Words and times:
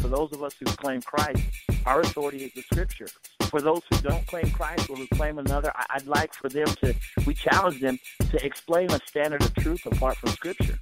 For 0.00 0.08
those 0.08 0.32
of 0.32 0.42
us 0.42 0.54
who 0.58 0.66
claim 0.66 1.02
Christ, 1.02 1.42
our 1.84 2.00
authority 2.00 2.44
is 2.44 2.52
the 2.52 2.62
Scripture. 2.62 3.08
For 3.42 3.60
those 3.60 3.80
who 3.90 3.96
don't 3.98 4.26
claim 4.26 4.50
Christ 4.50 4.88
or 4.90 4.96
who 4.96 5.06
claim 5.08 5.38
another, 5.38 5.72
I'd 5.90 6.06
like 6.06 6.32
for 6.34 6.48
them 6.48 6.66
to, 6.82 6.94
we 7.26 7.34
challenge 7.34 7.80
them 7.80 7.98
to 8.30 8.44
explain 8.44 8.90
a 8.92 9.00
standard 9.06 9.42
of 9.42 9.54
truth 9.56 9.84
apart 9.86 10.16
from 10.16 10.30
Scripture. 10.30 10.78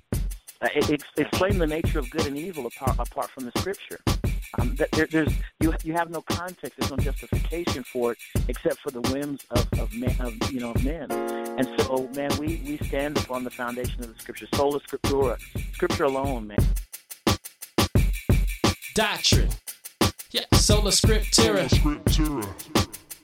Uh, 0.60 0.69
it, 0.75 1.03
explain 1.16 1.59
the 1.59 1.66
nature 1.66 1.99
of 1.99 2.10
good 2.10 2.26
and 2.26 2.37
evil 2.37 2.66
apart, 2.66 2.97
apart 2.99 3.31
from 3.31 3.44
the 3.44 3.53
Scripture. 3.59 4.00
Um, 4.59 4.75
that 4.76 4.91
there, 4.93 5.06
there's 5.06 5.32
you 5.60 5.75
you 5.82 5.93
have 5.93 6.10
no 6.10 6.22
context. 6.22 6.78
There's 6.78 6.91
no 6.91 6.97
justification 6.97 7.82
for 7.84 8.12
it 8.12 8.19
except 8.49 8.78
for 8.78 8.91
the 8.91 9.03
whims 9.12 9.44
of 9.50 9.66
of, 9.78 9.93
men, 9.93 10.16
of 10.21 10.50
you 10.50 10.60
know 10.60 10.71
of 10.71 10.82
men. 10.84 11.10
And 11.10 11.69
so, 11.81 12.09
man, 12.15 12.31
we 12.38 12.62
we 12.65 12.78
stand 12.87 13.19
upon 13.19 13.44
the 13.44 13.50
foundation 13.50 14.00
of 14.00 14.15
the 14.15 14.19
Scripture, 14.19 14.47
sola 14.55 14.81
scriptura, 14.81 15.38
Scripture 15.75 16.05
alone, 16.05 16.47
man. 16.47 16.59
Doctrine. 18.96 19.50
Yeah, 20.30 20.46
sola 20.54 20.90
scriptura. 20.90 21.68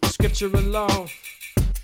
Scripture 0.04 0.48
alone. 0.48 1.08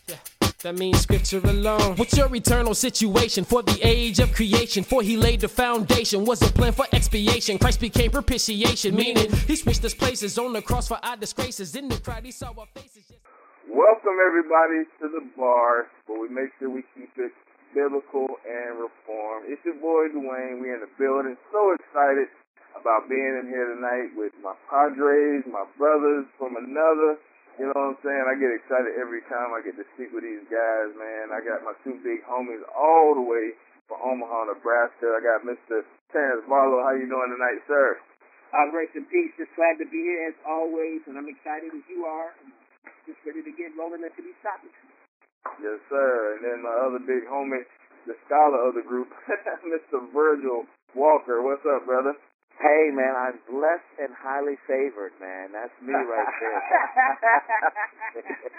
Yeah, 0.06 0.16
that 0.62 0.76
means 0.76 1.00
scripture 1.00 1.40
alone. 1.42 1.96
What's 1.96 2.14
your 2.14 2.28
eternal 2.36 2.74
situation 2.74 3.44
for 3.44 3.62
the 3.62 3.80
age 3.82 4.18
of 4.18 4.34
creation? 4.34 4.84
For 4.84 5.00
he 5.00 5.16
laid 5.16 5.40
the 5.40 5.48
foundation, 5.48 6.26
was 6.26 6.42
a 6.42 6.52
plan 6.52 6.74
for 6.74 6.84
expiation. 6.92 7.56
Christ 7.56 7.80
became 7.80 8.10
propitiation, 8.10 8.94
meaning 8.94 9.32
he 9.46 9.56
switched 9.56 9.82
us 9.86 9.94
places 9.94 10.36
on 10.36 10.52
the 10.52 10.60
cross 10.60 10.86
for 10.86 11.02
our 11.02 11.16
disgraces. 11.16 11.74
In 11.74 11.88
the 11.88 11.96
crowd, 11.96 12.26
he 12.26 12.30
saw 12.30 12.48
our 12.58 12.66
faces. 12.74 13.10
Welcome 13.66 14.18
everybody 14.28 14.84
to 15.00 15.08
the 15.08 15.24
bar, 15.34 15.86
where 16.04 16.20
we 16.20 16.28
make 16.28 16.50
sure 16.58 16.68
we 16.68 16.82
keep 16.94 17.08
it 17.16 17.32
biblical 17.74 18.26
and 18.44 18.80
reformed. 18.80 19.46
It's 19.48 19.64
your 19.64 19.80
boy 19.80 20.12
Dwayne. 20.12 20.60
We 20.60 20.74
in 20.74 20.80
the 20.80 20.92
building. 20.98 21.38
So 21.50 21.72
excited 21.72 22.28
about 22.80 23.10
being 23.10 23.34
in 23.42 23.50
here 23.50 23.66
tonight 23.74 24.14
with 24.14 24.32
my 24.42 24.54
Padres, 24.70 25.44
my 25.50 25.66
brothers 25.74 26.26
from 26.38 26.54
another. 26.54 27.18
You 27.58 27.66
know 27.66 27.74
what 27.74 27.98
I'm 27.98 28.00
saying? 28.06 28.24
I 28.30 28.38
get 28.38 28.54
excited 28.54 28.94
every 28.94 29.26
time 29.26 29.50
I 29.50 29.58
get 29.66 29.74
to 29.74 29.86
speak 29.98 30.14
with 30.14 30.22
these 30.22 30.46
guys, 30.46 30.94
man. 30.94 31.34
I 31.34 31.42
got 31.42 31.66
my 31.66 31.74
two 31.82 31.98
big 32.06 32.22
homies 32.22 32.62
all 32.70 33.18
the 33.18 33.26
way 33.26 33.58
from 33.90 33.98
Omaha, 33.98 34.54
Nebraska. 34.54 35.10
I 35.10 35.20
got 35.20 35.42
Mr. 35.42 35.82
Terrence 36.14 36.46
Barlow. 36.46 36.86
How 36.86 36.94
you 36.94 37.10
doing 37.10 37.34
tonight, 37.34 37.58
sir? 37.66 37.98
Uh, 38.54 38.70
grace 38.70 38.94
and 38.94 39.10
peace. 39.10 39.34
Just 39.34 39.50
glad 39.58 39.74
to 39.82 39.86
be 39.90 39.98
here 39.98 40.30
as 40.30 40.38
always, 40.46 41.02
and 41.10 41.18
I'm 41.18 41.26
excited 41.26 41.74
as 41.74 41.84
you 41.90 42.06
are. 42.06 42.30
Just 43.10 43.18
ready 43.26 43.42
to 43.42 43.52
get 43.58 43.74
rolling 43.74 44.06
into 44.06 44.22
these 44.22 44.38
topics. 44.40 44.78
Yes, 45.58 45.82
sir. 45.90 46.38
And 46.38 46.40
then 46.46 46.58
my 46.62 46.72
other 46.86 47.02
big 47.02 47.26
homie, 47.26 47.66
the 48.06 48.14
scholar 48.24 48.70
of 48.70 48.78
the 48.78 48.86
group, 48.86 49.10
Mr. 49.66 49.98
Virgil 50.14 50.62
Walker. 50.94 51.42
What's 51.42 51.66
up, 51.66 51.84
brother? 51.84 52.14
Hey 52.58 52.90
man, 52.90 53.14
I'm 53.14 53.38
blessed 53.46 53.86
and 54.02 54.10
highly 54.18 54.58
favored, 54.66 55.14
man. 55.22 55.54
That's 55.54 55.70
me 55.78 55.94
right 55.94 56.26
there. 56.42 56.62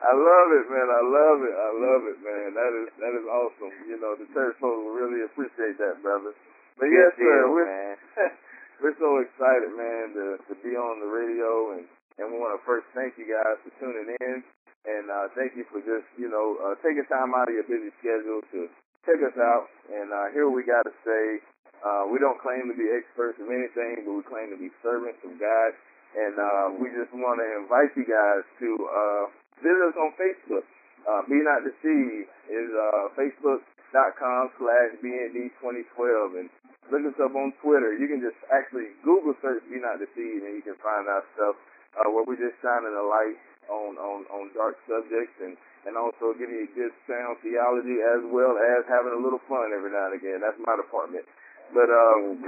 I 0.00 0.16
love 0.16 0.48
it, 0.56 0.64
man. 0.72 0.88
I 0.88 1.02
love 1.04 1.38
it. 1.44 1.52
I 1.60 1.70
love 1.76 2.02
it, 2.08 2.18
man. 2.24 2.56
That 2.56 2.72
is 2.72 2.88
that 3.04 3.12
is 3.20 3.26
awesome. 3.28 3.74
You 3.84 4.00
know, 4.00 4.16
the 4.16 4.24
church 4.32 4.56
folks 4.64 4.80
will 4.80 4.96
really 4.96 5.20
appreciate 5.28 5.76
that, 5.76 6.00
brother. 6.00 6.32
But 6.80 6.88
yes, 6.88 7.12
Good 7.20 7.28
sir, 7.28 7.52
we're 7.52 7.68
man. 7.68 7.96
we're 8.80 8.96
so 8.96 9.20
excited, 9.20 9.76
man, 9.76 10.16
to 10.16 10.24
to 10.48 10.54
be 10.64 10.72
on 10.72 11.04
the 11.04 11.10
radio, 11.12 11.76
and 11.76 11.84
and 12.16 12.32
we 12.32 12.40
want 12.40 12.56
to 12.56 12.64
first 12.64 12.88
thank 12.96 13.20
you 13.20 13.28
guys 13.28 13.60
for 13.60 13.76
tuning 13.76 14.08
in, 14.24 14.40
and 14.88 15.04
uh, 15.12 15.28
thank 15.36 15.52
you 15.52 15.68
for 15.68 15.84
just 15.84 16.08
you 16.16 16.32
know 16.32 16.56
uh, 16.64 16.80
taking 16.80 17.04
time 17.12 17.36
out 17.36 17.52
of 17.52 17.54
your 17.60 17.68
busy 17.68 17.92
schedule 18.00 18.40
to 18.56 18.72
check 19.04 19.20
us 19.20 19.36
out 19.36 19.68
and 19.92 20.08
uh, 20.12 20.32
hear 20.32 20.48
what 20.48 20.56
we 20.56 20.64
got 20.64 20.80
to 20.88 20.96
say. 21.04 21.44
Uh, 21.80 22.04
we 22.12 22.20
don't 22.20 22.36
claim 22.40 22.68
to 22.68 22.76
be 22.76 22.88
experts 22.92 23.40
of 23.40 23.48
anything, 23.48 24.04
but 24.04 24.12
we 24.12 24.22
claim 24.28 24.52
to 24.52 24.60
be 24.60 24.68
servants 24.84 25.20
of 25.24 25.32
God. 25.40 25.70
And 26.12 26.34
uh, 26.36 26.66
we 26.76 26.90
just 26.92 27.14
want 27.14 27.38
to 27.40 27.46
invite 27.64 27.94
you 27.96 28.04
guys 28.04 28.42
to 28.60 28.68
uh, 28.84 29.24
visit 29.62 29.94
us 29.94 29.96
on 29.96 30.10
Facebook. 30.18 30.66
Uh, 31.06 31.22
Be 31.30 31.40
Not 31.40 31.64
Deceived 31.64 32.28
is 32.50 32.68
uh, 32.74 33.14
facebook.com 33.16 34.42
slash 34.58 34.90
BND2012. 35.00 36.44
And 36.44 36.48
look 36.92 37.06
us 37.06 37.16
up 37.22 37.32
on 37.32 37.54
Twitter. 37.62 37.94
You 37.96 38.10
can 38.10 38.20
just 38.20 38.36
actually 38.50 38.92
Google 39.06 39.32
search 39.40 39.62
Be 39.70 39.80
Not 39.80 40.02
Deceived 40.02 40.44
and 40.44 40.52
you 40.58 40.64
can 40.66 40.76
find 40.82 41.06
our 41.08 41.24
stuff 41.38 41.56
uh, 41.96 42.10
where 42.10 42.26
we're 42.26 42.42
just 42.42 42.58
shining 42.60 42.92
a 42.92 43.06
light 43.06 43.38
on, 43.70 43.94
on, 43.96 44.26
on 44.34 44.50
dark 44.52 44.76
subjects 44.90 45.38
and, 45.38 45.54
and 45.86 45.94
also 45.94 46.34
giving 46.34 46.58
you 46.58 46.68
good 46.74 46.92
sound 47.06 47.38
theology 47.40 48.02
as 48.02 48.22
well 48.28 48.58
as 48.58 48.82
having 48.90 49.14
a 49.14 49.20
little 49.22 49.40
fun 49.46 49.70
every 49.70 49.94
now 49.94 50.10
and 50.10 50.18
again. 50.18 50.42
That's 50.42 50.58
my 50.66 50.74
department. 50.74 51.22
But 51.70 51.86
um, 51.86 52.42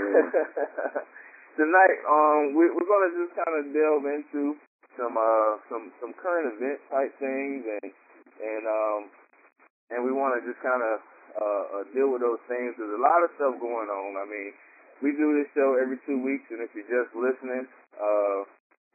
tonight, 1.58 1.98
um, 2.10 2.58
we, 2.58 2.66
we're 2.74 2.90
going 2.90 3.06
to 3.06 3.14
just 3.22 3.34
kind 3.38 3.54
of 3.54 3.62
delve 3.70 4.06
into 4.10 4.58
some 4.98 5.14
uh, 5.14 5.62
some 5.70 5.94
some 6.02 6.12
current 6.18 6.50
event 6.58 6.82
type 6.90 7.14
things, 7.22 7.62
and 7.62 7.88
and 8.42 8.64
um, 8.66 9.00
and 9.94 9.98
we 10.02 10.10
want 10.10 10.34
to 10.34 10.42
just 10.42 10.58
kind 10.58 10.82
of 10.82 10.94
uh, 11.38 11.64
uh, 11.78 11.84
deal 11.94 12.10
with 12.10 12.26
those 12.26 12.42
things. 12.50 12.74
There's 12.74 12.98
a 12.98 13.02
lot 13.02 13.22
of 13.22 13.30
stuff 13.38 13.54
going 13.62 13.88
on. 13.88 14.18
I 14.18 14.26
mean, 14.26 14.50
we 15.00 15.14
do 15.14 15.38
this 15.38 15.48
show 15.54 15.78
every 15.78 16.02
two 16.02 16.18
weeks, 16.18 16.50
and 16.50 16.58
if 16.58 16.74
you're 16.74 16.90
just 16.90 17.14
listening, 17.14 17.70
uh, 17.94 18.38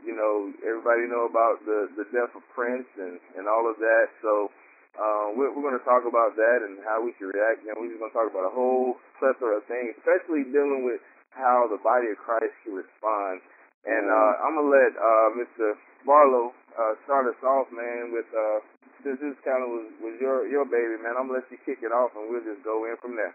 you 0.03 0.11
know, 0.11 0.51
everybody 0.67 1.07
know 1.07 1.23
about 1.23 1.63
the 1.63 1.87
the 1.95 2.03
death 2.11 2.35
of 2.35 2.43
Prince 2.51 2.87
and 2.99 3.15
and 3.39 3.47
all 3.47 3.63
of 3.63 3.79
that. 3.79 4.11
So. 4.21 4.51
Uh, 4.97 5.37
we're, 5.37 5.53
we're 5.53 5.61
going 5.61 5.77
to 5.77 5.85
talk 5.85 6.03
about 6.09 6.33
that 6.35 6.59
and 6.65 6.81
how 6.81 6.99
we 7.05 7.13
should 7.21 7.29
react. 7.29 7.61
And 7.63 7.77
we're 7.77 7.93
just 7.93 8.01
going 8.01 8.11
to 8.11 8.17
talk 8.17 8.29
about 8.33 8.49
a 8.49 8.53
whole 8.53 8.97
plethora 9.21 9.61
of 9.61 9.65
things, 9.69 9.93
especially 10.01 10.49
dealing 10.49 10.83
with 10.83 10.99
how 11.37 11.69
the 11.69 11.77
body 11.85 12.09
of 12.09 12.17
Christ 12.17 12.57
can 12.65 12.73
respond. 12.73 13.45
And 13.87 14.09
uh, 14.11 14.43
I'm 14.43 14.59
gonna 14.59 14.67
let 14.67 14.91
uh, 14.99 15.29
Mr. 15.39 15.77
Barlow 16.03 16.51
uh, 16.75 16.99
start 17.07 17.23
us 17.31 17.39
off, 17.39 17.71
man. 17.71 18.11
With 18.11 18.27
uh, 18.35 18.59
since 18.99 19.15
this 19.23 19.39
kind 19.47 19.63
of 19.63 19.69
was, 19.71 19.87
was 20.03 20.15
your 20.19 20.43
your 20.43 20.67
baby, 20.67 20.99
man, 20.99 21.15
I'm 21.15 21.31
gonna 21.31 21.39
let 21.39 21.47
you 21.47 21.55
kick 21.63 21.79
it 21.85 21.95
off, 21.95 22.11
and 22.17 22.27
we'll 22.27 22.43
just 22.43 22.65
go 22.67 22.83
in 22.83 22.99
from 22.99 23.15
there. 23.15 23.31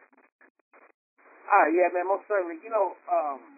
Ah, 1.49 1.67
yeah, 1.73 1.89
man, 1.95 2.05
most 2.05 2.29
certainly. 2.29 2.61
You 2.61 2.69
know, 2.69 2.93
um, 3.09 3.52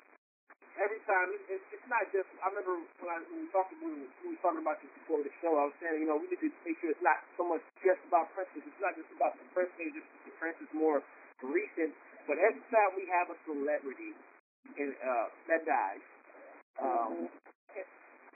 every 0.79 1.01
time 1.07 1.31
it, 1.35 1.43
it, 1.59 1.61
it's 1.71 1.89
not 1.91 2.05
just. 2.11 2.27
I 2.43 2.51
remember 2.51 2.83
when, 2.99 3.11
I, 3.11 3.19
when 3.31 3.47
we 3.47 3.49
talked 3.55 3.75
when 3.79 3.95
we, 3.95 4.07
when 4.23 4.35
we 4.35 4.37
were 4.37 4.43
talking 4.43 4.63
about 4.63 4.79
this 4.83 4.91
before 5.05 5.23
the 5.23 5.33
show. 5.39 5.55
I 5.55 5.71
was 5.71 5.77
saying, 5.79 6.03
you 6.03 6.09
know, 6.09 6.19
we 6.19 6.27
need 6.31 6.43
to 6.43 6.51
make 6.67 6.77
sure 6.83 6.91
it's 6.91 7.05
not 7.05 7.23
so 7.39 7.47
much 7.47 7.63
just 7.83 8.03
about 8.11 8.31
Prince. 8.35 8.51
It's 8.59 8.83
not 8.83 8.95
just 8.99 9.11
about 9.15 9.39
the 9.39 9.47
Prince 9.55 9.73
page. 9.79 9.95
The 9.95 10.35
Prince 10.39 10.59
is 10.63 10.71
more 10.75 11.03
recent. 11.45 11.95
But 12.27 12.41
every 12.41 12.65
time 12.73 12.91
we 12.97 13.05
have 13.13 13.29
a 13.29 13.37
celebrity 13.45 14.17
in, 14.81 14.97
uh, 14.97 15.29
that 15.53 15.63
dies, 15.69 16.05
um, 16.81 17.29
it, 17.77 17.87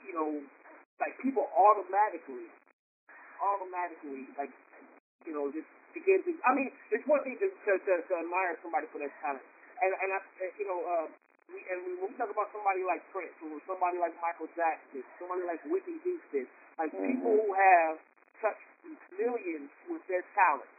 you 0.05 0.13
know, 0.13 0.29
like 1.01 1.17
people 1.25 1.49
automatically, 1.57 2.47
automatically, 3.41 4.29
like, 4.37 4.53
you 5.25 5.33
know, 5.33 5.49
just 5.49 5.65
begin 5.97 6.21
to. 6.23 6.31
I 6.45 6.53
mean, 6.53 6.69
it's 6.93 7.03
one 7.09 7.25
thing 7.25 7.35
to 7.41 7.49
to, 7.49 7.71
to, 7.81 7.93
to 8.05 8.13
admire 8.13 8.55
somebody 8.61 8.85
for 8.93 9.01
their 9.01 9.11
talent, 9.25 9.41
and 9.81 9.91
and 9.91 10.09
I, 10.13 10.19
you 10.61 10.67
know, 10.69 10.79
uh, 10.85 11.07
we, 11.53 11.59
and 11.69 11.77
when 12.01 12.09
we 12.09 12.15
talk 12.17 12.29
about 12.29 12.49
somebody 12.53 12.85
like 12.85 13.01
Prince, 13.09 13.35
or 13.41 13.57
somebody 13.65 13.97
like 13.97 14.13
Michael 14.21 14.49
Jackson, 14.53 15.01
somebody 15.17 15.43
like 15.45 15.61
Whitney 15.65 15.97
Houston, 16.05 16.45
like 16.77 16.93
people 16.93 17.33
who 17.33 17.49
have 17.53 17.97
touched 18.39 18.69
millions 19.17 19.69
with 19.89 20.01
their 20.07 20.23
talent, 20.37 20.69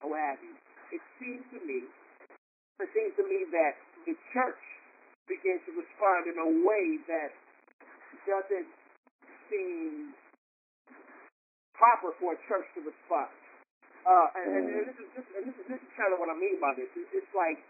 or 0.00 0.14
what 0.14 0.22
have 0.22 0.40
you, 0.40 0.54
it 0.94 1.02
seems 1.18 1.44
to 1.52 1.58
me, 1.66 1.86
it 2.80 2.90
seems 2.94 3.14
to 3.18 3.24
me 3.26 3.46
that 3.52 3.74
the 4.06 4.14
church 4.34 4.62
begins 5.30 5.62
to 5.66 5.72
respond 5.76 6.26
in 6.26 6.36
a 6.38 6.48
way 6.66 6.98
that 7.06 7.30
doesn't 8.26 8.70
seem 9.50 10.14
proper 11.74 12.14
for 12.18 12.34
a 12.34 12.38
church 12.46 12.66
to 12.78 12.80
respond. 12.82 13.30
Uh, 14.02 14.26
and, 14.34 14.46
and, 14.50 14.64
and 14.66 14.84
this 14.90 14.98
is 14.98 15.08
this, 15.14 15.26
and 15.38 15.42
this 15.46 15.56
is 15.62 15.66
this 15.70 15.78
is 15.78 15.90
kind 15.94 16.10
of 16.10 16.18
what 16.18 16.26
I 16.26 16.34
mean 16.34 16.58
by 16.58 16.74
this. 16.74 16.90
It's, 16.98 17.10
it's 17.22 17.32
like 17.38 17.62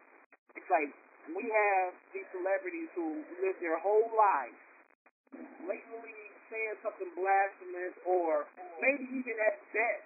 it's 0.56 0.70
like 0.72 0.88
we 1.30 1.46
have 1.46 1.94
these 2.10 2.26
celebrities 2.34 2.90
who 2.98 3.22
live 3.38 3.54
their 3.62 3.78
whole 3.78 4.10
lives 4.18 4.58
blatantly 5.62 6.18
saying 6.52 6.76
something 6.84 7.08
blasphemous, 7.16 7.96
or 8.04 8.44
maybe 8.84 9.08
even 9.08 9.36
at 9.40 9.56
best, 9.72 10.04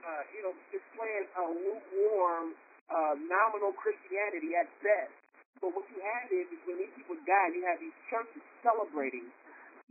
uh, 0.00 0.22
you 0.32 0.40
know, 0.40 0.54
displaying 0.72 1.28
a 1.36 1.44
lukewarm, 1.44 2.56
uh, 2.88 3.14
nominal 3.20 3.76
Christianity 3.76 4.56
at 4.56 4.64
best. 4.80 5.12
But 5.60 5.76
what 5.76 5.84
you 5.92 6.00
have 6.00 6.32
is, 6.32 6.48
is 6.48 6.60
when 6.64 6.80
these 6.80 6.94
people 6.96 7.20
die, 7.28 7.52
you 7.52 7.68
have 7.68 7.82
these 7.82 7.92
churches 8.08 8.40
celebrating 8.64 9.28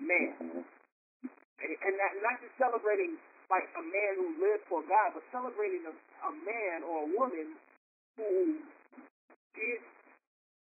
man, 0.01 0.65
and, 0.65 1.71
and 1.77 1.93
not, 1.93 2.11
not 2.25 2.35
just 2.41 2.57
celebrating 2.57 3.21
like 3.53 3.69
a 3.77 3.83
man 3.83 4.11
who 4.17 4.27
lived 4.41 4.65
for 4.65 4.81
God, 4.81 5.13
but 5.13 5.23
celebrating 5.29 5.85
a, 5.85 5.93
a 5.93 6.31
man 6.41 6.81
or 6.81 7.05
a 7.05 7.09
woman 7.13 7.53
who 8.17 8.65
did 9.53 9.79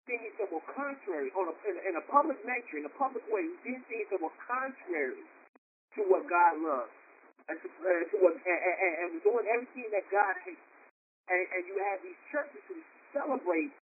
things 0.07 0.33
that 0.39 0.49
were 0.51 0.63
contrary 0.73 1.31
on 1.35 1.51
a, 1.51 1.55
in, 1.67 1.77
in 1.91 1.95
a 1.99 2.05
public 2.11 2.39
nature, 2.47 2.79
in 2.79 2.87
a 2.87 2.95
public 2.95 3.23
way, 3.31 3.43
who 3.43 3.57
did 3.67 3.83
things 3.91 4.07
that 4.15 4.23
were 4.23 4.35
contrary 4.47 5.23
to 5.99 6.01
what 6.07 6.25
God 6.31 6.63
loves, 6.63 6.95
and 7.51 7.59
to, 7.63 7.69
uh, 7.69 8.03
to 8.11 8.17
what, 8.23 8.35
and, 8.39 8.61
and, 8.63 8.95
and 9.03 9.11
doing 9.23 9.47
everything 9.51 9.91
that 9.91 10.07
God 10.11 10.35
hates. 10.47 10.63
And, 11.27 11.43
and 11.59 11.63
you 11.67 11.75
have 11.91 11.99
these 12.07 12.19
churches 12.31 12.63
who 12.71 12.79
celebrate, 13.11 13.75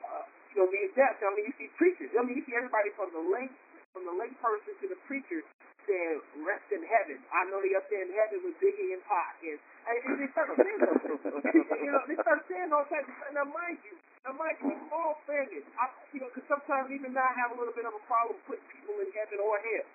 uh, 0.00 0.24
you 0.52 0.64
know, 0.64 0.68
these 0.72 0.92
deaths. 0.96 1.20
I 1.20 1.28
mean, 1.36 1.52
you 1.52 1.54
see 1.60 1.68
preachers. 1.76 2.08
I 2.16 2.24
mean, 2.24 2.40
you 2.40 2.44
see 2.48 2.56
everybody 2.56 2.88
from 2.96 3.12
the 3.12 3.20
lay 3.20 3.48
from 3.92 4.10
the 4.10 4.16
lay 4.16 4.32
person 4.42 4.74
to 4.82 4.86
the 4.90 4.98
preacher 5.06 5.44
saying, 5.84 6.18
rest 6.44 6.66
in 6.72 6.82
heaven. 6.84 7.20
I 7.30 7.48
know 7.48 7.60
they 7.60 7.72
up 7.76 7.86
there 7.88 8.04
in 8.04 8.12
heaven 8.12 8.40
with 8.44 8.56
Biggie 8.60 8.92
and 8.96 9.04
Pac. 9.08 9.40
And, 9.44 9.58
and 9.58 10.16
they 10.20 10.28
start 10.32 10.52
saying 10.56 10.80
you 11.84 11.90
know, 11.92 12.02
they 12.08 12.18
start 12.20 12.40
saying 12.48 12.72
all 12.72 12.84
kinds 12.88 13.08
of 13.08 13.14
stuff. 13.20 13.32
Now, 13.36 13.46
mind 13.48 13.80
you, 13.84 13.94
now, 14.24 14.32
mind 14.36 14.56
you, 14.64 14.72
in 14.72 14.80
all 14.88 15.20
fairness, 15.28 15.64
I, 15.76 15.92
you 16.16 16.24
know, 16.24 16.32
because 16.32 16.48
sometimes 16.48 16.88
even 16.88 17.12
now 17.12 17.28
I 17.28 17.34
have 17.44 17.52
a 17.52 17.58
little 17.60 17.76
bit 17.76 17.84
of 17.84 17.92
a 17.92 18.02
problem 18.08 18.40
putting 18.48 18.64
people 18.72 18.96
in 19.00 19.12
heaven 19.12 19.36
or 19.40 19.60
hell. 19.60 19.86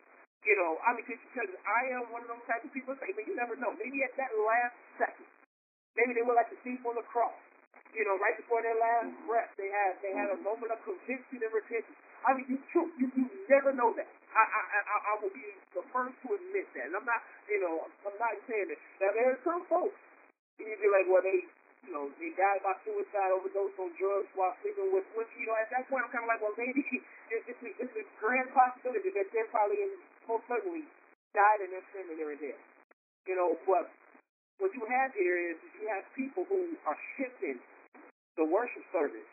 You 0.45 0.55
know, 0.55 0.79
I 0.85 0.95
mean, 0.95 1.03
because 1.03 1.51
I 1.67 1.81
am 1.99 2.07
one 2.15 2.23
of 2.23 2.29
those 2.31 2.45
type 2.47 2.63
of 2.63 2.71
people 2.71 2.95
say, 3.01 3.11
but 3.11 3.27
you 3.27 3.35
never 3.35 3.59
know. 3.59 3.75
Maybe 3.75 3.99
at 4.07 4.15
that 4.15 4.31
last 4.39 4.77
second, 4.95 5.27
maybe 5.99 6.15
they 6.15 6.23
were 6.23 6.37
like 6.37 6.47
the 6.47 6.61
thief 6.63 6.79
on 6.87 6.95
the 6.95 7.03
cross. 7.03 7.35
You 7.91 8.05
know, 8.07 8.15
right 8.21 8.37
before 8.37 8.61
their 8.63 8.77
last 8.77 9.11
breath, 9.27 9.51
they 9.59 9.67
had 9.67 9.97
they 9.99 10.13
had 10.13 10.29
a 10.31 10.39
moment 10.45 10.71
of 10.71 10.79
conviction 10.85 11.41
and 11.43 11.51
repentance. 11.51 11.97
I 12.23 12.37
mean, 12.37 12.45
you 12.47 12.57
you, 13.01 13.09
you 13.17 13.25
never 13.49 13.73
know 13.73 13.91
that. 13.97 14.07
I, 14.35 14.43
I 14.45 14.97
I 15.09 15.13
will 15.21 15.33
be 15.33 15.41
the 15.73 15.83
first 15.89 16.13
to 16.25 16.27
admit 16.37 16.69
that, 16.77 16.85
and 16.91 16.95
I'm 16.95 17.05
not, 17.07 17.21
you 17.49 17.59
know, 17.61 17.89
I'm 18.05 18.17
not 18.21 18.37
saying 18.45 18.69
that. 18.69 18.79
Now 19.01 19.09
there 19.13 19.27
are 19.33 19.41
some 19.41 19.65
folks, 19.65 19.97
you 20.61 20.69
be 20.69 20.89
like, 20.91 21.09
well, 21.09 21.25
they, 21.25 21.49
you 21.87 21.91
know, 21.91 22.11
they 22.21 22.29
died 22.37 22.61
by 22.61 22.77
suicide, 22.85 23.33
overdose 23.33 23.73
on 23.81 23.89
drugs 23.97 24.29
while 24.37 24.53
sleeping 24.61 24.93
with, 24.93 25.07
with 25.17 25.29
you 25.39 25.49
know, 25.49 25.57
at 25.57 25.71
that 25.73 25.89
point 25.89 26.05
I'm 26.05 26.13
kind 26.13 26.25
of 26.27 26.29
like, 26.29 26.41
well, 26.43 26.53
maybe 26.59 26.85
it's, 27.33 27.45
it's, 27.49 27.61
a, 27.65 27.69
it's 27.81 27.95
a 27.97 28.05
grand 28.21 28.53
possibility 28.53 29.09
that 29.17 29.27
they're 29.33 29.49
probably 29.49 29.81
in, 29.81 29.91
most 30.29 30.45
certainly 30.45 30.85
died 31.33 31.65
in 31.65 31.73
their 31.73 31.85
sin 31.95 32.05
and 32.09 32.17
there. 32.21 32.59
You 33.25 33.35
know, 33.37 33.57
but 33.65 33.89
what 34.61 34.71
you 34.75 34.83
have 34.85 35.13
here 35.15 35.37
is 35.53 35.57
you 35.79 35.87
have 35.89 36.05
people 36.13 36.45
who 36.45 36.77
are 36.85 36.97
shifting 37.17 37.57
the 38.37 38.45
worship 38.45 38.83
service, 38.93 39.25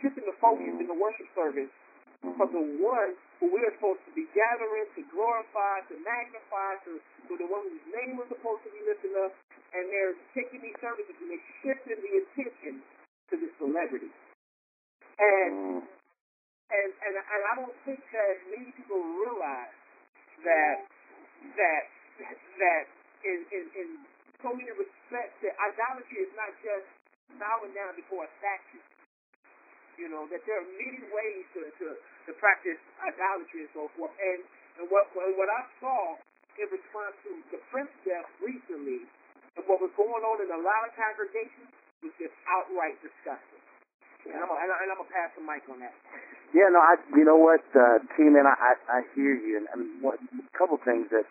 shifting 0.00 0.24
the 0.24 0.36
focus 0.40 0.72
in 0.72 0.86
the 0.86 0.96
worship 0.98 1.26
service 1.34 1.70
from 2.22 2.50
the 2.50 2.64
one 2.82 3.14
who 3.38 3.54
we 3.54 3.62
are 3.62 3.74
supposed 3.78 4.02
to 4.02 4.12
be 4.14 4.26
gathering 4.34 4.86
to 4.98 5.02
glorify, 5.14 5.86
to 5.86 5.94
magnify, 6.02 6.74
to, 6.86 6.98
to 6.98 7.32
the 7.38 7.46
one 7.46 7.62
whose 7.70 7.86
name 7.94 8.18
we're 8.18 8.26
supposed 8.26 8.66
to 8.66 8.70
be 8.74 8.82
lifting 8.82 9.14
up, 9.22 9.30
and 9.74 9.86
they're 9.90 10.18
taking 10.34 10.58
these 10.58 10.78
services 10.82 11.14
and 11.22 11.30
they're 11.30 11.48
shifting 11.62 11.98
the 12.02 12.12
attention 12.26 12.82
to 13.30 13.34
the 13.38 13.48
celebrity. 13.62 14.10
And 15.18 15.82
mm. 15.82 15.82
and 16.70 16.90
and, 16.90 17.14
and 17.14 17.42
I 17.46 17.52
don't 17.58 17.74
think 17.86 18.02
that 18.14 18.32
many 18.50 18.70
people 18.74 19.02
realize 19.02 19.74
that 20.46 20.86
that 21.58 21.82
that 22.58 22.84
in 23.22 23.38
in, 23.54 23.64
in 23.74 23.88
so 24.42 24.54
many 24.54 24.70
respects 24.74 25.34
that 25.42 25.54
idolatry 25.58 26.22
is 26.22 26.32
not 26.38 26.54
just 26.62 26.86
bowing 27.38 27.74
down 27.74 27.94
before 27.98 28.26
a 28.26 28.30
statue. 28.38 28.82
You 29.98 30.06
know, 30.06 30.30
that 30.30 30.46
there 30.46 30.62
are 30.62 30.68
many 30.78 31.02
ways 31.10 31.44
to, 31.58 31.66
to, 31.66 31.86
to 31.98 32.30
practice 32.38 32.78
idolatry 33.02 33.66
and 33.66 33.72
so 33.74 33.90
forth. 33.98 34.14
And, 34.14 34.40
and 34.78 34.86
what, 34.94 35.10
what 35.12 35.50
I 35.50 35.66
saw 35.82 36.14
in 36.54 36.66
response 36.70 37.18
to 37.26 37.30
the 37.50 37.58
Prince 37.74 37.90
death 38.06 38.30
recently 38.38 39.02
and 39.58 39.66
what 39.66 39.82
was 39.82 39.90
going 39.98 40.22
on 40.22 40.38
in 40.38 40.50
a 40.54 40.60
lot 40.62 40.86
of 40.86 40.94
congregations 40.94 41.66
was 42.02 42.14
just 42.14 42.30
outright 42.46 42.94
disgusting. 43.02 43.58
And 44.30 44.38
I'm, 44.38 44.50
and 44.50 44.70
I'm 44.70 44.98
gonna 45.02 45.10
pass 45.10 45.34
the 45.34 45.42
mic 45.42 45.66
on 45.66 45.82
that. 45.82 45.94
Yeah, 46.54 46.70
no, 46.70 46.78
I, 46.78 46.94
you 47.14 47.26
know 47.26 47.38
what, 47.38 47.64
uh, 47.74 47.98
T 48.14 48.22
man, 48.30 48.46
I, 48.46 48.54
I, 48.54 48.72
I 48.86 48.98
hear 49.18 49.34
you, 49.34 49.58
and, 49.58 49.66
and 49.74 49.82
what, 50.02 50.22
a 50.22 50.54
couple 50.54 50.78
things 50.82 51.10
that, 51.10 51.26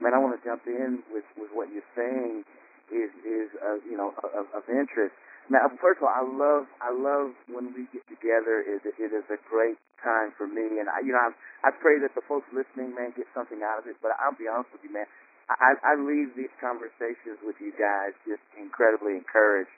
man, 0.00 0.16
I 0.16 0.18
want 0.18 0.36
to 0.36 0.42
jump 0.42 0.64
in 0.64 1.04
with, 1.12 1.24
with 1.36 1.52
what 1.52 1.68
you're 1.68 1.86
saying 1.92 2.44
is, 2.92 3.12
is, 3.24 3.48
uh, 3.60 3.80
you 3.84 3.96
know, 3.96 4.14
of, 4.22 4.46
of 4.56 4.62
interest. 4.72 5.12
Now, 5.46 5.70
first 5.78 6.02
of 6.02 6.10
all, 6.10 6.16
I 6.16 6.26
love 6.26 6.66
I 6.82 6.90
love 6.90 7.30
when 7.46 7.70
we 7.70 7.86
get 7.94 8.02
together. 8.10 8.66
It, 8.66 8.82
it 8.82 9.14
is 9.14 9.26
a 9.30 9.38
great 9.46 9.78
time 10.02 10.34
for 10.34 10.50
me, 10.50 10.82
and 10.82 10.90
I, 10.90 11.06
you 11.06 11.14
know, 11.14 11.22
I, 11.22 11.30
I 11.66 11.70
pray 11.70 12.02
that 12.02 12.18
the 12.18 12.24
folks 12.26 12.50
listening, 12.50 12.98
man, 12.98 13.14
get 13.14 13.30
something 13.30 13.62
out 13.62 13.78
of 13.78 13.86
it. 13.86 13.94
But 14.02 14.18
I'll 14.18 14.34
be 14.34 14.50
honest 14.50 14.74
with 14.74 14.82
you, 14.82 14.90
man, 14.90 15.06
I, 15.46 15.78
I 15.86 15.94
leave 15.94 16.34
these 16.34 16.50
conversations 16.58 17.38
with 17.46 17.54
you 17.62 17.70
guys 17.78 18.10
just 18.26 18.42
incredibly 18.58 19.14
encouraged 19.14 19.70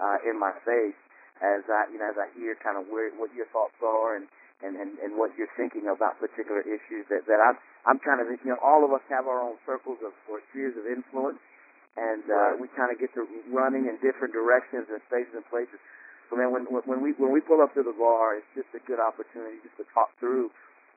uh, 0.00 0.24
in 0.24 0.40
my 0.40 0.56
faith 0.64 0.96
as 1.44 1.68
I, 1.68 1.92
you 1.92 2.00
know, 2.00 2.08
as 2.08 2.16
I 2.16 2.32
hear 2.32 2.56
kind 2.56 2.80
of 2.80 2.88
where 2.88 3.12
what 3.20 3.28
your 3.36 3.48
thoughts 3.52 3.76
are 3.84 4.16
and 4.16 4.24
and, 4.60 4.76
and, 4.76 4.96
and 5.00 5.16
what 5.16 5.32
you're 5.40 5.52
thinking 5.56 5.88
about 5.88 6.20
particular 6.20 6.60
issues 6.60 7.08
that, 7.08 7.24
that 7.24 7.40
I'm 7.40 7.56
I'm 7.88 7.98
kind 8.00 8.20
of 8.20 8.28
you 8.28 8.52
know 8.52 8.60
all 8.60 8.84
of 8.84 8.92
us 8.92 9.00
have 9.08 9.24
our 9.24 9.40
own 9.40 9.56
circles 9.64 9.96
of 10.04 10.12
or 10.28 10.44
spheres 10.52 10.76
of 10.76 10.84
influence 10.84 11.40
and 12.00 12.24
uh, 12.24 12.50
we 12.56 12.72
kind 12.72 12.88
of 12.88 12.96
get 12.96 13.12
to 13.12 13.28
running 13.52 13.84
in 13.84 14.00
different 14.00 14.32
directions 14.32 14.88
and 14.88 15.04
spaces 15.04 15.36
and 15.36 15.44
places. 15.52 15.76
So 16.32 16.40
man, 16.40 16.48
when 16.48 16.64
when 16.64 17.04
we 17.04 17.12
when 17.20 17.28
we 17.28 17.44
pull 17.44 17.60
up 17.60 17.76
to 17.76 17.84
the 17.84 17.92
bar, 17.92 18.40
it's 18.40 18.48
just 18.56 18.72
a 18.72 18.80
good 18.88 19.02
opportunity 19.02 19.60
just 19.60 19.76
to 19.76 19.84
talk 19.92 20.08
through 20.16 20.48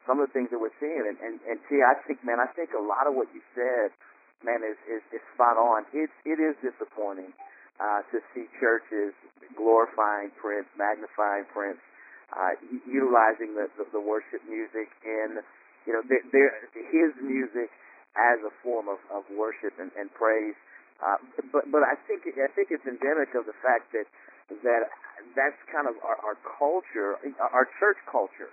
some 0.07 0.23
of 0.23 0.29
the 0.29 0.33
things 0.33 0.47
that 0.55 0.63
we're 0.63 0.73
seeing. 0.79 1.03
And 1.03 1.19
and, 1.19 1.35
and 1.43 1.59
T, 1.67 1.83
I 1.83 1.99
think, 2.07 2.23
man, 2.23 2.39
I 2.39 2.47
think 2.55 2.71
a 2.71 2.79
lot 2.81 3.09
of 3.09 3.17
what 3.19 3.27
you 3.35 3.43
said, 3.51 3.91
man, 4.47 4.63
is 4.63 4.79
is, 4.87 5.03
is 5.11 5.23
spot 5.35 5.59
on. 5.59 5.83
It 5.91 6.13
it 6.23 6.39
is 6.39 6.55
disappointing 6.63 7.35
uh, 7.81 8.05
to 8.13 8.23
see 8.31 8.47
churches 8.61 9.11
glorifying 9.57 10.31
Prince, 10.39 10.69
magnifying 10.77 11.49
Prince, 11.51 11.81
uh, 12.31 12.55
utilizing 12.85 13.57
the, 13.57 13.67
the 13.75 13.89
the 13.91 13.99
worship 13.99 14.45
music 14.47 14.87
in 15.03 15.41
you 15.89 15.91
know 15.97 16.05
their, 16.05 16.23
their 16.31 16.51
his 16.93 17.11
music 17.19 17.73
as 18.13 18.37
a 18.45 18.53
form 18.61 18.85
of, 18.85 19.01
of 19.09 19.25
worship 19.33 19.73
and, 19.81 19.89
and 19.97 20.13
praise. 20.13 20.53
Uh, 21.01 21.17
but 21.51 21.69
but 21.71 21.83
I 21.83 21.95
think 22.07 22.27
I 22.27 22.49
think 22.53 22.69
it's 22.69 22.85
endemic 22.85 23.33
of 23.33 23.45
the 23.45 23.57
fact 23.63 23.91
that 23.93 24.05
that 24.63 24.91
that's 25.35 25.57
kind 25.71 25.87
of 25.87 25.95
our, 26.03 26.17
our 26.21 26.37
culture, 26.59 27.17
our 27.39 27.67
church 27.79 27.97
culture, 28.05 28.51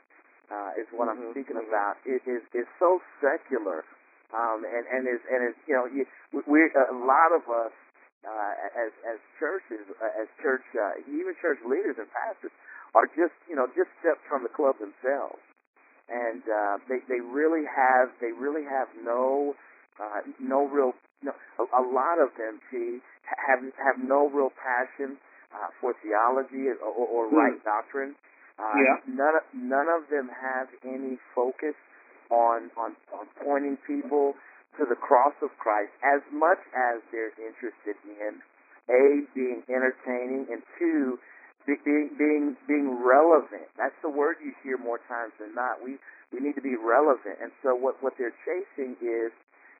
uh, 0.50 0.80
is 0.80 0.86
what 0.90 1.08
mm-hmm. 1.08 1.30
I'm 1.30 1.34
speaking 1.34 1.58
about. 1.58 2.00
It 2.06 2.22
is 2.26 2.42
is 2.54 2.66
so 2.78 3.00
secular, 3.20 3.84
um, 4.34 4.66
and 4.66 4.84
and 4.88 5.02
is 5.06 5.22
and 5.30 5.40
is 5.50 5.56
you 5.66 5.74
know 5.74 5.86
you, 5.86 6.06
we 6.46 6.70
a 6.74 6.94
lot 6.94 7.30
of 7.34 7.46
us 7.46 7.74
uh, 8.26 8.52
as 8.76 8.92
as 9.06 9.18
churches, 9.38 9.86
as 10.02 10.28
church, 10.42 10.64
uh, 10.76 10.98
even 11.08 11.32
church 11.40 11.58
leaders 11.64 11.96
and 11.98 12.08
pastors 12.12 12.52
are 12.94 13.06
just 13.06 13.34
you 13.48 13.56
know 13.56 13.66
just 13.72 13.88
steps 14.02 14.20
from 14.28 14.42
the 14.42 14.52
club 14.52 14.76
themselves, 14.78 15.40
and 16.10 16.42
uh, 16.44 16.76
they 16.88 17.00
they 17.08 17.20
really 17.22 17.64
have 17.64 18.10
they 18.20 18.32
really 18.34 18.66
have 18.66 18.88
no 19.00 19.54
uh, 20.02 20.20
no 20.38 20.66
real 20.66 20.92
no, 21.22 21.32
a, 21.58 21.64
a 21.64 21.84
lot 21.84 22.18
of 22.18 22.32
them 22.36 22.60
see 22.70 23.00
have 23.24 23.60
have 23.78 23.98
no 24.02 24.28
real 24.28 24.50
passion 24.56 25.16
uh, 25.54 25.68
for 25.80 25.94
theology 26.02 26.68
or, 26.68 26.78
or, 26.80 27.06
or 27.06 27.22
right 27.30 27.58
mm. 27.58 27.64
doctrine. 27.64 28.14
Uh, 28.58 28.76
yeah. 28.76 28.96
None 29.08 29.34
of, 29.40 29.44
none 29.56 29.88
of 29.88 30.10
them 30.12 30.28
have 30.28 30.68
any 30.84 31.16
focus 31.34 31.76
on, 32.30 32.70
on 32.76 32.96
on 33.12 33.26
pointing 33.42 33.78
people 33.86 34.34
to 34.78 34.86
the 34.86 34.96
cross 34.96 35.34
of 35.42 35.50
Christ 35.58 35.90
as 36.04 36.22
much 36.32 36.60
as 36.76 37.02
they're 37.10 37.34
interested 37.40 37.96
in 38.06 38.38
a 38.88 39.26
being 39.34 39.62
entertaining 39.68 40.46
and 40.50 40.62
two 40.78 41.18
being 41.66 42.10
being 42.16 42.56
being 42.66 42.98
relevant. 43.02 43.68
That's 43.76 43.96
the 44.02 44.10
word 44.10 44.36
you 44.42 44.52
hear 44.62 44.78
more 44.78 44.98
times 45.08 45.32
than 45.38 45.54
not. 45.54 45.82
We 45.82 45.98
we 46.32 46.40
need 46.40 46.54
to 46.54 46.64
be 46.64 46.76
relevant, 46.78 47.38
and 47.42 47.52
so 47.62 47.74
what 47.74 48.02
what 48.02 48.14
they're 48.18 48.34
chasing 48.46 48.96
is 49.02 49.32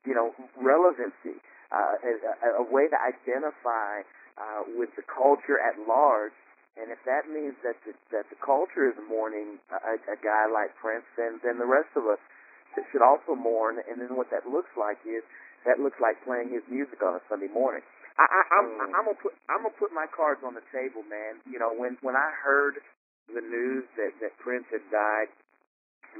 you 0.07 0.15
know 0.15 0.33
relevancy, 0.57 1.39
uh, 1.73 1.95
a, 2.01 2.63
a 2.63 2.65
way 2.67 2.89
to 2.89 2.99
identify 2.99 4.03
uh, 4.41 4.63
with 4.77 4.91
the 4.97 5.05
culture 5.07 5.61
at 5.61 5.77
large. 5.87 6.35
And 6.79 6.89
if 6.95 7.03
that 7.05 7.29
means 7.29 7.59
that 7.67 7.77
the, 7.85 7.93
that 8.15 8.31
the 8.31 8.39
culture 8.41 8.89
is 8.89 8.97
mourning 9.11 9.59
a, 9.69 9.99
a 10.01 10.19
guy 10.23 10.47
like 10.49 10.73
Prince, 10.81 11.05
then 11.19 11.41
then 11.45 11.59
the 11.59 11.69
rest 11.69 11.93
of 11.99 12.07
us 12.07 12.23
should 12.93 13.03
also 13.03 13.35
mourn. 13.35 13.83
And 13.85 14.01
then 14.01 14.17
what 14.17 14.31
that 14.31 14.47
looks 14.47 14.71
like 14.79 14.97
is 15.05 15.21
that 15.67 15.83
looks 15.83 15.99
like 16.01 16.17
playing 16.25 16.49
his 16.55 16.65
music 16.71 17.03
on 17.03 17.19
a 17.19 17.23
Sunday 17.29 17.51
morning. 17.53 17.83
I, 18.17 18.25
I, 18.25 18.41
I'm 18.57 18.67
Mm. 18.71 18.93
I'm 18.97 19.05
gonna 19.11 19.21
put 19.21 19.35
I'm 19.51 19.63
gonna 19.67 19.77
put 19.81 19.93
my 19.93 20.07
cards 20.09 20.41
on 20.47 20.55
the 20.55 20.65
table, 20.73 21.03
man. 21.11 21.43
You 21.45 21.59
know 21.59 21.75
when 21.75 21.99
when 22.01 22.17
I 22.17 22.31
heard 22.41 22.81
the 23.29 23.43
news 23.43 23.85
that 23.99 24.15
that 24.23 24.33
Prince 24.39 24.65
had 24.71 24.85
died, 24.95 25.29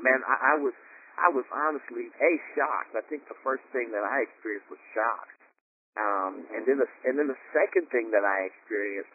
man, 0.03 0.21
I, 0.27 0.55
I 0.55 0.63
was 0.63 0.75
I 1.19 1.29
was 1.33 1.47
honestly 1.51 2.13
a 2.13 2.31
shocked. 2.55 2.95
I 2.95 3.03
think 3.09 3.27
the 3.27 3.39
first 3.43 3.65
thing 3.75 3.91
that 3.91 4.05
I 4.05 4.27
experienced 4.27 4.71
was 4.71 4.81
shock. 4.95 5.29
Um, 5.99 6.47
and 6.55 6.63
then 6.69 6.79
the 6.79 6.89
and 7.03 7.19
then 7.19 7.27
the 7.27 7.41
second 7.51 7.91
thing 7.91 8.15
that 8.15 8.23
I 8.23 8.47
experienced 8.47 9.11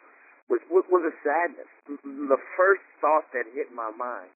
was 0.52 0.60
was, 0.68 0.84
was 0.92 1.02
a 1.08 1.14
sadness. 1.24 1.70
The 2.04 2.40
first 2.54 2.84
thought 3.00 3.24
that 3.32 3.48
hit 3.56 3.72
my 3.72 3.88
mind, 3.96 4.28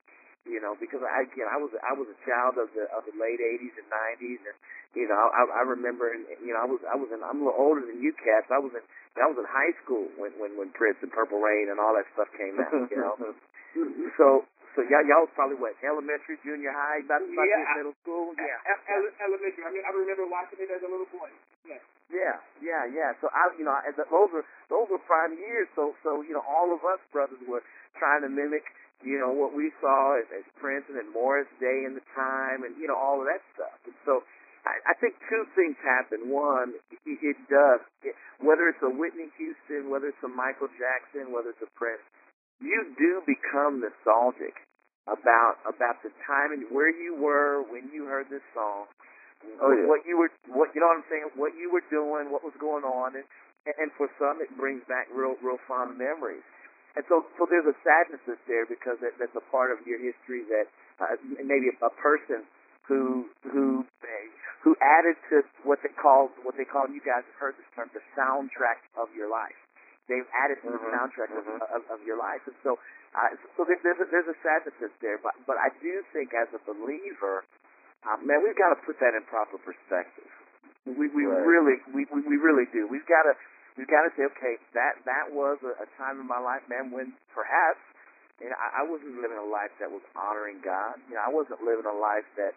you 0.49 0.57
know, 0.57 0.73
because 0.81 1.05
I 1.05 1.29
again 1.29 1.47
I 1.53 1.61
was 1.61 1.69
I 1.85 1.93
was 1.93 2.09
a 2.09 2.19
child 2.25 2.57
of 2.57 2.73
the 2.73 2.89
of 2.97 3.05
the 3.05 3.15
late 3.21 3.39
'80s 3.45 3.77
and 3.77 3.89
'90s, 3.93 4.41
and 4.41 4.57
you 4.97 5.05
know 5.05 5.21
I, 5.21 5.61
I 5.61 5.63
remember, 5.69 6.11
and 6.17 6.25
you 6.41 6.57
know 6.57 6.65
I 6.65 6.69
was 6.69 6.81
I 6.89 6.97
was 6.97 7.13
in 7.13 7.21
I'm 7.21 7.45
a 7.45 7.53
little 7.53 7.61
older 7.61 7.85
than 7.85 8.01
you 8.01 8.17
cats. 8.17 8.49
I 8.49 8.59
was 8.59 8.73
in 8.73 8.85
I 9.21 9.29
was 9.29 9.37
in 9.37 9.47
high 9.47 9.77
school 9.85 10.09
when 10.17 10.33
when 10.41 10.57
when 10.57 10.73
Prince 10.73 10.97
and 11.05 11.13
Purple 11.13 11.45
Rain 11.45 11.69
and 11.69 11.77
all 11.77 11.93
that 11.93 12.09
stuff 12.17 12.33
came 12.41 12.57
out, 12.57 12.89
you 12.89 12.99
know. 12.99 13.15
so 14.19 14.49
so 14.81 14.89
y'all 14.89 15.05
y'all 15.05 15.29
was 15.29 15.35
probably 15.37 15.61
what 15.61 15.77
elementary, 15.85 16.41
junior 16.41 16.73
high, 16.73 17.05
about, 17.05 17.21
about 17.21 17.45
Yeah, 17.45 17.53
to 17.53 17.61
hit 17.61 17.77
middle 17.85 17.97
school, 18.01 18.33
yeah. 18.33 18.97
Ele- 18.97 19.17
elementary. 19.21 19.61
I 19.61 19.71
mean, 19.77 19.85
I 19.85 19.93
remember 19.93 20.25
watching 20.25 20.57
it 20.57 20.73
as 20.73 20.81
a 20.81 20.89
little 20.89 21.11
boy. 21.13 21.29
Yeah. 21.69 21.77
Yeah, 22.09 22.41
yeah, 22.65 22.89
yeah. 22.89 23.13
So 23.21 23.29
I, 23.29 23.53
you 23.61 23.69
know, 23.69 23.77
I- 23.77 23.93
those 23.93 24.33
were 24.33 24.47
those 24.73 24.89
were 24.89 25.03
prime 25.05 25.37
years. 25.37 25.69
So, 25.77 25.93
so 26.01 26.25
you 26.25 26.33
know, 26.33 26.41
all 26.49 26.73
of 26.73 26.81
us 26.81 26.97
brothers 27.13 27.45
were 27.45 27.61
trying 28.01 28.25
to 28.25 28.33
mimic, 28.33 28.65
you 29.05 29.21
know, 29.21 29.37
what 29.37 29.53
we 29.53 29.69
saw 29.85 30.17
as, 30.17 30.25
as 30.33 30.49
Prince 30.57 30.89
and 30.89 30.97
then 30.97 31.13
Morris 31.13 31.51
Day 31.61 31.85
in 31.85 31.93
the 31.93 32.05
time, 32.17 32.65
and 32.65 32.73
you 32.81 32.89
know, 32.89 32.97
all 32.97 33.21
of 33.21 33.29
that 33.29 33.45
stuff. 33.53 33.77
And 33.85 33.95
so, 34.09 34.25
I, 34.65 34.81
I 34.91 34.95
think 34.97 35.21
two 35.29 35.45
things 35.53 35.77
happen. 35.85 36.33
One, 36.33 36.73
it, 37.05 37.21
it 37.21 37.39
does. 37.53 37.85
It, 38.01 38.17
whether 38.41 38.73
it's 38.73 38.81
a 38.81 38.89
Whitney 38.89 39.29
Houston, 39.37 39.93
whether 39.93 40.09
it's 40.09 40.25
a 40.25 40.33
Michael 40.33 40.73
Jackson, 40.81 41.29
whether 41.37 41.53
it's 41.53 41.61
a 41.61 41.71
Prince, 41.77 42.01
you 42.61 42.93
do 42.99 43.23
become 43.25 43.81
nostalgic 43.81 44.53
about 45.11 45.59
about 45.67 45.99
the 46.07 46.11
time 46.25 46.55
and 46.55 46.63
where 46.71 46.89
you 46.91 47.19
were 47.19 47.67
when 47.67 47.91
you 47.91 48.07
heard 48.07 48.31
this 48.31 48.45
song 48.55 48.87
Oh, 49.61 49.73
yeah. 49.73 49.89
what 49.89 50.05
you 50.05 50.21
were, 50.21 50.29
what 50.53 50.69
you 50.77 50.85
know 50.85 50.93
what 50.93 51.01
I'm 51.01 51.09
saying, 51.09 51.33
what 51.33 51.57
you 51.57 51.73
were 51.73 51.85
doing, 51.89 52.29
what 52.29 52.45
was 52.45 52.53
going 52.61 52.85
on, 52.85 53.17
and 53.17 53.25
and 53.65 53.89
for 53.97 54.09
some 54.21 54.41
it 54.45 54.53
brings 54.61 54.85
back 54.85 55.09
real 55.13 55.33
real 55.41 55.57
fond 55.65 55.97
memories. 55.97 56.45
And 56.93 57.05
so 57.09 57.25
so 57.41 57.49
there's 57.49 57.65
a 57.65 57.77
sadness 57.81 58.21
that's 58.29 58.45
there 58.45 58.69
because 58.69 59.01
that, 59.01 59.17
that's 59.17 59.33
a 59.33 59.45
part 59.49 59.73
of 59.73 59.81
your 59.89 59.97
history 59.97 60.45
that 60.53 60.69
uh, 61.01 61.17
maybe 61.41 61.73
a 61.81 61.93
person 62.05 62.45
who 62.85 63.33
who 63.49 63.89
who 64.61 64.77
added 64.85 65.17
to 65.33 65.41
what 65.65 65.81
they 65.81 65.93
call 65.97 66.29
what 66.45 66.61
they 66.61 66.69
call 66.69 66.85
you 66.93 67.01
guys 67.01 67.25
have 67.25 67.39
heard 67.41 67.55
this 67.57 67.69
term 67.73 67.89
the 67.97 68.05
soundtrack 68.13 68.85
of 69.01 69.09
your 69.17 69.33
life. 69.33 69.57
They've 70.09 70.27
added 70.35 70.59
to 70.65 70.71
the 70.71 70.79
Mhm, 70.81 70.93
soundtrack 70.95 71.31
of, 71.37 71.45
of, 71.71 71.83
of 71.91 71.99
your 72.07 72.17
life, 72.17 72.43
and 72.47 72.57
so 72.63 72.79
uh, 73.15 73.31
so 73.57 73.65
there's 73.67 73.99
a, 74.01 74.07
there's 74.11 74.29
a 74.31 74.39
sadness 74.43 74.75
that's 74.81 74.99
there. 75.03 75.19
But 75.19 75.35
but 75.47 75.57
I 75.59 75.71
do 75.83 76.03
think 76.13 76.33
as 76.35 76.49
a 76.55 76.61
believer, 76.67 77.45
uh, 78.07 78.17
man, 78.25 78.43
we've 78.43 78.57
got 78.59 78.71
to 78.75 78.81
put 78.87 78.99
that 79.01 79.15
in 79.15 79.23
proper 79.29 79.59
perspective. 79.59 80.31
We 80.87 81.09
we 81.13 81.27
Right. 81.27 81.45
really 81.47 81.77
we, 81.95 82.07
we 82.11 82.21
we 82.27 82.37
really 82.41 82.67
do. 82.73 82.87
We've 82.89 83.07
got 83.07 83.23
to 83.29 83.35
we've 83.77 83.91
got 83.91 84.03
to 84.09 84.11
say, 84.17 84.25
okay, 84.35 84.59
that 84.75 84.99
that 85.07 85.31
was 85.31 85.59
a, 85.63 85.73
a 85.83 85.87
time 86.01 86.19
in 86.21 86.27
my 86.27 86.39
life, 86.41 86.63
man, 86.69 86.91
when 86.91 87.15
perhaps 87.35 87.79
you 88.41 88.49
know, 88.49 88.57
I, 88.57 88.81
I 88.81 88.83
wasn't 88.89 89.21
living 89.21 89.37
a 89.37 89.45
life 89.47 89.71
that 89.79 89.93
was 89.93 90.03
honoring 90.17 90.59
God. 90.65 90.97
You 91.13 91.15
know, 91.21 91.23
I 91.23 91.31
wasn't 91.31 91.61
living 91.63 91.85
a 91.87 91.95
life 91.95 92.25
that 92.41 92.57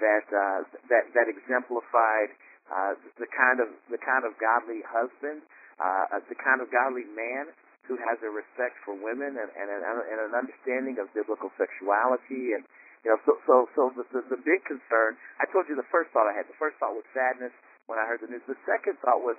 that 0.00 0.26
uh, 0.32 0.60
that 0.88 1.04
that 1.14 1.28
exemplified 1.28 2.32
uh, 2.72 2.92
the 3.20 3.28
kind 3.28 3.60
of 3.60 3.68
the 3.92 4.00
kind 4.00 4.24
of 4.24 4.36
godly 4.40 4.80
husband, 4.88 5.44
uh, 5.78 6.18
the 6.26 6.38
kind 6.38 6.60
of 6.60 6.70
godly 6.70 7.06
man 7.14 7.50
who 7.86 7.96
has 8.04 8.20
a 8.20 8.28
respect 8.28 8.76
for 8.84 8.92
women 8.92 9.40
and, 9.40 9.50
and, 9.56 9.68
an, 9.72 9.82
and 9.82 10.18
an 10.28 10.34
understanding 10.36 11.00
of 11.00 11.08
biblical 11.16 11.48
sexuality 11.56 12.52
and 12.52 12.68
you 13.06 13.14
know, 13.14 13.18
so 13.22 13.38
so 13.46 13.54
so 13.78 13.82
the, 13.94 14.04
the 14.10 14.20
the 14.34 14.40
big 14.42 14.66
concern. 14.66 15.14
I 15.38 15.46
told 15.54 15.70
you 15.70 15.78
the 15.78 15.86
first 15.86 16.10
thought 16.10 16.26
I 16.26 16.34
had. 16.34 16.50
The 16.50 16.58
first 16.58 16.82
thought 16.82 16.98
was 16.98 17.06
sadness 17.14 17.54
when 17.86 17.94
I 17.94 18.04
heard 18.10 18.20
the 18.20 18.26
news. 18.26 18.42
The 18.50 18.58
second 18.66 18.98
thought 19.06 19.22
was, 19.22 19.38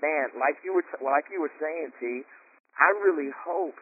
man, 0.00 0.32
like 0.40 0.56
you 0.64 0.72
were 0.72 0.86
t- 0.88 1.04
like 1.04 1.28
you 1.28 1.44
were 1.44 1.52
saying, 1.60 1.92
T. 2.00 2.24
I 2.80 2.88
really 3.04 3.28
hope 3.30 3.76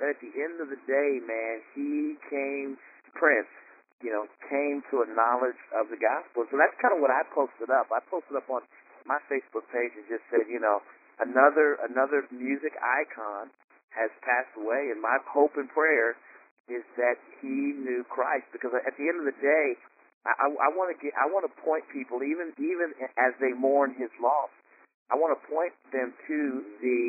that 0.00 0.16
at 0.16 0.18
the 0.24 0.32
end 0.34 0.58
of 0.58 0.72
the 0.72 0.80
day, 0.88 1.20
man, 1.20 1.60
he 1.76 2.16
came 2.32 2.80
Prince. 3.12 3.52
You 4.00 4.10
know, 4.10 4.26
came 4.50 4.82
to 4.90 5.06
a 5.06 5.08
knowledge 5.14 5.60
of 5.78 5.86
the 5.86 6.00
gospel. 6.00 6.42
So 6.50 6.58
that's 6.58 6.74
kind 6.82 6.90
of 6.90 6.98
what 6.98 7.14
I 7.14 7.22
posted 7.30 7.70
up. 7.70 7.86
I 7.94 8.02
posted 8.10 8.34
up 8.34 8.50
on 8.50 8.66
my 9.06 9.22
Facebook 9.30 9.62
page 9.70 9.94
and 9.94 10.02
just 10.10 10.26
said, 10.26 10.50
you 10.50 10.58
know, 10.58 10.82
another 11.20 11.76
another 11.84 12.24
music 12.32 12.72
icon 12.80 13.50
has 13.92 14.08
passed 14.24 14.52
away, 14.56 14.88
and 14.92 15.00
my 15.02 15.18
hope 15.28 15.52
and 15.56 15.68
prayer 15.68 16.16
is 16.70 16.84
that 16.96 17.18
he 17.42 17.76
knew 17.76 18.04
Christ 18.08 18.46
because 18.52 18.72
at 18.72 18.94
the 18.96 19.04
end 19.08 19.18
of 19.20 19.26
the 19.28 19.36
day, 19.42 19.66
I, 20.24 20.46
I, 20.46 20.46
I 20.48 20.68
want 20.72 20.94
to 20.94 20.98
get 21.02 21.12
I 21.18 21.26
want 21.28 21.44
to 21.44 21.52
point 21.60 21.84
people 21.92 22.22
even 22.24 22.54
even 22.56 22.94
as 23.20 23.34
they 23.42 23.52
mourn 23.52 23.92
his 23.98 24.10
loss. 24.22 24.50
I 25.12 25.16
want 25.20 25.36
to 25.36 25.40
point 25.50 25.74
them 25.92 26.14
to 26.28 26.38
the 26.80 27.00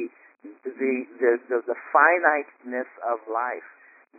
the 0.43 0.73
the 0.75 1.31
the, 1.47 1.57
the 1.71 1.77
finiteness 1.95 2.89
of 3.07 3.23
life, 3.31 3.63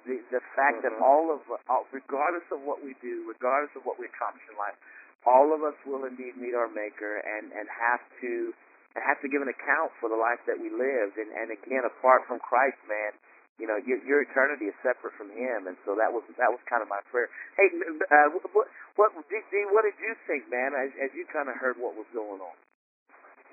the 0.09 0.23
the 0.33 0.41
fact 0.57 0.81
that 0.87 0.95
Mhm. 0.97 1.05
all 1.05 1.29
of 1.35 1.43
all, 1.69 1.85
regardless 1.93 2.47
of 2.51 2.63
what 2.65 2.81
we 2.83 2.95
do, 3.05 3.29
regardless 3.29 3.75
of 3.77 3.85
what 3.85 3.99
we 4.01 4.07
accomplish 4.07 4.47
in 4.49 4.57
life, 4.57 4.79
all 5.27 5.53
of 5.53 5.61
us 5.63 5.77
will 5.85 6.07
indeed 6.07 6.37
meet 6.41 6.55
our 6.55 6.69
Maker 6.73 7.21
and 7.21 7.53
and 7.53 7.69
have 7.69 8.01
to 8.23 8.55
have 9.03 9.19
to 9.23 9.29
give 9.31 9.43
an 9.43 9.51
account 9.51 9.91
for 9.99 10.07
the 10.07 10.19
life 10.19 10.39
that 10.47 10.59
we 10.59 10.71
lived. 10.71 11.19
And 11.19 11.31
and 11.35 11.51
again, 11.51 11.83
apart 11.83 12.27
from 12.31 12.39
Christ, 12.39 12.79
man, 12.87 13.15
you 13.59 13.71
know, 13.71 13.79
your, 13.87 14.03
your 14.03 14.27
eternity 14.27 14.67
is 14.67 14.77
separate 14.83 15.15
from 15.15 15.31
Him, 15.31 15.71
and 15.71 15.79
so 15.87 15.95
that 15.95 16.11
was 16.11 16.27
that 16.39 16.51
was 16.51 16.59
kind 16.67 16.83
of 16.83 16.91
my 16.91 16.99
prayer. 17.11 17.31
Hey, 17.55 17.71
uh, 18.11 18.35
what 18.51 18.67
what 18.99 19.11
D, 19.31 19.55
what 19.71 19.87
did 19.87 19.95
you 20.03 20.19
think, 20.27 20.51
man, 20.51 20.75
as, 20.75 20.91
as 20.99 21.11
you 21.15 21.23
kind 21.31 21.47
of 21.47 21.55
heard 21.55 21.79
what 21.79 21.95
was 21.95 22.07
going 22.11 22.43
on? 22.43 22.57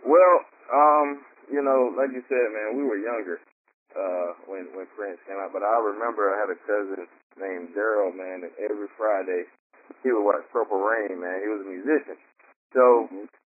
Well, 0.01 0.37
um, 0.73 1.21
you 1.49 1.61
know, 1.61 1.93
like 1.93 2.09
you 2.09 2.25
said, 2.25 2.45
man, 2.49 2.81
we 2.81 2.83
were 2.85 2.97
younger 2.97 3.37
uh, 3.93 4.33
when 4.49 4.73
when 4.73 4.89
Prince 4.97 5.21
came 5.29 5.37
out, 5.37 5.53
but 5.53 5.61
I 5.61 5.77
remember 5.77 6.33
I 6.33 6.41
had 6.41 6.49
a 6.49 6.59
cousin 6.65 7.05
named 7.37 7.77
Daryl, 7.77 8.09
man, 8.09 8.41
and 8.49 8.53
every 8.57 8.89
Friday 8.97 9.45
he 10.01 10.09
would 10.09 10.25
watch 10.25 10.41
Purple 10.49 10.81
Rain, 10.81 11.21
man. 11.21 11.45
He 11.45 11.49
was 11.49 11.61
a 11.61 11.69
musician, 11.69 12.17
so 12.73 13.05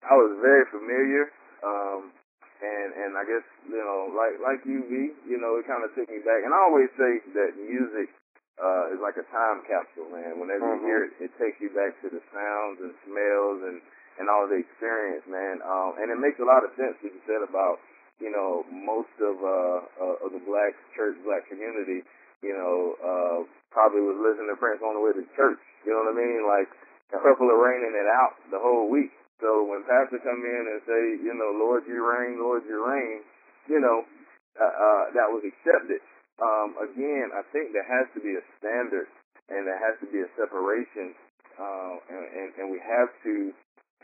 I 0.05 0.13
was 0.13 0.37
very 0.45 0.69
familiar. 0.69 1.33
Um, 1.65 2.13
and 2.61 2.89
and 2.93 3.11
I 3.17 3.25
guess 3.25 3.43
you 3.67 3.81
know, 3.81 4.13
like 4.13 4.37
like 4.39 4.61
you, 4.63 4.85
V, 4.85 4.93
you 5.27 5.41
know, 5.41 5.57
it 5.57 5.65
kind 5.65 5.83
of 5.83 5.91
took 5.97 6.07
me 6.07 6.21
back. 6.21 6.45
And 6.45 6.53
I 6.53 6.59
always 6.69 6.87
say 6.95 7.25
that 7.33 7.57
music 7.57 8.13
uh, 8.61 8.93
is 8.95 9.01
like 9.01 9.17
a 9.17 9.25
time 9.33 9.65
capsule, 9.67 10.07
man. 10.13 10.39
Whenever 10.39 10.63
you 10.63 10.79
Mhm. 10.79 10.87
hear 10.87 11.01
it, 11.03 11.11
it 11.19 11.31
takes 11.41 11.59
you 11.59 11.69
back 11.73 11.99
to 12.01 12.07
the 12.07 12.21
sounds 12.31 12.79
and 12.79 12.93
smells 13.03 13.59
and 13.65 13.81
and 14.21 14.29
all 14.29 14.47
the 14.47 14.55
experience, 14.55 15.25
man. 15.27 15.59
Um, 15.65 15.99
and 15.99 16.07
it 16.13 16.19
makes 16.21 16.39
a 16.39 16.47
lot 16.47 16.63
of 16.63 16.71
sense 16.79 16.95
what 17.01 17.11
you 17.11 17.21
said 17.27 17.41
about 17.41 17.79
you 18.19 18.31
know, 18.31 18.63
most 18.71 19.11
of 19.19 19.35
uh, 19.43 19.79
uh 19.99 20.23
of 20.23 20.31
the 20.31 20.39
black 20.47 20.71
church, 20.95 21.19
black 21.27 21.43
community, 21.49 21.99
you 22.41 22.55
know, 22.55 22.95
uh 23.03 23.37
probably 23.71 23.99
was 23.99 24.15
listening 24.15 24.47
to 24.47 24.55
Prince 24.55 24.79
on 24.79 24.95
the 24.95 25.03
way 25.03 25.11
to 25.11 25.23
church. 25.35 25.59
You 25.83 25.91
know 25.91 26.07
what 26.07 26.15
I 26.15 26.17
mean? 26.17 26.47
Like 26.47 26.71
purple 27.11 27.51
are 27.51 27.59
raining 27.59 27.91
it 27.95 28.07
out 28.07 28.39
the 28.51 28.59
whole 28.59 28.87
week. 28.89 29.11
So 29.43 29.67
when 29.67 29.83
pastor 29.83 30.19
come 30.23 30.41
in 30.43 30.63
and 30.71 30.79
say, 30.87 31.01
you 31.19 31.33
know, 31.35 31.51
Lord 31.59 31.83
you 31.87 31.99
reign, 31.99 32.39
Lord 32.39 32.63
you 32.67 32.79
reign, 32.79 33.19
you 33.67 33.79
know, 33.83 34.07
uh, 34.55 34.63
uh 34.63 35.03
that 35.11 35.27
was 35.27 35.43
accepted. 35.43 35.99
Um, 36.39 36.75
again, 36.79 37.31
I 37.35 37.43
think 37.51 37.71
there 37.71 37.87
has 37.87 38.07
to 38.15 38.19
be 38.19 38.35
a 38.35 38.43
standard 38.59 39.07
and 39.47 39.67
there 39.67 39.79
has 39.79 39.95
to 40.01 40.07
be 40.09 40.19
a 40.19 40.29
separation, 40.35 41.15
uh, 41.55 41.95
and, 42.11 42.25
and, 42.27 42.49
and 42.59 42.65
we 42.71 42.79
have 42.81 43.11
to 43.23 43.53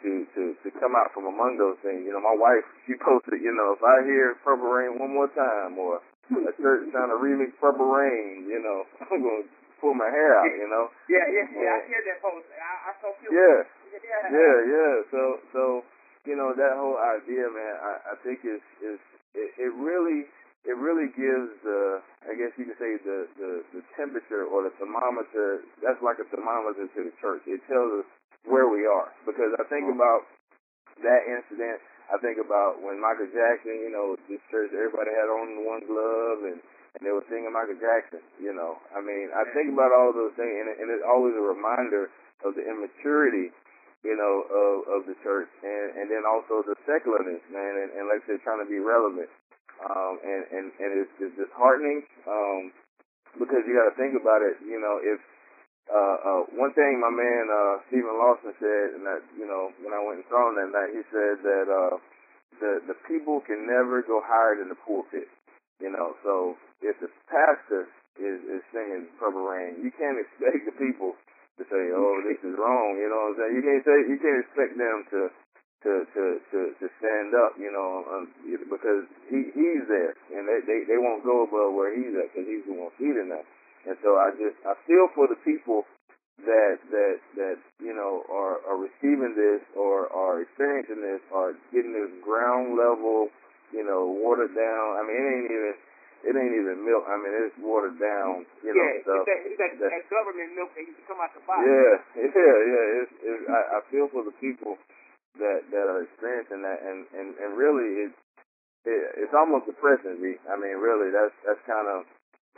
to 0.04 0.12
to 0.36 0.44
to 0.66 0.70
come 0.80 0.94
out 0.98 1.14
from 1.14 1.28
among 1.28 1.58
those 1.58 1.78
things. 1.82 2.04
You 2.06 2.14
know, 2.14 2.24
my 2.24 2.36
wife 2.36 2.66
she 2.86 2.96
posted, 3.00 3.42
you 3.42 3.54
know, 3.54 3.76
if 3.76 3.82
I 3.84 4.04
hear 4.06 4.36
Purple 4.44 4.70
Rain 4.70 5.00
one 5.00 5.14
more 5.14 5.30
time 5.32 5.78
or 5.78 6.02
a 6.32 6.54
church 6.60 6.88
trying 6.92 7.12
to 7.12 7.20
remix 7.20 7.52
Purple 7.60 7.88
Rain, 7.88 8.48
you 8.48 8.60
know, 8.60 8.86
I'm 9.08 9.20
gonna 9.20 9.48
pull 9.80 9.94
my 9.98 10.10
hair 10.10 10.38
out. 10.38 10.52
You 10.52 10.70
know. 10.70 10.86
Yeah, 11.10 11.26
yeah, 11.26 11.48
yeah. 11.52 11.74
I 11.74 11.88
hear 11.90 12.02
that 12.06 12.20
post. 12.22 12.48
I, 12.54 12.74
I 12.88 12.92
saw 13.02 13.10
you. 13.22 13.30
Yeah. 13.34 13.81
Yeah. 13.92 14.24
Yeah, 14.32 14.58
yeah. 14.72 14.94
So 15.12 15.22
so 15.52 15.62
you 16.24 16.36
know 16.40 16.56
that 16.56 16.74
whole 16.80 16.96
idea, 16.96 17.52
man. 17.52 17.76
I, 17.82 17.94
I 18.12 18.16
think 18.24 18.40
is 18.48 18.64
is 18.80 19.00
it, 19.36 19.50
it 19.60 19.74
really 19.76 20.28
it 20.64 20.78
really 20.78 21.10
gives 21.12 21.52
the 21.66 22.00
I 22.30 22.38
guess 22.38 22.54
you 22.56 22.70
could 22.70 22.80
say 22.80 22.96
the, 23.04 23.28
the 23.36 23.52
the 23.76 23.82
temperature 24.00 24.48
or 24.48 24.64
the 24.64 24.74
thermometer. 24.80 25.66
That's 25.84 26.00
like 26.00 26.22
a 26.24 26.28
thermometer 26.32 26.88
to 26.88 27.00
the 27.04 27.14
church. 27.20 27.44
It 27.50 27.60
tells 27.68 28.06
us 28.06 28.08
where 28.48 28.70
we 28.70 28.88
are 28.88 29.12
because 29.26 29.52
I 29.60 29.66
think 29.68 29.90
mm-hmm. 29.90 30.00
about 30.00 30.24
that 31.04 31.28
incident. 31.28 31.82
I 32.12 32.20
think 32.20 32.44
about 32.44 32.84
when 32.84 33.00
Michael 33.00 33.32
Jackson, 33.32 33.80
you 33.80 33.88
know, 33.88 34.20
this 34.28 34.44
church, 34.52 34.76
everybody 34.76 35.16
had 35.16 35.32
on 35.32 35.64
one 35.64 35.84
glove 35.88 36.44
and 36.44 36.60
and 36.98 37.08
they 37.08 37.14
were 37.16 37.24
singing 37.32 37.56
Michael 37.56 37.80
Jackson. 37.80 38.20
You 38.36 38.52
know, 38.52 38.78
I 38.92 39.00
mean, 39.00 39.32
I 39.32 39.48
think 39.56 39.72
mm-hmm. 39.72 39.80
about 39.80 39.96
all 39.96 40.12
those 40.12 40.36
things, 40.36 40.52
and, 40.52 40.68
it, 40.72 40.78
and 40.84 40.88
it's 40.92 41.08
always 41.08 41.34
a 41.36 41.44
reminder 41.44 42.12
of 42.44 42.58
the 42.58 42.66
immaturity, 42.66 43.54
you 44.02 44.18
know, 44.18 44.34
of 44.50 44.74
of 44.90 45.02
the 45.06 45.18
church, 45.22 45.50
and 45.62 45.88
and 45.98 46.06
then 46.10 46.26
also 46.26 46.66
the 46.66 46.78
secularness, 46.90 47.42
man, 47.54 47.74
and, 47.86 47.90
and 47.98 48.04
like 48.10 48.26
I 48.26 48.34
said, 48.34 48.42
trying 48.42 48.62
to 48.62 48.70
be 48.70 48.82
relevant, 48.82 49.30
um, 49.86 50.18
and 50.26 50.42
and 50.50 50.66
and 50.82 50.90
it's, 51.06 51.14
it's 51.22 51.36
disheartening, 51.38 52.02
um, 52.26 52.74
because 53.38 53.62
you 53.70 53.78
got 53.78 53.94
to 53.94 53.98
think 53.98 54.18
about 54.18 54.42
it, 54.42 54.58
you 54.66 54.82
know, 54.82 54.98
if 55.02 55.22
uh, 55.92 56.18
uh, 56.24 56.42
one 56.56 56.72
thing 56.72 57.02
my 57.04 57.12
man 57.12 57.46
uh, 57.52 57.84
Steven 57.90 58.16
Lawson 58.16 58.54
said, 58.58 58.86
and 58.96 59.04
that 59.04 59.22
you 59.36 59.46
know 59.46 59.74
when 59.84 59.92
I 59.92 60.02
went 60.02 60.24
and 60.24 60.28
saw 60.30 60.50
him 60.50 60.56
that 60.56 60.72
night, 60.72 60.92
he 60.96 61.04
said 61.12 61.44
that 61.44 61.68
uh, 61.68 61.96
the 62.62 62.72
the 62.90 62.98
people 63.10 63.42
can 63.44 63.68
never 63.68 64.02
go 64.02 64.22
higher 64.24 64.56
than 64.56 64.70
the 64.70 64.80
pulpit. 64.82 65.28
You 65.82 65.90
know, 65.90 66.16
so 66.24 66.56
if 66.82 66.96
the 67.02 67.10
pastor 67.28 67.90
is 68.16 68.40
is 68.46 68.64
singing 68.72 69.10
Purple 69.20 69.44
Rain, 69.44 69.82
you 69.82 69.92
can't 69.92 70.16
expect 70.24 70.64
the 70.70 70.76
people 70.78 71.18
to 71.60 71.64
say, 71.68 71.84
"Oh, 71.92 72.22
this 72.24 72.40
is 72.44 72.56
wrong." 72.56 73.00
You 73.00 73.10
know 73.10 73.32
what 73.32 73.36
I'm 73.36 73.38
saying? 73.42 73.54
You 73.58 73.64
can't 73.64 73.84
say 73.84 73.98
you 74.08 74.20
can't 74.20 74.42
expect 74.46 74.74
them 74.78 74.98
to 75.12 75.20
to 75.84 75.92
to 76.14 76.24
to, 76.52 76.60
to 76.80 76.86
stand 77.02 77.34
up. 77.36 77.58
You 77.58 77.72
know, 77.74 78.06
um, 78.08 78.24
because 78.70 79.08
he 79.28 79.50
he's 79.52 79.84
there, 79.90 80.14
and 80.32 80.48
they 80.48 80.60
they 80.64 80.80
they 80.88 81.00
won't 81.00 81.26
go 81.26 81.44
above 81.44 81.74
where 81.74 81.92
he's 81.92 82.14
at 82.16 82.32
because 82.32 82.48
he's 82.48 82.66
the 82.68 82.76
one 82.76 82.94
feeding 82.98 83.30
them. 83.30 83.44
And 83.88 83.98
so 84.06 84.18
I 84.18 84.32
just 84.38 84.58
I 84.64 84.78
feel 84.86 85.10
for 85.18 85.26
the 85.26 85.40
people 85.42 85.90
that 86.46 86.78
that 86.90 87.18
that 87.38 87.58
you 87.82 87.94
know 87.94 88.24
are 88.30 88.62
are 88.66 88.78
receiving 88.78 89.34
this 89.38 89.62
or 89.78 90.10
are 90.14 90.42
experiencing 90.42 91.02
this 91.02 91.22
are 91.34 91.54
getting 91.74 91.94
this 91.94 92.10
ground 92.24 92.78
level 92.78 93.30
you 93.74 93.86
know 93.86 94.06
watered 94.10 94.54
down. 94.54 94.88
I 94.98 95.02
mean 95.06 95.18
it 95.18 95.28
ain't 95.30 95.52
even 95.52 95.74
it 96.22 96.34
ain't 96.38 96.56
even 96.58 96.86
milk. 96.86 97.06
I 97.10 97.18
mean 97.18 97.34
it's 97.46 97.58
watered 97.62 97.98
down. 97.98 98.46
You 98.62 98.74
know 98.74 98.82
yeah, 98.82 99.02
stuff. 99.06 99.26
it's 99.26 99.30
that, 99.30 99.40
it's 99.48 99.58
that, 99.58 99.72
that- 99.82 99.94
that 99.98 100.06
government 100.10 100.54
milk 100.58 100.70
that 100.78 100.84
used 100.86 101.00
to 101.02 101.06
come 101.10 101.20
out 101.22 101.34
the 101.34 101.42
box. 101.46 101.62
yeah, 101.66 101.96
yeah, 102.30 102.58
yeah. 102.70 103.00
It's, 103.02 103.14
it's, 103.26 103.44
I, 103.50 103.60
I 103.76 103.80
feel 103.90 104.08
for 104.14 104.22
the 104.26 104.36
people 104.38 104.78
that 105.40 105.64
that 105.72 105.86
are 105.88 106.04
experiencing 106.04 106.62
that, 106.62 106.80
and 106.84 107.08
and 107.16 107.30
and 107.40 107.50
really, 107.56 108.06
it's 108.10 108.20
it, 108.86 109.02
it's 109.26 109.36
almost 109.38 109.66
depressing. 109.70 110.18
I 110.20 110.56
mean, 110.60 110.76
really, 110.82 111.10
that's 111.14 111.34
that's 111.48 111.62
kind 111.70 111.88
of 111.88 112.04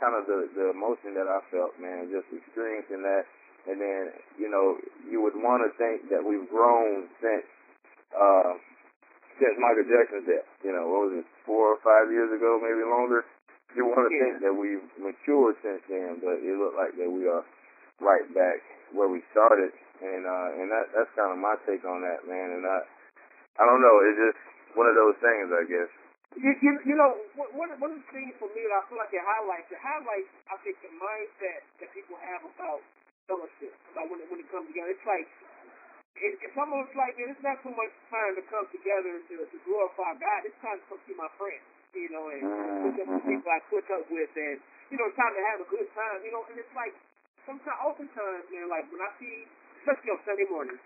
kind 0.02 0.16
of 0.18 0.26
the 0.26 0.50
the 0.58 0.66
emotion 0.74 1.14
that 1.14 1.30
I 1.30 1.38
felt, 1.54 1.78
man, 1.78 2.10
just 2.10 2.26
experiencing 2.34 3.06
that, 3.06 3.24
and 3.70 3.78
then 3.78 4.10
you 4.40 4.50
know, 4.50 4.76
you 5.06 5.22
would 5.22 5.38
want 5.38 5.62
to 5.62 5.70
think 5.78 6.10
that 6.10 6.20
we've 6.24 6.48
grown 6.50 7.06
since 7.22 7.46
uh 8.10 8.58
since 9.38 9.54
Michael 9.58 9.86
Jackson's 9.86 10.26
death. 10.26 10.46
You 10.66 10.74
know, 10.74 10.86
what 10.90 11.00
was 11.10 11.14
it, 11.22 11.26
four 11.46 11.78
or 11.78 11.80
five 11.86 12.10
years 12.10 12.30
ago, 12.34 12.58
maybe 12.58 12.82
longer. 12.86 13.22
You 13.74 13.84
want 13.90 14.06
to 14.06 14.12
Yeah. 14.14 14.22
think 14.22 14.34
that 14.46 14.54
we've 14.54 14.86
matured 14.98 15.58
since 15.62 15.82
then, 15.90 16.20
but 16.22 16.38
it 16.38 16.54
looked 16.56 16.78
like 16.78 16.94
that 16.96 17.10
we 17.10 17.26
are 17.26 17.44
right 18.00 18.26
back 18.34 18.62
where 18.94 19.08
we 19.10 19.22
started, 19.34 19.72
and 20.02 20.22
uh, 20.26 20.48
and 20.62 20.70
that 20.70 20.90
that's 20.94 21.10
kind 21.18 21.32
of 21.34 21.38
my 21.38 21.54
take 21.66 21.84
on 21.84 22.02
that, 22.02 22.26
man. 22.26 22.54
And 22.58 22.66
I 22.66 22.78
I 23.58 23.64
don't 23.66 23.82
know, 23.82 23.96
it's 24.06 24.18
just 24.18 24.40
one 24.78 24.86
of 24.86 24.94
those 24.94 25.16
things, 25.22 25.50
I 25.50 25.64
guess. 25.66 25.90
You, 26.34 26.50
you, 26.62 26.72
you 26.94 26.96
know, 26.98 27.14
one 27.38 27.50
one 27.54 27.70
of 27.70 27.78
one 27.78 27.92
of 27.94 28.02
the 28.02 28.10
things 28.10 28.34
for 28.42 28.50
me 28.50 28.62
that 28.66 28.74
I 28.74 28.82
feel 28.90 28.98
like 28.98 29.14
it 29.14 29.22
highlights, 29.22 29.70
it 29.70 29.78
highlights, 29.78 30.30
I 30.50 30.56
think, 30.66 30.74
the 30.82 30.90
mindset 30.98 31.62
that 31.78 31.90
people 31.94 32.18
have 32.18 32.42
about 32.42 32.82
fellowship, 33.30 33.70
about 33.94 34.10
when 34.10 34.18
it, 34.18 34.26
when 34.30 34.42
it 34.42 34.48
comes 34.50 34.66
together. 34.66 34.90
It's 34.90 35.06
like, 35.06 35.30
it, 36.18 36.34
it's 36.42 36.58
almost 36.58 36.90
like 36.98 37.14
man, 37.18 37.30
it's 37.30 37.42
not 37.46 37.62
so 37.62 37.70
much 37.70 37.94
time 38.10 38.34
to 38.34 38.42
come 38.50 38.66
together 38.74 39.22
to, 39.30 39.34
to 39.46 39.56
glorify 39.62 40.18
God. 40.18 40.42
It's 40.46 40.58
time 40.58 40.82
to 40.82 40.84
come 40.90 40.98
see 41.06 41.14
my 41.14 41.30
friends, 41.38 41.62
you 41.96 42.10
know, 42.10 42.26
and 42.28 42.42
look 42.42 42.98
up 42.98 43.08
with 43.08 43.24
people 43.24 43.50
I 43.50 43.60
click 43.70 43.86
up 43.94 44.04
with, 44.10 44.32
and 44.34 44.58
you 44.90 44.96
know, 44.98 45.06
it's 45.08 45.18
time 45.18 45.34
to 45.34 45.42
have 45.54 45.58
a 45.62 45.68
good 45.70 45.88
time, 45.94 46.18
you 46.26 46.32
know. 46.34 46.42
And 46.50 46.58
it's 46.58 46.74
like, 46.74 46.92
sometimes, 47.46 47.78
oftentimes, 47.80 48.44
man, 48.50 48.68
like 48.68 48.84
when 48.92 49.00
I 49.00 49.10
see, 49.16 49.48
especially 49.80 50.10
on 50.12 50.20
Sunday 50.28 50.48
mornings, 50.50 50.82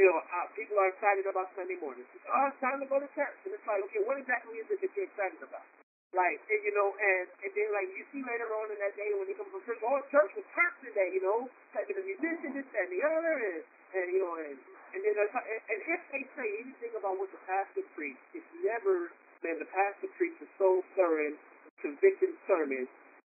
you 0.00 0.08
know, 0.08 0.18
uh, 0.24 0.48
people 0.56 0.80
are 0.80 0.88
excited 0.88 1.28
about 1.28 1.52
Sunday 1.52 1.76
mornings. 1.76 2.08
Oh, 2.24 2.48
it's 2.48 2.56
time 2.64 2.80
to 2.80 2.88
go 2.88 2.96
to 2.96 3.08
church. 3.12 3.36
And 3.44 3.52
it's 3.52 3.66
like, 3.68 3.84
okay, 3.92 4.00
what 4.08 4.16
exactly 4.16 4.56
is 4.56 4.64
it 4.72 4.80
that 4.80 4.90
you're 4.96 5.04
excited 5.04 5.36
about? 5.44 5.68
Like, 6.16 6.40
and, 6.48 6.60
you 6.64 6.72
know, 6.76 6.92
and, 6.92 7.24
and 7.44 7.52
then, 7.52 7.68
like, 7.72 7.88
you 7.92 8.04
see 8.12 8.20
later 8.24 8.48
on 8.56 8.72
in 8.72 8.76
that 8.80 8.96
day 8.96 9.12
when 9.16 9.28
you 9.28 9.36
come 9.36 9.48
from 9.52 9.60
church, 9.64 9.80
oh, 9.84 10.00
church 10.12 10.32
was 10.36 10.44
church 10.56 10.74
today, 10.84 11.12
you 11.12 11.20
know, 11.24 11.48
like 11.76 11.88
the 11.88 12.04
musician, 12.04 12.56
this, 12.56 12.68
that, 12.72 12.88
and 12.88 12.92
the 12.92 13.00
other, 13.04 13.36
and, 13.36 13.60
and 13.96 14.06
you 14.12 14.20
know, 14.20 14.36
and, 14.36 14.56
and 14.92 15.00
then, 15.00 15.16
and, 15.16 15.28
and 15.32 15.80
if 15.88 16.00
they 16.12 16.24
say 16.36 16.48
anything 16.64 16.92
about 16.96 17.16
what 17.16 17.32
the 17.32 17.40
pastor 17.48 17.84
preached, 17.96 18.20
it's 18.36 18.48
never, 18.60 19.12
man, 19.42 19.58
the 19.58 19.68
pastor 19.70 20.08
preached 20.18 20.40
a 20.42 20.48
soul-stirring, 20.58 21.34
convicting 21.82 22.34
sermon 22.46 22.86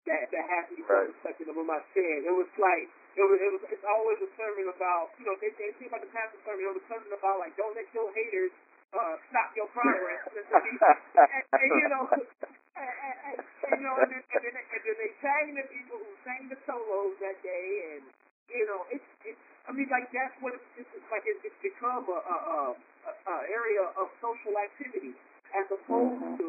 that, 0.09 0.33
that 0.33 0.45
has 0.49 0.65
me 0.73 0.81
Right. 0.89 1.13
touching 1.21 1.49
over 1.53 1.65
my 1.65 1.81
skin. 1.93 2.25
It 2.25 2.33
was 2.33 2.49
like, 2.57 2.89
it 3.13 3.25
was, 3.25 3.39
it 3.41 3.51
was, 3.53 3.63
it's 3.69 3.85
always 3.85 4.17
a 4.25 4.31
sermon 4.41 4.73
about, 4.73 5.13
you 5.21 5.29
know, 5.29 5.37
they, 5.37 5.53
they 5.61 5.69
say 5.77 5.85
about 5.93 6.01
the 6.01 6.13
pastor 6.13 6.41
sermon, 6.49 6.65
it 6.65 6.73
was 6.73 6.81
a 6.81 6.89
sermon 6.89 7.13
about, 7.13 7.45
like, 7.45 7.53
don't 7.61 7.77
let 7.77 7.85
your 7.93 8.09
haters 8.17 8.53
uh, 8.97 9.21
stop 9.29 9.53
your 9.53 9.69
progress. 9.77 10.25
and, 10.33 11.45
and, 11.53 11.71
you 11.77 11.89
know, 11.93 12.09
and, 12.09 12.25
and, 12.25 12.89
and, 12.89 13.37
and, 13.37 13.77
you 13.77 13.85
know, 13.85 13.95
and 14.01 14.09
then, 14.09 14.23
and, 14.33 14.43
then, 14.49 14.55
and 14.57 14.81
then 14.81 14.97
they 14.97 15.13
sang 15.21 15.47
the 15.53 15.67
people 15.69 16.01
who 16.01 16.13
sang 16.25 16.49
the 16.49 16.57
solos 16.65 17.13
that 17.21 17.37
day, 17.45 17.69
and, 17.93 18.03
you 18.49 18.65
know, 18.65 18.89
it's, 18.89 19.05
it's 19.29 19.45
I 19.69 19.77
mean, 19.77 19.93
like, 19.93 20.09
that's 20.17 20.33
what 20.41 20.57
it's, 20.57 20.65
it's, 20.81 20.89
it's 20.97 21.09
like, 21.13 21.29
it's, 21.29 21.45
it's 21.45 21.61
become 21.61 22.09
a, 22.09 22.17
a, 22.17 22.37
a, 22.49 23.13
a 23.13 23.37
area 23.53 23.85
of 24.01 24.09
social 24.25 24.57
activity 24.57 25.13
as 25.57 25.67
opposed 25.73 26.21
to 26.41 26.49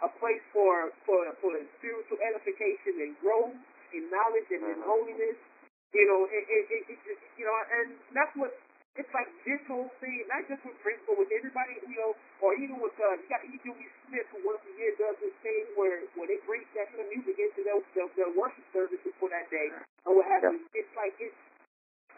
a 0.00 0.08
place 0.16 0.44
for, 0.52 0.92
for, 1.04 1.20
for 1.44 1.52
spiritual 1.80 2.18
edification 2.24 3.04
and 3.04 3.12
growth 3.20 3.56
in 3.92 4.08
knowledge 4.08 4.48
and 4.48 4.64
in 4.64 4.80
holiness. 4.84 5.36
You 5.92 6.06
know, 6.06 6.20
it, 6.30 6.44
it, 6.46 6.64
it, 6.70 6.82
it 6.94 6.98
just, 7.02 7.22
you 7.34 7.44
know, 7.44 7.56
and 7.82 7.98
that's 8.14 8.30
what, 8.38 8.54
it's 8.94 9.10
like 9.10 9.26
this 9.42 9.58
whole 9.66 9.90
thing, 9.98 10.22
not 10.30 10.46
just 10.46 10.62
with 10.62 10.78
Prince, 10.86 11.02
but 11.06 11.18
with 11.18 11.30
everybody, 11.34 11.78
you 11.82 11.98
know, 11.98 12.14
or 12.42 12.54
even 12.54 12.78
with, 12.78 12.94
uh, 12.98 13.18
you 13.18 13.26
got 13.26 13.42
E.W. 13.42 13.90
Smith, 14.06 14.26
who 14.30 14.38
once 14.46 14.62
a 14.66 14.72
year 14.78 14.94
does 14.98 15.18
this 15.18 15.34
thing 15.42 15.66
where, 15.74 16.06
where 16.14 16.30
they 16.30 16.38
bring 16.46 16.62
that 16.78 16.90
kind 16.94 17.02
of 17.02 17.08
music 17.10 17.34
into 17.38 17.66
their, 17.66 17.78
their, 17.98 18.08
their 18.14 18.32
worship 18.38 18.62
services 18.70 19.12
for 19.18 19.26
that 19.34 19.50
day, 19.50 19.68
or 20.06 20.22
what 20.22 20.26
have 20.30 20.46
you. 20.46 20.62
It's 20.78 20.90
like, 20.94 21.14
it's, 21.18 21.34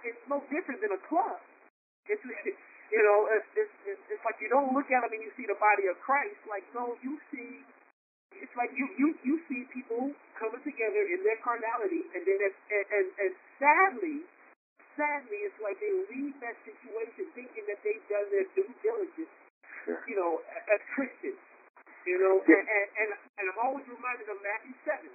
it's 0.05 0.23
no 0.29 0.45
different 0.53 0.85
than 0.85 0.93
a 0.93 1.01
club. 1.09 1.41
It's, 2.09 2.21
you 2.93 3.01
know, 3.01 3.19
it's, 3.33 3.49
it's, 3.57 3.75
it's, 3.89 4.05
it's 4.13 4.25
like 4.29 4.37
you 4.45 4.53
don't 4.53 4.77
look 4.77 4.93
at 4.93 5.01
them 5.01 5.09
and 5.09 5.25
you 5.25 5.33
see 5.33 5.49
the 5.49 5.57
body 5.57 5.89
of 5.89 5.97
Christ. 6.05 6.37
Like, 6.45 6.69
no, 6.77 6.93
you 7.01 7.17
see, 7.33 7.65
it's 8.37 8.53
like 8.53 8.69
you, 8.77 8.85
you, 9.01 9.17
you 9.25 9.41
see 9.49 9.65
people 9.73 10.13
coming 10.37 10.61
together 10.61 11.03
in 11.09 11.25
their 11.25 11.41
carnality, 11.41 12.05
and 12.13 12.21
then, 12.21 12.39
it's, 12.45 12.59
and, 12.69 12.87
and, 12.93 13.07
and 13.17 13.33
sadly, 13.57 14.17
sadly, 14.93 15.41
it's 15.49 15.57
like 15.65 15.81
they 15.81 15.93
leave 16.13 16.37
that 16.45 16.61
situation 16.69 17.33
thinking 17.33 17.65
that 17.65 17.81
they've 17.81 18.05
done 18.13 18.29
their 18.29 18.45
due 18.53 18.69
diligence, 18.85 19.33
you 20.05 20.17
know, 20.21 20.45
as 20.69 20.81
Christians. 20.93 21.41
You 22.03 22.19
know, 22.19 22.43
and, 22.43 22.67
and, 22.67 22.89
and, 22.99 23.11
and 23.15 23.45
I'm 23.47 23.61
always 23.63 23.87
reminded 23.87 24.27
of 24.27 24.37
Matthew 24.43 24.75
7. 24.83 25.07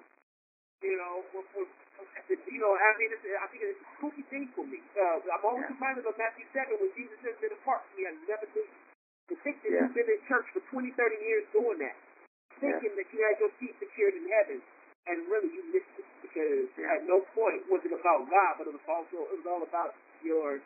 You 0.86 0.94
know, 0.94 1.26
with, 1.34 1.50
with, 1.58 2.42
you 2.46 2.62
know, 2.62 2.70
I 2.78 2.90
mean, 3.02 3.10
it's, 3.10 3.26
I 3.26 3.48
think 3.50 3.66
it's 3.66 3.82
a 3.82 3.88
spooky 3.98 4.22
thing 4.30 4.46
for 4.54 4.62
me. 4.62 4.78
Uh, 4.94 5.26
I'm 5.26 5.42
always 5.42 5.66
reminded 5.74 6.06
of 6.06 6.14
Matthew 6.22 6.46
7 6.54 6.70
when 6.78 6.92
Jesus 6.94 7.18
says, 7.26 7.34
"Been 7.42 7.54
apart 7.58 7.82
from 7.90 7.94
me, 7.98 8.06
I 8.06 8.14
never 8.30 8.46
knew 8.54 8.62
you." 8.62 8.78
The 9.34 9.36
Christians 9.42 9.74
Yeah. 9.74 9.82
who've 9.90 9.98
been 9.98 10.10
in 10.14 10.22
church 10.30 10.48
for 10.54 10.62
20, 10.72 10.94
30 10.94 11.18
years 11.26 11.44
doing 11.52 11.80
that. 11.82 11.98
thinking 12.58 12.90
that 12.98 13.06
you 13.14 13.20
had 13.22 13.38
your 13.38 13.52
seat 13.62 13.74
secured 13.78 14.18
in 14.18 14.26
heaven, 14.34 14.58
and 15.06 15.18
really 15.30 15.46
you 15.54 15.62
missed 15.70 15.94
it 16.02 16.06
because 16.26 16.66
at 16.90 17.06
no 17.06 17.22
point 17.38 17.62
was 17.70 17.86
it 17.86 17.94
about 17.94 18.26
God, 18.30 18.54
but 18.58 18.66
it 18.66 18.74
was 18.74 18.88
also 18.90 19.30
it 19.30 19.38
was 19.42 19.46
all 19.46 19.62
about 19.62 19.94
your 20.26 20.58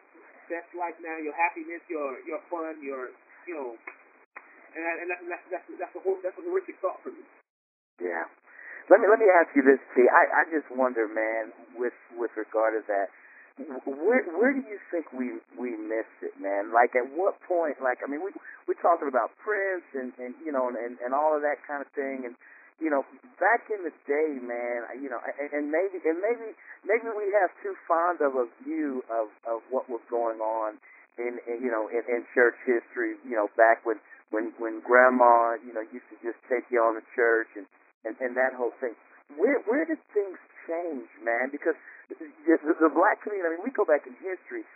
best 0.48 0.72
life 0.72 0.96
now, 1.04 1.18
your 1.20 1.36
happiness, 1.36 1.84
your 1.92 2.16
your 2.24 2.40
fun, 2.48 2.80
your 2.80 3.12
you 3.44 3.56
know, 3.60 3.76
and 4.76 4.84
and 5.04 5.08
that's 5.12 5.24
that's 5.28 5.46
that's, 5.52 5.68
that's 5.84 5.94
the 5.96 6.04
whole 6.04 6.16
that's 6.24 6.38
a 6.40 6.44
horrific 6.48 6.80
thought 6.80 7.00
for 7.04 7.12
me. 7.12 7.24
Yeah. 8.00 8.24
Let 8.92 9.00
me 9.00 9.08
let 9.08 9.24
me 9.24 9.32
ask 9.32 9.56
you 9.56 9.64
this, 9.64 9.80
T. 9.96 10.04
I 10.04 10.44
I 10.44 10.52
just 10.52 10.68
wonder, 10.68 11.08
man, 11.08 11.56
with 11.80 11.96
with 12.20 12.36
regard 12.36 12.76
to 12.76 12.84
that, 12.92 13.08
where 13.88 14.28
where 14.36 14.52
do 14.52 14.60
you 14.68 14.84
think 14.92 15.08
we 15.16 15.40
we 15.56 15.80
missed 15.80 16.20
it, 16.20 16.36
man? 16.36 16.76
Like 16.76 16.92
at 17.00 17.08
what 17.16 17.40
point? 17.48 17.80
Like 17.80 18.04
I 18.04 18.12
mean, 18.12 18.20
we 18.20 18.36
we're 18.68 18.84
talking 18.84 19.08
about 19.08 19.32
Prince 19.40 19.88
and 19.96 20.12
and 20.20 20.36
you 20.44 20.52
know 20.52 20.68
and 20.68 21.00
and 21.00 21.16
all 21.16 21.32
of 21.32 21.40
that 21.40 21.64
kind 21.64 21.80
of 21.80 21.88
thing, 21.96 22.28
and 22.28 22.36
you 22.84 22.92
know, 22.92 23.08
back 23.40 23.70
in 23.72 23.86
the 23.88 23.96
day, 24.04 24.42
man, 24.44 24.90
you 25.00 25.08
know, 25.08 25.22
and, 25.24 25.72
maybe 25.72 26.02
and 26.04 26.20
maybe 26.20 26.52
maybe 26.84 27.08
we 27.16 27.32
have 27.40 27.54
too 27.64 27.80
fond 27.88 28.20
of 28.20 28.36
a 28.36 28.50
view 28.66 29.08
of 29.08 29.32
of 29.48 29.64
what 29.72 29.88
was 29.88 30.02
going 30.12 30.44
on 30.44 30.76
in, 31.16 31.40
in 31.48 31.64
you 31.64 31.72
know 31.72 31.88
in, 31.88 32.04
in 32.12 32.28
church 32.36 32.60
history. 32.68 33.16
You 33.24 33.40
know, 33.40 33.48
back 33.56 33.86
when 33.88 34.04
when 34.36 34.52
when 34.60 34.82
Grandma, 34.84 35.56
you 35.64 35.72
know, 35.72 35.86
used 35.96 36.12
to 36.12 36.18
just 36.20 36.44
take 36.52 36.68
you 36.68 36.84
on 36.84 37.00
to 37.00 37.06
church 37.16 37.56
and 37.56 37.64
and 38.06 38.16
and 38.20 38.36
that 38.38 38.54
whole 38.54 38.74
thing. 38.80 38.96
Where 39.38 39.60
where 39.66 39.86
did 39.86 40.00
things 40.14 40.38
change, 40.68 41.08
man? 41.24 41.50
Because 41.52 41.76
the, 42.10 42.28
the, 42.46 42.90
the 42.90 42.92
black 42.92 43.24
community. 43.24 43.48
I 43.48 43.52
mean, 43.58 43.64
we 43.64 43.72
go 43.72 43.86
back 43.88 44.04
in 44.06 44.14
history. 44.20 44.68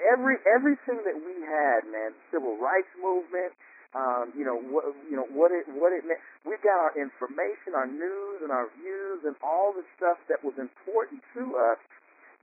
Every 0.00 0.36
everything 0.48 1.00
that 1.04 1.16
we 1.16 1.34
had, 1.44 1.88
man, 1.88 2.16
civil 2.32 2.56
rights 2.58 2.90
movement 2.98 3.52
um, 3.90 4.30
you 4.38 4.46
know 4.46 4.54
what 4.54 4.86
you 5.10 5.18
know 5.18 5.26
what 5.34 5.50
it 5.50 5.66
what 5.66 5.90
it 5.90 6.06
meant. 6.06 6.22
We 6.46 6.54
got 6.62 6.78
our 6.78 6.94
information, 6.94 7.74
our 7.74 7.90
news, 7.90 8.38
and 8.38 8.54
our 8.54 8.70
views, 8.78 9.26
and 9.26 9.34
all 9.42 9.74
the 9.74 9.82
stuff 9.98 10.14
that 10.30 10.46
was 10.46 10.54
important 10.62 11.26
to 11.34 11.58
us. 11.58 11.78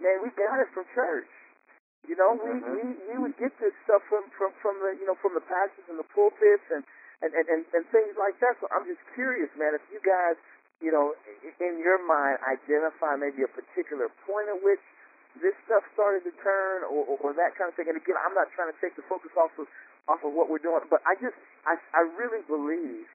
Man, 0.03 0.19
we 0.19 0.27
got 0.35 0.59
it 0.59 0.67
from 0.75 0.83
church. 0.91 1.31
You 2.03 2.19
know, 2.19 2.35
we 2.35 2.51
mm-hmm. 2.51 2.67
we 2.75 2.83
we 2.99 3.15
would 3.23 3.35
get 3.39 3.55
this 3.63 3.71
stuff 3.87 4.03
from 4.11 4.27
from 4.35 4.51
from 4.59 4.75
the 4.83 4.99
you 4.99 5.07
know 5.07 5.15
from 5.23 5.39
the 5.39 5.45
pastors 5.47 5.87
and 5.87 5.95
the 5.95 6.07
pulpits 6.11 6.67
and 6.67 6.83
and 7.25 7.31
and 7.33 7.45
and, 7.49 7.61
and 7.73 7.83
things 7.89 8.13
like 8.17 8.37
that. 8.41 8.57
So 8.61 8.69
I'm 8.73 8.85
just 8.85 9.01
curious, 9.17 9.49
man, 9.57 9.73
if 9.73 9.83
you 9.89 10.01
guys 10.01 10.37
you 10.81 10.93
know 10.93 11.17
in 11.61 11.81
your 11.81 12.01
mind 12.05 12.41
identify 12.45 13.17
maybe 13.17 13.43
a 13.45 13.51
particular 13.51 14.09
point 14.25 14.47
at 14.51 14.59
which 14.61 14.81
this 15.41 15.53
stuff 15.69 15.85
started 15.93 16.25
to 16.25 16.33
turn 16.41 16.81
or, 16.89 17.05
or, 17.05 17.17
or 17.21 17.31
that 17.37 17.53
kind 17.53 17.69
of 17.69 17.75
thing. 17.77 17.85
And 17.89 17.97
again, 17.97 18.17
I'm 18.17 18.33
not 18.33 18.49
trying 18.57 18.73
to 18.73 18.77
take 18.81 18.97
the 18.97 19.05
focus 19.05 19.29
off 19.37 19.53
of 19.61 19.69
off 20.07 20.23
of 20.23 20.31
what 20.33 20.49
we're 20.49 20.63
doing. 20.63 20.79
But 20.89 21.03
I 21.03 21.19
just, 21.19 21.35
I, 21.67 21.75
I 21.93 22.07
really 22.15 22.41
believe 22.47 23.05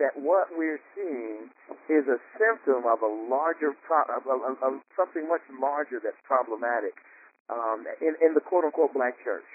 that 0.00 0.16
what 0.16 0.48
we're 0.56 0.80
seeing 0.96 1.52
is 1.92 2.08
a 2.08 2.18
symptom 2.40 2.88
of 2.88 3.04
a 3.04 3.12
larger, 3.28 3.76
pro- 3.84 4.08
of, 4.08 4.24
of, 4.24 4.56
of 4.64 4.72
something 4.96 5.28
much 5.28 5.44
larger 5.60 6.00
that's 6.00 6.18
problematic 6.24 6.96
um, 7.52 7.84
in, 8.00 8.16
in 8.24 8.32
the 8.32 8.40
quote 8.40 8.64
unquote 8.64 8.94
black 8.96 9.20
church. 9.20 9.46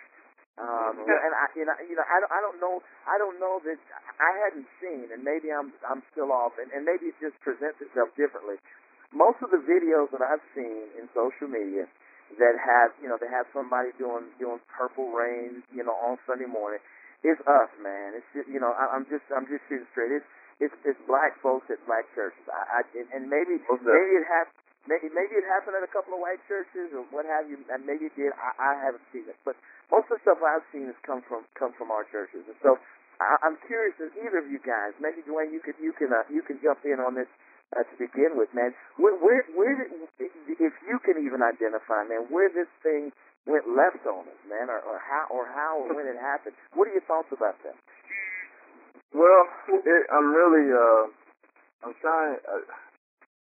Um, 0.55 1.03
and 1.03 1.33
I, 1.35 1.51
you 1.51 1.67
know, 1.67 1.75
you 1.83 1.95
know, 1.99 2.07
I 2.07 2.23
don't, 2.23 2.31
I 2.31 2.39
don't 2.39 2.59
know, 2.63 2.79
I 3.03 3.19
don't 3.19 3.37
know 3.43 3.59
that 3.67 3.75
I 4.23 4.31
hadn't 4.47 4.67
seen, 4.79 5.11
and 5.11 5.19
maybe 5.19 5.51
I'm, 5.51 5.75
I'm 5.83 5.99
still 6.15 6.31
off, 6.31 6.55
and, 6.55 6.71
and 6.71 6.87
maybe 6.87 7.11
it 7.11 7.17
just 7.19 7.35
presents 7.43 7.83
itself 7.83 8.15
differently. 8.15 8.55
Most 9.11 9.43
of 9.43 9.51
the 9.51 9.59
videos 9.59 10.15
that 10.15 10.23
I've 10.23 10.43
seen 10.55 10.87
in 10.95 11.11
social 11.11 11.51
media 11.51 11.91
that 12.39 12.57
have 12.57 12.91
you 12.99 13.07
know 13.07 13.17
they 13.21 13.29
have 13.29 13.45
somebody 13.53 13.93
doing 14.01 14.27
doing 14.41 14.57
purple 14.73 15.13
rain 15.13 15.61
you 15.69 15.83
know 15.85 15.93
on 16.01 16.17
Sunday 16.25 16.49
morning. 16.49 16.81
It's 17.21 17.39
us, 17.45 17.71
man. 17.81 18.17
It's 18.17 18.27
just, 18.33 18.49
you 18.49 18.59
know 18.59 18.73
I, 18.73 18.95
I'm 18.95 19.05
just 19.07 19.23
I'm 19.29 19.45
just 19.45 19.61
shooting 19.69 19.87
straight. 19.93 20.11
It's 20.11 20.29
it's 20.59 20.75
it's 20.83 20.99
black 21.05 21.37
folks 21.39 21.69
at 21.69 21.79
black 21.85 22.09
churches. 22.17 22.41
I, 22.49 22.81
I 22.81 22.97
and 23.13 23.29
maybe 23.29 23.61
maybe 23.61 24.13
it 24.19 24.27
has 24.27 24.47
maybe 24.89 25.09
maybe 25.13 25.37
it 25.37 25.45
happened 25.45 25.77
at 25.77 25.85
a 25.85 25.91
couple 25.91 26.15
of 26.15 26.21
white 26.21 26.41
churches 26.49 26.93
or 26.93 27.05
what 27.13 27.25
have 27.25 27.49
you. 27.49 27.61
And 27.69 27.85
maybe 27.85 28.09
it 28.09 28.15
did. 28.15 28.33
I, 28.37 28.53
I 28.57 28.71
haven't 28.81 29.05
seen 29.13 29.25
it, 29.27 29.37
but 29.43 29.57
most 29.89 30.09
of 30.09 30.17
the 30.17 30.21
stuff 30.25 30.41
I've 30.41 30.65
seen 30.73 30.89
has 30.89 30.99
come 31.05 31.21
from 31.25 31.45
come 31.57 31.73
from 31.77 31.89
our 31.91 32.05
churches. 32.09 32.45
And 32.45 32.57
so 32.61 32.77
I, 33.21 33.39
I'm 33.45 33.57
curious 33.65 33.97
if 34.01 34.13
either 34.17 34.41
of 34.41 34.47
you 34.49 34.61
guys, 34.63 34.95
maybe 35.01 35.25
Dwayne, 35.25 35.53
you 35.53 35.61
could 35.61 35.77
you 35.81 35.93
can 35.93 36.13
uh, 36.13 36.25
you 36.31 36.41
can 36.41 36.57
jump 36.61 36.83
in 36.85 36.97
on 36.99 37.13
this 37.15 37.29
uh, 37.73 37.81
to 37.81 37.93
begin 37.97 38.37
with, 38.37 38.49
man. 38.53 38.77
Where, 39.01 39.17
where, 39.17 39.41
where 39.57 39.73
did, 39.73 39.89
if 40.21 40.73
you 40.85 40.97
can 41.01 41.17
even 41.25 41.41
identify, 41.41 42.05
man, 42.05 42.29
where 42.29 42.49
this 42.53 42.69
thing 42.85 43.09
went 43.45 43.65
left 43.69 44.05
on 44.05 44.25
us, 44.25 44.41
man, 44.49 44.69
or, 44.69 44.81
or 44.85 44.97
how, 45.01 45.25
or 45.29 45.45
how, 45.49 45.81
or 45.81 45.93
when 45.93 46.05
it 46.05 46.17
happened. 46.17 46.57
What 46.73 46.89
are 46.89 46.93
your 46.93 47.05
thoughts 47.05 47.29
about 47.33 47.57
that? 47.65 47.77
Well, 49.13 49.43
it, 49.69 50.03
I'm 50.11 50.29
really, 50.33 50.65
uh, 50.69 51.03
I'm 51.85 51.95
trying. 52.01 52.37
Uh, 52.45 52.65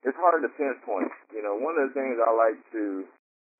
it's 0.04 0.18
hard 0.18 0.42
to 0.42 0.50
pinpoint. 0.58 1.12
You 1.34 1.42
know, 1.46 1.58
one 1.58 1.78
of 1.78 1.90
the 1.90 1.94
things 1.94 2.18
I 2.18 2.32
like 2.34 2.60
to, 2.74 2.86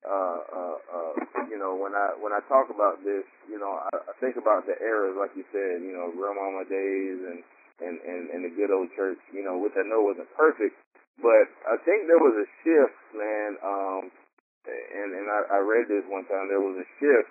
uh, 0.02 0.40
uh, 0.50 0.76
uh, 0.90 1.12
you 1.46 1.58
know, 1.58 1.78
when 1.78 1.94
I 1.94 2.18
when 2.18 2.34
I 2.34 2.42
talk 2.50 2.70
about 2.70 3.02
this, 3.06 3.26
you 3.46 3.58
know, 3.58 3.78
I, 3.78 3.90
I 4.10 4.14
think 4.18 4.34
about 4.34 4.66
the 4.66 4.74
eras, 4.82 5.14
like 5.14 5.34
you 5.38 5.46
said, 5.54 5.82
you 5.82 5.94
know, 5.94 6.10
grandmama 6.10 6.66
days 6.66 7.18
and 7.22 7.40
and, 7.82 7.96
and, 8.06 8.22
and 8.30 8.40
the 8.46 8.52
good 8.54 8.70
old 8.70 8.90
church, 8.94 9.18
you 9.34 9.42
know, 9.42 9.58
which 9.58 9.74
I 9.74 9.82
know 9.82 10.06
wasn't 10.06 10.30
perfect, 10.38 10.78
but 11.18 11.50
I 11.66 11.74
think 11.82 12.06
there 12.06 12.22
was 12.22 12.36
a 12.38 12.48
shift, 12.62 12.98
man. 13.14 13.50
Um, 13.62 14.02
and 14.66 15.10
and 15.14 15.26
I, 15.26 15.58
I 15.58 15.60
read 15.62 15.90
this 15.90 16.06
one 16.06 16.26
time. 16.30 16.46
There 16.46 16.62
was 16.62 16.78
a 16.78 16.88
shift 17.02 17.30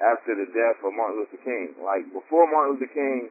after 0.00 0.32
the 0.32 0.48
death 0.52 0.80
of 0.80 0.92
Martin 0.96 1.20
Luther 1.20 1.40
King. 1.44 1.76
Like 1.80 2.08
before 2.12 2.48
Martin 2.48 2.76
Luther 2.76 2.92
King, 2.92 3.28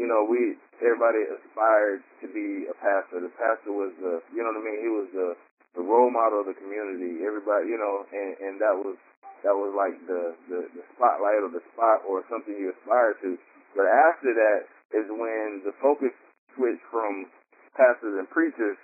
you 0.00 0.08
know, 0.08 0.24
we 0.24 0.56
everybody 0.80 1.28
aspired 1.28 2.00
to 2.24 2.26
be 2.32 2.64
a 2.72 2.74
pastor. 2.80 3.20
The 3.20 3.28
pastor 3.36 3.76
was 3.76 3.92
the, 4.00 4.24
you 4.32 4.40
know 4.40 4.56
what 4.56 4.64
I 4.64 4.64
mean. 4.64 4.80
He 4.80 4.88
was 4.88 5.08
the 5.12 5.28
the 5.76 5.84
role 5.84 6.08
model 6.08 6.40
of 6.40 6.48
the 6.48 6.56
community. 6.56 7.20
Everybody, 7.20 7.68
you 7.68 7.76
know, 7.76 8.08
and 8.08 8.32
and 8.40 8.54
that 8.64 8.72
was 8.80 8.96
that 9.44 9.52
was 9.52 9.76
like 9.76 10.00
the 10.08 10.32
the, 10.48 10.72
the 10.72 10.84
spotlight 10.96 11.44
or 11.44 11.52
the 11.52 11.60
spot 11.76 12.00
or 12.08 12.24
something 12.32 12.56
you 12.56 12.72
aspired 12.80 13.20
to. 13.20 13.36
But 13.76 13.92
after 13.92 14.32
that, 14.32 14.72
is 14.96 15.04
when 15.12 15.60
the 15.68 15.76
focus 15.84 16.16
switched 16.56 16.82
from 16.88 17.28
pastors 17.76 18.16
and 18.18 18.26
preachers 18.32 18.80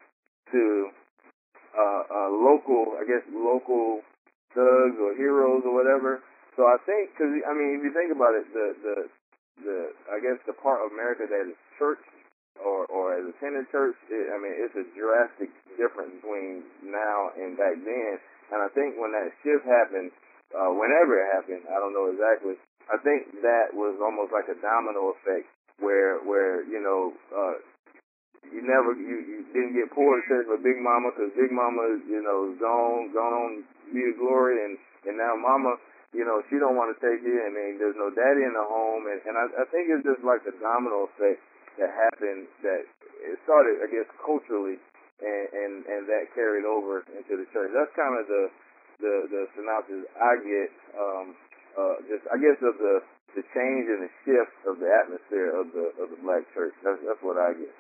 to 0.53 0.93
uh, 1.75 2.03
uh, 2.07 2.31
local, 2.31 2.95
I 3.01 3.09
guess, 3.09 3.25
local 3.33 4.05
thugs 4.55 4.97
or 5.01 5.17
heroes 5.17 5.65
or 5.65 5.75
whatever. 5.75 6.23
So 6.55 6.65
I 6.65 6.77
think, 6.85 7.13
because 7.13 7.33
I 7.45 7.53
mean, 7.53 7.81
if 7.81 7.89
you 7.89 7.93
think 7.93 8.13
about 8.13 8.37
it, 8.37 8.47
the 8.53 8.77
the 8.85 8.97
the 9.63 9.93
I 10.13 10.21
guess 10.21 10.39
the 10.45 10.57
part 10.57 10.85
of 10.85 10.93
America 10.93 11.25
that 11.29 11.45
is 11.49 11.57
church 11.79 12.03
or 12.61 12.89
or 12.89 13.17
has 13.17 13.25
attended 13.29 13.69
church, 13.73 13.97
it, 14.09 14.33
I 14.33 14.37
mean, 14.41 14.55
it's 14.57 14.77
a 14.77 14.87
drastic 14.97 15.53
difference 15.77 16.17
between 16.21 16.65
now 16.85 17.33
and 17.37 17.57
back 17.57 17.77
then. 17.81 18.13
And 18.53 18.63
I 18.63 18.69
think 18.73 18.97
when 18.97 19.13
that 19.13 19.33
shift 19.43 19.67
happened, 19.67 20.15
uh, 20.55 20.71
whenever 20.71 21.19
it 21.19 21.29
happened, 21.35 21.67
I 21.67 21.77
don't 21.83 21.93
know 21.93 22.09
exactly. 22.13 22.55
I 22.87 22.97
think 23.03 23.43
that 23.43 23.75
was 23.75 23.99
almost 23.99 24.31
like 24.31 24.47
a 24.47 24.57
domino 24.63 25.11
effect 25.19 25.51
where 25.83 26.23
where 26.23 26.63
you 26.65 26.79
know 26.79 27.13
uh, 27.35 27.59
you 28.47 28.63
never 28.63 28.95
you, 28.95 29.17
you 29.27 29.39
didn't 29.51 29.75
get 29.75 29.91
poor 29.91 30.23
church 30.31 30.47
for 30.47 30.57
Big 30.63 30.79
Mama 30.79 31.11
because 31.13 31.35
Big 31.35 31.51
Mama 31.51 31.99
you 32.07 32.23
know 32.23 32.55
gone 32.63 33.11
gone 33.11 33.35
on 33.35 33.53
be 33.91 34.01
the 34.07 34.15
glory 34.17 34.63
and 34.65 34.79
and 35.07 35.19
now 35.19 35.35
Mama 35.35 35.77
you 36.15 36.23
know 36.27 36.43
she 36.51 36.59
don't 36.61 36.79
want 36.79 36.95
to 36.95 36.99
take 37.03 37.23
it, 37.23 37.41
and 37.47 37.55
then 37.55 37.79
there's 37.81 37.99
no 37.99 38.11
daddy 38.13 38.43
in 38.47 38.55
the 38.55 38.67
home 38.67 39.07
and 39.11 39.19
and 39.27 39.35
I, 39.35 39.45
I 39.63 39.65
think 39.71 39.91
it's 39.91 40.07
just 40.07 40.23
like 40.23 40.43
the 40.47 40.55
domino 40.59 41.11
effect 41.11 41.43
that 41.79 41.91
happened 41.93 42.47
that 42.63 42.83
it 43.23 43.37
started 43.47 43.83
I 43.83 43.89
guess 43.91 44.09
culturally 44.23 44.79
and 45.23 45.47
and 45.51 45.73
and 45.89 46.03
that 46.07 46.31
carried 46.37 46.69
over 46.69 47.03
into 47.11 47.41
the 47.41 47.47
church. 47.51 47.73
That's 47.73 47.93
kind 47.97 48.15
of 48.21 48.25
the 48.29 48.45
the 49.01 49.15
the 49.33 49.43
synopsis 49.57 50.05
I 50.17 50.33
get 50.45 50.71
um 50.97 51.27
uh 51.77 51.97
just 52.09 52.25
I 52.29 52.37
guess 52.39 52.59
of 52.63 52.77
the 52.79 53.01
the 53.37 53.45
change 53.53 53.87
and 53.93 54.09
the 54.09 54.13
shift 54.25 54.57
of 54.65 54.81
the 54.81 54.89
atmosphere 54.89 55.53
of 55.53 55.69
the 55.77 55.93
of 56.01 56.09
the 56.13 56.21
black 56.25 56.45
church. 56.57 56.73
That's 56.81 57.01
that's 57.05 57.21
what 57.21 57.37
I 57.37 57.53
get. 57.53 57.73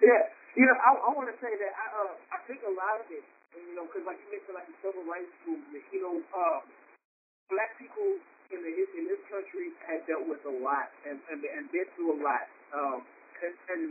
Yeah, 0.00 0.22
you 0.56 0.64
know, 0.64 0.76
I, 0.80 0.96
I 0.96 1.08
want 1.12 1.28
to 1.28 1.36
say 1.44 1.52
that 1.52 1.72
I 1.76 1.84
uh, 1.92 2.14
I 2.32 2.38
think 2.48 2.64
a 2.64 2.72
lot 2.72 3.04
of 3.04 3.06
it, 3.12 3.24
and, 3.54 3.62
you 3.66 3.74
know, 3.74 3.86
because 3.90 4.06
like 4.06 4.18
you 4.22 4.28
mentioned, 4.30 4.56
like 4.56 4.68
the 4.70 4.78
civil 4.82 5.04
rights 5.06 5.32
movement, 5.46 5.84
you 5.90 6.00
know, 6.02 6.16
uh, 6.34 6.60
black 7.50 7.74
people 7.78 8.18
in 8.50 8.60
the 8.62 8.72
in 8.98 9.04
this 9.06 9.22
country 9.30 9.70
have 9.86 10.02
dealt 10.06 10.26
with 10.26 10.42
a 10.46 10.54
lot 10.62 10.90
and 11.06 11.18
and, 11.30 11.42
and 11.42 11.66
been 11.70 11.86
through 11.94 12.14
a 12.14 12.18
lot, 12.22 12.46
um, 12.74 13.02
and, 13.42 13.54
and 13.74 13.84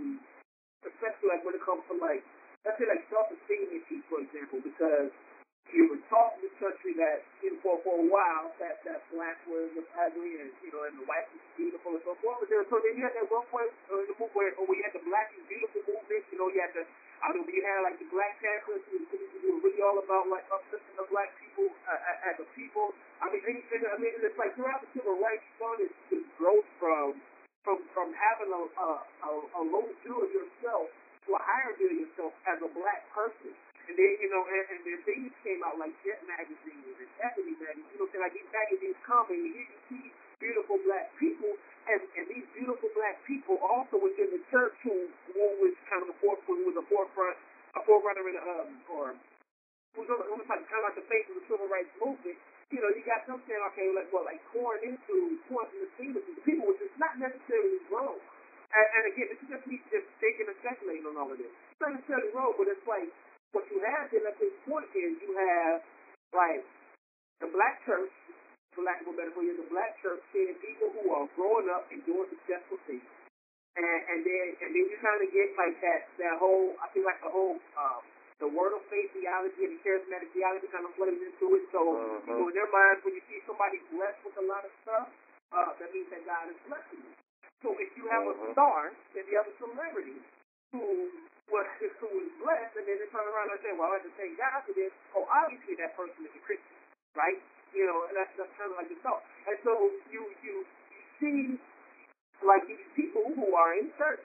especially 0.87 1.27
like 1.31 1.43
when 1.43 1.55
it 1.55 1.63
comes 1.63 1.83
to 1.91 1.95
like 1.99 2.23
let's 2.67 2.75
say 2.79 2.87
like 2.87 3.03
self-esteem 3.07 3.71
issues, 3.71 4.03
for 4.11 4.19
example, 4.23 4.59
because 4.63 5.11
you 5.73 5.85
were 5.93 6.01
taught 6.09 6.37
in 6.39 6.49
this 6.49 6.55
country 6.57 6.93
that 6.97 7.21
you 7.45 7.53
know, 7.53 7.59
for 7.61 7.75
for 7.85 7.95
a 8.01 8.07
while 8.09 8.49
that 8.57 8.81
that 8.85 9.05
black 9.13 9.37
was 9.45 9.69
ugly 9.97 10.41
and 10.41 10.49
you 10.65 10.71
know 10.73 10.85
and 10.89 10.97
the 10.97 11.05
white 11.05 11.29
was 11.29 11.43
beautiful 11.53 11.93
and 11.93 12.03
so 12.03 12.13
forth. 12.19 12.41
But 12.41 12.49
then 12.49 12.65
so 12.69 12.81
then 12.81 12.97
you 12.97 13.03
had 13.05 13.13
that 13.17 13.29
one 13.29 13.45
point 13.53 13.69
uh, 13.89 14.01
in 14.01 14.07
the 14.09 14.17
movement 14.17 14.33
where, 14.33 14.51
where 14.57 14.77
you 14.77 14.85
had 14.85 14.95
the 14.97 15.05
black 15.05 15.29
is 15.37 15.45
beautiful 15.45 15.81
movement. 15.85 16.23
You 16.33 16.37
know 16.41 16.47
you 16.49 16.61
had 16.61 16.73
the 16.73 16.83
I 17.19 17.35
know 17.35 17.43
you 17.43 17.63
had 17.67 17.83
like 17.83 17.99
the 17.99 18.07
Black 18.15 18.39
Panthers 18.39 18.79
who, 18.87 19.03
were 19.03 19.59
really 19.59 19.83
all 19.83 19.99
about 19.99 20.31
like 20.31 20.47
uplifting 20.47 20.95
the 20.95 21.03
black 21.11 21.35
people 21.35 21.67
uh, 21.83 22.29
as 22.31 22.39
a 22.39 22.47
people. 22.55 22.95
I 23.19 23.27
mean 23.27 23.43
and, 23.43 23.59
and, 23.59 23.83
I 23.91 23.97
mean 23.99 24.15
it's 24.23 24.39
like 24.39 24.55
throughout 24.55 24.79
the 24.79 24.89
civil 24.95 25.19
rights 25.19 25.43
is, 25.83 25.91
is 26.15 26.23
growth 26.39 26.67
from 26.79 27.19
from 27.67 27.83
from 27.91 28.15
having 28.15 28.51
a, 28.55 28.63
a, 28.65 28.91
a 29.27 29.61
low 29.67 29.83
view 30.01 30.15
of 30.15 30.29
yourself 30.31 30.87
to 31.27 31.29
a 31.35 31.41
higher 31.43 31.75
view 31.75 31.91
of 31.91 31.97
yourself 32.07 32.33
as 32.47 32.57
a 32.63 32.69
black 32.71 33.03
person. 33.11 33.51
And 33.89 33.97
then, 33.97 34.11
you 34.21 34.29
know, 34.29 34.45
and, 34.45 34.65
and 34.69 34.81
then 34.85 35.01
things 35.01 35.33
came 35.41 35.65
out 35.65 35.81
like 35.81 35.89
Jet 36.05 36.21
Magazine 36.29 36.93
and 36.93 37.09
Ebony 37.25 37.57
Magazine. 37.57 37.89
You 37.89 37.97
know, 37.97 38.07
so 38.13 38.21
like 38.21 38.37
these 38.37 38.45
magazines 38.53 38.93
come 39.01 39.25
and 39.33 39.41
you 39.41 39.65
see 39.89 40.13
beautiful 40.37 40.77
black 40.85 41.09
people, 41.17 41.51
and, 41.89 41.99
and 42.15 42.25
these 42.29 42.45
beautiful 42.53 42.87
black 42.93 43.17
people 43.25 43.57
also 43.59 43.97
within 43.97 44.29
the 44.29 44.39
church 44.53 44.77
who, 44.85 45.09
who 45.33 45.41
was 45.59 45.73
kind 45.89 46.05
of 46.05 46.13
a 46.13 46.17
forefront, 46.21 46.61
who 46.63 46.69
was 46.69 46.77
a 46.79 46.85
forefront, 46.85 47.35
a 47.75 47.81
forerunner 47.83 48.29
in, 48.29 48.37
um, 48.39 48.69
or 48.93 49.17
who's 49.97 50.07
on, 50.07 50.21
who's 50.21 50.45
like 50.45 50.63
kind 50.69 50.85
of 50.85 50.93
like 50.93 50.97
the 51.01 51.07
face 51.09 51.27
of 51.33 51.35
the 51.41 51.45
civil 51.49 51.67
rights 51.67 51.91
movement. 51.97 52.37
You 52.69 52.85
know, 52.85 52.93
you 52.93 53.01
got 53.01 53.25
them 53.25 53.41
saying, 53.49 53.63
okay, 53.73 53.89
like 53.97 54.13
what, 54.13 54.29
like 54.29 54.37
pouring 54.53 54.85
into, 54.85 55.41
pouring 55.49 55.73
into 55.73 55.89
the 55.89 55.91
scene 55.97 56.13
of 56.13 56.21
these 56.29 56.41
people, 56.45 56.69
which 56.69 56.79
is 56.85 56.93
not 57.01 57.17
necessarily 57.17 57.81
wrong. 57.89 58.21
And, 58.69 58.87
and 58.93 59.03
again, 59.09 59.27
this 59.33 59.41
is 59.41 59.49
just 59.49 59.65
me 59.65 59.81
just 59.89 60.05
thinking 60.21 60.45
and 60.45 60.57
speculating 60.61 61.09
on 61.09 61.17
all 61.17 61.33
of 61.33 61.41
this. 61.41 61.49
It's 61.49 61.81
not 61.81 61.97
necessarily 61.97 62.29
wrong, 62.37 62.53
but 62.53 62.69
it's 62.69 62.85
like 62.85 63.09
what 63.51 63.65
you 63.73 63.79
have 63.81 64.09
then 64.13 64.25
at 64.29 64.37
this 64.37 64.53
point 64.67 64.85
is 64.93 65.17
you 65.21 65.31
have 65.33 65.81
like 66.35 66.61
the 67.41 67.49
black 67.49 67.79
church, 67.87 68.11
for 68.75 68.83
lack 68.83 68.99
of 69.01 69.09
a 69.09 69.15
better 69.15 69.31
word, 69.33 69.55
the 69.57 69.69
black 69.71 69.95
church 70.03 70.19
seeing 70.35 70.53
people 70.59 70.91
who 70.93 71.09
are 71.15 71.25
growing 71.39 71.71
up 71.71 71.87
and 71.89 72.03
doing 72.05 72.27
successful 72.29 72.77
things. 72.85 73.05
And, 73.79 73.85
and 73.85 74.19
then 74.27 74.45
and 74.65 74.69
then 74.75 74.83
you 74.91 74.97
kind 74.99 75.21
of 75.23 75.29
get 75.31 75.49
like 75.55 75.77
that 75.79 76.01
that 76.19 76.35
whole 76.41 76.75
I 76.83 76.91
feel 76.91 77.05
like 77.07 77.21
the 77.23 77.31
whole 77.31 77.55
um, 77.79 78.01
the 78.43 78.49
word 78.51 78.75
of 78.75 78.83
faith 78.91 79.11
theology 79.15 79.61
and 79.67 79.77
the 79.77 79.81
charismatic 79.85 80.29
theology 80.35 80.67
kind 80.73 80.83
of 80.83 80.91
flooded 80.99 81.15
into 81.21 81.45
it. 81.55 81.63
So 81.71 81.79
Uh-huh. 81.95 82.43
in 82.49 82.53
their 82.55 82.67
minds, 82.71 83.01
when 83.07 83.15
you 83.15 83.23
see 83.31 83.39
somebody 83.47 83.79
blessed 83.93 84.19
with 84.27 84.35
a 84.41 84.45
lot 84.45 84.63
of 84.67 84.71
stuff, 84.83 85.07
uh, 85.55 85.71
that 85.79 85.89
means 85.95 86.09
that 86.11 86.23
God 86.27 86.51
is 86.51 86.59
blessing 86.67 86.99
you. 87.07 87.13
So 87.63 87.71
if 87.79 87.89
you 87.95 88.03
have 88.11 88.25
Uh-huh. 88.27 88.51
a 88.51 88.51
star 88.51 88.81
and 89.15 89.23
you 89.29 89.35
have 89.39 89.47
a 89.47 89.55
celebrity 89.61 90.17
who 90.73 91.09
was 91.49 91.65
who 91.81 92.09
was 92.13 92.29
blessed, 92.37 92.73
and 92.77 92.85
then 92.85 92.97
they 93.01 93.09
turn 93.09 93.25
around 93.25 93.49
and 93.49 93.61
say, 93.65 93.73
"Well, 93.73 93.89
I 93.89 93.97
have 93.97 94.05
to 94.05 94.13
thank 94.15 94.37
God 94.37 94.61
for 94.65 94.73
this." 94.77 94.93
Oh, 95.17 95.25
obviously 95.25 95.75
that 95.81 95.97
person 95.97 96.21
is 96.25 96.33
a 96.33 96.43
Christian, 96.45 96.77
right? 97.17 97.39
You 97.73 97.89
know, 97.89 98.05
and 98.09 98.13
that's 98.17 98.33
that's 98.37 98.53
kind 98.57 98.69
of 98.69 98.77
like 98.77 98.89
the 98.89 98.99
thought. 99.01 99.25
And 99.49 99.57
so 99.65 99.89
you 100.13 100.21
you 100.45 100.65
you 100.65 101.01
see 101.17 101.39
like 102.45 102.63
these 102.69 102.85
people 102.95 103.25
who 103.33 103.51
are 103.57 103.73
in 103.75 103.89
church 103.97 104.23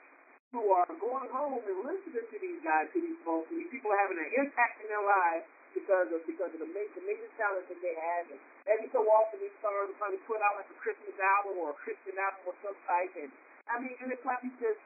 who 0.55 0.71
are 0.71 0.87
going 0.87 1.27
home 1.35 1.59
and 1.59 1.79
listening 1.83 2.23
to 2.31 2.37
these 2.39 2.61
guys, 2.63 2.87
to 2.95 2.99
these 3.03 3.19
folks, 3.27 3.51
and 3.51 3.59
these 3.59 3.71
people 3.75 3.91
are 3.91 3.99
having 3.99 4.15
an 4.15 4.31
impact 4.39 4.79
in 4.79 4.87
their 4.87 5.03
lives 5.03 5.43
because 5.75 6.07
of 6.15 6.23
because 6.23 6.47
of 6.55 6.63
the 6.63 6.71
major, 6.71 7.03
major 7.03 7.27
talent 7.35 7.67
that 7.67 7.79
they 7.83 7.91
have. 7.91 8.31
And 8.31 8.39
every 8.71 8.87
so 8.95 9.03
often 9.03 9.43
these 9.43 9.51
stars 9.59 9.91
are 9.91 9.97
trying 9.99 10.15
to 10.15 10.23
put 10.23 10.39
out 10.39 10.55
like 10.55 10.71
a 10.71 10.77
Christmas 10.79 11.11
album 11.19 11.59
or 11.59 11.75
a 11.75 11.77
Christian 11.83 12.15
album 12.15 12.47
of 12.47 12.55
some 12.63 12.77
type. 12.87 13.11
And 13.19 13.29
I 13.67 13.83
mean, 13.83 13.99
and 13.99 14.07
it's 14.15 14.23
like 14.23 14.39
you 14.47 14.55
just 14.63 14.79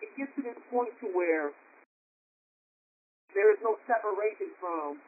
it 0.00 0.10
gets 0.16 0.32
to 0.36 0.42
this 0.42 0.58
point 0.72 0.92
to 1.04 1.06
where 1.12 1.52
there 3.36 3.48
is 3.54 3.60
no 3.62 3.78
separation 3.86 4.50
from 4.58 4.98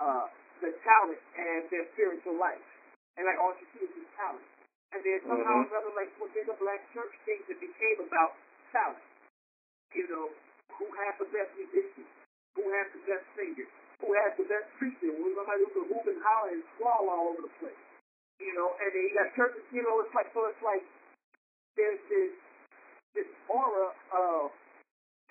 uh, 0.00 0.26
the 0.64 0.72
talent 0.86 1.22
and 1.36 1.68
their 1.68 1.84
spiritual 1.92 2.38
life. 2.38 2.62
And 3.18 3.26
like 3.26 3.36
all 3.36 3.52
you 3.58 3.66
see 3.74 3.84
is 3.84 3.92
this 3.92 4.10
talent. 4.16 4.46
And 4.90 5.00
then 5.06 5.22
somehow 5.22 5.62
or 5.62 5.66
another, 5.70 5.92
like 5.94 6.10
within 6.18 6.50
the 6.50 6.58
black 6.58 6.82
church, 6.90 7.14
things 7.22 7.46
it 7.46 7.62
became 7.62 7.98
about 8.02 8.34
talent. 8.74 9.02
You 9.94 10.06
know, 10.10 10.26
who 10.78 10.86
has 11.04 11.14
the 11.18 11.28
best 11.30 11.50
musician, 11.54 12.06
who 12.58 12.64
has 12.74 12.86
the 12.94 13.02
best 13.06 13.26
singer, 13.38 13.68
who 14.02 14.10
has 14.18 14.34
the 14.34 14.46
best 14.46 14.66
preacher, 14.78 15.10
who 15.14 15.30
somebody 15.34 15.62
who 15.66 15.70
can 15.74 15.86
hoop 15.94 16.06
and 16.10 16.20
holler 16.22 16.50
and 16.54 16.64
squall 16.74 17.06
all 17.06 17.34
over 17.34 17.46
the 17.46 17.54
place. 17.62 17.82
You 18.40 18.56
know, 18.56 18.72
and 18.78 18.88
then 18.90 19.02
you 19.04 19.12
got 19.14 19.30
churches, 19.36 19.62
you 19.70 19.84
know, 19.84 20.00
it's 20.02 20.14
like 20.16 20.32
so 20.32 20.48
it's 20.48 20.64
like 20.64 20.82
there's 21.76 22.00
this 22.08 22.32
this 23.14 23.28
aura 23.48 23.90
of 24.14 24.52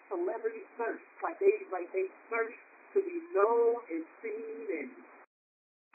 celebrity 0.09 0.63
search. 0.77 1.01
Like 1.23 1.39
they 1.39 1.53
like 1.71 1.89
they 1.93 2.07
search 2.29 2.55
to 2.95 2.99
be 3.03 3.17
known 3.35 3.79
and 3.91 4.03
seen 4.23 4.65
and 4.83 4.89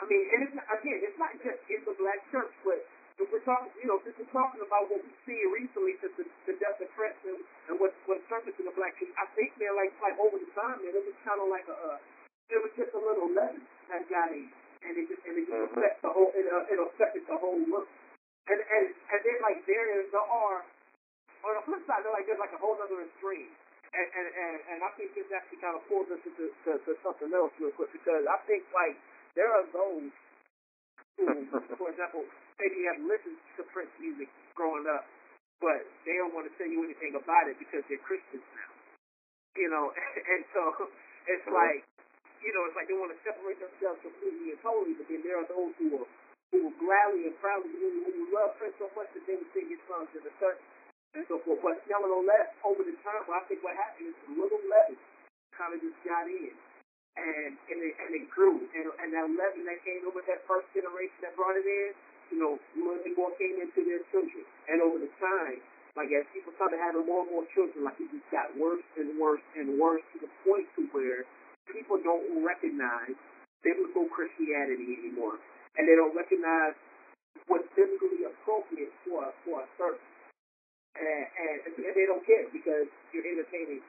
I 0.03 0.11
mean, 0.11 0.27
and 0.35 0.41
it's 0.43 0.55
not, 0.59 0.67
again, 0.75 0.99
it's 1.07 1.19
not 1.23 1.31
just 1.39 1.61
in 1.71 1.81
the 1.87 1.95
black 1.95 2.19
church, 2.35 2.51
but 2.67 2.83
if 3.23 3.31
we're 3.31 3.47
talking, 3.47 3.71
you 3.79 3.87
know, 3.87 4.03
since 4.03 4.19
we're 4.19 4.35
talking 4.35 4.59
about 4.59 4.91
what 4.91 4.99
we've 5.07 5.23
seen 5.23 5.47
recently 5.55 5.95
since 6.03 6.15
the, 6.19 6.27
the 6.51 6.55
death 6.59 6.83
of 6.83 6.91
Prince 6.99 7.15
and 7.71 7.79
what 7.79 7.95
what 8.11 8.19
surfaced 8.27 8.59
in 8.59 8.67
the 8.67 8.75
black 8.75 8.99
church, 8.99 9.15
I 9.15 9.31
think 9.39 9.55
man, 9.63 9.79
like 9.79 9.95
like 10.03 10.19
over 10.19 10.35
the 10.35 10.51
time, 10.59 10.83
man, 10.83 10.99
it 10.99 11.05
was 11.07 11.15
kind 11.23 11.39
of 11.39 11.47
like 11.47 11.67
a, 11.71 11.77
uh, 11.79 11.99
it 12.51 12.59
was 12.59 12.75
just 12.75 12.91
a 12.91 13.01
little 13.01 13.31
leaven 13.31 13.63
that 13.89 14.03
got 14.11 14.35
in, 14.35 14.51
and 14.83 14.93
it 14.99 15.07
just 15.07 15.23
and 15.31 15.39
it 15.39 15.47
just 15.47 15.63
Mhm. 15.63 15.79
affected 15.79 16.03
the 16.03 16.11
whole, 16.11 16.31
it, 16.35 16.47
uh, 16.51 16.73
it 16.75 16.79
affected 16.83 17.23
the 17.31 17.39
whole 17.39 17.61
look, 17.71 17.87
and 18.51 18.59
and 18.59 18.87
and 18.91 19.21
then 19.23 19.39
like 19.47 19.63
there 19.71 19.87
is 20.03 20.11
there 20.11 20.27
are 20.27 20.67
on 21.45 21.55
the 21.61 21.65
flip 21.69 21.83
side, 21.85 22.01
there 22.03 22.13
like 22.13 22.25
there's 22.25 22.41
like 22.41 22.57
a 22.57 22.61
whole 22.61 22.77
other 22.81 23.05
extreme. 23.05 23.53
And, 23.95 24.09
and, 24.11 24.27
and, 24.27 24.55
and 24.75 24.79
I 24.83 24.91
think 24.99 25.15
this 25.15 25.31
actually 25.31 25.63
kind 25.63 25.79
of 25.79 25.87
pulls 25.87 26.11
us 26.11 26.19
into 26.27 26.51
to, 26.67 26.73
to 26.83 26.91
something 27.07 27.31
else 27.31 27.55
real 27.63 27.71
quick 27.79 27.95
because 27.95 28.27
I 28.27 28.43
think 28.43 28.67
like 28.75 28.99
there 29.39 29.47
are 29.47 29.63
those 29.71 30.11
who, 31.15 31.27
for 31.79 31.89
example, 31.95 32.27
maybe 32.59 32.91
have 32.91 32.99
listened 33.07 33.39
to 33.55 33.63
Prince 33.71 33.95
music 34.03 34.27
growing 34.59 34.83
up, 34.91 35.07
but 35.63 35.87
they 36.03 36.19
don't 36.19 36.35
want 36.35 36.51
to 36.51 36.53
tell 36.59 36.67
you 36.67 36.83
anything 36.83 37.15
about 37.15 37.47
it 37.47 37.55
because 37.63 37.87
they're 37.87 38.03
Christians 38.03 38.43
now. 38.43 38.71
You 39.55 39.71
know, 39.71 39.95
and 40.35 40.43
so 40.51 40.91
it's 41.31 41.47
like, 41.47 41.87
you 42.43 42.51
know, 42.51 42.67
it's 42.67 42.75
like 42.75 42.91
they 42.91 42.99
want 42.99 43.15
to 43.15 43.21
separate 43.23 43.63
themselves 43.63 44.03
completely 44.03 44.59
and 44.59 44.59
totally, 44.59 44.99
but 44.99 45.07
then 45.07 45.23
there 45.23 45.39
are 45.39 45.47
those 45.47 45.71
who 45.79 45.87
will 45.95 46.09
who 46.51 46.71
will 46.71 46.77
gladly 46.79 47.27
and 47.31 47.35
proudly 47.43 47.71
who, 47.79 47.91
who 48.11 48.31
love 48.31 48.55
Prince 48.59 48.75
so 48.79 48.87
much 48.95 49.11
that 49.15 49.23
they 49.27 49.35
would 49.35 49.51
sing 49.55 49.67
his 49.71 49.83
songs 49.91 50.11
in 50.15 50.23
the 50.23 50.31
and 50.31 50.59
so 51.31 51.39
forth. 51.47 51.63
But 51.63 51.79
nevertheless, 51.87 52.51
over 52.67 52.83
the 52.83 52.97
time, 53.07 53.23
I 53.31 53.47
think 53.47 53.63
what 53.63 53.79
happened 53.79 54.11
is 54.11 54.17
little 54.35 54.59
leaven 54.67 54.99
kind 55.55 55.71
of 55.71 55.79
just 55.79 55.95
got 56.03 56.27
in 56.27 56.51
and 57.15 57.55
and 57.71 57.79
it, 57.79 57.95
and 58.03 58.11
it 58.19 58.27
grew. 58.27 58.59
And, 58.75 58.91
and 58.99 59.09
that 59.15 59.27
leaven 59.31 59.63
that 59.71 59.79
came 59.87 60.03
over 60.07 60.19
that 60.27 60.43
first 60.51 60.67
generation 60.75 61.15
that 61.23 61.39
brought 61.39 61.55
it 61.55 61.67
in, 61.67 61.95
you 62.35 62.39
know, 62.43 62.59
more 62.75 62.99
and 62.99 63.15
more 63.15 63.31
came 63.39 63.63
into 63.63 63.87
their 63.87 64.03
children. 64.11 64.43
And 64.67 64.83
over 64.83 64.99
the 64.99 65.11
time, 65.23 65.63
like 65.95 66.11
as 66.11 66.27
people 66.35 66.51
started 66.59 66.83
having 66.83 67.07
more 67.07 67.23
and 67.23 67.31
more 67.31 67.47
children, 67.55 67.87
like 67.87 67.99
it 68.03 68.11
just 68.11 68.27
got 68.35 68.51
worse 68.59 68.83
and 68.99 69.15
worse 69.15 69.45
and 69.55 69.79
worse 69.79 70.03
to 70.15 70.27
the 70.27 70.31
point 70.43 70.67
to 70.75 70.91
where 70.91 71.23
people 71.71 72.03
don't 72.03 72.43
recognize 72.43 73.15
biblical 73.63 74.11
Christianity 74.11 75.01
anymore, 75.01 75.41
and 75.79 75.89
they 75.89 75.97
don't 75.97 76.13
recognize 76.13 76.77
what's 77.47 77.67
biblically 77.79 78.27
appropriate 78.27 78.93
for 79.07 79.31
for 79.47 79.63
a 79.63 79.67
service. 79.79 80.14
And, 80.95 81.27
and, 81.67 81.75
they 81.75 82.07
don't 82.07 82.23
care 82.23 82.47
because 82.55 82.87
you're 83.11 83.27
entertaining 83.27 83.83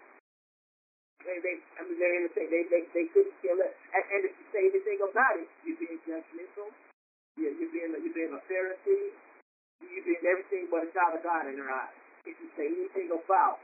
they, 1.25 1.41
they, 1.41 1.55
I 1.57 1.81
mean, 1.89 1.97
they're 1.97 2.17
entertaining. 2.21 2.53
They, 2.53 2.63
they, 2.69 2.83
they 2.93 3.05
couldn't 3.09 3.33
care 3.41 3.57
less. 3.57 3.73
And, 3.97 4.05
and 4.13 4.21
if 4.29 4.33
you 4.37 4.45
say 4.53 4.61
anything 4.69 5.01
about 5.01 5.41
it, 5.41 5.49
you're 5.65 5.81
being 5.81 5.97
judgmental. 6.05 6.69
You're, 7.35 7.55
you're 7.57 7.73
being, 7.73 7.91
you're 7.97 8.13
being 8.13 8.31
a 8.31 8.41
Pharisee. 8.45 9.09
You're 9.81 10.05
being 10.05 10.23
everything 10.23 10.69
but 10.69 10.85
a 10.85 10.89
child 10.93 11.17
of 11.17 11.25
God 11.25 11.49
in 11.49 11.57
their 11.57 11.67
eyes. 11.67 11.97
If 12.29 12.37
you 12.37 12.49
say 12.53 12.69
anything 12.69 13.09
about 13.09 13.57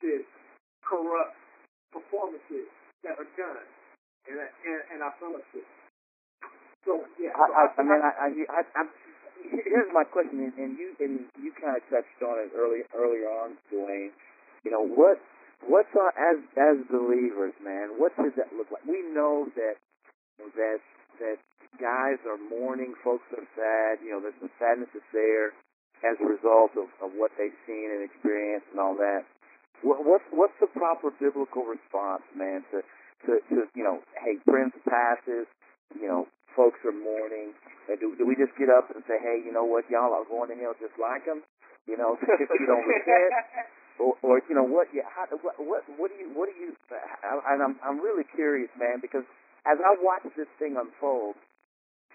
this 0.00 0.24
corrupt 0.82 1.36
performances 1.92 2.66
that 3.04 3.20
are 3.20 3.30
done 3.36 3.68
in, 4.28 4.36
in, 4.40 4.78
in 4.96 4.98
our 5.04 5.14
fellowship. 5.20 5.68
So 6.88 7.04
yeah. 7.20 7.30
So 7.36 7.38
I, 7.38 7.46
I, 7.46 7.62
I 7.78 7.82
mean, 7.84 8.00
I, 8.02 8.12
I, 8.16 8.28
I, 8.32 8.60
I'm, 8.80 8.88
here's 9.50 9.90
my 9.92 10.04
question, 10.04 10.52
and, 10.56 10.78
you 10.78 10.94
and 11.00 11.26
you 11.40 11.50
kind 11.58 11.76
of 11.76 11.82
touched 11.90 12.20
on 12.22 12.38
it 12.38 12.50
early 12.54 12.86
earlier 12.94 13.28
on, 13.28 13.58
Dwayne. 13.72 14.14
You 14.64 14.70
know 14.70 14.86
what? 14.86 15.18
What's 15.66 15.90
our 15.94 16.10
as 16.14 16.42
as 16.58 16.82
believers, 16.90 17.54
man? 17.62 17.98
What 17.98 18.14
does 18.18 18.34
that 18.36 18.50
look 18.54 18.70
like? 18.70 18.82
We 18.86 19.02
know 19.14 19.46
that 19.54 19.78
that 20.38 20.78
that 21.20 21.38
guys 21.78 22.18
are 22.26 22.38
mourning, 22.50 22.94
folks 23.04 23.26
are 23.32 23.46
sad. 23.54 24.02
You 24.02 24.12
know, 24.12 24.20
there's 24.20 24.36
some 24.40 24.50
sadness 24.58 24.90
that's 24.92 25.12
there 25.12 25.54
as 26.02 26.18
a 26.18 26.26
result 26.26 26.74
of, 26.74 26.90
of 26.98 27.14
what 27.14 27.30
they've 27.38 27.54
seen 27.66 27.94
and 27.94 28.02
experienced 28.02 28.66
and 28.74 28.80
all 28.82 28.98
that. 28.98 29.22
What, 29.82 30.02
what's 30.04 30.26
what's 30.30 30.58
the 30.60 30.70
proper 30.70 31.10
biblical 31.14 31.62
response, 31.62 32.26
man? 32.34 32.66
To 32.74 32.82
to, 33.26 33.32
to 33.50 33.54
you 33.74 33.84
know, 33.86 34.02
hey, 34.18 34.38
Prince 34.46 34.74
passes. 34.88 35.46
You 35.94 36.08
know, 36.08 36.22
folks 36.54 36.78
are 36.84 36.94
mourning. 36.94 37.56
And 37.90 37.98
do, 37.98 38.14
do 38.16 38.24
we 38.26 38.38
just 38.38 38.54
get 38.56 38.70
up 38.70 38.92
and 38.94 39.02
say, 39.10 39.18
hey, 39.18 39.42
you 39.42 39.50
know 39.50 39.64
what, 39.66 39.88
y'all 39.90 40.14
are 40.14 40.26
going 40.26 40.52
to 40.52 40.56
hell 40.56 40.76
just 40.78 40.94
like 41.00 41.26
him? 41.26 41.42
You 41.86 41.98
know, 41.98 42.14
if 42.22 42.48
you 42.48 42.66
don't 42.68 42.86
repent, 42.86 43.32
or, 44.02 44.14
or 44.22 44.34
you 44.46 44.54
know 44.54 44.66
what? 44.66 44.88
Yeah, 44.94 45.08
how, 45.10 45.26
what, 45.42 45.58
what, 45.58 45.82
what 45.98 46.08
do 46.12 46.16
you, 46.20 46.30
what 46.32 46.46
do 46.46 46.54
you? 46.54 46.76
And 47.22 47.58
I'm, 47.58 47.74
I'm 47.82 47.98
really 47.98 48.24
curious, 48.34 48.70
man, 48.78 49.02
because 49.02 49.26
as 49.66 49.78
I 49.82 49.94
watched 49.98 50.34
this 50.36 50.50
thing 50.58 50.78
unfold, 50.78 51.38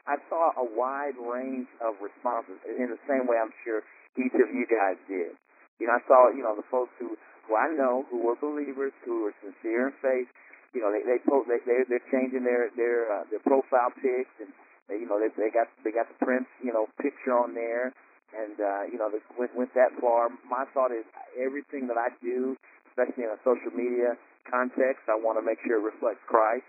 I 0.07 0.15
saw 0.31 0.55
a 0.55 0.63
wide 0.63 1.19
range 1.19 1.67
of 1.83 1.99
responses 1.99 2.63
in 2.63 2.87
the 2.87 2.99
same 3.11 3.27
way 3.27 3.35
I'm 3.35 3.51
sure 3.67 3.83
each 4.15 4.31
of 4.39 4.47
you 4.55 4.63
guys 4.63 4.95
did. 5.11 5.35
You 5.83 5.91
know, 5.91 5.99
I 5.99 6.03
saw, 6.07 6.31
you 6.31 6.41
know, 6.41 6.55
the 6.55 6.65
folks 6.71 6.95
who, 6.97 7.19
who 7.45 7.55
I 7.55 7.67
know 7.75 8.07
who 8.09 8.23
were 8.23 8.39
believers, 8.39 8.95
who 9.03 9.27
were 9.27 9.35
sincere 9.43 9.91
in 9.91 9.93
faith. 10.01 10.31
You 10.73 10.81
know, 10.83 10.91
they 10.91 11.03
they 11.03 11.19
post, 11.23 11.47
they 11.47 11.59
they're, 11.65 11.85
they're 11.87 12.07
changing 12.11 12.43
their 12.43 12.69
their 12.75 13.11
uh, 13.11 13.23
their 13.31 13.43
profile 13.43 13.91
pics, 13.95 14.31
and 14.39 14.51
they, 14.89 14.99
you 14.99 15.07
know 15.07 15.19
they 15.19 15.31
they 15.39 15.49
got 15.49 15.67
they 15.83 15.91
got 15.91 16.07
the 16.11 16.17
Prince, 16.23 16.47
you 16.63 16.71
know, 16.73 16.87
picture 17.01 17.33
on 17.35 17.55
there, 17.55 17.93
and 18.35 18.55
uh, 18.59 18.83
you 18.91 18.99
know, 18.99 19.09
this 19.09 19.23
went 19.39 19.55
went 19.55 19.71
that 19.75 19.95
far. 20.01 20.29
My 20.49 20.65
thought 20.75 20.91
is 20.91 21.05
everything 21.39 21.87
that 21.87 21.97
I 21.97 22.11
do, 22.21 22.57
especially 22.91 23.23
in 23.25 23.31
a 23.31 23.39
social 23.47 23.71
media 23.71 24.19
context, 24.49 25.07
I 25.07 25.15
want 25.19 25.39
to 25.39 25.43
make 25.43 25.59
sure 25.65 25.79
it 25.79 25.85
reflects 25.87 26.23
Christ. 26.27 26.67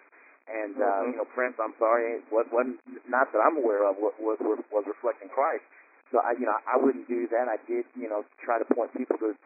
And 0.48 0.80
uh, 0.80 0.84
Mhm. 1.04 1.12
you 1.12 1.16
know, 1.20 1.26
Prince, 1.36 1.56
I'm 1.60 1.74
sorry, 1.78 2.22
what 2.30 2.48
wasn't 2.50 2.80
not 3.08 3.30
that 3.32 3.40
I'm 3.44 3.58
aware 3.58 3.84
of 3.84 3.98
what 3.98 4.16
was 4.18 4.38
was, 4.40 4.58
was 4.72 4.84
reflecting 4.88 5.28
Christ. 5.28 5.64
So 6.10 6.20
I, 6.24 6.32
you 6.40 6.46
know, 6.48 6.56
I 6.64 6.80
wouldn't 6.80 7.06
do 7.06 7.28
that. 7.28 7.48
I 7.52 7.58
did, 7.68 7.84
you 7.94 8.08
know, 8.08 8.24
try 8.40 8.56
to 8.58 8.64
point 8.74 8.94
people 8.96 9.18
to 9.18 9.36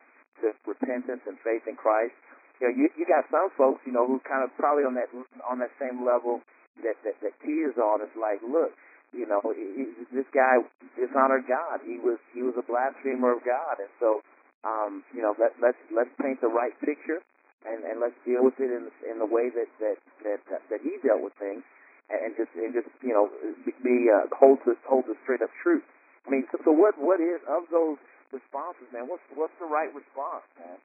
to 0.42 0.54
repentance 0.66 1.22
and 1.26 1.36
faith 1.42 1.66
in 1.66 1.74
Christ. 1.76 2.14
You 2.62 2.70
know, 2.70 2.74
you 2.78 2.86
you 2.94 3.04
got 3.10 3.26
some 3.26 3.50
folks, 3.58 3.82
you 3.82 3.90
know, 3.90 4.06
who 4.06 4.22
kind 4.22 4.46
of 4.46 4.54
probably 4.54 4.86
on 4.86 4.94
that 4.94 5.10
on 5.42 5.58
that 5.58 5.74
same 5.82 6.06
level 6.06 6.38
that 6.86 6.94
that, 7.02 7.18
that 7.18 7.34
T 7.42 7.66
is 7.66 7.74
on. 7.74 7.98
It's 8.06 8.14
like, 8.14 8.38
look, 8.46 8.70
you 9.10 9.26
know, 9.26 9.42
he, 9.50 9.90
this 10.14 10.30
guy 10.30 10.62
dishonored 10.94 11.50
God. 11.50 11.82
He 11.82 11.98
was 11.98 12.22
he 12.30 12.46
was 12.46 12.54
a 12.54 12.62
blasphemer 12.62 13.34
of 13.34 13.42
God, 13.42 13.82
and 13.82 13.90
so, 13.98 14.22
um, 14.62 15.02
you 15.10 15.26
know, 15.26 15.34
let 15.42 15.58
let's 15.58 15.82
let's 15.90 16.14
paint 16.22 16.38
the 16.38 16.46
right 16.46 16.70
picture, 16.86 17.18
and 17.66 17.82
and 17.82 17.98
let's 17.98 18.14
deal 18.22 18.46
with 18.46 18.54
it 18.62 18.70
in 18.70 18.94
in 19.10 19.18
the 19.18 19.26
way 19.26 19.50
that 19.50 19.66
that 19.82 19.98
that 20.22 20.62
that, 20.70 20.80
he 20.86 21.02
dealt 21.02 21.18
with 21.18 21.34
things, 21.42 21.66
and, 22.14 22.30
just 22.38 22.54
and 22.54 22.70
just 22.70 22.86
you 23.02 23.10
know 23.10 23.26
be, 23.66 23.74
be 23.82 24.06
uh, 24.06 24.30
hold 24.30 24.62
the 24.62 24.78
hold 24.86 25.10
the 25.10 25.18
straight 25.26 25.42
up 25.42 25.50
truth. 25.66 25.82
I 26.26 26.30
mean, 26.30 26.46
so, 26.54 26.62
so 26.62 26.70
what 26.70 26.94
what 26.94 27.18
is 27.18 27.42
of 27.50 27.66
those 27.74 27.98
responses, 28.30 28.86
man? 28.94 29.10
What's 29.10 29.26
what's 29.34 29.58
the 29.58 29.66
right 29.66 29.90
response, 29.90 30.46
man? 30.62 30.78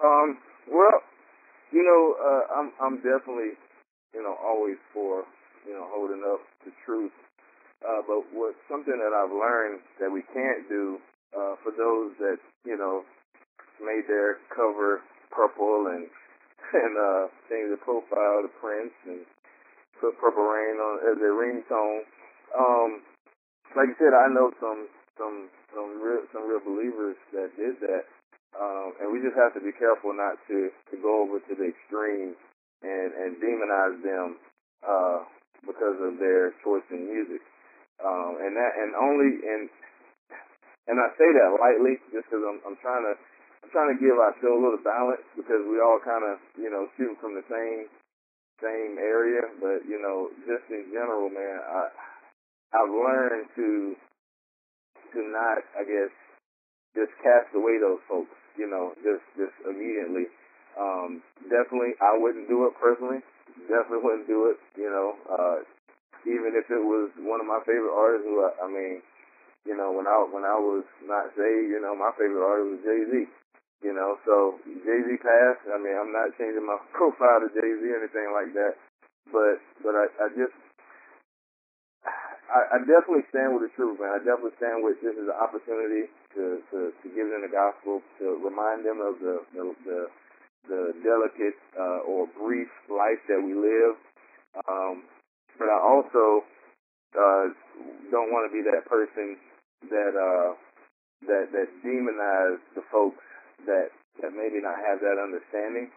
Um, 0.00 0.38
well, 0.70 1.02
you 1.72 1.82
know, 1.82 2.02
uh, 2.16 2.44
I'm 2.60 2.68
I'm 2.80 2.96
definitely, 3.02 3.58
you 4.14 4.22
know, 4.22 4.36
always 4.40 4.76
for, 4.92 5.24
you 5.66 5.72
know, 5.74 5.88
holding 5.90 6.22
up 6.24 6.40
the 6.64 6.72
truth. 6.84 7.12
Uh, 7.82 7.98
but 8.06 8.22
what 8.30 8.54
something 8.70 8.94
that 8.94 9.10
I've 9.10 9.34
learned 9.34 9.82
that 9.98 10.10
we 10.10 10.22
can't 10.30 10.68
do 10.68 10.98
uh, 11.34 11.58
for 11.66 11.74
those 11.74 12.14
that 12.22 12.38
you 12.64 12.78
know 12.78 13.02
made 13.82 14.06
their 14.06 14.38
cover 14.54 15.02
purple 15.34 15.90
and 15.90 16.06
and 16.82 16.94
uh, 16.94 17.24
changed 17.50 17.74
the 17.74 17.82
profile 17.82 18.46
to 18.46 18.50
Prince 18.62 18.94
and 19.06 19.26
put 20.00 20.18
Purple 20.18 20.46
Rain 20.46 20.78
on 20.78 20.94
as 21.10 21.18
their 21.18 21.34
ringtone. 21.34 22.06
Um, 22.54 23.02
like 23.74 23.90
you 23.90 23.98
said, 23.98 24.14
I 24.14 24.30
know 24.30 24.52
some 24.60 24.86
some 25.18 25.48
some 25.74 25.98
real 25.98 26.22
some 26.30 26.46
real 26.46 26.62
believers 26.62 27.16
that 27.32 27.50
did 27.56 27.80
that, 27.82 28.06
um, 28.58 28.92
and 29.00 29.08
we 29.08 29.24
just 29.24 29.36
have 29.36 29.56
to 29.56 29.62
be 29.64 29.72
careful 29.72 30.12
not 30.12 30.36
to 30.48 30.68
to 30.92 30.94
go 31.00 31.24
over 31.24 31.40
to 31.40 31.52
the 31.56 31.72
extreme 31.72 32.36
and 32.82 33.08
and 33.16 33.30
demonize 33.40 33.96
them 34.04 34.36
uh, 34.84 35.24
because 35.64 35.96
of 36.02 36.18
their 36.18 36.52
choice 36.64 36.84
in 36.90 37.08
music. 37.08 37.40
Um, 38.02 38.42
and 38.42 38.52
that 38.58 38.72
and 38.76 38.92
only 38.98 39.30
and 39.46 39.70
and 40.88 40.96
I 40.98 41.08
say 41.14 41.28
that 41.30 41.56
lightly 41.56 41.96
just 42.10 42.26
because 42.28 42.42
I'm 42.44 42.58
I'm 42.66 42.78
trying 42.82 43.06
to 43.06 43.14
I'm 43.62 43.70
trying 43.70 43.94
to 43.94 43.98
give 44.02 44.18
our 44.18 44.34
show 44.42 44.52
a 44.52 44.62
little 44.62 44.82
balance 44.82 45.22
because 45.38 45.62
we 45.64 45.78
all 45.78 46.02
kind 46.02 46.26
of 46.26 46.42
you 46.58 46.68
know 46.68 46.90
shooting 46.98 47.16
from 47.22 47.38
the 47.38 47.46
same 47.48 47.88
same 48.60 48.98
area, 48.98 49.42
but 49.62 49.86
you 49.86 49.98
know 50.02 50.28
just 50.44 50.66
in 50.70 50.90
general, 50.92 51.30
man, 51.30 51.58
I 51.62 51.88
I've 52.74 52.90
learned 52.90 53.48
to 53.56 53.96
to 55.14 55.18
not 55.30 55.62
I 55.78 55.84
guess 55.86 56.12
just 56.94 57.12
cast 57.24 57.52
away 57.56 57.80
those 57.80 58.00
folks, 58.08 58.32
you 58.56 58.68
know, 58.68 58.92
just 59.00 59.24
just 59.36 59.56
immediately. 59.64 60.28
Um, 60.76 61.20
definitely, 61.52 61.96
I 62.00 62.16
wouldn't 62.16 62.48
do 62.48 62.64
it 62.68 62.74
personally. 62.80 63.20
Definitely 63.68 64.04
wouldn't 64.04 64.28
do 64.28 64.48
it. 64.52 64.58
You 64.76 64.88
know, 64.88 65.08
uh, 65.28 65.58
even 66.24 66.56
if 66.56 66.68
it 66.70 66.80
was 66.82 67.12
one 67.20 67.40
of 67.40 67.48
my 67.48 67.60
favorite 67.64 67.92
artists. 67.92 68.24
Who 68.28 68.40
I, 68.44 68.50
I 68.64 68.66
mean, 68.68 69.02
you 69.66 69.76
know, 69.76 69.92
when 69.92 70.06
I 70.06 70.16
when 70.28 70.44
I 70.44 70.56
was 70.56 70.84
not 71.04 71.32
saved, 71.36 71.68
you 71.72 71.80
know, 71.80 71.96
my 71.96 72.12
favorite 72.16 72.44
artist 72.44 72.80
was 72.80 72.82
Jay 72.86 73.02
Z. 73.10 73.12
You 73.82 73.92
know, 73.92 74.14
so 74.22 74.62
Jay 74.86 75.00
Z 75.02 75.08
passed. 75.18 75.66
I 75.66 75.76
mean, 75.76 75.98
I'm 75.98 76.14
not 76.14 76.32
changing 76.38 76.64
my 76.64 76.78
profile 76.96 77.42
to 77.42 77.50
Jay 77.50 77.70
Z 77.78 77.82
or 77.82 77.98
anything 78.00 78.28
like 78.32 78.54
that. 78.54 78.78
But 79.30 79.58
but 79.82 79.94
I, 79.94 80.06
I 80.22 80.26
just 80.38 80.54
I, 82.52 82.76
I 82.76 82.78
definitely 82.84 83.24
stand 83.32 83.56
with 83.56 83.64
the 83.64 83.72
truth, 83.72 83.96
man. 83.96 84.12
I 84.12 84.20
definitely 84.20 84.52
stand 84.60 84.84
with 84.84 85.00
this 85.00 85.16
is 85.16 85.24
an 85.24 85.40
opportunity 85.40 86.12
to, 86.36 86.60
to, 86.68 86.78
to 86.92 87.06
give 87.08 87.32
them 87.32 87.40
the 87.40 87.52
gospel, 87.52 88.04
to 88.20 88.36
remind 88.44 88.84
them 88.84 89.00
of 89.00 89.16
the 89.24 89.40
the 89.56 89.64
the, 89.88 90.00
the 90.68 90.80
delicate 91.00 91.56
uh, 91.80 92.04
or 92.04 92.28
brief 92.36 92.68
life 92.92 93.20
that 93.32 93.40
we 93.40 93.56
live. 93.56 93.96
Um, 94.68 95.08
but 95.56 95.72
I 95.72 95.80
also 95.80 96.44
uh, 97.16 97.44
don't 98.12 98.28
want 98.28 98.44
to 98.48 98.52
be 98.52 98.60
that 98.68 98.84
person 98.84 99.40
that 99.88 100.12
uh, 100.12 100.52
that 101.24 101.56
that 101.56 101.68
demonize 101.80 102.60
the 102.76 102.84
folks 102.92 103.24
that 103.64 103.96
that 104.20 104.36
maybe 104.36 104.60
not 104.60 104.76
have 104.76 105.00
that 105.00 105.16
understanding, 105.16 105.88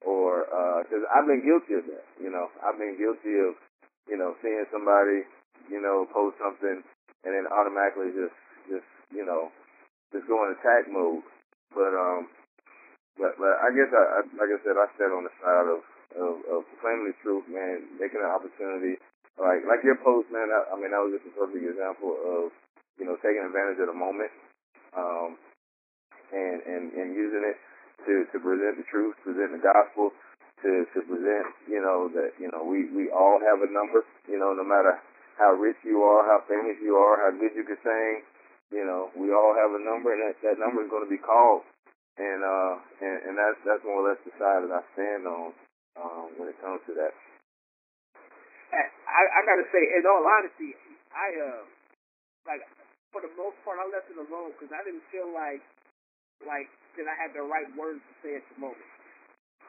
or 0.00 0.48
because 0.80 1.04
I've 1.12 1.28
been 1.28 1.44
guilty 1.44 1.76
of 1.76 1.84
that. 1.92 2.08
You 2.16 2.32
know, 2.32 2.48
I've 2.64 2.80
been 2.80 2.96
guilty 2.96 3.36
of 3.36 3.52
you 4.08 4.16
know 4.16 4.32
seeing 4.40 4.64
somebody 4.72 5.28
you 5.70 5.80
know 5.80 6.04
post 6.10 6.36
something 6.42 6.82
and 7.24 7.30
then 7.32 7.46
automatically 7.48 8.10
just 8.12 8.36
just 8.68 8.88
you 9.14 9.24
know 9.24 9.48
just 10.12 10.26
go 10.26 10.42
in 10.46 10.54
attack 10.58 10.90
mode. 10.90 11.22
But 11.72 11.94
um, 11.94 12.26
but 13.18 13.38
but 13.38 13.54
I 13.62 13.70
guess 13.74 13.90
I, 13.94 14.02
I 14.02 14.20
like 14.34 14.50
I 14.50 14.58
said 14.62 14.76
I 14.78 14.86
stand 14.98 15.14
on 15.14 15.26
the 15.26 15.34
side 15.38 15.68
of 15.70 15.80
of, 16.18 16.34
of 16.50 16.58
proclaiming 16.74 17.14
the 17.14 17.16
truth, 17.22 17.46
man, 17.46 17.86
making 18.00 18.22
an 18.22 18.30
opportunity. 18.30 18.98
Like 19.38 19.64
like 19.64 19.86
your 19.86 19.96
post, 20.02 20.28
man. 20.34 20.50
I, 20.50 20.74
I 20.74 20.74
mean, 20.76 20.90
that 20.92 21.00
was 21.00 21.16
just 21.16 21.30
a 21.30 21.34
perfect 21.38 21.62
example 21.62 22.12
of 22.18 22.50
you 22.98 23.06
know 23.06 23.16
taking 23.22 23.46
advantage 23.46 23.80
of 23.80 23.88
the 23.88 23.96
moment, 23.96 24.32
um, 24.92 25.38
and 26.34 26.58
and 26.66 26.84
and 26.92 27.08
using 27.16 27.46
it 27.46 27.56
to 28.04 28.26
to 28.34 28.36
present 28.42 28.76
the 28.76 28.86
truth, 28.90 29.16
present 29.24 29.54
the 29.54 29.62
gospel, 29.62 30.12
to 30.60 30.84
to 30.92 30.98
present 31.06 31.46
you 31.70 31.80
know 31.80 32.10
that 32.12 32.36
you 32.36 32.50
know 32.52 32.66
we 32.66 32.90
we 32.92 33.08
all 33.14 33.40
have 33.40 33.62
a 33.64 33.70
number. 33.70 34.04
You 34.28 34.36
know, 34.36 34.52
no 34.52 34.66
matter 34.66 34.98
how 35.40 35.56
rich 35.56 35.80
you 35.82 36.04
are, 36.04 36.22
how 36.28 36.44
famous 36.44 36.76
you 36.84 37.00
are, 37.00 37.16
how 37.24 37.32
good 37.32 37.56
you 37.56 37.64
can 37.64 37.80
sing, 37.80 38.14
you 38.70 38.84
know, 38.84 39.08
we 39.16 39.32
all 39.32 39.56
have 39.56 39.72
a 39.72 39.82
number, 39.82 40.12
and 40.12 40.22
that 40.28 40.36
that 40.44 40.60
number 40.60 40.84
is 40.84 40.90
going 40.92 41.02
to 41.02 41.10
be 41.10 41.18
called. 41.18 41.64
And 42.20 42.44
uh, 42.44 42.74
and, 43.00 43.16
and 43.32 43.34
that's 43.40 43.58
that's 43.64 43.84
more 43.88 44.04
or 44.04 44.12
less 44.12 44.20
the 44.28 44.32
side 44.36 44.68
that 44.68 44.72
I 44.76 44.84
stand 44.92 45.24
on 45.24 45.56
um, 45.96 46.26
when 46.36 46.52
it 46.52 46.58
comes 46.60 46.84
to 46.86 46.92
that. 47.00 47.16
I, 49.10 49.22
I 49.26 49.40
gotta 49.42 49.66
say, 49.74 49.82
in 49.82 50.06
all 50.06 50.22
honesty, 50.22 50.76
I 51.10 51.26
uh, 51.42 51.62
like 52.46 52.62
for 53.10 53.24
the 53.24 53.32
most 53.34 53.58
part, 53.66 53.82
I 53.82 53.86
left 53.90 54.06
it 54.06 54.20
alone 54.20 54.54
because 54.54 54.70
I 54.70 54.84
didn't 54.86 55.02
feel 55.10 55.32
like 55.34 55.64
like 56.46 56.70
that 56.96 57.06
I 57.10 57.16
had 57.18 57.34
the 57.34 57.42
right 57.42 57.66
words 57.74 58.00
to 58.00 58.14
say 58.22 58.38
at 58.38 58.44
the 58.54 58.58
moment. 58.60 58.90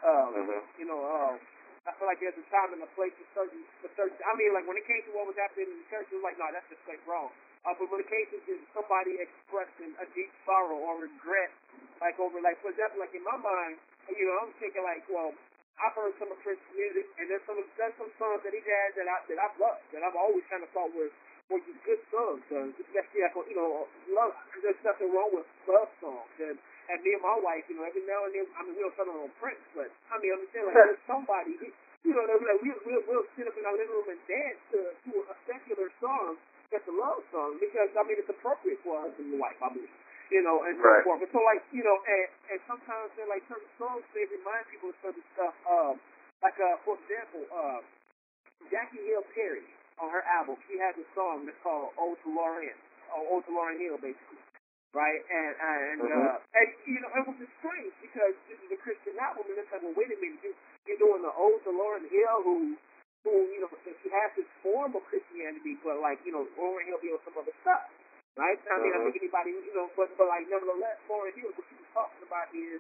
Um, 0.02 0.34
Mhm. 0.34 0.62
you 0.82 0.86
know, 0.90 1.02
um, 1.02 1.36
I 1.82 1.92
feel 1.98 2.06
like 2.06 2.22
there's 2.22 2.38
a 2.38 2.46
time 2.54 2.78
and 2.78 2.82
a 2.86 2.92
place 2.94 3.10
for 3.18 3.28
certain, 3.34 3.62
for 3.82 3.90
certain. 3.98 4.14
I 4.22 4.38
mean, 4.38 4.54
like 4.54 4.70
when 4.70 4.78
it 4.78 4.86
came 4.86 5.02
to 5.10 5.12
what 5.18 5.26
was 5.26 5.38
happening 5.38 5.66
in 5.66 5.82
the 5.82 5.88
church, 5.90 6.06
it 6.14 6.18
was 6.22 6.26
like, 6.26 6.38
no, 6.38 6.46
that's 6.54 6.70
just 6.70 6.86
like 6.86 7.02
wrong. 7.10 7.34
Uh, 7.66 7.74
but 7.78 7.90
when 7.90 8.02
it 8.02 8.10
came 8.10 8.26
to 8.30 8.38
somebody 8.74 9.18
expressing 9.18 9.94
a 9.98 10.06
deep 10.14 10.30
sorrow 10.46 10.78
or 10.78 11.02
regret, 11.02 11.50
like 11.98 12.18
over, 12.22 12.38
like 12.42 12.62
for 12.62 12.70
example, 12.70 13.02
like 13.02 13.14
in 13.18 13.26
my 13.26 13.38
mind, 13.38 13.82
you 14.14 14.26
know, 14.30 14.46
I'm 14.46 14.54
thinking 14.62 14.86
like, 14.86 15.06
well, 15.10 15.34
I've 15.82 15.98
heard 15.98 16.14
some 16.22 16.30
of 16.30 16.38
Prince's 16.46 16.70
music, 16.78 17.10
and 17.18 17.26
there's 17.26 17.42
some 17.50 17.58
there's 17.78 17.98
some 17.98 18.14
songs 18.22 18.46
that 18.46 18.54
he 18.54 18.62
has 18.62 18.90
that 19.02 19.10
I 19.10 19.18
that 19.34 19.40
I've 19.42 19.58
loved, 19.58 19.82
that 19.94 20.06
I've 20.06 20.18
always 20.18 20.46
kind 20.54 20.62
of 20.62 20.70
thought 20.78 20.94
were 20.94 21.10
were 21.50 21.62
just 21.66 21.82
good 21.82 22.02
songs. 22.14 22.46
Uh, 22.54 22.70
especially 22.78 23.26
like 23.26 23.34
you 23.50 23.58
know, 23.58 23.90
love. 24.14 24.38
There's 24.62 24.78
nothing 24.86 25.10
wrong 25.10 25.34
with 25.34 25.50
love 25.66 25.90
songs, 25.98 26.34
and 26.38 26.58
and 26.92 27.00
me 27.02 27.16
and 27.16 27.24
my 27.24 27.38
wife, 27.40 27.64
you 27.72 27.80
know, 27.80 27.88
every 27.88 28.04
now 28.06 28.28
and 28.28 28.36
then, 28.36 28.46
I 28.60 28.68
mean, 28.68 28.76
we 28.76 28.84
don't 28.84 28.96
settle 29.00 29.16
on 29.24 29.32
Prince, 29.40 29.64
but 29.74 29.88
I 30.12 30.20
mean, 30.20 30.36
I'm 30.36 30.44
saying 30.52 30.68
like 30.68 30.76
there's 30.76 31.06
somebody, 31.12 31.56
you 32.04 32.14
know, 32.14 32.24
they'll 32.28 32.44
be 32.44 32.48
like 32.52 32.62
we 32.62 32.70
we'll, 32.86 33.04
we'll 33.08 33.28
sit 33.40 33.48
up 33.48 33.56
in 33.56 33.64
our 33.66 33.74
living 33.76 33.96
room 33.96 34.12
and 34.12 34.22
dance 34.28 34.60
to 34.76 34.80
to 35.08 35.12
a 35.32 35.36
secular 35.48 35.88
song 36.04 36.36
that's 36.70 36.88
a 36.88 36.96
love 36.96 37.24
song 37.32 37.58
because 37.64 37.90
I 37.96 38.04
mean 38.06 38.20
it's 38.20 38.32
appropriate 38.32 38.80
for 38.84 39.08
us 39.08 39.14
and 39.18 39.32
the 39.34 39.40
wife, 39.40 39.58
I 39.64 39.72
believe 39.72 39.92
you 40.32 40.42
know, 40.42 40.64
and 40.64 40.80
so 40.80 40.88
Right. 40.88 41.04
forth. 41.04 41.20
But 41.22 41.30
so 41.36 41.44
like, 41.44 41.62
you 41.76 41.84
know, 41.84 41.98
and, 42.08 42.28
and 42.56 42.60
sometimes 42.66 43.12
they're 43.20 43.28
like 43.28 43.44
certain 43.52 43.68
songs 43.78 44.02
they 44.16 44.24
remind 44.32 44.64
people 44.72 44.90
of 44.90 44.98
certain 45.04 45.24
stuff. 45.36 45.54
Um, 45.68 46.00
like 46.42 46.56
uh, 46.58 46.80
for 46.88 46.96
example, 47.04 47.44
uh, 47.52 47.80
Jackie 48.72 49.04
Hill 49.08 49.24
Perry 49.36 49.68
on 50.02 50.10
her 50.12 50.24
album, 50.26 50.58
she 50.68 50.80
has 50.82 50.96
a 50.98 51.08
song 51.16 51.46
that's 51.46 51.60
called 51.64 51.94
"Ode 52.00 52.18
to 52.26 52.30
Lauryn," 52.32 52.78
or 53.14 53.22
"Ode 53.38 53.46
to 53.48 53.52
Lauryn 53.54 53.78
Hill," 53.80 53.98
basically, 54.02 54.42
right? 54.94 55.22
And 55.30 55.54
and 55.60 56.00
Mhm. 56.02 56.12
uh, 56.12 56.38
and 56.60 56.68
you 56.88 57.00
know, 57.02 57.12
it 57.16 57.24
was 57.28 57.38
just 57.40 57.54
strange 57.60 57.94
because 58.02 58.34
this 58.50 58.60
is 58.60 58.70
a 58.72 58.80
Christian 58.80 59.16
album, 59.20 59.48
and 59.50 59.58
it's 59.60 59.72
like, 59.72 59.84
well, 59.84 59.96
wait 59.96 60.12
a 60.12 60.18
minute, 60.20 60.42
you 60.44 60.54
you're 60.88 61.02
doing 61.02 61.22
the 61.22 61.34
"Ode 61.34 61.62
to 61.66 61.72
Lauryn 61.72 62.08
Hill," 62.10 62.38
who 62.44 62.76
who 63.24 63.34
you 63.54 63.62
know, 63.62 63.70
she 63.86 64.10
has 64.10 64.30
this 64.36 64.50
form 64.64 64.96
of 64.96 65.04
Christianity, 65.08 65.78
but 65.84 66.00
like 66.02 66.20
you 66.26 66.32
know, 66.34 66.48
Lauryn 66.58 66.86
Hill 66.88 67.00
be 67.00 67.12
on 67.14 67.22
some 67.26 67.38
other 67.38 67.54
stuff. 67.62 67.88
Right? 68.40 68.56
I 68.72 68.80
mean, 68.80 68.96
I 68.96 69.00
Mhm. 69.04 69.12
think 69.12 69.28
anybody, 69.28 69.52
you 69.52 69.76
know, 69.76 69.92
but, 70.00 70.08
but 70.16 70.26
like, 70.32 70.48
nevertheless, 70.48 70.96
Lauryn 71.12 71.36
Hill, 71.36 71.52
what 71.52 71.68
she 71.68 71.76
was 71.76 71.92
talking 71.94 72.24
about 72.24 72.48
is, 72.56 72.80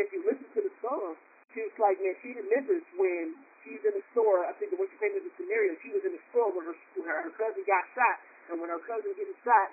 if 0.00 0.08
you 0.08 0.24
listen 0.24 0.48
to 0.56 0.60
the 0.64 0.72
song, 0.80 1.14
she 1.52 1.60
was 1.60 1.76
like, 1.78 2.00
man, 2.00 2.16
she 2.24 2.32
remembers 2.32 2.80
when 2.96 3.36
she's 3.62 3.84
in 3.84 3.92
the 3.92 4.02
store, 4.16 4.48
I 4.48 4.56
think 4.56 4.72
when 4.72 4.88
she 4.88 4.96
came 4.96 5.12
to 5.12 5.20
the 5.20 5.30
scenario, 5.36 5.76
she 5.84 5.92
was 5.92 6.00
in 6.02 6.16
the 6.16 6.22
store 6.32 6.48
when 6.48 6.64
her, 6.64 6.76
when 6.96 7.04
her, 7.12 7.28
her 7.28 7.34
cousin 7.36 7.62
got 7.68 7.84
shot, 7.92 8.16
and 8.48 8.56
when 8.56 8.72
her 8.72 8.80
cousin 8.88 9.12
getting 9.20 9.36
shot, 9.44 9.68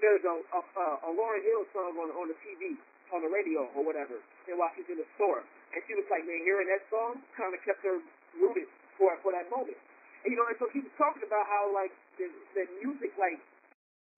there's 0.00 0.24
a 0.24 0.34
a, 0.56 0.60
a, 0.60 0.86
a 1.06 1.10
Lauryn 1.14 1.42
Hill 1.44 1.64
song 1.72 1.94
on 2.00 2.08
on 2.16 2.26
the 2.32 2.38
TV, 2.44 2.76
on 3.14 3.20
the 3.24 3.30
radio 3.30 3.68
or 3.76 3.82
whatever, 3.84 4.16
and 4.48 4.54
while 4.58 4.72
she's 4.76 4.88
in 4.90 4.98
the 5.00 5.08
store, 5.20 5.40
and 5.72 5.78
she 5.86 5.94
was 5.96 6.04
like, 6.10 6.24
man, 6.26 6.40
hearing 6.44 6.68
that 6.68 6.82
song 6.90 7.20
kind 7.36 7.52
of 7.54 7.60
kept 7.64 7.80
her 7.84 8.00
rooted 8.40 8.68
for 8.98 9.12
for 9.22 9.32
that 9.32 9.46
moment. 9.52 9.78
And, 10.24 10.32
you 10.32 10.36
know, 10.36 10.44
and 10.52 10.56
so 10.60 10.68
she 10.72 10.84
was 10.84 10.92
talking 11.00 11.24
about 11.24 11.48
how 11.48 11.72
like 11.72 11.92
the, 12.20 12.28
the 12.52 12.64
music, 12.84 13.16
like 13.16 13.40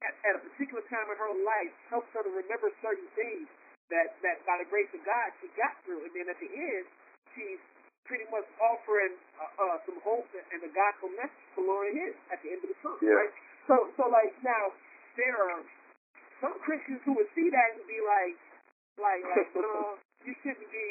at, 0.03 0.15
at 0.27 0.35
a 0.35 0.43
particular 0.43 0.83
time 0.91 1.07
in 1.11 1.17
her 1.19 1.31
life, 1.47 1.73
helps 1.91 2.11
her 2.17 2.27
to 2.27 2.33
remember 2.33 2.71
certain 2.83 3.07
things 3.15 3.47
that 3.91 4.15
that 4.27 4.43
by 4.49 4.59
the 4.59 4.67
grace 4.67 4.91
of 4.97 5.03
God 5.07 5.29
she 5.39 5.47
got 5.55 5.79
through, 5.87 6.03
and 6.07 6.13
then 6.15 6.27
at 6.27 6.39
the 6.43 6.51
end, 6.51 6.85
she's 7.37 7.63
pretty 8.03 8.27
much 8.35 8.45
offering 8.59 9.15
uh, 9.39 9.63
uh, 9.63 9.77
some 9.87 9.95
hope 10.03 10.27
and 10.35 10.59
a 10.67 10.71
gospel 10.75 11.07
message 11.15 11.47
to 11.55 11.63
Lauryn 11.63 11.95
Hill 11.95 12.15
at 12.35 12.43
the 12.43 12.51
end 12.51 12.61
of 12.67 12.69
the 12.75 12.79
song, 12.83 12.99
Yeah. 12.99 13.15
right? 13.15 13.33
So, 13.71 13.95
so 13.95 14.11
like 14.11 14.35
now, 14.43 14.75
there 15.17 15.37
are 15.37 15.63
some 16.41 16.57
Christians 16.65 17.01
who 17.07 17.15
would 17.19 17.31
see 17.37 17.49
that 17.49 17.69
and 17.79 17.85
be 17.87 18.01
like, 18.03 18.37
like, 18.99 19.23
like, 19.25 19.51
no, 19.57 19.97
you 20.27 20.35
shouldn't 20.43 20.71
be 20.71 20.89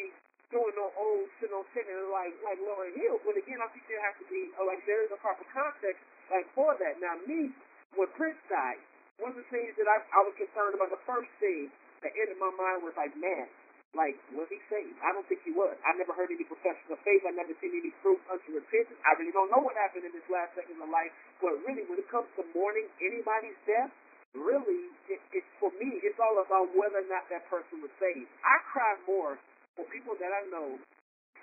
doing 0.52 0.76
no 0.76 0.92
old 1.00 1.28
shit, 1.40 1.48
no 1.48 1.64
singing 1.72 2.12
like 2.12 2.36
like 2.44 2.60
Lauryn 2.60 2.92
Hill. 3.00 3.18
But 3.24 3.40
again, 3.40 3.64
I 3.64 3.72
think 3.72 3.88
there 3.88 4.04
has 4.04 4.16
to 4.20 4.28
be 4.28 4.52
uh, 4.60 4.68
like 4.68 4.84
there 4.84 5.02
is 5.08 5.12
a 5.16 5.20
proper 5.24 5.48
context 5.50 6.04
like 6.28 6.46
for 6.52 6.76
that. 6.76 7.00
Now, 7.00 7.16
me, 7.24 7.56
when 7.96 8.10
Prince 8.20 8.40
died, 8.52 8.84
one 9.18 9.32
of 9.32 9.40
the 9.40 9.48
things 9.48 9.72
that 9.80 9.88
I 9.88 10.04
I 10.12 10.22
was 10.28 10.36
concerned 10.36 10.76
about, 10.76 10.92
the 10.92 11.04
first 11.08 11.32
thing 11.40 11.72
that 12.04 12.12
entered 12.16 12.38
my 12.38 12.52
mind 12.52 12.84
was 12.84 12.96
like, 13.00 13.16
man, 13.16 13.48
like, 13.92 14.16
was 14.32 14.48
he 14.48 14.60
saved? 14.72 14.96
I 15.04 15.12
don't 15.12 15.28
think 15.28 15.44
he 15.44 15.52
was. 15.52 15.76
I 15.84 15.92
never 16.00 16.16
heard 16.16 16.32
any 16.32 16.48
profession 16.48 16.88
of 16.92 17.00
faith. 17.04 17.28
I 17.28 17.36
never 17.36 17.52
seen 17.60 17.76
any 17.76 17.92
proof 18.00 18.20
unto 18.32 18.56
repentance. 18.56 19.00
I 19.04 19.20
really 19.20 19.36
don't 19.36 19.52
know 19.52 19.60
what 19.60 19.76
happened 19.76 20.08
in 20.08 20.16
this 20.16 20.24
last 20.32 20.56
second 20.56 20.80
of 20.80 20.88
life. 20.88 21.12
But 21.44 21.60
really, 21.68 21.84
when 21.88 22.00
it 22.00 22.08
comes 22.08 22.32
to 22.40 22.44
mourning 22.56 22.88
anybody's 23.04 23.60
death, 23.68 23.92
really, 24.36 24.92
it, 25.12 25.20
it's 25.36 25.52
for 25.60 25.72
me, 25.80 26.00
it's 26.04 26.20
all 26.20 26.38
about 26.44 26.72
whether 26.76 27.04
or 27.04 27.08
not 27.12 27.28
that 27.32 27.48
person 27.52 27.84
was 27.84 27.92
saved. 28.00 28.30
I 28.44 28.56
cry 28.72 28.94
more 29.08 29.36
for 29.76 29.86
people 29.92 30.16
that 30.20 30.32
I 30.32 30.44
know 30.52 30.80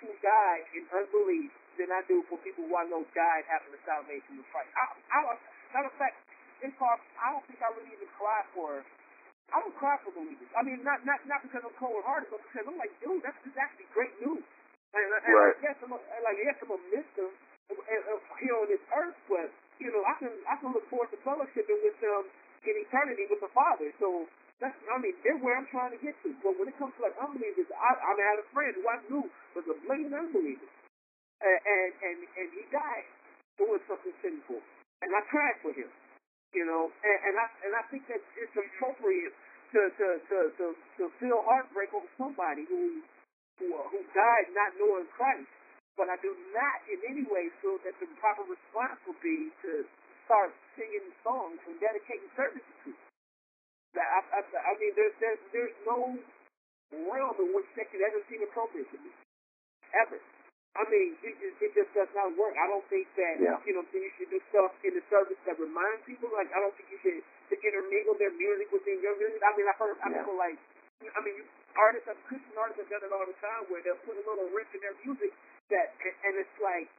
who 0.01 0.09
died 0.23 0.65
in 0.77 0.85
unbelief 0.93 1.51
than 1.77 1.91
I 1.91 2.03
do 2.07 2.23
for 2.31 2.39
people 2.43 2.67
who 2.67 2.75
I 2.75 2.87
know 2.89 3.05
died 3.15 3.45
after 3.51 3.71
the 3.73 3.81
salvation 3.87 4.41
of 4.41 4.47
Christ. 4.51 4.71
I, 4.75 4.85
I, 5.15 5.19
matter 5.75 5.91
of 5.91 5.97
fact, 5.99 6.17
it's 6.63 6.75
hard. 6.79 6.99
I 7.19 7.35
don't 7.35 7.45
think 7.47 7.61
I 7.63 7.71
really 7.75 7.93
even 7.95 8.11
cry 8.19 8.43
for. 8.55 8.83
I 9.49 9.65
don't 9.65 9.77
cry 9.81 9.97
for 10.05 10.13
believers. 10.13 10.51
I 10.53 10.61
mean, 10.61 10.85
not 10.85 11.01
not 11.09 11.25
not 11.25 11.41
because 11.41 11.65
I'm 11.65 11.73
cold 11.81 12.05
hearted, 12.05 12.29
but 12.29 12.45
because 12.45 12.69
I'm 12.69 12.77
like, 12.77 12.93
dude, 13.01 13.25
that's, 13.25 13.39
that's 13.47 13.57
actually 13.57 13.89
great 13.97 14.13
news. 14.21 14.45
And, 14.93 15.09
and 15.09 15.33
Right. 15.33 15.57
yes, 15.65 15.77
I'm 15.81 15.93
a, 15.95 15.99
like 16.01 16.39
yes, 16.43 16.57
I'm 16.61 16.73
a 16.75 16.79
uh, 17.69 18.21
here 18.41 18.57
on 18.57 18.69
this 18.69 18.83
earth, 18.97 19.19
but 19.29 19.49
you 19.79 19.91
know, 19.93 20.03
I 20.05 20.15
can 20.19 20.33
I 20.49 20.55
can 20.61 20.73
look 20.75 20.85
forward 20.91 21.11
to 21.13 21.19
fellowshipping 21.25 21.81
with 21.85 21.97
them 22.01 22.25
in 22.67 22.75
eternity 22.83 23.27
with 23.31 23.41
the 23.43 23.53
Father. 23.55 23.91
So 24.03 24.27
that's 24.59 24.75
I 24.91 24.99
mean, 24.99 25.15
they're 25.23 25.39
where 25.39 25.55
I'm 25.55 25.71
trying 25.71 25.95
to 25.95 26.01
get 26.03 26.19
to. 26.27 26.35
But 26.43 26.59
when 26.59 26.67
it 26.67 26.77
comes 26.79 26.95
to 26.99 27.07
like 27.07 27.15
unbelievers, 27.19 27.71
I 27.71 27.91
I 27.95 28.11
mean, 28.19 28.27
I 28.27 28.31
had 28.35 28.43
a 28.43 28.49
friend 28.51 28.73
who 28.75 28.85
I 28.91 28.99
knew 29.07 29.25
was 29.55 29.67
a 29.71 29.77
blatant 29.87 30.15
unbeliever, 30.15 30.67
and 31.43 31.59
and 31.63 31.89
and, 32.03 32.19
and 32.27 32.49
he 32.55 32.63
died 32.75 33.07
doing 33.59 33.83
something 33.87 34.15
sinful, 34.23 34.59
and 35.03 35.11
I 35.15 35.23
cried 35.31 35.59
for 35.63 35.71
him. 35.75 35.91
You 36.57 36.65
know, 36.67 36.91
and, 36.91 37.19
and 37.31 37.35
I 37.39 37.47
and 37.67 37.73
I 37.79 37.83
think 37.93 38.09
that 38.11 38.19
it's 38.19 38.57
appropriate 38.57 39.35
to 39.77 39.81
to 39.95 40.07
to 40.27 40.39
to, 40.59 40.67
to 40.99 41.03
feel 41.23 41.39
heartbreak 41.47 41.95
over 41.95 42.09
somebody 42.19 42.67
who 42.67 43.05
who 43.63 43.67
uh, 43.79 43.87
who 43.95 44.03
died 44.11 44.47
not 44.59 44.75
knowing 44.81 45.07
Christ. 45.15 45.47
But 45.95 46.07
I 46.11 46.17
do 46.23 46.31
not 46.55 46.79
in 46.87 46.99
any 47.11 47.27
way 47.27 47.51
feel 47.59 47.79
that 47.83 47.95
the 47.99 48.07
proper 48.23 48.47
response 48.47 49.03
would 49.07 49.19
be 49.19 49.51
to 49.67 49.83
start 50.29 50.53
singing 50.77 51.09
songs 51.25 51.57
and 51.65 51.81
dedicating 51.81 52.29
services 52.37 52.77
to. 52.85 52.93
I, 53.97 54.21
I, 54.21 54.41
I 54.45 54.73
mean, 54.77 54.93
there's 54.95 55.17
there's 55.19 55.41
there's 55.51 55.77
no 55.89 56.15
realm 57.09 57.37
in 57.41 57.51
which 57.57 57.67
that 57.81 57.89
could 57.89 58.05
ever 58.05 58.21
seem 58.29 58.45
appropriate 58.45 58.87
to 58.93 58.99
me, 59.01 59.11
ever. 60.05 60.21
I 60.79 60.85
mean, 60.87 61.17
it, 61.27 61.35
it, 61.43 61.53
it 61.59 61.71
just 61.75 61.91
does 61.97 62.13
not 62.15 62.37
work. 62.39 62.55
I 62.55 62.69
don't 62.71 62.85
think 62.93 63.09
that 63.19 63.41
Yeah. 63.43 63.59
you 63.67 63.73
know 63.75 63.83
you 63.91 64.13
should 64.21 64.31
do 64.31 64.39
stuff 64.53 64.71
in 64.87 64.95
the 64.95 65.03
service 65.11 65.41
that 65.49 65.59
remind 65.59 66.05
people. 66.07 66.31
Like 66.31 66.53
I 66.53 66.61
don't 66.61 66.77
think 66.77 66.93
you 66.93 67.01
should 67.03 67.19
to 67.25 67.55
intermingle 67.59 68.15
their 68.21 68.31
music 68.37 68.69
within 68.71 69.01
your 69.03 69.17
music. 69.19 69.41
I 69.43 69.51
mean, 69.57 69.67
I've 69.67 69.81
heard 69.81 69.97
I 70.05 70.13
Yeah. 70.13 70.23
people 70.23 70.37
like 70.39 70.61
I 71.03 71.21
mean, 71.23 71.47
artists, 71.79 72.11
Christian 72.27 72.55
artists 72.59 72.83
have 72.83 72.91
done 72.91 73.07
it 73.07 73.13
all 73.15 73.23
the 73.23 73.39
time 73.39 73.63
where 73.71 73.79
they'll 73.87 74.03
put 74.03 74.19
a 74.19 74.25
little 74.27 74.51
riff 74.51 74.67
in 74.75 74.83
their 74.83 74.99
music 75.07 75.31
that, 75.71 75.95
and, 76.03 76.15
and 76.27 76.35
it's 76.43 76.59
like, 76.59 76.91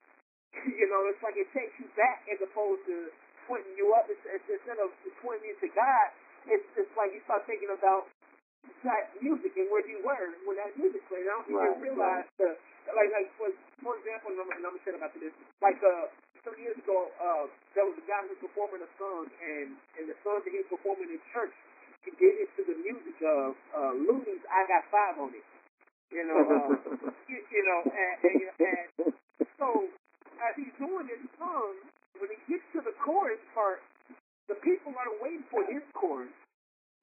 you 0.79 0.87
know, 0.89 1.01
it's 1.09 1.21
like 1.21 1.37
it 1.37 1.49
takes 1.53 1.73
you 1.77 1.87
back 1.93 2.25
as 2.29 2.39
opposed 2.41 2.83
to 2.89 3.13
pointing 3.49 3.73
you 3.77 3.93
up. 3.97 4.05
It's, 4.09 4.21
it's, 4.29 4.45
instead 4.45 4.77
of 4.81 4.93
pointing 5.21 5.49
you 5.53 5.57
to 5.61 5.69
God, 5.73 6.07
it's 6.49 6.65
just 6.73 6.91
like 6.97 7.13
you 7.13 7.21
start 7.25 7.45
thinking 7.45 7.69
about 7.73 8.09
that 8.85 9.11
music 9.19 9.53
and 9.59 9.67
where 9.71 9.83
you 9.85 9.99
were 10.05 10.29
when 10.47 10.55
that 10.57 10.71
music 10.77 11.01
played. 11.09 11.27
I 11.27 11.35
don't 11.35 11.47
Right, 11.51 11.73
you 11.75 11.91
realize 11.91 12.27
the, 12.39 12.55
like, 12.93 13.11
like 13.11 13.27
for, 13.35 13.49
for 13.83 13.93
example, 13.99 14.31
and 14.33 14.39
I'm, 14.39 14.49
and 14.55 14.63
I'm 14.63 14.73
gonna 14.77 14.85
say 14.85 14.95
about 14.95 15.13
this, 15.17 15.35
like 15.59 15.79
uh, 15.83 16.07
some 16.45 16.55
years 16.59 16.77
ago, 16.79 17.11
uh, 17.19 17.45
there 17.75 17.83
was 17.83 17.97
a 17.99 18.05
guy 18.07 18.23
who 18.23 18.31
was 18.31 18.41
performing 18.41 18.81
a 18.83 18.91
song, 18.95 19.27
and 19.43 19.75
and 19.99 20.05
the 20.07 20.15
song 20.23 20.39
that 20.43 20.51
he 20.51 20.63
was 20.63 20.69
performing 20.71 21.11
in 21.11 21.19
church, 21.35 21.51
he 22.07 22.11
did 22.15 22.47
it 22.47 22.49
to 22.55 22.61
the 22.63 22.77
music 22.79 23.17
of 23.25 23.57
uh, 23.75 23.93
Luniz' 23.99 24.43
"I 24.47 24.63
Got 24.71 24.83
Five 24.87 25.15
on 25.19 25.31
It." 25.35 25.45
You 26.09 26.23
know, 26.25 26.39
uh, 26.39 26.71
you, 27.29 27.37
you 27.37 27.63
know, 27.67 27.79
and, 27.85 28.15
and, 28.23 28.41
and 28.57 29.13
so 29.59 29.91
as 30.43 30.53
he's 30.55 30.75
doing 30.79 31.07
this 31.07 31.21
song, 31.35 31.75
when 32.19 32.29
he 32.31 32.39
gets 32.47 32.65
to 32.75 32.79
the 32.83 32.95
chorus 33.03 33.39
part, 33.55 33.83
the 34.47 34.57
people 34.65 34.91
aren't 34.95 35.19
waiting 35.21 35.45
for 35.51 35.63
his 35.67 35.83
chorus. 35.93 36.33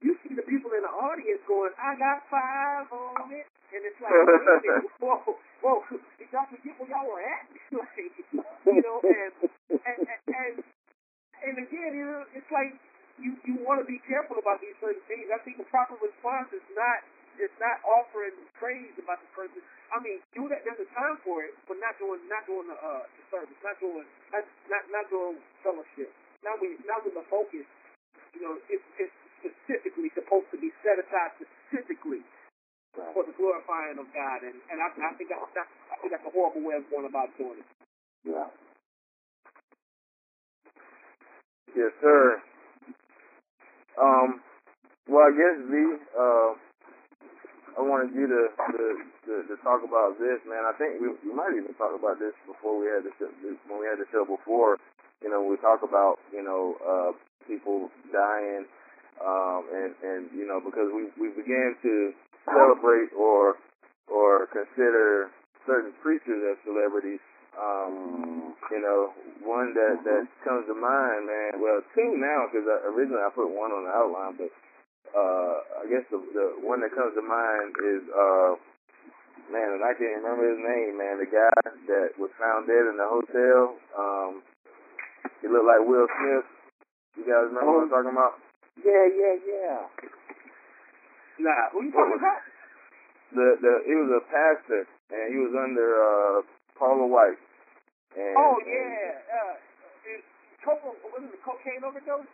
You 0.04 0.16
see 0.24 0.36
the 0.36 0.44
people 0.44 0.72
in 0.76 0.84
the 0.84 0.92
audience 0.92 1.40
going, 1.48 1.72
I 1.80 1.96
got 1.96 2.26
five 2.28 2.90
on 2.92 3.32
it. 3.32 3.48
And 3.72 3.82
it's 3.82 3.98
like, 3.98 4.12
wait 4.12 4.30
a 4.30 4.56
minute, 4.62 4.88
whoa, 5.02 5.36
whoa, 5.60 5.82
did 5.90 6.30
y'all 6.30 6.46
forget 6.46 6.78
where 6.78 6.86
y'all 6.86 7.08
were 7.08 7.18
at? 7.18 7.44
like, 7.74 8.14
you 8.70 8.82
know, 8.82 9.02
and, 9.02 9.34
and, 9.74 9.98
and, 10.06 10.22
and, 10.30 10.54
and 11.42 11.54
again, 11.58 11.90
you 11.92 12.06
know, 12.06 12.22
it's 12.30 12.50
like 12.54 12.78
you, 13.18 13.34
you 13.42 13.58
want 13.66 13.82
to 13.82 13.86
be 13.88 13.98
careful 14.06 14.38
about 14.38 14.62
these 14.62 14.76
certain 14.78 15.02
things. 15.10 15.26
I 15.34 15.42
think 15.42 15.58
the 15.58 15.66
proper 15.66 15.98
response 15.98 16.52
is 16.54 16.62
not 16.78 17.02
is 17.40 17.52
not 17.60 17.80
offering 17.84 18.34
praise 18.58 18.92
about 19.00 19.20
the 19.22 19.30
person. 19.36 19.60
I 19.92 20.00
mean, 20.02 20.18
do 20.34 20.48
that. 20.50 20.64
There's 20.66 20.82
a 20.82 20.90
time 20.96 21.18
for 21.22 21.44
it, 21.46 21.54
but 21.68 21.78
not 21.78 21.96
doing 22.00 22.20
not 22.28 22.44
doing 22.48 22.66
the 22.68 22.76
uh 22.76 23.04
the 23.06 23.24
service, 23.30 23.58
not 23.62 23.76
doing 23.80 24.06
not 24.32 24.44
not, 24.68 24.82
not 24.90 25.06
doing 25.12 25.38
fellowship. 25.62 26.10
Not 26.44 26.58
when 26.60 26.76
not 26.88 27.04
when 27.04 27.14
the 27.14 27.26
focus, 27.28 27.66
you 28.34 28.42
know, 28.42 28.56
it's 28.68 28.86
it's 29.00 29.14
specifically 29.40 30.10
supposed 30.16 30.48
to 30.52 30.58
be 30.58 30.72
set 30.82 30.98
aside 30.98 31.36
specifically 31.38 32.24
for 33.14 33.22
the 33.24 33.34
glorifying 33.36 33.98
of 34.00 34.08
God, 34.12 34.40
and 34.42 34.56
and 34.72 34.78
I, 34.80 34.88
I 34.90 35.12
think 35.16 35.30
that's, 35.30 35.44
that's 35.54 35.72
I 35.92 35.96
think 36.00 36.10
that's 36.12 36.26
a 36.26 36.32
horrible 36.32 36.64
way 36.64 36.76
of 36.80 36.88
going 36.90 37.06
about 37.06 37.30
doing 37.38 37.60
it. 37.60 37.68
Yeah. 38.24 38.48
Yes, 41.76 41.92
sir. 42.00 42.42
Um, 44.00 44.40
well, 45.08 45.28
I 45.28 45.32
guess 45.36 45.56
V, 45.68 45.74
uh, 46.18 46.50
I 47.76 47.84
wanted 47.84 48.16
you 48.16 48.24
to, 48.24 48.42
to 48.56 48.84
to 49.28 49.32
to 49.52 49.54
talk 49.60 49.84
about 49.84 50.16
this, 50.16 50.40
man. 50.48 50.64
I 50.64 50.72
think 50.80 50.96
we, 50.96 51.12
we 51.20 51.32
might 51.36 51.52
even 51.52 51.76
talk 51.76 51.92
about 51.92 52.16
this 52.16 52.32
before 52.48 52.80
we 52.80 52.88
had 52.88 53.04
the 53.04 53.12
show, 53.20 53.28
when 53.68 53.76
we 53.76 53.84
had 53.84 54.00
the 54.00 54.08
show 54.08 54.24
before. 54.24 54.80
You 55.20 55.28
know, 55.28 55.44
we 55.44 55.60
talk 55.60 55.84
about 55.84 56.16
you 56.32 56.40
know 56.40 56.80
uh, 56.80 57.12
people 57.44 57.92
dying, 58.08 58.64
um, 59.20 59.68
and 59.68 59.92
and 60.00 60.20
you 60.32 60.48
know 60.48 60.56
because 60.56 60.88
we 60.88 61.12
we 61.20 61.28
began 61.36 61.76
to 61.84 62.16
celebrate 62.48 63.12
or 63.12 63.60
or 64.08 64.48
consider 64.56 65.28
certain 65.68 65.92
preachers 66.00 66.56
as 66.56 66.56
celebrities. 66.64 67.20
Um, 67.56 68.52
you 68.72 68.80
know, 68.80 69.12
one 69.44 69.76
that 69.76 70.00
that 70.04 70.24
comes 70.44 70.64
to 70.68 70.76
mind, 70.76 71.28
man. 71.28 71.60
Well, 71.60 71.84
two 71.92 72.16
now 72.16 72.48
because 72.48 72.64
originally 72.88 73.20
I 73.20 73.28
put 73.36 73.52
one 73.52 73.72
on 73.72 73.84
the 73.84 73.92
outline, 73.92 74.36
but 74.40 74.48
uh, 75.14 75.54
I 75.80 75.84
guess 75.90 76.04
the 76.10 76.18
the 76.34 76.46
one 76.66 76.80
that 76.82 76.94
comes 76.94 77.14
to 77.14 77.22
mind 77.22 77.72
is 77.78 78.02
uh, 78.10 78.52
man, 79.52 79.78
and 79.78 79.84
I 79.84 79.92
can't 79.94 80.22
remember 80.24 80.46
his 80.50 80.60
name, 80.62 80.98
man. 80.98 81.20
The 81.22 81.30
guy 81.30 81.58
that 81.92 82.18
was 82.18 82.30
found 82.40 82.66
dead 82.66 82.86
in 82.90 82.96
the 82.98 83.06
hotel. 83.08 83.76
Um, 83.94 84.42
he 85.42 85.48
looked 85.52 85.68
like 85.68 85.84
Will 85.86 86.08
Smith. 86.18 86.46
You 87.20 87.24
guys 87.28 87.48
remember 87.52 87.70
what 87.70 87.84
I'm 87.86 87.92
talking 87.92 88.14
about? 88.16 88.34
Yeah, 88.80 89.04
yeah, 89.08 89.34
yeah. 89.46 89.78
Nah, 91.38 91.68
who 91.72 91.84
you 91.84 91.92
talking 91.92 92.16
about? 92.16 92.40
The 93.34 93.46
the 93.60 93.72
he 93.84 93.92
was 93.98 94.10
a 94.16 94.22
pastor 94.30 94.86
and 95.12 95.26
he 95.34 95.38
was 95.42 95.52
under 95.52 95.88
uh 96.00 96.36
Paula 96.78 97.06
White. 97.06 97.40
And, 98.16 98.34
Oh 98.38 98.56
and- 98.56 98.68
yeah, 98.70 99.20
uh, 99.28 99.54
is 100.08 100.22
coco 100.64 100.94
was 101.12 101.20
it 101.26 101.32
the 101.34 101.40
cocaine 101.44 101.82
overdose? 101.84 102.30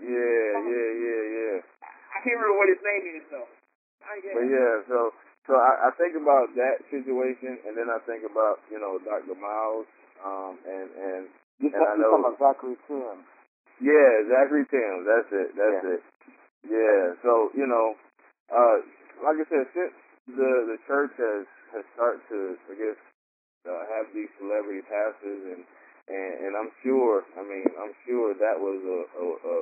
Yeah, 0.00 0.48
yeah, 0.66 0.90
yeah, 1.00 1.22
yeah. 1.36 1.56
I 1.84 2.16
can't 2.24 2.36
remember 2.36 2.56
what 2.60 2.68
his 2.72 2.82
name 2.84 3.04
is 3.20 3.24
though. 3.32 3.48
But 4.06 4.46
yeah, 4.46 4.74
so 4.86 5.10
so 5.46 5.52
I, 5.58 5.88
I 5.88 5.90
think 5.98 6.14
about 6.18 6.52
that 6.54 6.82
situation, 6.90 7.58
and 7.66 7.74
then 7.76 7.88
I 7.90 7.98
think 8.06 8.22
about 8.26 8.62
you 8.70 8.78
know 8.78 8.98
Dr. 9.02 9.34
Myles, 9.38 9.88
um, 10.22 10.54
and 10.66 10.88
and 10.94 11.22
You 11.58 11.72
And 11.72 11.80
I 11.80 11.96
talking 11.96 12.02
know- 12.04 12.20
about 12.20 12.36
Zachery 12.38 12.76
Tim. 12.86 13.24
Yeah, 13.80 14.10
Zachery 14.30 14.64
Tim. 14.68 15.04
That's 15.08 15.30
it. 15.32 15.48
That's 15.56 15.80
Yeah. 15.84 15.94
it. 15.96 16.02
Yeah. 16.68 17.02
So 17.24 17.50
you 17.56 17.66
know, 17.66 17.96
uh, 18.52 18.76
like 19.24 19.40
I 19.40 19.46
said, 19.48 19.66
since 19.74 19.94
the 20.28 20.50
the 20.76 20.78
church 20.86 21.12
has 21.18 21.46
has 21.74 21.84
started 21.96 22.20
to, 22.30 22.56
I 22.70 22.74
guess, 22.78 22.98
uh, 23.66 23.82
have 23.96 24.06
these 24.14 24.30
celebrity 24.38 24.82
pastors, 24.86 25.42
and 25.56 25.64
and 26.08 26.32
and 26.46 26.52
I'm 26.56 26.70
sure, 26.82 27.22
I 27.38 27.42
mean, 27.42 27.66
I'm 27.78 27.94
sure 28.06 28.34
that 28.34 28.56
was 28.58 28.78
a 28.82 29.00
a, 29.18 29.26
a, 29.26 29.56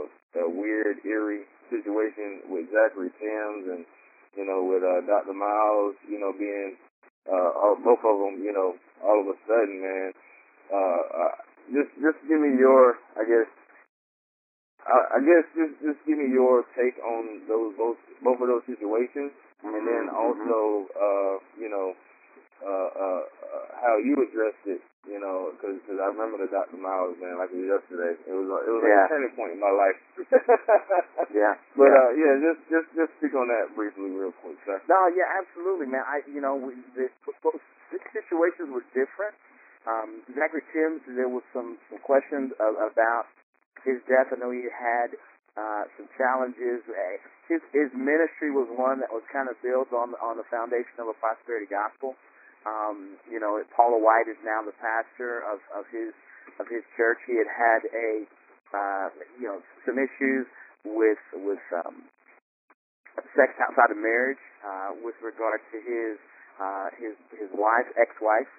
a 0.45 0.51
weird, 0.51 1.01
eerie 1.05 1.49
situation 1.71 2.45
with 2.49 2.69
Zachery 2.69 3.13
Tims, 3.17 3.65
and 3.73 3.85
you 4.37 4.45
know, 4.45 4.65
with 4.65 4.83
uh, 4.83 5.01
Dr. 5.07 5.33
Myles, 5.33 5.97
you 6.09 6.19
know, 6.21 6.33
being 6.37 6.77
uh, 7.31 7.51
all, 7.57 7.77
both 7.81 8.03
of 8.05 8.17
them, 8.21 8.43
you 8.45 8.53
know, 8.53 8.75
all 9.03 9.21
of 9.23 9.27
a 9.31 9.37
sudden, 9.47 9.81
man. 9.81 10.11
Uh, 10.73 11.01
uh, 11.17 11.35
just 11.73 11.91
just 12.03 12.19
give 12.29 12.41
me 12.41 12.57
your, 12.59 12.99
I 13.17 13.25
guess. 13.25 13.49
I 14.85 15.17
I 15.17 15.21
guess 15.25 15.45
just 15.57 15.75
just 15.81 16.01
give 16.05 16.19
me 16.21 16.29
your 16.29 16.65
take 16.77 16.97
on 17.01 17.49
those 17.49 17.73
both 17.77 17.97
both 18.21 18.41
of 18.41 18.49
those 18.49 18.65
situations, 18.69 19.33
and 19.65 19.81
then 19.89 20.13
also 20.13 20.89
uh, 20.93 21.35
you 21.57 21.73
know 21.73 21.97
uh, 22.65 22.91
uh, 22.97 23.23
uh, 23.29 23.65
how 23.79 23.95
you 24.01 24.17
addressed 24.25 24.65
it. 24.67 24.81
You 25.05 25.21
know, 25.21 25.53
because 25.53 25.77
I 25.85 26.09
remember 26.09 26.41
the 26.41 26.49
Dr. 26.49 26.81
Myles 26.81 27.21
man 27.21 27.37
like 27.37 27.53
it 27.53 27.61
was 27.61 27.77
yesterday. 27.77 28.17
It 28.25 28.33
was 28.33 28.49
a, 28.49 28.59
it 28.65 28.73
was 28.73 28.83
Yeah. 28.89 29.05
a 29.05 29.13
turning 29.13 29.37
point 29.37 29.53
in 29.53 29.61
my 29.61 29.69
life. 29.69 30.01
Yeah. 31.35 31.55
But 31.77 31.91
yeah. 31.93 31.99
uh, 32.01 32.11
yeah, 32.17 32.33
just 32.41 32.61
just 32.73 32.89
just 32.97 33.11
speak 33.21 33.35
on 33.37 33.49
that 33.53 33.75
briefly, 33.77 34.09
real 34.17 34.33
quick, 34.41 34.57
sir. 34.65 34.81
No, 34.89 35.11
yeah, 35.13 35.29
absolutely, 35.45 35.91
man. 35.91 36.07
I, 36.09 36.23
you 36.31 36.41
know, 36.41 36.55
we, 36.57 36.73
the, 36.97 37.11
the 37.93 37.99
situations 38.17 38.71
were 38.73 38.87
different. 38.97 39.35
Um, 39.85 40.25
Zachery 40.33 40.65
Tims, 40.73 41.05
there 41.05 41.29
was 41.29 41.45
some, 41.53 41.77
some 41.93 42.01
questions 42.01 42.57
of, 42.57 42.73
about 42.81 43.29
his 43.85 44.01
death. 44.09 44.33
I 44.33 44.41
know 44.41 44.49
he 44.55 44.65
had 44.73 45.13
uh, 45.61 45.85
some 46.01 46.09
challenges. 46.17 46.81
His 47.51 47.61
his 47.77 47.93
ministry 47.93 48.49
was 48.49 48.65
one 48.73 49.05
that 49.05 49.13
was 49.13 49.21
kind 49.29 49.53
of 49.53 49.61
built 49.61 49.93
on 49.93 50.17
on 50.25 50.41
the 50.41 50.47
foundation 50.49 50.97
of 51.03 51.13
a 51.13 51.17
prosperity 51.21 51.69
gospel. 51.69 52.17
Um, 52.65 53.21
you 53.29 53.39
know, 53.39 53.61
Paula 53.77 54.01
White 54.01 54.29
is 54.29 54.41
now 54.41 54.65
the 54.65 54.73
pastor 54.81 55.45
of, 55.45 55.61
of 55.77 55.85
his 55.93 56.17
of 56.61 56.67
his 56.69 56.85
church. 56.97 57.19
He 57.29 57.37
had 57.37 57.51
had 57.51 57.81
a 57.93 58.11
uh, 58.73 59.09
you 59.39 59.47
know 59.47 59.61
some 59.85 60.01
issues 60.01 60.49
with 60.85 61.21
with 61.33 61.63
um, 61.85 62.09
sex 63.37 63.55
outside 63.61 63.91
of 63.93 63.99
marriage 64.01 64.41
uh, 64.65 64.97
with 65.03 65.15
regard 65.23 65.61
to 65.73 65.77
his 65.81 66.17
uh, 66.61 66.89
his 66.97 67.15
his 67.35 67.51
wife, 67.53 67.89
ex-wife, 67.99 68.51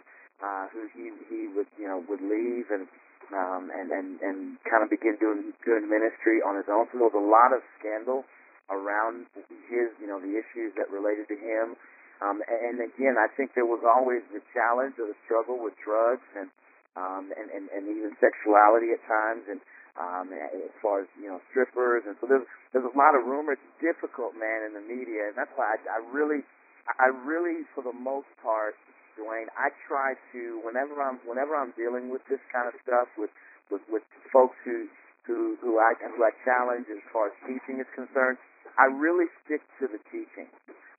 uh, 0.44 0.68
who 0.72 0.88
he 0.94 1.12
he 1.30 1.48
would 1.54 1.68
you 1.80 1.88
know 1.88 2.04
would 2.08 2.22
leave 2.22 2.70
and 2.70 2.88
um, 3.34 3.72
and 3.74 3.90
and 3.92 4.22
and 4.22 4.38
kind 4.70 4.84
of 4.84 4.90
begin 4.90 5.18
doing 5.20 5.54
doing 5.66 5.90
ministry 5.90 6.44
on 6.46 6.56
his 6.56 6.68
own. 6.70 6.86
So 6.92 7.00
there 7.00 7.10
was 7.10 7.18
a 7.18 7.24
lot 7.26 7.56
of 7.56 7.64
scandal 7.80 8.26
around 8.70 9.26
his 9.70 9.94
you 10.02 10.08
know 10.08 10.20
the 10.20 10.36
issues 10.38 10.76
that 10.78 10.92
related 10.92 11.28
to 11.30 11.38
him. 11.38 11.76
Um, 12.24 12.40
and 12.48 12.80
again, 12.80 13.20
I 13.20 13.28
think 13.36 13.52
there 13.56 13.68
was 13.68 13.84
always 13.84 14.24
the 14.32 14.40
challenge 14.56 14.96
or 14.96 15.12
the 15.12 15.20
struggle 15.28 15.60
with 15.60 15.76
drugs 15.84 16.26
and 16.36 16.48
um, 16.96 17.28
and, 17.36 17.52
and 17.52 17.68
and 17.76 17.84
even 17.92 18.16
sexuality 18.24 18.96
at 18.96 19.04
times 19.04 19.44
and 19.52 19.60
um, 20.00 20.32
as 20.32 20.72
far 20.80 21.04
as 21.04 21.08
you 21.20 21.28
know 21.28 21.44
strippers. 21.52 22.08
And 22.08 22.16
so 22.24 22.28
there's 22.28 22.48
there's 22.72 22.88
a 22.88 22.96
lot 22.96 23.20
of 23.20 23.28
rumors. 23.28 23.60
It's 23.60 23.80
difficult, 23.84 24.36
man, 24.36 24.64
in 24.68 24.72
the 24.80 24.86
media, 24.86 25.32
and 25.32 25.36
that's 25.36 25.52
why 25.60 25.76
I, 25.76 25.78
I 25.92 26.00
really, 26.12 26.44
I 26.88 27.12
really, 27.12 27.68
for 27.76 27.84
the 27.84 27.96
most 27.96 28.32
part, 28.40 28.80
Dwayne, 29.20 29.52
I 29.60 29.76
try 29.88 30.16
to 30.36 30.42
whenever 30.64 31.00
I'm 31.04 31.20
whenever 31.28 31.56
I'm 31.56 31.76
dealing 31.76 32.12
with 32.12 32.24
this 32.32 32.44
kind 32.52 32.72
of 32.72 32.76
stuff 32.84 33.12
with 33.20 33.32
with, 33.72 33.84
with 33.92 34.04
folks 34.32 34.56
who 34.64 34.88
who 35.28 35.60
who 35.60 35.80
I 35.84 35.96
who 36.00 36.24
I 36.24 36.32
challenge 36.48 36.88
as 36.88 37.04
far 37.12 37.28
as 37.28 37.36
teaching 37.44 37.84
is 37.84 37.90
concerned, 37.92 38.40
I 38.80 38.88
really 38.88 39.28
stick 39.44 39.60
to 39.84 39.92
the 39.92 40.00
teaching 40.12 40.48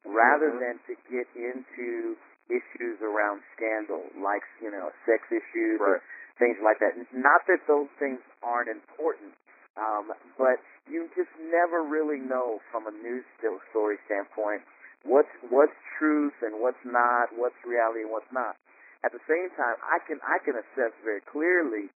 rather 0.07 0.55
than 0.55 0.79
to 0.87 0.95
get 1.11 1.27
into 1.35 2.15
issues 2.47 3.03
around 3.03 3.43
scandal, 3.59 4.07
like 4.23 4.47
you 4.63 4.71
know 4.71 4.95
sex 5.05 5.27
issues 5.31 5.83
or 5.83 6.03
things 6.39 6.57
like 6.63 6.79
that. 6.79 6.95
Not 7.11 7.43
that 7.51 7.67
those 7.67 7.91
things 7.99 8.23
aren't 8.43 8.71
important, 8.71 9.35
um, 9.75 10.15
but 10.39 10.63
you 10.87 11.11
just 11.19 11.33
never 11.51 11.83
really 11.83 12.23
know 12.23 12.63
from 12.71 12.87
a 12.87 12.95
news 12.95 13.27
story 13.71 13.99
standpoint 14.07 14.63
what's 15.07 15.31
what's 15.51 15.75
truth 15.99 16.35
and 16.43 16.59
what's 16.63 16.81
not, 16.87 17.31
what's 17.35 17.59
reality 17.67 18.03
and 18.03 18.11
what's 18.11 18.31
not. 18.35 18.59
At 19.05 19.15
the 19.15 19.23
same 19.31 19.51
time, 19.55 19.79
I 19.87 20.03
can 20.03 20.19
I 20.23 20.43
can 20.43 20.59
assess 20.59 20.95
very 21.07 21.23
clearly. 21.27 21.91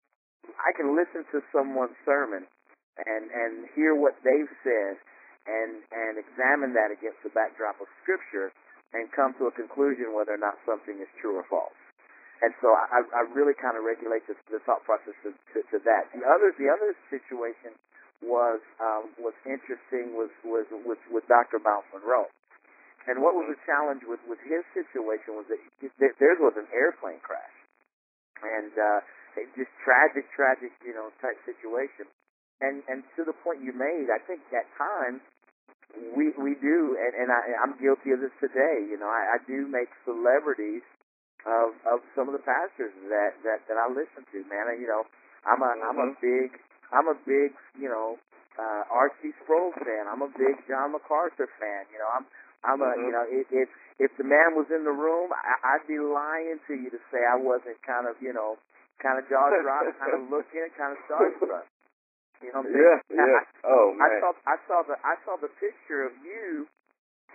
I 0.59 0.71
can 0.75 0.95
listen 0.97 1.27
to 1.35 1.43
someone's 1.51 1.99
sermon 2.07 2.47
and 2.99 3.31
and 3.31 3.67
hear 3.75 3.95
what 3.95 4.15
they've 4.23 4.51
said 4.63 4.99
and 5.49 5.81
and 5.93 6.21
examine 6.21 6.77
that 6.77 6.93
against 6.93 7.21
the 7.25 7.33
backdrop 7.33 7.81
of 7.81 7.89
scripture 8.05 8.53
and 8.93 9.07
come 9.15 9.33
to 9.39 9.47
a 9.47 9.55
conclusion 9.55 10.13
whether 10.13 10.35
or 10.35 10.43
not 10.43 10.59
something 10.67 10.99
is 10.99 11.11
true 11.23 11.39
or 11.39 11.47
false. 11.47 11.77
And 12.41 12.57
so 12.65 12.73
I, 12.73 13.05
I 13.13 13.21
really 13.37 13.53
kind 13.53 13.77
of 13.77 13.85
regulate 13.85 14.25
the, 14.25 14.33
the 14.49 14.65
thought 14.65 14.81
process 14.89 15.13
to, 15.29 15.31
to, 15.53 15.59
to 15.61 15.77
that. 15.85 16.09
The 16.17 16.25
other 16.25 16.57
the 16.57 16.73
other 16.73 16.97
situation 17.13 17.77
was 18.25 18.61
um, 18.81 19.13
was 19.21 19.37
interesting 19.45 20.17
was 20.17 20.33
was 20.45 20.65
with 20.85 21.01
with 21.13 21.25
Dr. 21.29 21.61
Myles 21.61 21.85
Munroe. 21.93 22.29
And 23.09 23.25
what 23.25 23.33
was 23.33 23.49
the 23.49 23.61
challenge 23.65 24.05
with 24.05 24.21
with 24.29 24.41
his 24.45 24.65
situation 24.73 25.37
was 25.37 25.49
that 25.49 25.61
there 26.21 26.37
was 26.41 26.57
an 26.57 26.69
airplane 26.73 27.21
crash, 27.25 27.57
and 28.45 28.73
uh, 28.73 29.01
just 29.57 29.73
tragic, 29.85 30.29
tragic, 30.37 30.73
you 30.85 30.93
know, 30.93 31.13
type 31.21 31.37
situation. 31.45 32.09
And 32.61 32.85
and 32.89 33.03
to 33.17 33.25
the 33.25 33.33
point 33.41 33.65
you 33.65 33.73
made, 33.73 34.13
I 34.13 34.21
think 34.25 34.45
at 34.53 34.69
times 34.77 35.25
we 36.17 36.31
we 36.39 36.55
do, 36.61 36.97
and 37.01 37.13
and 37.17 37.29
I, 37.33 37.57
I'm 37.59 37.75
guilty 37.81 38.13
of 38.13 38.21
this 38.21 38.35
today. 38.39 38.85
You 38.85 38.99
know, 39.01 39.09
I, 39.09 39.37
I 39.37 39.39
do 39.49 39.67
make 39.67 39.89
celebrities 40.05 40.85
of 41.49 41.73
of 41.89 42.05
some 42.15 42.29
of 42.29 42.35
the 42.37 42.45
pastors 42.45 42.93
that 43.09 43.33
that 43.43 43.65
that 43.67 43.79
I 43.81 43.89
listen 43.89 44.23
to. 44.29 44.39
Man, 44.47 44.69
I, 44.71 44.77
you 44.77 44.87
know, 44.87 45.09
I'm 45.49 45.63
a 45.65 45.73
am 45.89 45.99
a 45.99 46.13
big 46.21 46.61
I'm 46.93 47.09
a 47.09 47.17
big 47.25 47.57
you 47.79 47.89
know 47.89 48.21
uh, 48.59 48.85
R.C. 48.93 49.33
Sproul 49.43 49.73
fan. 49.81 50.05
I'm 50.11 50.21
a 50.21 50.31
big 50.37 50.61
John 50.69 50.93
MacArthur 50.93 51.49
fan. 51.57 51.89
You 51.89 51.99
know, 51.99 52.11
I'm 52.13 52.25
I'm 52.63 52.81
a 52.85 52.93
you 53.01 53.13
know 53.13 53.25
if 53.25 53.49
if 53.51 53.69
if 53.99 54.11
the 54.21 54.25
man 54.25 54.53
was 54.53 54.69
in 54.69 54.85
the 54.85 54.95
room, 54.95 55.33
I, 55.33 55.77
I'd 55.77 55.87
be 55.89 55.99
lying 55.99 56.61
to 56.69 56.75
you 56.77 56.91
to 56.93 57.01
say 57.09 57.25
I 57.25 57.41
wasn't 57.41 57.81
kind 57.83 58.05
of 58.05 58.21
you 58.21 58.33
know 58.37 58.61
kind 59.01 59.17
of 59.17 59.25
jaw 59.33 59.49
dropped, 59.49 59.97
kind 59.97 60.13
of 60.13 60.29
looking, 60.29 60.69
kind 60.77 60.93
of 60.93 61.01
starstruck. 61.09 61.65
You 62.41 62.51
know 62.53 62.65
what 62.65 62.73
I'm 62.73 62.73
saying? 62.73 63.01
Yeah, 63.13 63.25
yeah. 63.29 63.69
Oh 63.69 63.93
I 64.01 64.09
man. 64.09 64.21
saw 64.21 64.31
I 64.49 64.57
saw 64.67 64.79
the 64.89 64.97
I 65.05 65.15
saw 65.29 65.35
the 65.37 65.53
picture 65.61 66.05
of 66.09 66.13
you 66.25 66.67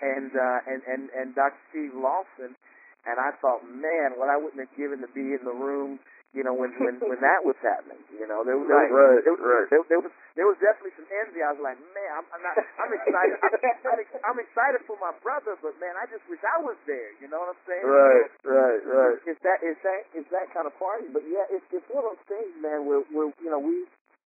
and 0.02 0.32
uh 0.34 0.60
and 0.72 0.82
and 0.90 1.04
and 1.14 1.28
Dr. 1.36 1.58
Steve 1.72 1.94
Lawson 1.96 2.58
and 3.06 3.18
I 3.22 3.38
thought, 3.38 3.62
man, 3.70 4.18
what 4.18 4.34
I 4.34 4.38
wouldn't 4.42 4.58
have 4.66 4.74
given 4.74 4.98
to 5.06 5.10
be 5.14 5.38
in 5.38 5.46
the 5.46 5.54
room, 5.54 6.02
you 6.34 6.42
know, 6.42 6.58
when 6.58 6.74
when 6.82 6.98
when 7.06 7.22
that 7.22 7.46
was 7.46 7.54
happening. 7.62 8.02
You 8.18 8.26
know, 8.26 8.42
there 8.42 8.58
was 8.58 8.66
Right, 8.66 8.90
there, 8.90 8.98
right, 8.98 9.22
there, 9.22 9.38
right. 9.38 9.68
there, 9.70 9.84
there 9.94 10.02
was 10.02 10.10
there 10.34 10.48
was 10.50 10.58
definitely 10.58 10.98
some 10.98 11.06
envy. 11.22 11.46
I 11.46 11.54
was 11.54 11.62
like, 11.62 11.78
man, 11.94 12.12
I'm, 12.18 12.26
I'm 12.34 12.42
not 12.42 12.58
I'm 12.82 12.92
excited 12.98 13.38
I'm, 13.46 13.54
I'm, 13.94 14.00
I'm 14.34 14.40
excited 14.42 14.82
for 14.90 14.98
my 14.98 15.14
brother, 15.22 15.54
but 15.62 15.78
man, 15.78 15.94
I 16.02 16.10
just 16.10 16.26
wish 16.28 16.42
I 16.42 16.58
was 16.66 16.76
there. 16.90 17.14
You 17.22 17.30
know 17.30 17.46
what 17.46 17.54
I'm 17.54 17.64
saying? 17.70 17.86
Right, 17.86 18.28
right, 18.42 18.80
right. 18.90 19.16
It's 19.30 19.40
that 19.46 19.62
it's 19.62 19.80
that 19.86 20.02
it's 20.18 20.30
that 20.34 20.50
kind 20.52 20.66
of 20.66 20.74
party. 20.82 21.08
But 21.14 21.24
yeah, 21.30 21.46
it's 21.54 21.64
it's 21.70 21.86
one 21.94 22.04
of 22.04 22.18
those 22.18 22.26
things, 22.28 22.52
man. 22.60 22.90
Where 22.90 23.06
where 23.14 23.30
you 23.40 23.54
know 23.54 23.62
we 23.62 23.86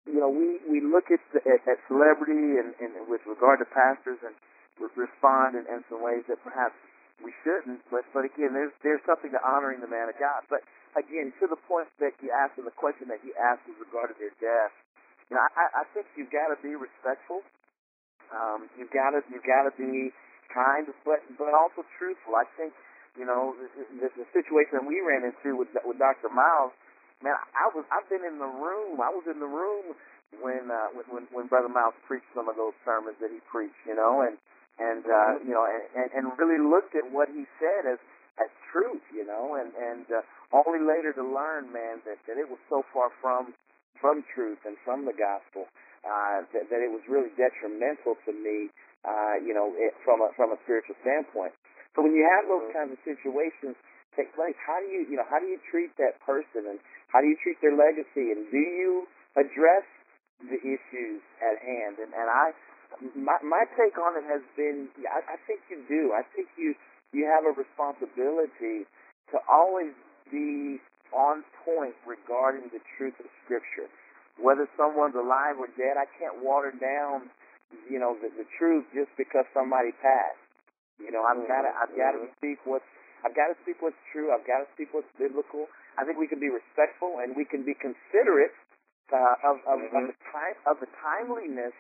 you 0.07 0.21
know 0.21 0.29
we 0.29 0.61
we 0.69 0.79
look 0.85 1.11
at 1.11 1.21
the, 1.33 1.41
at, 1.45 1.61
at 1.69 1.79
celebrity 1.89 2.61
and, 2.61 2.77
and 2.81 2.93
with 3.09 3.25
regard 3.27 3.61
to 3.61 3.67
pastors 3.69 4.21
and 4.25 4.35
re- 4.81 5.09
respond 5.09 5.57
in, 5.57 5.65
in 5.71 5.85
some 5.89 6.03
ways 6.05 6.25
that 6.29 6.41
perhaps 6.45 6.77
we 7.23 7.33
shouldn't. 7.45 7.81
But 7.93 8.05
but 8.13 8.25
again, 8.27 8.53
there's 8.57 8.75
there's 8.83 9.05
something 9.07 9.31
to 9.33 9.41
honoring 9.41 9.81
the 9.81 9.91
man 9.91 10.09
of 10.11 10.17
God. 10.19 10.45
But 10.51 10.65
again, 10.99 11.33
to 11.41 11.47
the 11.47 11.61
point 11.69 11.89
that 12.01 12.17
you 12.25 12.31
asked 12.33 12.59
and 12.59 12.67
the 12.67 12.75
question 12.75 13.09
that 13.13 13.23
you 13.23 13.35
asked 13.39 13.65
with 13.69 13.79
regard 13.81 14.11
to 14.11 14.17
their 14.19 14.35
death, 14.43 14.75
you 15.31 15.37
know, 15.37 15.45
I, 15.45 15.83
I 15.83 15.85
think 15.95 16.07
you've 16.19 16.33
got 16.33 16.51
to 16.51 16.59
be 16.61 16.75
respectful. 16.75 17.43
Um, 18.33 18.67
you've 18.77 18.93
got 18.93 19.13
to 19.15 19.21
you've 19.31 19.47
got 19.47 19.69
to 19.69 19.73
be 19.77 20.11
kind, 20.51 20.89
but 21.05 21.23
but 21.39 21.53
also 21.55 21.85
truthful. 21.99 22.35
I 22.35 22.49
think 22.57 22.73
you 23.17 23.25
know 23.25 23.55
the, 23.57 23.69
the, 24.05 24.09
the 24.25 24.27
situation 24.35 24.81
that 24.81 24.87
we 24.87 25.01
ran 25.01 25.23
into 25.25 25.57
with 25.57 25.71
with 25.85 25.99
Dr. 25.99 26.29
Myles. 26.33 26.75
Man, 27.23 27.37
I 27.55 27.71
was 27.71 27.85
I've 27.93 28.09
been 28.11 28.25
in 28.27 28.39
the 28.43 28.49
room. 28.49 28.99
I 28.99 29.11
was 29.13 29.25
in 29.31 29.39
the 29.39 29.49
room 29.49 29.95
when 30.43 30.67
uh, 30.71 30.91
when 31.07 31.29
when 31.31 31.47
Brother 31.47 31.71
Myles 31.71 31.95
preached 32.09 32.29
some 32.35 32.49
of 32.49 32.57
those 32.57 32.75
sermons 32.83 33.17
that 33.21 33.31
he 33.31 33.39
preached. 33.47 33.79
You 33.87 33.95
know, 33.95 34.27
and 34.27 34.35
and 34.81 35.05
uh, 35.07 35.33
you 35.45 35.55
know, 35.55 35.65
and, 35.65 35.85
and 35.95 36.09
and 36.11 36.25
really 36.41 36.59
looked 36.59 36.97
at 36.99 37.07
what 37.15 37.31
he 37.31 37.47
said 37.63 37.87
as 37.87 38.01
as 38.43 38.51
truth. 38.73 39.05
You 39.15 39.25
know, 39.25 39.55
and 39.55 39.71
and 39.77 40.05
uh, 40.11 40.21
only 40.53 40.83
later 40.83 41.15
to 41.15 41.25
learn, 41.25 41.71
man, 41.71 42.03
that 42.05 42.19
that 42.27 42.37
it 42.37 42.51
was 42.51 42.59
so 42.67 42.83
far 42.91 43.15
from 43.23 43.55
from 44.03 44.25
truth 44.35 44.59
and 44.67 44.77
from 44.85 45.07
the 45.07 45.15
gospel 45.15 45.65
uh, 46.05 46.45
that, 46.53 46.69
that 46.69 46.81
it 46.83 46.91
was 46.91 47.01
really 47.09 47.31
detrimental 47.39 48.19
to 48.27 48.33
me. 48.35 48.69
Uh, 49.07 49.37
you 49.41 49.55
know, 49.55 49.73
it, 49.77 49.95
from 50.05 50.21
a 50.21 50.33
from 50.35 50.51
a 50.53 50.59
spiritual 50.67 50.97
standpoint. 51.01 51.55
So 51.95 52.03
when 52.03 52.13
you 52.13 52.27
have 52.27 52.51
those 52.51 52.69
kinds 52.75 52.91
of 52.91 52.99
situations 53.07 53.79
take 54.19 54.35
place, 54.35 54.57
how 54.61 54.81
do 54.83 54.89
you 54.93 55.07
you 55.09 55.17
know 55.17 55.29
how 55.29 55.39
do 55.39 55.47
you 55.47 55.61
treat 55.71 55.95
that 55.97 56.19
person 56.25 56.69
and 56.69 56.81
how 57.15 57.23
do 57.23 57.31
you 57.31 57.39
treat 57.39 57.63
their 57.63 57.79
legacy 57.79 58.35
and 58.35 58.51
do 58.51 58.59
you 58.59 59.07
address 59.39 59.87
the 60.43 60.59
issues 60.61 61.23
at 61.39 61.61
hand. 61.63 62.01
And, 62.03 62.11
and 62.11 62.29
I, 62.29 62.51
my, 63.15 63.39
my 63.45 63.65
take 63.79 63.97
on 63.99 64.19
it 64.19 64.27
has 64.27 64.43
been, 64.57 64.89
I, 65.07 65.23
I 65.35 65.37
think 65.47 65.63
you 65.71 65.83
do. 65.87 66.13
I 66.13 66.27
think 66.35 66.49
you, 66.59 66.75
you 67.13 67.27
have 67.31 67.47
a 67.47 67.55
responsibility 67.55 68.89
to 69.31 69.37
always 69.47 69.95
be 70.31 70.81
on 71.15 71.47
point 71.63 71.95
regarding 72.03 72.71
the 72.75 72.83
truth 72.99 73.15
of 73.23 73.27
Scripture. 73.45 73.87
Whether 74.35 74.67
someone's 74.75 75.15
alive 75.15 75.63
or 75.63 75.71
dead, 75.79 75.95
I 75.95 76.11
can't 76.19 76.43
water 76.43 76.75
down, 76.75 77.31
you 77.87 78.03
know, 78.03 78.19
the, 78.19 78.35
the 78.35 78.47
truth 78.59 78.83
just 78.91 79.15
because 79.15 79.47
somebody 79.55 79.95
passed. 80.03 80.43
You 80.99 81.11
know, 81.11 81.23
I've 81.23 81.47
got 81.47 81.63
to, 81.63 81.71
mm-hmm. 81.71 81.83
I've 81.83 81.95
got 81.95 82.11
to 82.19 82.27
mm-hmm. 82.27 82.39
speak 82.39 82.59
what's, 82.67 82.87
I've 83.23 83.35
got 83.35 83.55
to 83.55 83.57
speak 83.63 83.79
what's 83.79 83.99
true. 84.11 84.35
I've 84.35 84.47
got 84.47 84.67
to 84.67 84.69
speak 84.75 84.91
what's 84.91 85.11
biblical. 85.15 85.71
I 85.99 86.05
think 86.05 86.19
we 86.19 86.27
can 86.27 86.41
be 86.41 86.51
respectful 86.51 87.23
and 87.23 87.37
we 87.37 87.45
can 87.45 87.63
be 87.63 87.75
considerate 87.79 88.55
uh, 89.13 89.37
of, 89.47 89.63
of, 89.69 89.79
mm-hmm. 89.79 89.97
of 89.97 90.03
the 90.11 90.19
time, 90.33 90.57
of 90.67 90.77
the 90.81 90.91
timeliness 90.99 91.77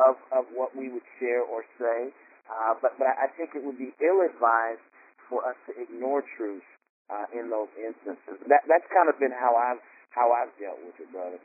of, 0.00 0.16
of 0.32 0.48
what 0.56 0.72
we 0.72 0.88
would 0.88 1.04
share 1.20 1.44
or 1.44 1.62
say. 1.76 2.10
Uh, 2.48 2.74
but, 2.82 2.98
but 2.98 3.12
I 3.14 3.30
think 3.38 3.54
it 3.54 3.62
would 3.62 3.78
be 3.78 3.94
ill-advised 4.02 4.82
for 5.30 5.46
us 5.46 5.56
to 5.68 5.72
ignore 5.78 6.24
truth 6.36 6.66
uh, 7.08 7.26
in 7.32 7.48
those 7.48 7.72
instances. 7.76 8.40
That 8.48 8.64
that's 8.68 8.84
kind 8.92 9.08
of 9.08 9.16
been 9.20 9.32
how 9.32 9.56
I've 9.56 9.80
how 10.12 10.28
I've 10.32 10.52
dealt 10.60 10.80
with 10.84 10.96
it, 11.00 11.08
brother. 11.08 11.40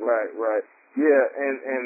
Right, 0.00 0.32
right, 0.36 0.64
yeah, 0.96 1.22
and 1.36 1.56
and 1.62 1.84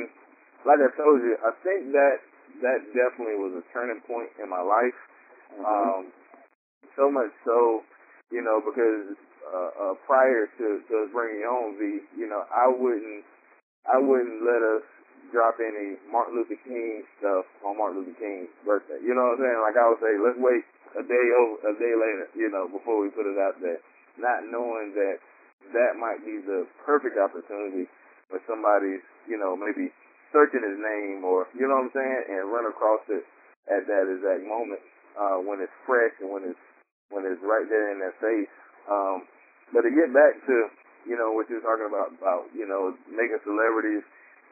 like 0.66 0.78
I 0.78 0.90
told 0.94 1.22
you, 1.22 1.34
I 1.42 1.52
think 1.62 1.90
that 1.92 2.16
that 2.62 2.80
definitely 2.94 3.38
was 3.38 3.58
a 3.58 3.64
turning 3.74 4.00
point 4.06 4.30
in 4.42 4.48
my 4.50 4.62
life. 4.62 4.98
Mm-hmm. 5.54 5.64
Um, 5.64 6.02
so 6.96 7.10
much 7.10 7.30
so, 7.44 7.82
you 8.30 8.42
know, 8.42 8.58
because 8.62 9.14
uh, 9.48 9.72
uh, 9.74 9.94
prior 10.06 10.46
to, 10.60 10.66
to 10.88 10.96
bringing 11.12 11.44
on 11.44 11.76
the 11.80 12.00
you 12.16 12.28
know, 12.28 12.44
I 12.52 12.68
wouldn't 12.68 13.24
I 13.88 13.96
wouldn't 13.96 14.44
let 14.44 14.60
us 14.60 14.84
drop 15.32 15.60
any 15.60 15.96
Martin 16.08 16.36
Luther 16.40 16.60
King 16.64 17.04
stuff 17.20 17.44
on 17.64 17.76
Martin 17.76 18.04
Luther 18.04 18.16
King's 18.20 18.52
birthday. 18.64 19.00
You 19.04 19.12
know 19.12 19.32
what 19.32 19.40
I'm 19.40 19.44
saying? 19.44 19.60
Like 19.64 19.76
I 19.76 19.86
would 19.88 20.00
say, 20.00 20.12
let's 20.20 20.40
wait 20.40 20.64
a 20.96 21.04
day 21.04 21.26
over 21.36 21.56
a 21.68 21.74
day 21.76 21.94
later, 21.96 22.26
you 22.36 22.48
know, 22.48 22.68
before 22.68 23.00
we 23.00 23.12
put 23.12 23.28
it 23.28 23.36
out 23.36 23.60
there, 23.60 23.80
not 24.16 24.48
knowing 24.48 24.96
that 24.96 25.20
that 25.76 26.00
might 26.00 26.24
be 26.24 26.40
the 26.40 26.64
perfect 26.84 27.20
opportunity 27.20 27.84
for 28.32 28.40
somebody's, 28.48 29.04
you 29.28 29.36
know, 29.36 29.52
maybe 29.56 29.92
searching 30.32 30.64
his 30.64 30.76
name 30.80 31.24
or 31.24 31.48
you 31.56 31.68
know 31.68 31.80
what 31.80 31.92
I'm 31.92 31.96
saying, 31.96 32.20
and 32.32 32.52
run 32.52 32.68
across 32.68 33.04
it 33.08 33.24
at 33.68 33.84
that 33.88 34.04
exact 34.08 34.44
moment 34.44 34.80
uh, 35.16 35.40
when 35.40 35.60
it's 35.60 35.72
fresh 35.84 36.12
and 36.20 36.32
when 36.32 36.44
it's 36.44 36.64
when 37.08 37.24
it's 37.24 37.40
right 37.44 37.64
there 37.68 37.92
in 37.92 38.00
their 38.00 38.16
face. 38.20 38.52
Um, 38.88 39.28
but 39.72 39.82
to 39.84 39.90
get 39.90 40.10
back 40.12 40.38
to 40.46 40.56
you 41.06 41.16
know 41.16 41.32
what 41.32 41.48
you're 41.48 41.64
talking 41.64 41.88
about 41.88 42.12
about 42.16 42.48
you 42.52 42.68
know 42.68 42.92
making 43.08 43.40
celebrities 43.44 44.04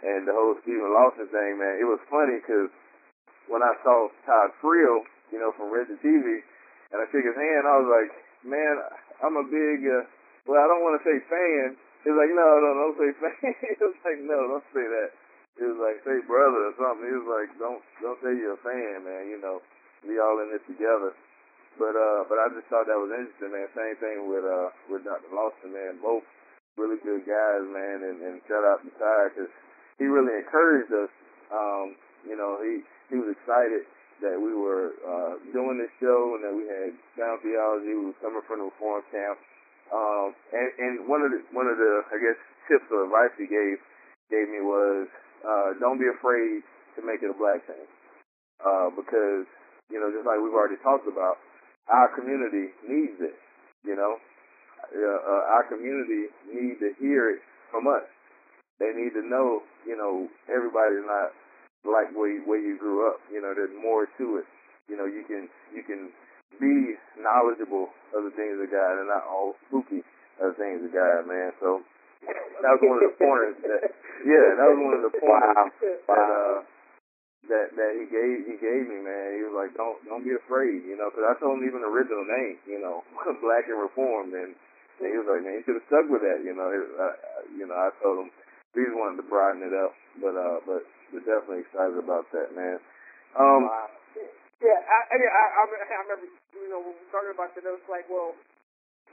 and 0.05 0.29
the 0.29 0.35
whole 0.37 0.55
Steven 0.61 0.93
Lawson 0.93 1.25
thing, 1.33 1.57
man, 1.57 1.81
it 1.81 1.89
was 1.89 1.99
funny 2.13 2.37
because 2.37 2.69
when 3.49 3.65
I 3.65 3.73
saw 3.81 4.13
Todd 4.29 4.53
Friel 4.61 5.09
you 5.33 5.39
know, 5.39 5.51
from 5.55 5.73
Wretched 5.73 5.99
TV, 6.03 6.43
and 6.93 7.03
I 7.03 7.05
shook 7.11 7.27
his 7.27 7.35
hand. 7.35 7.67
I 7.67 7.75
was 7.83 7.91
like, 7.91 8.11
man, 8.47 8.75
I'm 9.23 9.37
a 9.39 9.47
big, 9.47 9.83
uh, 9.87 10.07
well, 10.47 10.63
I 10.63 10.67
don't 10.71 10.85
want 10.87 10.99
to 11.01 11.05
say 11.07 11.19
fan. 11.27 11.75
He 12.07 12.15
was 12.15 12.19
like, 12.23 12.31
no, 12.31 12.47
no, 12.63 12.71
don't 12.79 12.99
say 12.99 13.11
fan. 13.19 13.55
he 13.75 13.83
was 13.83 13.99
like, 14.07 14.21
no, 14.23 14.39
don't 14.47 14.69
say 14.71 14.87
that. 14.87 15.11
He 15.59 15.65
was 15.67 15.81
like, 15.81 15.99
say 16.05 16.21
brother 16.29 16.71
or 16.71 16.75
something. 16.79 17.09
He 17.09 17.17
was 17.17 17.31
like, 17.33 17.51
don't, 17.59 17.83
don't 18.05 18.21
say 18.23 18.37
you're 18.37 18.61
a 18.61 18.63
fan, 18.63 19.03
man. 19.03 19.27
You 19.27 19.41
know, 19.41 19.65
we 20.07 20.21
all 20.21 20.39
in 20.45 20.53
this 20.53 20.63
together. 20.69 21.17
But 21.77 21.93
uh, 21.93 22.25
but 22.29 22.41
I 22.41 22.49
just 22.57 22.69
thought 22.73 22.89
that 22.89 22.97
was 22.97 23.13
interesting, 23.13 23.53
man. 23.53 23.69
Same 23.77 23.97
thing 24.01 24.19
with 24.29 24.45
uh, 24.45 24.73
with 24.89 25.05
Dr. 25.05 25.29
Lawson, 25.33 25.73
man. 25.77 26.01
Both 26.01 26.25
really 26.77 27.01
good 27.05 27.25
guys, 27.25 27.65
man. 27.69 28.05
And, 28.05 28.17
and 28.21 28.35
shout 28.49 28.65
out 28.65 28.81
to 28.85 28.91
Ty 28.97 29.21
because 29.33 29.53
he 30.01 30.09
really 30.09 30.37
encouraged 30.41 30.93
us. 30.93 31.13
Um, 31.53 31.97
you 32.25 32.37
know, 32.37 32.61
he 32.65 32.81
he 33.13 33.17
was 33.21 33.33
excited 33.33 33.85
that 34.25 34.37
we 34.41 34.57
were 34.57 34.97
uh, 35.05 35.37
doing 35.53 35.77
this 35.77 35.93
show 36.01 36.37
and 36.37 36.43
that 36.45 36.55
we 36.57 36.65
had 36.65 36.97
sound 37.21 37.45
theology. 37.45 37.93
We 37.93 38.13
were 38.13 38.21
coming 38.25 38.45
from 38.49 38.65
the 38.65 38.69
reform 38.73 39.05
camp, 39.13 39.37
um, 39.93 40.33
and, 40.57 40.69
and 40.81 40.93
one 41.09 41.21
of 41.21 41.31
the 41.33 41.41
one 41.53 41.69
of 41.69 41.77
the 41.77 41.93
I 42.09 42.17
guess 42.17 42.39
tips 42.69 42.89
or 42.89 43.05
advice 43.05 43.33
he 43.37 43.45
gave 43.49 43.77
gave 44.33 44.49
me 44.49 44.65
was 44.65 45.09
uh, 45.45 45.77
don't 45.79 46.01
be 46.01 46.09
afraid 46.09 46.65
to 46.97 47.01
make 47.05 47.21
it 47.21 47.29
a 47.29 47.37
black 47.37 47.61
thing, 47.69 47.85
uh, 48.65 48.89
because 48.97 49.45
you 49.93 50.01
know 50.01 50.09
just 50.09 50.25
like 50.25 50.41
we've 50.41 50.57
already 50.57 50.81
talked 50.81 51.07
about, 51.07 51.37
our 51.89 52.09
community 52.15 52.75
needs 52.87 53.19
it. 53.21 53.35
You 53.85 53.95
know, 53.95 54.19
uh, 54.93 55.43
our 55.55 55.65
community 55.69 56.31
need 56.51 56.79
to 56.81 56.93
hear 56.99 57.31
it 57.31 57.41
from 57.71 57.87
us. 57.87 58.07
They 58.79 58.93
need 58.93 59.15
to 59.15 59.25
know, 59.25 59.63
you 59.87 59.97
know, 59.97 60.29
everybody's 60.53 61.07
not 61.07 61.33
like 61.87 62.13
where 62.13 62.29
you, 62.29 62.43
where 62.45 62.61
you 62.61 62.77
grew 62.77 63.09
up. 63.09 63.21
You 63.33 63.41
know, 63.41 63.55
there's 63.55 63.73
more 63.81 64.07
to 64.19 64.43
it. 64.43 64.47
You 64.91 64.97
know, 64.97 65.07
you 65.07 65.25
can 65.27 65.49
you 65.75 65.83
can 65.83 66.11
be 66.61 66.95
knowledgeable 67.19 67.91
of 68.15 68.25
the 68.25 68.35
things 68.35 68.59
of 68.63 68.71
God 68.71 69.01
and 69.01 69.09
not 69.09 69.27
all 69.27 69.55
spooky 69.67 70.03
of 70.39 70.55
the 70.55 70.59
things 70.59 70.85
of 70.85 70.93
God, 70.93 71.27
man. 71.27 71.51
So 71.59 71.83
that 72.63 72.71
was 72.77 72.83
one 72.83 72.99
of 73.03 73.07
the 73.11 73.17
pointers. 73.19 73.57
That, 73.63 73.83
yeah, 74.25 74.47
that 74.59 74.67
was 74.71 74.79
one 74.79 74.95
of 74.99 75.05
the 75.05 75.15
pointers 75.19 75.57
wow. 75.57 75.67
that 75.83 75.99
uh, 76.11 76.57
that 77.49 77.75
that 77.75 77.93
he 77.97 78.05
gave 78.11 78.37
he 78.47 78.57
gave 78.59 78.85
me, 78.87 79.03
man. 79.03 79.39
He 79.39 79.43
was 79.47 79.57
like, 79.57 79.73
don't 79.75 79.99
don't 80.07 80.27
be 80.27 80.35
afraid, 80.35 80.85
you 80.87 80.99
know, 80.99 81.11
because 81.11 81.27
I 81.27 81.35
told 81.39 81.59
him 81.59 81.67
even 81.67 81.83
the 81.83 81.91
original 81.91 82.27
name, 82.27 82.57
you 82.67 82.79
know, 82.83 83.03
Black 83.45 83.67
and 83.67 83.81
Reformed, 83.81 84.35
and, 84.35 84.53
and 84.53 85.07
he 85.07 85.17
was 85.19 85.29
like, 85.29 85.43
man, 85.43 85.61
you 85.61 85.65
should 85.67 85.79
have 85.79 85.89
stuck 85.91 86.07
with 86.11 86.23
that, 86.23 86.43
you 86.43 86.55
know. 86.55 86.69
Uh, 86.69 87.17
you 87.55 87.67
know, 87.67 87.77
I 87.77 87.91
told 88.03 88.27
him 88.27 88.29
he 88.75 88.85
just 88.85 88.97
wanted 88.99 89.23
to 89.23 89.27
brighten 89.27 89.65
it 89.65 89.75
up, 89.75 89.93
but 90.21 90.35
uh, 90.37 90.59
but 90.67 90.83
we're 91.15 91.25
definitely 91.25 91.65
excited 91.67 91.97
about 91.97 92.29
that, 92.35 92.53
man. 92.53 92.79
Um, 93.39 93.69
wow. 93.69 93.91
Yeah, 94.57 94.81
I, 94.81 94.99
I, 95.13 95.17
I, 95.21 95.45
I 95.61 95.97
remember, 96.09 96.33
you 96.57 96.73
know, 96.73 96.81
when 96.81 96.97
we 96.97 97.05
were 97.05 97.13
talking 97.13 97.37
about 97.37 97.53
that, 97.53 97.61
it 97.61 97.77
was 97.77 97.85
like, 97.93 98.09
well, 98.09 98.33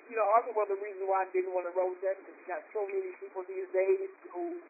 you 0.07 0.15
know, 0.15 0.23
also 0.31 0.55
one 0.55 0.71
of 0.71 0.75
the 0.75 0.79
reasons 0.79 1.03
why 1.03 1.27
I 1.27 1.29
didn't 1.35 1.51
want 1.51 1.67
to 1.67 1.75
roll 1.75 1.91
that 1.99 2.15
because 2.15 2.35
you 2.39 2.45
got 2.47 2.63
so 2.71 2.87
many 2.87 3.11
people 3.19 3.43
these 3.43 3.67
days 3.75 4.07
who 4.31 4.63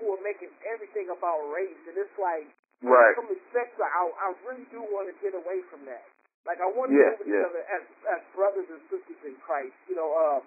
who 0.00 0.14
are 0.14 0.22
making 0.22 0.54
everything 0.62 1.10
about 1.10 1.42
race, 1.50 1.82
and 1.90 1.98
it's 1.98 2.14
like, 2.22 2.46
right. 2.82 3.14
from 3.18 3.28
the 3.30 3.38
spectrum, 3.50 3.86
I, 3.86 4.02
I 4.18 4.28
really 4.46 4.66
do 4.70 4.82
want 4.92 5.10
to 5.10 5.14
get 5.18 5.34
away 5.34 5.62
from 5.70 5.86
that. 5.86 6.06
Like, 6.46 6.62
I 6.64 6.68
want 6.70 6.94
to 6.94 6.96
yeah, 6.96 7.12
move 7.18 7.28
yeah. 7.28 7.44
each 7.44 7.46
other 7.50 7.62
as 7.68 7.84
as 8.08 8.20
brothers 8.32 8.68
and 8.72 8.80
sisters 8.88 9.20
in 9.26 9.36
Christ. 9.44 9.76
You 9.84 10.00
know, 10.00 10.08
uh, 10.08 10.40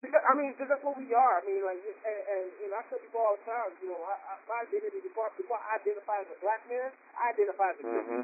because, 0.00 0.22
I 0.22 0.32
mean, 0.32 0.54
because 0.54 0.70
that's 0.70 0.84
what 0.86 0.94
we 0.96 1.10
are. 1.10 1.34
I 1.40 1.42
mean, 1.44 1.60
like, 1.66 1.80
and, 1.82 2.20
and 2.30 2.44
you 2.62 2.70
know, 2.70 2.78
I 2.78 2.86
tell 2.86 3.02
people 3.02 3.20
all 3.20 3.34
the 3.34 3.44
time, 3.44 3.74
you 3.82 3.90
know, 3.90 4.00
I, 4.06 4.14
I, 4.14 4.32
my 4.46 4.58
identity 4.62 5.02
before 5.02 5.28
before 5.34 5.58
I 5.58 5.82
identify 5.82 6.22
as 6.22 6.30
a 6.30 6.38
black 6.38 6.62
man, 6.70 6.88
I 7.18 7.34
identify 7.34 7.68
as 7.74 7.78
a 7.80 7.84
mm-hmm. 7.84 8.22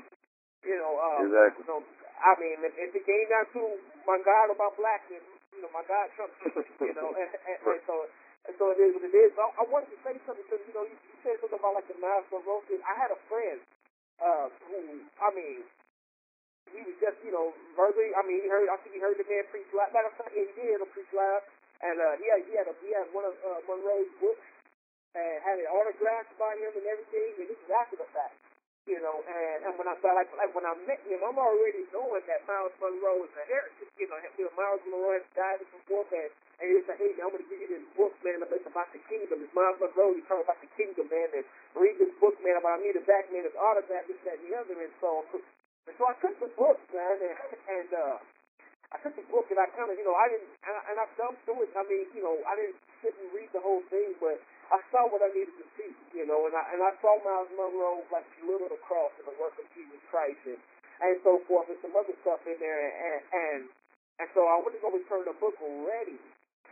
You 0.66 0.76
know, 0.82 0.92
um, 0.98 1.28
exactly. 1.28 1.62
You 1.62 1.68
know, 1.68 1.80
I 2.16 2.32
mean, 2.40 2.57
if, 2.64 2.72
if 2.78 2.90
it 2.96 3.04
came 3.04 3.26
down 3.28 3.46
to 3.59 3.62
my 4.09 4.18
God 4.24 4.48
about 4.54 4.78
blackness, 4.80 5.22
you 5.52 5.61
know, 5.61 5.70
my 5.74 5.84
God 5.84 6.09
trumps 6.16 6.36
you 6.44 6.94
know, 6.96 7.12
and, 7.12 7.30
and, 7.32 7.59
and 7.61 7.80
so 7.84 8.09
and 8.47 8.55
so 8.59 8.70
it 8.70 8.78
is 8.78 8.94
what 8.94 9.05
it 9.07 9.14
is. 9.14 9.30
But 9.34 9.51
I, 9.55 9.62
I 9.62 9.64
wanted 9.66 9.90
to 9.90 9.99
say 10.07 10.14
something 10.22 10.47
because 10.47 10.62
you 10.66 10.74
know, 10.74 10.86
you, 10.86 10.97
said 11.26 11.42
something 11.42 11.59
about 11.59 11.74
like 11.74 11.90
the 11.90 11.99
Myles 11.99 12.26
Munroe. 12.30 12.62
I 12.86 12.94
had 12.94 13.11
a 13.11 13.18
friend 13.26 13.59
uh, 14.22 14.47
who, 14.70 15.03
I 15.18 15.28
mean, 15.34 15.66
he 16.70 16.80
was 16.86 16.97
just, 17.03 17.18
you 17.26 17.34
know, 17.34 17.51
verbally. 17.74 18.14
I 18.14 18.22
mean, 18.22 18.42
he 18.42 18.49
heard. 18.51 18.70
I 18.70 18.78
think 18.82 18.94
he 18.94 19.03
heard 19.03 19.18
the 19.18 19.26
man 19.26 19.42
preach 19.51 19.66
loud. 19.74 19.90
Matter 19.90 20.11
of 20.11 20.16
fact, 20.18 20.34
he 20.34 20.47
did 20.55 20.78
preach 20.94 21.11
loud. 21.11 21.42
And 21.82 22.01
uh, 22.01 22.16
he 22.16 22.26
had 22.30 22.40
he 22.47 22.53
had 22.57 22.66
a, 22.70 22.74
he 22.80 22.90
had 22.94 23.11
one 23.12 23.26
of 23.28 23.34
uh, 23.44 23.61
Munroe's 23.68 24.09
books 24.22 24.47
and 25.12 25.36
had 25.44 25.61
it 25.61 25.68
autographed 25.68 26.32
by 26.40 26.57
him 26.57 26.72
and 26.72 26.86
everything. 26.88 27.42
And 27.42 27.47
this 27.53 27.59
is 27.61 27.70
after 27.70 28.01
the 28.01 28.09
fact, 28.16 28.38
you 28.87 28.99
know. 29.03 29.20
And, 29.26 29.68
and 29.68 29.72
when 29.76 29.91
I 29.91 29.99
saw 30.01 30.14
like 30.14 30.30
like 30.39 30.55
when 30.55 30.64
I 30.64 30.74
met 30.87 31.03
him, 31.05 31.20
I'm 31.26 31.37
already 31.37 31.84
knowing 31.91 32.24
that 32.30 32.47
Myles 32.47 32.74
Munroe 32.78 33.26
is 33.26 33.34
a 33.34 33.45
heretic. 33.51 33.91
You 33.99 34.07
know, 34.09 34.18
you 34.39 34.47
know 34.47 34.55
Myles 34.55 34.82
Munroe 34.87 35.18
has 35.18 35.26
died 35.34 35.61
before 35.62 36.07
that. 36.14 36.30
And 36.57 36.72
he's 36.72 36.89
like, 36.89 36.97
hey, 36.97 37.12
man, 37.18 37.28
I'm 37.28 37.32
gonna 37.37 37.45
give 37.53 37.61
you 37.61 37.68
this 37.68 37.84
book, 37.99 38.16
man, 38.24 38.41
it's 38.41 38.64
about 38.64 38.89
the 38.97 39.03
kingdom. 39.12 39.45
It's 39.45 39.53
Myles 39.53 39.76
Munroe. 39.76 40.16
He's 40.16 40.24
talking 40.24 40.47
about 40.49 40.62
the 40.64 40.72
kingdom, 40.72 41.05
man. 41.12 41.28
And 41.37 41.45
read 41.76 42.01
this 42.01 42.14
book, 42.16 42.39
man, 42.41 42.57
about 42.57 42.80
me, 42.80 42.97
the 42.97 43.05
back, 43.05 43.28
man. 43.28 43.45
It's 43.45 43.59
autographed, 43.61 44.09
this, 44.09 44.16
that, 44.24 44.41
and 44.41 44.49
the 44.49 44.57
other. 44.57 44.76
And 44.80 44.95
so, 45.03 45.26
and 45.84 45.95
so 46.01 46.03
I 46.09 46.14
took 46.24 46.32
the 46.41 46.49
book, 46.57 46.80
man, 46.95 47.16
and, 47.20 47.37
and 47.68 47.91
uh. 47.93 48.36
I 48.95 48.97
took 49.03 49.14
the 49.18 49.26
book 49.30 49.51
and 49.51 49.59
I 49.59 49.66
kind 49.74 49.91
of, 49.91 49.97
you 49.99 50.07
know, 50.07 50.14
I 50.14 50.30
didn't, 50.30 50.47
and, 50.62 50.74
I, 50.74 50.82
and 50.95 50.97
I 51.03 51.07
thumbed 51.18 51.39
through 51.43 51.66
it. 51.66 51.74
I 51.74 51.82
mean, 51.87 52.07
you 52.14 52.22
know, 52.22 52.39
I 52.47 52.55
didn't 52.55 52.78
sit 53.03 53.14
and 53.18 53.28
read 53.34 53.51
the 53.51 53.62
whole 53.62 53.82
thing, 53.91 54.14
but 54.22 54.39
I 54.70 54.78
saw 54.91 55.07
what 55.11 55.22
I 55.22 55.30
needed 55.30 55.55
to 55.59 55.66
see, 55.78 55.91
you 56.14 56.26
know, 56.26 56.47
and 56.47 56.55
I 56.55 56.62
and 56.74 56.82
I 56.82 56.91
saw 56.99 57.18
Myles 57.22 57.51
Munroe 57.55 58.03
like 58.11 58.26
little 58.43 58.66
the 58.66 58.80
cross 58.82 59.14
and 59.22 59.26
the 59.30 59.37
work 59.39 59.55
of 59.59 59.66
Jesus 59.74 60.03
Christ 60.11 60.43
and 60.47 60.59
and 61.03 61.20
so 61.22 61.39
forth 61.47 61.70
and 61.70 61.78
some 61.84 61.95
other 61.95 62.14
stuff 62.26 62.43
in 62.51 62.59
there, 62.59 62.82
and 62.82 63.22
and 63.30 63.61
and 64.18 64.28
so 64.34 64.43
I 64.49 64.59
went 64.59 64.74
to 64.74 64.91
return 64.91 65.22
the 65.28 65.37
book 65.39 65.55
ready 65.87 66.18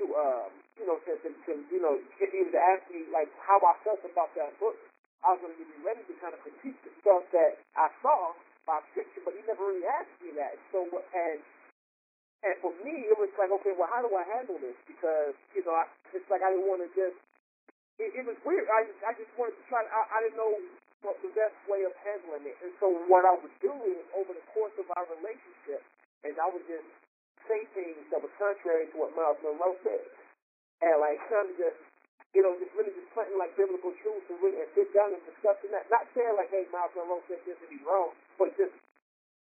to, 0.00 0.04
um, 0.18 0.50
you 0.74 0.86
know, 0.90 0.98
to, 1.06 1.12
to, 1.22 1.28
to 1.30 1.52
you 1.70 1.78
know, 1.78 2.00
if 2.18 2.28
he 2.32 2.40
to 2.42 2.58
ask 2.58 2.82
me 2.90 3.06
like 3.14 3.30
how 3.38 3.62
I 3.62 3.78
felt 3.86 4.02
about 4.02 4.34
that 4.34 4.58
book, 4.58 4.74
I 5.22 5.38
was 5.38 5.44
to 5.44 5.54
be 5.54 5.78
ready 5.86 6.02
to 6.02 6.14
kind 6.18 6.34
of 6.34 6.40
critique 6.42 6.78
the 6.82 6.90
stuff 6.98 7.22
that 7.30 7.62
I 7.78 7.88
saw 8.02 8.34
by 8.66 8.80
scripture, 8.90 9.22
but 9.22 9.36
he 9.38 9.44
never 9.46 9.70
really 9.70 9.86
asked 9.86 10.18
me 10.18 10.34
that. 10.40 10.56
So 10.72 10.82
and 10.88 11.38
and 12.44 12.54
for 12.60 12.72
me, 12.84 13.08
it 13.08 13.16
was 13.16 13.32
like, 13.40 13.48
okay, 13.48 13.72
well, 13.72 13.88
how 13.88 14.04
do 14.04 14.12
I 14.12 14.24
handle 14.28 14.60
this? 14.60 14.76
Because, 14.84 15.32
you 15.56 15.64
know, 15.64 15.72
I, 15.72 15.88
it's 16.12 16.28
like 16.28 16.44
I 16.44 16.52
didn't 16.52 16.68
want 16.68 16.84
to 16.84 16.90
just 16.92 17.16
it, 17.98 18.10
it 18.10 18.24
was 18.26 18.38
weird. 18.42 18.66
I 18.66 18.86
just, 18.86 19.00
I 19.06 19.12
just 19.14 19.30
wanted 19.38 19.54
to 19.54 19.64
try. 19.70 19.82
I, 19.86 20.02
I 20.10 20.18
didn't 20.26 20.38
know 20.38 20.50
what 21.06 21.20
the 21.22 21.30
best 21.36 21.54
way 21.68 21.84
of 21.84 21.92
handling 22.00 22.48
it, 22.48 22.56
and 22.64 22.72
so 22.80 22.90
what 23.06 23.28
I 23.28 23.36
was 23.36 23.52
doing 23.60 24.00
over 24.16 24.32
the 24.32 24.44
course 24.56 24.72
of 24.80 24.88
our 24.96 25.04
relationship, 25.20 25.84
and 26.24 26.32
I 26.40 26.48
would 26.48 26.64
just 26.66 26.88
say 27.44 27.60
things 27.76 28.00
that 28.08 28.24
were 28.24 28.32
contrary 28.40 28.88
to 28.88 28.96
what 28.96 29.12
Myles 29.12 29.38
Munroe 29.44 29.76
said, 29.84 30.04
and 30.80 30.96
like 30.98 31.20
kind 31.28 31.46
of 31.46 31.56
just 31.60 31.78
you 32.34 32.42
know, 32.42 32.50
just 32.58 32.74
really 32.74 32.90
just 32.90 33.06
planting 33.14 33.38
like 33.38 33.54
biblical 33.54 33.94
truths 34.02 34.26
and 34.26 34.42
really 34.42 34.58
and 34.58 34.66
sit 34.74 34.90
down 34.90 35.14
and 35.14 35.22
discussing 35.22 35.70
that. 35.70 35.86
Not 35.86 36.02
saying 36.18 36.34
like, 36.34 36.50
hey, 36.50 36.66
Myles 36.74 36.90
Munroe 36.98 37.22
said 37.30 37.38
this 37.46 37.54
and 37.62 37.70
he's 37.70 37.84
wrong, 37.86 38.10
but 38.40 38.50
just 38.58 38.74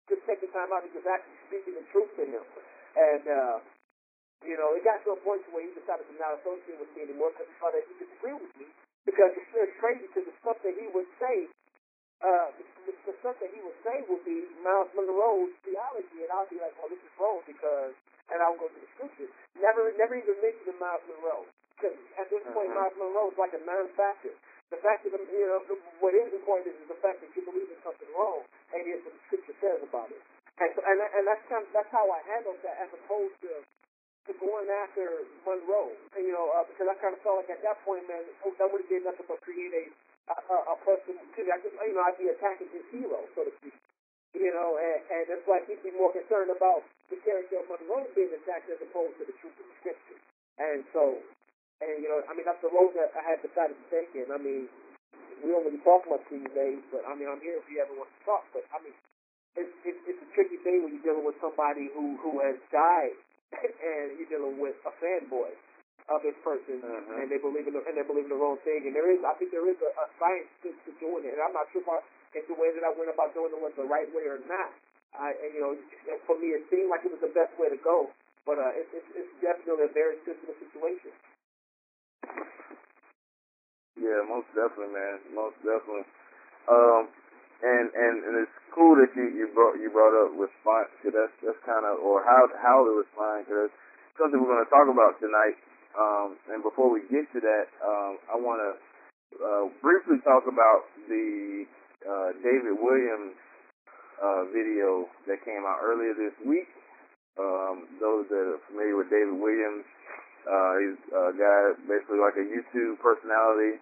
just 0.05 0.21
taking 0.29 0.53
time 0.53 0.69
out 0.69 0.85
and 0.85 0.93
just 0.93 1.09
actually 1.09 1.39
speaking 1.49 1.73
the 1.81 1.85
truth 1.89 2.13
to 2.13 2.29
him. 2.29 2.45
And 2.95 3.23
uh, 3.27 3.57
you 4.45 4.55
know, 4.59 4.75
it 4.77 4.83
got 4.85 5.01
to 5.03 5.15
a 5.15 5.19
point 5.25 5.41
where 5.51 5.63
he 5.63 5.71
decided 5.73 6.05
to 6.05 6.15
not 6.19 6.37
associate 6.39 6.77
with 6.79 6.91
me 6.93 7.07
anymore 7.09 7.33
because 7.33 7.49
he 7.49 7.55
thought 7.59 7.73
that 7.73 7.85
he 7.87 7.93
disagreed 7.97 8.39
with 8.39 8.55
me. 8.61 8.67
Because 9.05 9.31
it's 9.37 9.45
still 9.53 9.69
crazy 9.77 10.07
to 10.17 10.19
the 10.25 10.33
stuff 10.41 10.57
that 10.65 10.73
he 10.73 10.89
would 10.89 11.05
say, 11.21 11.45
uh, 12.25 12.49
the, 12.85 12.93
the 13.05 13.13
stuff 13.21 13.37
that 13.37 13.53
he 13.53 13.61
would 13.61 13.77
say 13.85 14.01
would 14.09 14.25
be 14.25 14.49
Myles 14.65 14.89
Munroe's 14.97 15.53
theology, 15.61 16.25
and 16.25 16.29
I'll 16.33 16.49
be 16.49 16.57
like, 16.57 16.73
well, 16.81 16.89
this 16.89 17.01
is 17.01 17.13
wrong 17.21 17.41
because, 17.45 17.93
and 18.33 18.41
I'll 18.41 18.57
go 18.57 18.65
to 18.65 18.79
the 18.81 18.89
scriptures. 18.97 19.29
Never, 19.61 19.93
never 19.93 20.17
even 20.17 20.37
mention 20.41 20.73
Myles 20.81 21.05
Munroe. 21.05 21.45
Because 21.77 21.93
at 22.17 22.31
this 22.33 22.41
point, 22.49 22.73
Mhm. 22.73 22.77
Myles 22.81 22.97
Munroe 22.97 23.29
is 23.29 23.37
like 23.37 23.53
a 23.53 23.61
non-factor. 23.61 24.33
The 24.73 24.81
fact 24.81 25.05
that, 25.05 25.13
you 25.13 25.45
know, 25.45 25.61
the, 25.69 25.77
what 26.01 26.17
is 26.17 26.33
important 26.33 26.73
is 26.73 26.87
the 26.89 26.97
fact 26.97 27.21
that 27.21 27.29
you 27.37 27.45
believe 27.45 27.69
in 27.69 27.77
something 27.85 28.09
wrong, 28.17 28.41
and 28.73 28.81
here's 28.81 29.05
what 29.05 29.13
the 29.13 29.21
scripture 29.29 29.57
says 29.61 29.79
about 29.85 30.09
it. 30.09 30.21
And, 30.55 30.69
so, 30.71 30.79
and, 30.87 30.97
and 31.03 31.23
that's 31.27 31.43
kind 31.51 31.63
of, 31.63 31.69
that's 31.75 31.91
how 31.91 32.07
I 32.07 32.19
handled 32.31 32.59
that 32.63 32.79
as 32.79 32.91
opposed 32.95 33.35
to 33.43 33.63
to 34.25 34.33
going 34.41 34.65
after 34.73 35.21
Munroe, 35.45 35.93
you 36.17 36.33
know, 36.33 36.49
uh, 36.57 36.65
because 36.65 36.89
I 36.89 36.97
kind 36.97 37.13
of 37.13 37.21
felt 37.21 37.45
like 37.45 37.51
at 37.53 37.61
that 37.61 37.77
point, 37.85 38.09
man, 38.09 38.25
that 38.25 38.65
would 38.65 38.81
have 38.81 38.89
been 38.89 39.05
nothing 39.05 39.29
but 39.29 39.37
create 39.45 39.69
a 39.69 39.85
a, 40.25 40.57
a 40.73 40.75
person. 40.81 41.13
Cause 41.37 41.45
I 41.45 41.61
just, 41.61 41.77
you 41.77 41.93
know, 41.93 42.01
I'd 42.01 42.17
be 42.17 42.33
attacking 42.33 42.73
his 42.73 42.81
hero, 42.89 43.21
so 43.37 43.45
to 43.45 43.53
speak. 43.61 43.77
You 44.33 44.49
know, 44.49 44.81
and, 44.81 44.99
and 45.13 45.23
that's 45.29 45.45
why 45.45 45.61
he'd 45.69 45.85
be 45.85 45.93
more 45.93 46.09
concerned 46.09 46.49
about 46.49 46.81
the 47.13 47.21
character 47.21 47.61
of 47.61 47.69
Munroe 47.69 48.09
being 48.17 48.33
attacked 48.33 48.65
as 48.73 48.81
opposed 48.81 49.15
to 49.21 49.29
the 49.29 49.35
truth 49.37 49.53
of 49.61 49.65
the 49.69 49.75
scripture. 49.85 50.17
And 50.57 50.81
so, 50.89 51.21
and 51.85 52.01
you 52.01 52.09
know, 52.09 52.25
I 52.25 52.33
mean, 52.33 52.49
that's 52.49 52.65
the 52.65 52.73
road 52.73 52.97
that 52.97 53.13
I 53.13 53.21
had 53.21 53.45
decided 53.45 53.77
to 53.77 53.85
take. 53.93 54.09
And 54.17 54.33
I 54.33 54.41
mean, 54.41 54.65
we 55.45 55.53
don't 55.53 55.69
really 55.69 55.83
talk 55.85 56.01
much 56.09 56.25
these 56.33 56.49
days, 56.57 56.81
but 56.89 57.05
I 57.05 57.13
mean, 57.13 57.29
I'm 57.29 57.43
here 57.45 57.61
if 57.61 57.69
you 57.69 57.77
ever 57.77 57.93
want 57.93 58.09
to 58.09 58.21
talk. 58.25 58.43
But 58.49 58.65
I 58.73 58.81
mean, 58.81 58.97
it's 59.55 59.73
it's, 59.87 60.01
it's 60.07 60.21
a 60.21 60.29
tricky 60.35 60.59
thing 60.63 60.83
when 60.83 60.95
you're 60.95 61.07
dealing 61.15 61.25
with 61.25 61.39
somebody 61.43 61.89
who 61.95 62.15
who 62.23 62.39
has 62.43 62.55
died 62.71 63.15
and 63.55 64.19
you're 64.19 64.31
dealing 64.31 64.59
with 64.59 64.75
a 64.87 64.93
fanboy 64.99 65.51
of 66.05 66.21
this 66.21 66.37
person, 66.45 66.77
Mhm. 66.85 67.17
and 67.17 67.25
they 67.33 67.41
believe 67.41 67.65
in 67.65 67.73
the, 67.73 67.81
and 67.81 67.97
they 67.97 68.05
believe 68.05 68.29
in 68.29 68.33
the 68.33 68.37
wrong 68.37 68.61
thing. 68.61 68.85
And 68.85 68.93
there 68.93 69.09
is, 69.09 69.25
I 69.25 69.33
think, 69.41 69.49
there 69.49 69.65
is 69.65 69.77
a, 69.81 69.89
a 69.89 70.05
science 70.21 70.45
to, 70.61 70.69
to 70.69 70.91
doing 71.01 71.25
it. 71.25 71.33
And 71.33 71.41
I'm 71.41 71.49
not 71.57 71.65
sure 71.73 71.81
if, 71.81 71.89
I, 71.89 71.97
if 72.37 72.45
the 72.45 72.53
way 72.53 72.69
that 72.77 72.85
I 72.85 72.93
went 72.93 73.09
about 73.09 73.33
doing 73.33 73.49
it 73.49 73.57
was 73.57 73.73
the 73.73 73.89
right 73.89 74.05
way 74.13 74.29
or 74.29 74.37
not. 74.45 74.69
I, 75.17 75.33
and 75.33 75.49
you 75.57 75.61
know, 75.65 75.73
for 76.29 76.37
me, 76.37 76.53
it 76.53 76.61
seemed 76.69 76.93
like 76.93 77.01
it 77.07 77.09
was 77.09 77.25
the 77.25 77.33
best 77.33 77.57
way 77.57 77.73
to 77.73 77.79
go. 77.81 78.13
But 78.45 78.61
uh, 78.61 78.69
it, 78.77 78.85
it's 78.93 79.09
it's 79.17 79.33
definitely 79.41 79.89
a 79.89 79.93
very 79.97 80.21
sensitive 80.29 80.53
situation. 80.61 81.09
Yeah, 83.97 84.21
most 84.29 84.45
definitely, 84.53 84.93
man. 84.93 85.17
Most 85.33 85.57
definitely. 85.65 86.05
Um, 86.69 87.09
and 87.65 87.85
and 87.89 88.15
and 88.29 88.33
it's 88.45 88.57
cool 88.69 88.93
that 89.01 89.09
you 89.17 89.25
you 89.33 89.49
brought 89.57 89.81
you 89.81 89.89
brought 89.89 90.13
up 90.13 90.37
response 90.37 90.93
because 91.01 91.17
that's 91.17 91.35
that's 91.41 91.61
kind 91.65 91.81
of 91.81 91.97
or 92.05 92.21
how 92.21 92.45
how 92.61 92.85
to 92.85 93.01
respond 93.01 93.49
because 93.49 93.73
that's 93.73 93.77
something 94.21 94.37
we're 94.37 94.53
going 94.53 94.63
to 94.63 94.69
talk 94.69 94.85
about 94.85 95.17
tonight. 95.17 95.57
Um, 95.95 96.35
and 96.51 96.59
before 96.61 96.91
we 96.91 97.01
get 97.07 97.25
to 97.33 97.39
that, 97.39 97.65
um, 97.79 98.19
I 98.27 98.35
want 98.35 98.59
to 98.59 98.71
uh, 99.39 99.65
briefly 99.81 100.19
talk 100.27 100.43
about 100.45 100.87
the 101.07 101.65
uh, 102.03 102.29
David 102.43 102.75
Williams 102.77 103.35
uh, 104.19 104.43
video 104.51 105.07
that 105.27 105.39
came 105.43 105.63
out 105.63 105.79
earlier 105.83 106.13
this 106.13 106.35
week. 106.43 106.67
Um, 107.39 107.87
those 107.99 108.27
that 108.31 108.45
are 108.55 108.61
familiar 108.71 108.95
with 108.95 109.11
David 109.11 109.35
Williams, 109.35 109.83
uh, 110.47 110.73
he's 110.79 110.99
a 111.11 111.31
guy 111.35 111.59
basically 111.87 112.19
like 112.19 112.39
a 112.39 112.47
YouTube 112.47 112.99
personality. 113.03 113.79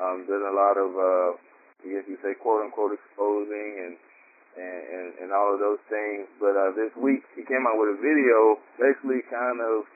Um, 0.00 0.24
doing 0.24 0.48
a 0.48 0.56
lot 0.56 0.80
of, 0.80 0.90
uh, 0.96 1.30
I 1.84 1.86
guess 1.88 2.06
you 2.08 2.18
say, 2.20 2.36
quote 2.36 2.64
unquote, 2.64 2.96
exposing 2.96 3.70
and 3.84 3.94
and, 4.50 4.80
and, 4.90 5.08
and 5.22 5.28
all 5.30 5.54
of 5.54 5.62
those 5.62 5.80
things. 5.86 6.26
But 6.42 6.58
uh, 6.58 6.74
this 6.74 6.90
week 6.98 7.22
he 7.38 7.46
came 7.46 7.64
out 7.70 7.78
with 7.78 7.94
a 7.94 7.98
video, 8.02 8.58
basically 8.76 9.22
kind 9.30 9.62
of, 9.62 9.86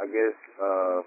I 0.00 0.06
guess, 0.08 0.36
uh, 0.56 0.98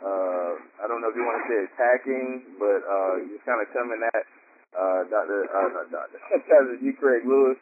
uh, 0.00 0.52
I 0.80 0.84
don't 0.86 1.02
know 1.02 1.10
if 1.10 1.16
you 1.18 1.26
want 1.26 1.42
to 1.42 1.48
say 1.50 1.60
attacking, 1.68 2.56
but 2.56 2.80
uh, 2.86 3.12
just 3.28 3.44
kind 3.44 3.60
of 3.60 3.68
coming 3.74 4.00
at 4.00 4.24
uh, 4.72 5.00
Dr. 5.10 5.50
Uh, 5.50 5.68
not 5.74 5.86
Dr. 5.90 6.18
Dr. 6.50 6.76
G. 6.80 6.94
Craig 6.96 7.26
Lewis. 7.26 7.58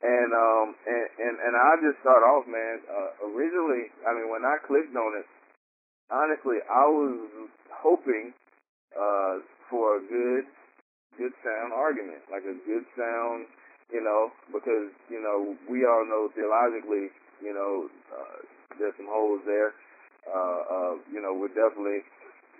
And 0.00 0.32
um 0.32 0.72
and, 0.88 1.06
and 1.20 1.34
and 1.44 1.52
I 1.52 1.76
just 1.84 2.00
start 2.00 2.24
off, 2.24 2.48
man. 2.48 2.80
Uh, 2.88 3.28
originally, 3.36 3.92
I 4.08 4.16
mean, 4.16 4.32
when 4.32 4.48
I 4.48 4.56
clicked 4.64 4.96
on 4.96 5.12
it, 5.20 5.28
honestly, 6.08 6.56
I 6.64 6.88
was 6.88 7.20
hoping 7.68 8.32
uh, 8.96 9.44
for 9.68 10.00
a 10.00 10.02
good, 10.08 10.48
good 11.18 11.34
sound 11.42 11.72
argument, 11.72 12.22
like 12.30 12.44
a 12.46 12.56
good 12.66 12.86
sound, 12.94 13.46
you 13.90 14.02
know, 14.02 14.30
because 14.52 14.92
you 15.10 15.18
know 15.18 15.56
we 15.66 15.82
all 15.86 16.04
know 16.06 16.30
theologically, 16.34 17.10
you 17.42 17.54
know, 17.54 17.90
uh, 18.12 18.38
there's 18.78 18.94
some 18.96 19.10
holes 19.10 19.42
there. 19.46 19.74
Uh, 20.28 20.60
uh, 20.68 20.94
you 21.10 21.18
know, 21.18 21.32
we're 21.32 21.50
definitely 21.56 22.04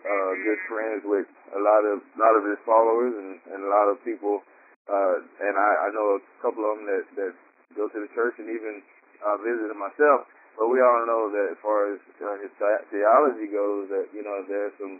uh, 0.03 0.33
good 0.43 0.61
friends 0.67 1.03
with 1.05 1.29
a 1.53 1.61
lot 1.61 1.85
of 1.85 2.01
lot 2.17 2.35
of 2.35 2.43
his 2.49 2.59
followers 2.65 3.13
and, 3.15 3.37
and 3.53 3.61
a 3.65 3.71
lot 3.71 3.87
of 3.93 4.01
people. 4.03 4.41
Uh, 4.89 5.23
and 5.45 5.55
I, 5.55 5.71
I 5.87 5.89
know 5.95 6.19
a 6.19 6.23
couple 6.43 6.67
of 6.67 6.81
them 6.81 6.87
that, 6.89 7.05
that 7.15 7.33
go 7.79 7.87
to 7.87 7.99
the 8.01 8.11
church 8.17 8.35
and 8.43 8.51
even 8.51 8.83
uh, 9.23 9.39
visited 9.39 9.77
myself. 9.77 10.27
But 10.59 10.67
we 10.67 10.83
all 10.83 11.07
know 11.07 11.31
that 11.31 11.55
as 11.55 11.59
far 11.63 11.95
as 11.95 12.03
uh, 12.19 12.37
his 12.43 12.51
theology 12.91 13.47
goes, 13.49 13.87
that 13.93 14.11
you 14.11 14.25
know 14.25 14.43
there's 14.49 14.75
some 14.81 14.99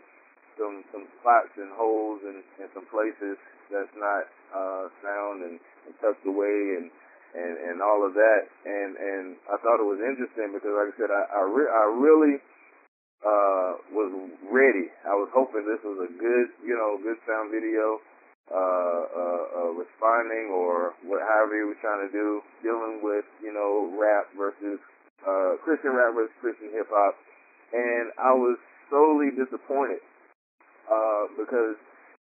some 0.59 0.83
some 0.91 1.07
spots 1.21 1.55
and 1.59 1.71
holes 1.75 2.21
and, 2.25 2.43
some 2.75 2.87
places 2.91 3.39
that's 3.71 3.93
not 3.99 4.25
uh, 4.55 4.87
sound 5.03 5.47
and, 5.47 5.57
and 5.87 5.95
tucked 6.03 6.27
away 6.27 6.79
and, 6.79 6.91
and 7.35 7.55
and 7.59 7.77
all 7.83 8.03
of 8.07 8.15
that. 8.15 8.43
And 8.67 8.97
and 8.99 9.25
I 9.51 9.59
thought 9.63 9.83
it 9.83 9.87
was 9.87 10.03
interesting 10.03 10.55
because, 10.55 10.71
like 10.75 10.91
I 10.91 10.97
said, 10.99 11.11
I 11.11 11.23
I, 11.31 11.43
re- 11.47 11.73
I 11.73 11.85
really 11.95 12.35
uh, 13.21 13.71
was 13.93 14.11
ready. 14.49 14.89
I 15.05 15.15
was 15.15 15.29
hoping 15.37 15.69
this 15.69 15.83
was 15.85 16.09
a 16.09 16.11
good, 16.17 16.47
you 16.65 16.73
know, 16.73 16.97
good 17.05 17.21
sound 17.29 17.53
video, 17.53 18.01
uh, 18.49 19.03
uh, 19.13 19.43
uh, 19.61 19.71
responding 19.77 20.51
or 20.51 20.97
what, 21.05 21.21
however 21.23 21.55
he 21.55 21.65
was 21.69 21.79
trying 21.85 22.03
to 22.03 22.13
do, 22.13 22.41
dealing 22.65 23.05
with, 23.05 23.29
you 23.45 23.53
know, 23.53 23.93
rap 23.95 24.33
versus 24.35 24.81
uh, 25.23 25.61
Christian 25.63 25.93
rap 25.93 26.17
versus 26.17 26.35
Christian 26.41 26.73
hip 26.73 26.89
hop, 26.89 27.15
and 27.77 28.11
I 28.17 28.33
was 28.33 28.57
solely 28.89 29.31
disappointed 29.37 30.01
uh, 30.91 31.25
because 31.39 31.79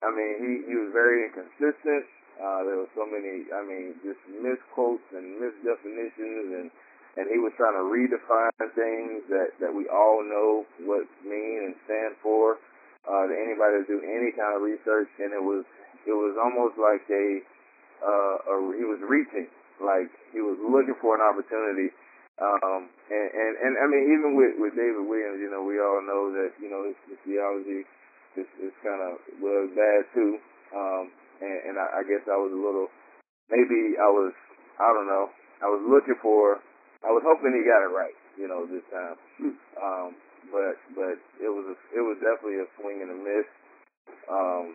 I 0.04 0.10
mean 0.12 0.34
he 0.42 0.52
he 0.68 0.76
was 0.76 0.92
very 0.92 1.30
inconsistent. 1.30 2.06
Uh, 2.38 2.62
there 2.70 2.78
were 2.78 2.94
so 2.94 3.02
many, 3.10 3.50
I 3.50 3.66
mean, 3.66 3.98
just 4.06 4.22
misquotes 4.30 5.02
and 5.10 5.42
misdefinitions, 5.42 6.54
and 6.54 6.70
and 7.18 7.26
he 7.34 7.42
was 7.42 7.50
trying 7.58 7.74
to 7.74 7.86
redefine 7.86 8.54
things 8.78 9.26
that 9.30 9.58
that 9.58 9.74
we 9.74 9.90
all 9.90 10.22
know 10.22 10.62
what 10.86 11.10
mean 11.26 11.74
and 11.74 11.76
stand 11.90 12.14
for 12.22 12.62
uh, 13.10 13.26
to 13.26 13.34
anybody 13.34 13.82
to 13.82 13.86
do 13.90 14.00
any 14.06 14.30
kind 14.38 14.54
of 14.54 14.62
research, 14.62 15.10
and 15.18 15.34
it 15.34 15.42
was 15.42 15.66
it 16.06 16.14
was 16.14 16.38
almost 16.38 16.78
like 16.78 17.02
a, 17.10 17.42
uh, 18.06 18.36
a 18.38 18.54
he 18.78 18.86
was 18.86 19.02
reaching, 19.02 19.50
like 19.82 20.14
he 20.30 20.40
was 20.40 20.62
looking 20.62 20.96
for 21.02 21.18
an 21.18 21.26
opportunity. 21.26 21.90
Um, 22.38 22.86
and, 23.10 23.30
and, 23.34 23.54
and 23.66 23.74
I 23.82 23.90
mean, 23.90 24.14
even 24.14 24.38
with, 24.38 24.62
with 24.62 24.78
David 24.78 25.10
Williams, 25.10 25.42
you 25.42 25.50
know, 25.50 25.66
we 25.66 25.82
all 25.82 26.06
know 26.06 26.30
that, 26.38 26.54
you 26.62 26.70
know, 26.70 26.86
his, 26.86 26.94
his 27.10 27.18
theology 27.26 27.82
is, 28.38 28.50
is 28.62 28.76
kind 28.86 29.02
of, 29.02 29.20
well, 29.42 29.66
bad 29.74 30.02
too. 30.14 30.38
Um, 30.74 31.04
and, 31.42 31.58
and 31.72 31.76
I, 31.82 32.02
I 32.02 32.02
guess 32.08 32.24
I 32.30 32.38
was 32.38 32.54
a 32.54 32.62
little, 32.62 32.88
maybe 33.50 33.98
I 33.98 34.10
was, 34.10 34.34
I 34.80 34.90
don't 34.94 35.10
know, 35.10 35.30
I 35.62 35.68
was 35.68 35.82
looking 35.86 36.18
for, 36.22 36.62
I 37.04 37.12
was 37.14 37.26
hoping 37.26 37.54
he 37.58 37.66
got 37.66 37.86
it 37.86 37.94
right, 37.94 38.16
you 38.38 38.48
know, 38.48 38.66
this 38.70 38.86
time. 38.94 39.18
Um, 39.78 40.18
but, 40.50 40.74
but 40.98 41.16
it 41.38 41.52
was, 41.54 41.66
a, 41.70 41.76
it 41.94 42.02
was 42.02 42.18
definitely 42.18 42.62
a 42.64 42.68
swing 42.82 43.02
and 43.06 43.12
a 43.14 43.20
miss, 43.20 43.48
um, 44.30 44.66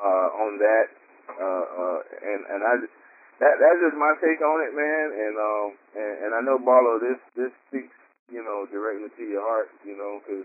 uh, 0.00 0.28
on 0.40 0.56
that. 0.58 0.86
Uh, 1.30 1.64
uh, 1.68 2.00
and, 2.24 2.40
and 2.48 2.60
I, 2.64 2.72
just- 2.80 2.96
that 3.40 3.56
that's 3.56 3.80
just 3.80 3.96
my 3.96 4.12
take 4.20 4.38
on 4.44 4.60
it, 4.68 4.72
man. 4.76 5.06
And 5.16 5.34
um 5.40 5.68
and, 5.96 6.14
and 6.28 6.30
I 6.36 6.40
know 6.44 6.60
Barlow, 6.60 7.00
this 7.00 7.16
this 7.34 7.52
speaks 7.72 7.96
you 8.28 8.44
know 8.44 8.68
directly 8.68 9.08
to 9.08 9.24
your 9.24 9.40
heart, 9.40 9.72
you 9.82 9.96
know, 9.96 10.20
because 10.20 10.44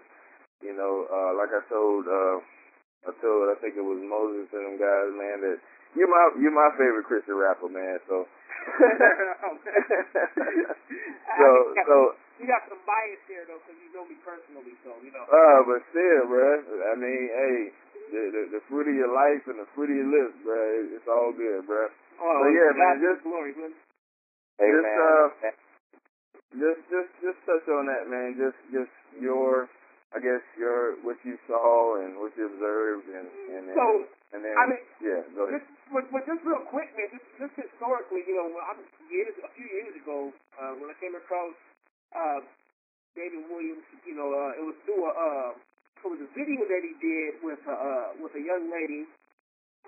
you 0.66 0.74
know 0.74 1.06
uh, 1.06 1.32
like 1.38 1.54
I 1.54 1.62
told 1.70 2.10
uh, 2.10 2.42
I 3.06 3.14
told 3.22 3.54
I 3.54 3.56
think 3.62 3.78
it 3.78 3.86
was 3.86 4.02
Moses 4.02 4.50
and 4.50 4.66
them 4.66 4.78
guys, 4.82 5.10
man, 5.14 5.38
that 5.46 5.62
you're 5.94 6.10
my 6.10 6.34
you're 6.42 6.50
my 6.52 6.74
favorite 6.76 7.06
Christian 7.06 7.38
rapper, 7.38 7.70
man. 7.70 8.02
So 8.10 8.26
so 11.38 11.48
so 11.86 11.96
you 12.42 12.50
got 12.50 12.68
some 12.68 12.82
bias 12.84 13.22
there 13.32 13.46
though, 13.48 13.62
because 13.64 13.80
you 13.80 13.94
know 13.96 14.04
me 14.10 14.18
personally, 14.26 14.76
so 14.84 14.92
you 15.00 15.14
know. 15.14 15.24
Uh, 15.24 15.60
but 15.70 15.80
still, 15.94 16.28
bro. 16.28 16.60
I 16.92 16.94
mean, 17.00 17.24
hey, 17.32 17.58
the, 18.12 18.22
the 18.34 18.42
the 18.60 18.62
fruit 18.68 18.92
of 18.92 18.96
your 18.98 19.14
life 19.14 19.46
and 19.48 19.62
the 19.62 19.70
fruit 19.72 19.94
of 19.94 19.96
your 19.96 20.12
lips, 20.12 20.36
bro. 20.44 20.60
It's 20.92 21.08
all 21.08 21.32
good, 21.32 21.64
bro. 21.64 21.88
Oh, 22.20 22.38
but 22.44 22.52
yeah, 22.52 22.72
man, 22.76 23.00
just 23.00 23.24
glory, 23.24 23.56
man. 23.56 23.72
Hey, 24.60 24.68
just 24.72 24.84
man. 24.84 25.00
uh, 25.00 25.28
just 26.60 26.82
just 26.92 27.12
just 27.24 27.40
touch 27.48 27.66
on 27.72 27.88
that, 27.88 28.08
man. 28.12 28.36
Just 28.36 28.60
just 28.72 28.92
your, 29.20 29.72
I 30.16 30.24
guess 30.24 30.44
your 30.56 30.96
what 31.04 31.20
you 31.28 31.36
saw 31.44 32.00
and 32.00 32.16
what 32.16 32.32
you 32.40 32.48
observed, 32.48 33.12
and 33.12 33.28
and 33.52 33.68
then, 33.68 33.76
So, 33.76 33.88
and 34.32 34.40
then 34.40 34.56
I 34.56 34.64
mean, 34.72 34.84
yeah, 35.04 35.22
go 35.36 35.44
ahead. 35.44 35.60
Just, 35.60 35.68
but, 35.92 36.08
but 36.08 36.24
just 36.24 36.40
real 36.48 36.64
quick, 36.72 36.88
man, 36.96 37.12
just, 37.12 37.28
just 37.36 37.54
historically, 37.60 38.24
you 38.24 38.40
know, 38.40 38.48
I'm 38.72 38.80
years, 39.12 39.36
a 39.44 39.52
few 39.60 39.68
years 39.68 39.94
ago, 40.00 40.32
uh, 40.56 40.74
when 40.80 40.88
I 40.88 40.96
came 41.04 41.14
across 41.20 41.54
uh, 42.16 42.40
David 43.14 43.44
Williams, 43.52 43.84
you 44.08 44.16
know, 44.16 44.32
uh, 44.32 44.60
it 44.60 44.64
was 44.64 44.78
through 44.88 45.04
a, 45.04 45.12
uh, 45.12 45.52
it 46.04 46.10
was 46.10 46.22
a 46.24 46.32
video 46.32 46.64
that 46.64 46.82
he 46.86 46.94
did 47.04 47.32
with 47.44 47.60
a, 47.68 47.76
uh, 47.76 48.08
with 48.24 48.34
a 48.40 48.44
young 48.44 48.72
lady 48.72 49.04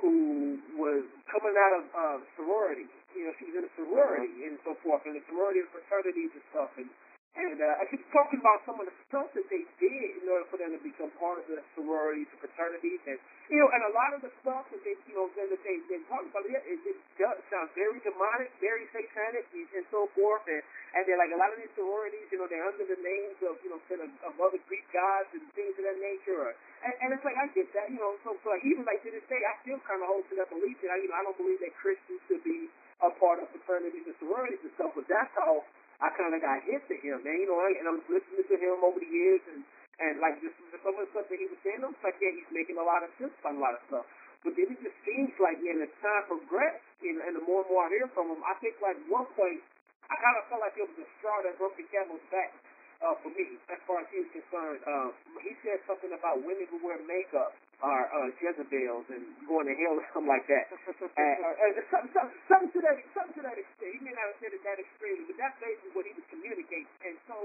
who 0.04 0.60
was 0.78 1.08
coming 1.32 1.56
out 1.56 1.74
of 1.80 1.84
uh, 1.96 2.18
sorority. 2.38 2.86
You 3.16 3.26
know, 3.26 3.34
she 3.40 3.50
was 3.50 3.64
in 3.64 3.66
a 3.66 3.74
sorority 3.80 4.46
and 4.46 4.60
so 4.62 4.78
forth, 4.84 5.02
and 5.08 5.18
the 5.18 5.24
sorority 5.32 5.66
and 5.66 5.70
fraternities 5.74 6.36
and 6.36 6.46
stuff. 6.54 6.72
And 6.78 6.90
and 7.38 7.62
uh, 7.62 7.86
she 7.94 8.02
was 8.02 8.10
talking 8.10 8.42
about 8.42 8.66
some 8.66 8.82
of 8.82 8.90
the 8.90 8.96
stuff 9.06 9.30
that 9.38 9.46
they 9.54 9.62
did 9.78 10.10
in 10.18 10.26
order 10.26 10.50
for 10.50 10.58
them 10.58 10.74
to 10.74 10.82
become 10.82 11.14
part 11.22 11.38
of 11.38 11.46
the 11.46 11.62
sororities 11.78 12.26
and 12.34 12.40
fraternities, 12.42 12.98
and 13.06 13.22
you 13.48 13.62
know, 13.62 13.70
and 13.70 13.82
a 13.88 13.94
lot 13.94 14.12
of 14.18 14.26
the 14.26 14.34
stuff 14.42 14.66
that 14.74 14.82
they, 14.82 14.98
you 15.06 15.16
know, 15.16 15.30
that 15.38 15.48
they 15.48 15.78
they 15.86 16.02
talk 16.10 16.26
about, 16.26 16.44
it, 16.50 16.58
it, 16.66 16.82
it 16.82 16.98
does 17.22 17.38
sound 17.54 17.70
very 17.78 18.02
demonic, 18.02 18.50
very 18.58 18.90
satanic, 18.90 19.46
and, 19.54 19.86
so 19.94 20.10
forth. 20.18 20.44
And 20.50 20.60
and 20.98 21.06
they're 21.06 21.22
like 21.22 21.32
a 21.32 21.40
lot 21.40 21.54
of 21.54 21.62
these 21.62 21.72
sororities, 21.78 22.26
you 22.34 22.42
know, 22.42 22.50
they're 22.50 22.66
under 22.66 22.84
the 22.84 23.00
names 23.00 23.38
of 23.46 23.56
you 23.62 23.70
know, 23.70 23.80
of, 23.80 24.12
of 24.26 24.34
other 24.42 24.60
Greek 24.66 24.84
gods 24.90 25.30
and 25.38 25.46
things 25.54 25.78
of 25.78 25.86
that 25.86 26.00
nature. 26.02 26.42
Or, 26.42 26.52
and, 26.84 26.94
and 27.06 27.08
it's 27.14 27.24
like 27.24 27.38
I 27.38 27.48
get 27.54 27.70
that, 27.78 27.94
you 27.94 28.02
know. 28.02 28.18
So, 28.26 28.34
so 28.42 28.50
like, 28.50 28.66
even 28.66 28.82
like 28.84 29.06
to 29.06 29.14
this 29.14 29.24
day, 29.30 29.40
I 29.46 29.54
still 29.62 29.80
kind 29.86 30.02
of 30.02 30.10
hold 30.10 30.26
to 30.28 30.36
that 30.42 30.50
belief 30.50 30.76
that 30.82 30.92
I, 30.92 30.98
you 31.00 31.08
know, 31.08 31.22
I 31.22 31.24
don't 31.24 31.38
believe 31.38 31.62
that 31.62 31.72
Christians 31.78 32.20
should 32.26 32.42
be 32.42 32.68
a 33.06 33.14
part 33.22 33.40
of 33.40 33.48
fraternities 33.54 34.10
and 34.10 34.18
sororities 34.18 34.60
and 34.66 34.74
stuff. 34.74 34.92
But 34.98 35.06
that's 35.06 35.32
how 35.38 35.62
I 35.98 36.14
kind 36.14 36.34
of 36.34 36.42
got 36.42 36.62
hit 36.66 36.86
to 36.88 36.96
him, 37.02 37.26
man. 37.26 37.38
You 37.42 37.50
know, 37.50 37.60
and 37.66 37.86
I'm 37.90 38.02
listening 38.06 38.46
to 38.46 38.56
him 38.58 38.86
over 38.86 39.02
the 39.02 39.10
years, 39.10 39.42
and 39.50 39.66
and 39.98 40.22
like 40.22 40.38
just 40.46 40.54
some 40.86 40.94
of 40.94 41.02
the 41.02 41.10
stuff 41.10 41.26
that 41.26 41.40
he 41.42 41.50
was 41.50 41.58
saying, 41.66 41.82
I'm 41.82 41.98
like, 42.06 42.18
yeah, 42.22 42.30
he's 42.38 42.52
making 42.54 42.78
a 42.78 42.86
lot 42.86 43.02
of 43.02 43.10
sense 43.18 43.34
on 43.42 43.58
a 43.58 43.62
lot 43.62 43.74
of 43.74 43.82
stuff. 43.90 44.06
But 44.46 44.54
then 44.54 44.70
it 44.70 44.80
just 44.86 44.98
seems 45.02 45.34
like, 45.42 45.58
man, 45.58 45.82
as 45.82 45.90
time 45.98 46.30
progressed, 46.30 46.86
and, 47.02 47.18
and 47.26 47.34
the 47.34 47.42
more 47.42 47.66
and 47.66 47.70
more 47.74 47.90
I 47.90 47.90
hear 47.90 48.06
from 48.14 48.30
him, 48.30 48.42
I 48.46 48.54
think 48.62 48.78
like 48.78 48.98
one 49.10 49.26
point, 49.34 49.58
I 50.06 50.16
kind 50.22 50.38
of 50.38 50.46
felt 50.54 50.62
like 50.62 50.78
it 50.78 50.86
was 50.86 51.02
a 51.02 51.10
straw 51.18 51.42
that 51.42 51.58
broke 51.58 51.74
the 51.82 51.88
camel's 51.90 52.22
back 52.30 52.54
uh, 53.02 53.18
for 53.26 53.34
me, 53.34 53.58
as 53.74 53.82
far 53.90 54.06
as 54.06 54.08
he 54.14 54.22
was 54.22 54.30
concerned. 54.30 54.86
Um, 54.86 55.18
he 55.42 55.58
said 55.66 55.82
something 55.90 56.14
about 56.14 56.46
women 56.46 56.70
who 56.70 56.78
wear 56.86 57.02
makeup 57.02 57.58
are 57.86 58.06
uh, 58.10 58.30
Jezebels 58.42 59.06
and 59.14 59.24
going 59.46 59.70
to 59.70 59.76
hell 59.78 59.98
or 60.02 60.06
something 60.14 60.32
like 60.32 60.46
that. 60.50 60.66
and, 61.22 61.38
uh, 61.46 61.64
and 61.64 61.74
something, 61.94 62.12
something, 62.14 62.40
something 62.50 62.72
to 62.74 62.80
that, 62.82 62.96
something 63.14 63.36
to 63.38 63.44
that 63.46 63.58
extent. 63.58 63.92
He 63.94 64.00
may 64.02 64.14
not 64.18 64.34
have 64.34 64.40
said 64.42 64.54
it 64.54 64.62
that 64.66 64.82
extremely, 64.82 65.30
but 65.30 65.38
that's 65.38 65.58
basically 65.62 65.94
what 65.94 66.06
he 66.10 66.14
was 66.18 66.26
communicating. 66.34 66.90
And 67.06 67.16
so 67.30 67.36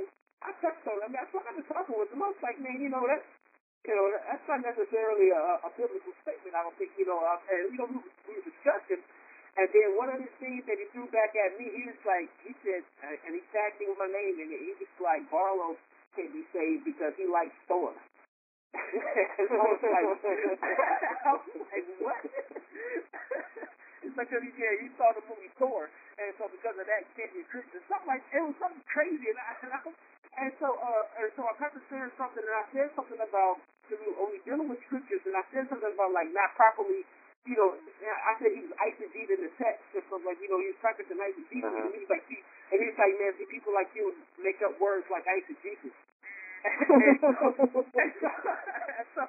I 0.40 0.56
touched 0.64 0.84
on 0.88 1.04
him. 1.04 1.12
That's 1.12 1.28
why 1.36 1.44
I 1.44 1.52
was 1.52 1.68
talking 1.68 1.96
with 2.00 2.10
him. 2.10 2.24
I 2.24 2.32
was 2.32 2.40
like, 2.40 2.56
man, 2.64 2.80
you 2.80 2.88
know, 2.88 3.04
that's 3.04 3.28
you 3.82 3.94
know, 3.98 4.06
that's 4.14 4.46
not 4.46 4.62
necessarily 4.62 5.34
a, 5.34 5.66
a 5.66 5.70
biblical 5.74 6.14
statement. 6.22 6.54
I 6.54 6.62
don't 6.62 6.76
think, 6.78 6.94
you 6.94 7.02
know, 7.02 7.18
uh, 7.18 7.34
and 7.50 7.74
you 7.74 7.78
know, 7.82 7.90
we, 7.90 7.98
we 8.30 8.32
were 8.38 8.46
discussing. 8.46 9.02
And 9.58 9.68
then 9.68 9.98
one 9.98 10.08
of 10.08 10.22
the 10.22 10.30
things 10.38 10.64
that 10.70 10.78
he 10.78 10.86
threw 10.94 11.10
back 11.10 11.34
at 11.34 11.58
me, 11.58 11.66
he 11.66 11.82
was 11.90 11.98
like, 12.06 12.30
he 12.46 12.54
said, 12.62 12.86
uh, 13.04 13.26
and 13.26 13.36
he 13.36 13.42
tagged 13.50 13.82
me 13.82 13.90
with 13.90 13.98
my 14.00 14.08
name 14.08 14.38
it. 14.38 14.48
He 14.48 14.72
was 14.78 14.88
like, 15.02 15.26
Barlow 15.28 15.76
can't 16.14 16.30
be 16.30 16.46
saved 16.54 16.86
because 16.88 17.12
he 17.18 17.26
likes 17.26 17.52
Thor. 17.66 17.92
I 18.72 19.64
was 19.68 19.80
like, 19.84 19.92
I 19.92 20.08
was 20.08 20.22
like, 20.24 21.86
what? 22.00 22.20
it's 24.02 24.16
like, 24.16 24.28
cause 24.32 24.42
yeah, 24.42 24.72
he 24.80 24.88
saw 24.96 25.12
the 25.12 25.22
movie 25.28 25.52
Thor, 25.60 25.92
and 26.16 26.32
so 26.40 26.48
because 26.48 26.76
of 26.80 26.86
that, 26.88 27.04
can't 27.12 27.32
be 27.36 27.44
Christian. 27.52 27.84
Something 27.86 28.08
like, 28.08 28.24
it 28.32 28.40
was 28.40 28.56
something 28.56 28.80
crazy. 28.88 29.28
And, 29.28 29.38
I, 29.38 29.52
and, 29.60 29.70
I, 29.76 29.80
and 30.46 30.52
so, 30.56 30.72
uh, 30.72 31.04
and 31.20 31.30
so 31.36 31.44
I 31.44 31.52
kind 31.60 31.76
of 31.76 31.84
said 31.92 32.08
something, 32.16 32.40
and 32.40 32.56
I 32.56 32.64
said 32.72 32.88
something 32.96 33.20
about, 33.20 33.60
cause 33.92 34.00
we, 34.00 34.08
when 34.16 34.40
dealing 34.48 34.68
with 34.72 34.80
scriptures, 34.88 35.20
and 35.28 35.36
I 35.36 35.44
said 35.52 35.68
something 35.68 35.92
about 35.92 36.16
like 36.16 36.32
not 36.32 36.56
properly 36.56 37.04
you 37.42 37.58
know, 37.58 37.74
I 37.74 38.38
said 38.38 38.54
he 38.54 38.62
was 38.62 38.74
eisegeted 38.78 39.34
in 39.34 39.50
the 39.50 39.52
text, 39.58 39.82
and 39.98 40.04
so 40.06 40.22
like, 40.22 40.38
you 40.38 40.46
know, 40.46 40.62
he 40.62 40.70
was 40.70 40.78
practicing 40.78 41.18
eisegesis, 41.18 41.66
uh-huh. 41.66 41.90
and 41.90 41.94
he's 41.98 42.06
like, 42.06 42.22
he, 42.30 42.38
and 42.38 42.78
he's 42.78 42.94
like, 42.94 43.14
man, 43.18 43.34
see, 43.34 43.50
people 43.50 43.74
like 43.74 43.90
you 43.98 44.14
make 44.38 44.62
up 44.62 44.78
words 44.78 45.02
like 45.10 45.26
eisegesis. 45.26 45.90
And, 46.64 47.16
so, 47.18 47.26
and 48.02 48.12
so, 48.18 48.28
and 48.98 49.08
so, 49.14 49.24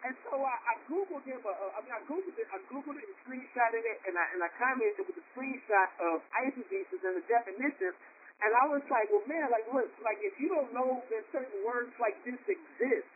and 0.00 0.14
so 0.24 0.34
I, 0.40 0.56
I 0.56 0.74
googled 0.88 1.24
him. 1.28 1.40
Uh, 1.44 1.76
I 1.76 1.78
mean, 1.84 1.92
I 1.92 2.02
googled 2.08 2.36
it. 2.36 2.48
I 2.48 2.58
googled 2.72 2.96
it 2.96 3.04
and 3.04 3.16
screenshotted 3.24 3.84
it, 3.84 3.98
and 4.08 4.14
I 4.16 4.24
and 4.32 4.40
I 4.40 4.50
commented 4.56 5.04
with 5.04 5.20
a 5.20 5.26
screenshot 5.36 5.88
of 6.00 6.24
eisegesis 6.44 7.00
and 7.04 7.20
the 7.20 7.24
definition. 7.28 7.92
And 8.40 8.56
I 8.56 8.64
was 8.72 8.80
like, 8.88 9.12
well, 9.12 9.20
man, 9.28 9.52
like, 9.52 9.68
look, 9.68 9.92
like 10.00 10.16
if 10.24 10.32
you 10.40 10.48
don't 10.48 10.72
know 10.72 11.04
that 11.12 11.22
certain 11.28 11.60
words 11.60 11.92
like 12.00 12.16
this 12.24 12.40
exist, 12.48 13.10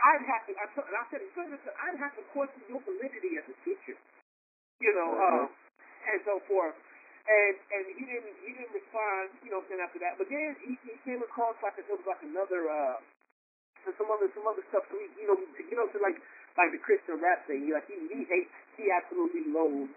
I'd 0.00 0.24
have 0.24 0.48
to, 0.48 0.52
I, 0.56 0.64
said, 0.72 0.88
I'd 0.88 2.00
have 2.00 2.16
to 2.16 2.24
question 2.32 2.64
your 2.68 2.80
validity 2.80 3.36
as 3.36 3.44
a 3.48 3.56
teacher, 3.64 3.96
you 4.80 4.92
know, 4.96 5.12
uh, 5.12 5.44
and 6.08 6.20
so 6.24 6.40
forth. 6.48 6.72
And 7.26 7.54
and 7.74 7.84
he 7.98 8.02
didn't 8.06 8.36
he 8.46 8.50
didn't 8.54 8.70
respond, 8.70 9.34
you 9.42 9.50
know, 9.50 9.58
after 9.82 9.98
that. 9.98 10.14
But 10.14 10.30
then 10.30 10.54
he, 10.62 10.78
he 10.86 10.94
came 11.02 11.18
across 11.26 11.58
like 11.58 11.74
it 11.74 11.86
was 11.90 11.98
like 12.06 12.22
another 12.22 12.70
uh, 12.70 13.02
some 13.98 14.06
other 14.14 14.30
some 14.30 14.46
other 14.46 14.62
stuff. 14.70 14.86
So 14.86 14.94
he, 14.94 15.10
you 15.18 15.26
know, 15.26 15.34
to 15.34 15.62
get 15.66 15.78
up 15.82 15.90
to 15.90 15.98
like 15.98 16.18
like 16.54 16.70
the 16.70 16.78
Christian 16.78 17.18
rap 17.18 17.42
thing. 17.50 17.66
Like 17.66 17.90
he 17.90 17.98
he 18.14 18.22
hates, 18.30 18.54
he 18.78 18.94
absolutely 18.94 19.50
loathes 19.50 19.90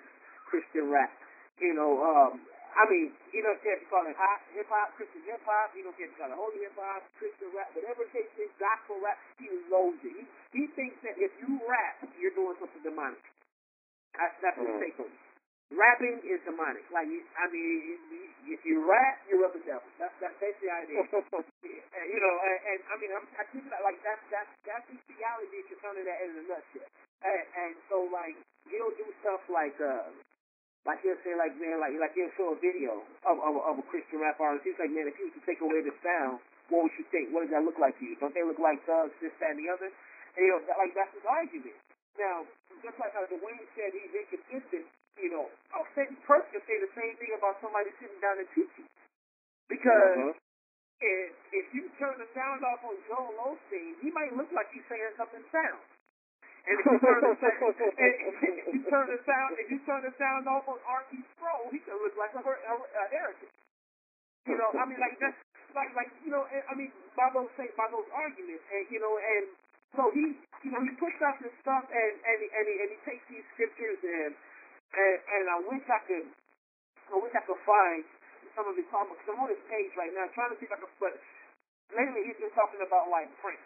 Christian 0.50 0.90
rap. 0.90 1.14
You 1.62 1.78
know, 1.78 2.02
um, 2.02 2.42
I 2.74 2.90
mean, 2.90 3.14
you 3.30 3.46
don't 3.46 3.62
care 3.62 3.78
if 3.78 3.86
you 3.86 3.90
call 3.94 4.10
it 4.10 4.18
hip 4.58 4.70
hop, 4.70 4.98
Christian 4.98 5.22
hip 5.30 5.46
hop. 5.46 5.70
You 5.78 5.86
don't 5.86 5.94
care 5.94 6.10
if 6.10 6.18
you 6.18 6.20
call 6.22 6.34
it 6.34 6.38
holy 6.38 6.66
hip 6.66 6.74
hop, 6.78 7.06
Christian 7.22 7.54
rap, 7.54 7.70
whatever 7.78 8.10
the 8.10 8.12
case 8.14 8.30
is, 8.42 8.50
gospel 8.58 8.98
rap. 9.06 9.22
He 9.38 9.54
loathes 9.70 10.02
it. 10.02 10.18
He, 10.18 10.26
he 10.58 10.64
thinks 10.74 10.98
that 11.06 11.14
if 11.22 11.30
you 11.46 11.62
rap, 11.70 12.02
you're 12.18 12.34
doing 12.34 12.58
something 12.58 12.82
demonic. 12.82 13.22
That's 14.18 14.34
that's 14.42 14.58
his 14.58 14.74
take 14.82 14.98
on 14.98 15.14
it. 15.14 15.29
Rapping 15.70 16.22
is 16.26 16.42
demonic. 16.50 16.86
Like, 16.90 17.08
you, 17.10 17.22
I 17.38 17.46
mean, 17.54 17.98
if 18.50 18.62
you 18.66 18.82
rap, 18.90 19.22
you're 19.30 19.46
of 19.46 19.54
the 19.54 19.62
devil. 19.66 19.86
That's 20.02 20.14
that's 20.18 20.34
basically 20.42 20.70
how 20.74 20.82
it 20.82 20.92
is. 20.92 21.08
you 22.14 22.20
know, 22.20 22.36
and, 22.42 22.60
and 22.74 22.80
I 22.90 22.96
mean, 22.98 23.12
I'm, 23.14 23.26
I 23.38 23.44
keep 23.54 23.62
it 23.66 23.82
like 23.86 24.02
that's 24.02 24.24
that's 24.34 24.50
that's 24.66 24.86
the 24.90 24.98
theology 25.14 25.62
concerning 25.70 26.10
that 26.10 26.20
in 26.26 26.42
a 26.42 26.44
nutshell. 26.50 26.90
And, 27.22 27.44
and 27.54 27.74
so, 27.92 28.08
like, 28.10 28.34
he'll 28.70 28.94
do 28.98 29.08
stuff 29.22 29.42
like. 29.50 29.78
uh 29.82 30.10
like 30.88 31.04
he'll 31.04 31.20
say, 31.28 31.36
like 31.36 31.52
man, 31.60 31.78
like 31.84 31.92
like 32.00 32.16
he'll 32.16 32.32
show 32.40 32.56
a 32.56 32.60
video 32.60 33.04
of 33.28 33.36
of, 33.38 33.54
of 33.60 33.76
a 33.84 33.86
Christian 33.92 34.24
rap 34.24 34.40
artist. 34.40 34.64
He's 34.64 34.80
like, 34.80 34.92
man, 34.94 35.12
if 35.12 35.16
you 35.20 35.28
to 35.28 35.42
take 35.44 35.60
away 35.60 35.84
the 35.84 35.92
sound, 36.00 36.40
what 36.72 36.88
would 36.88 36.96
you 36.96 37.04
think? 37.12 37.36
What 37.36 37.44
does 37.44 37.52
that 37.52 37.68
look 37.68 37.76
like 37.78 38.00
to 38.00 38.06
you? 38.08 38.16
Don't 38.18 38.32
they 38.32 38.46
look 38.48 38.62
like 38.64 38.80
thugs, 38.88 39.12
this, 39.20 39.36
that, 39.44 39.54
and 39.54 39.60
the 39.60 39.68
other? 39.68 39.92
And 39.92 40.42
you 40.42 40.52
know, 40.56 40.64
like 40.80 40.96
that's 40.96 41.12
his 41.12 41.26
argument. 41.28 41.76
Now, 42.16 42.48
just 42.80 42.96
like 42.96 43.12
how 43.12 43.28
the 43.28 43.38
Dwayne 43.38 43.68
said, 43.76 43.92
he's 43.92 44.12
inconsistent. 44.16 44.88
You 45.20 45.30
know, 45.36 45.46
I'll 45.76 45.88
say 45.94 46.08
person 46.24 46.50
can 46.56 46.64
say 46.64 46.78
the 46.80 46.92
same 46.96 47.16
thing 47.20 47.36
about 47.36 47.60
somebody 47.60 47.92
sitting 48.00 48.20
down 48.24 48.40
and 48.40 48.50
teaching, 48.56 48.88
because. 49.68 50.36
Uh-huh. 50.36 50.48
If, 51.00 51.32
if 51.56 51.68
you 51.72 51.88
turn 51.96 52.20
the 52.20 52.28
sound 52.36 52.60
off 52.68 52.84
on 52.84 52.92
Joel 53.08 53.32
Osteen, 53.40 53.96
he 54.04 54.12
might 54.12 54.36
look 54.36 54.52
like 54.52 54.68
he's 54.76 54.84
saying 54.92 55.16
something 55.16 55.40
sound. 55.48 55.80
And 56.68 56.76
if 56.76 56.86
you 56.86 57.00
turn 57.00 57.24
the 57.24 57.40
sound, 57.40 57.72
if 57.80 58.68
you 58.76 58.84
turn 58.92 59.08
the 59.08 59.20
sound, 59.24 59.52
if 59.58 59.68
you 59.72 59.80
turn 59.88 60.02
the 60.04 60.14
sound 60.20 60.44
off 60.52 60.68
on 60.68 60.76
R.C. 60.84 61.16
Sproul, 61.34 61.72
he 61.72 61.80
could 61.80 61.96
look 62.04 62.14
like 62.20 62.36
a, 62.36 62.44
a, 62.44 62.74
a 62.76 63.04
heretic. 63.16 63.52
You 64.46 64.58
know, 64.60 64.70
I 64.76 64.84
mean, 64.86 65.00
like 65.00 65.16
that's 65.24 65.38
like 65.74 65.92
like 65.96 66.12
you 66.26 66.32
know, 66.34 66.46
I 66.46 66.74
mean, 66.76 66.92
by 67.16 67.32
those 67.32 67.50
say 67.56 67.72
by 67.80 67.88
those 67.90 68.08
arguments, 68.12 68.66
and 68.70 68.84
you 68.92 69.00
know, 69.00 69.14
and 69.18 69.46
so 69.96 70.14
he, 70.14 70.38
you 70.66 70.72
know, 70.74 70.82
he 70.84 70.94
puts 71.00 71.18
out 71.24 71.42
this 71.42 71.54
stuff, 71.64 71.86
and 71.90 72.14
and 72.22 72.38
he, 72.44 72.48
and 72.54 72.66
he, 72.66 72.76
and 72.86 72.90
he 72.94 73.00
takes 73.08 73.26
these 73.30 73.46
scriptures, 73.56 74.00
and 74.04 74.34
and 74.94 75.16
and 75.22 75.46
I 75.50 75.58
wish 75.70 75.86
I 75.86 76.00
could, 76.06 76.28
I 77.14 77.18
wish 77.22 77.34
I 77.36 77.44
could 77.46 77.62
find 77.66 78.02
some 78.58 78.66
of 78.66 78.76
his 78.76 78.88
comments. 78.90 79.22
I'm 79.30 79.40
on 79.40 79.50
his 79.52 79.62
page 79.70 79.94
right 79.96 80.14
now, 80.14 80.26
trying 80.34 80.52
to 80.54 80.58
see 80.58 80.66
if 80.66 80.74
I 80.74 80.80
can. 80.82 80.90
But 80.98 81.16
lately, 81.94 82.26
he's 82.26 82.40
been 82.42 82.54
talking 82.58 82.82
about 82.82 83.10
like 83.14 83.30
Prince. 83.42 83.62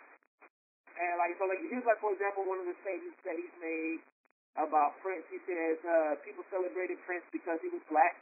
And 0.94 1.18
like 1.18 1.34
so, 1.40 1.48
like 1.50 1.64
here's 1.66 1.86
like 1.88 2.00
for 2.04 2.14
example, 2.14 2.46
one 2.46 2.60
of 2.62 2.68
the 2.68 2.78
statements 2.86 3.18
that 3.26 3.40
he's 3.40 3.56
made 3.58 4.04
about 4.60 5.00
Prince. 5.02 5.26
He 5.34 5.42
says 5.50 5.82
uh, 5.82 6.20
people 6.22 6.46
celebrated 6.54 7.02
Prince 7.08 7.26
because 7.34 7.58
he 7.64 7.72
was 7.74 7.82
black. 7.90 8.20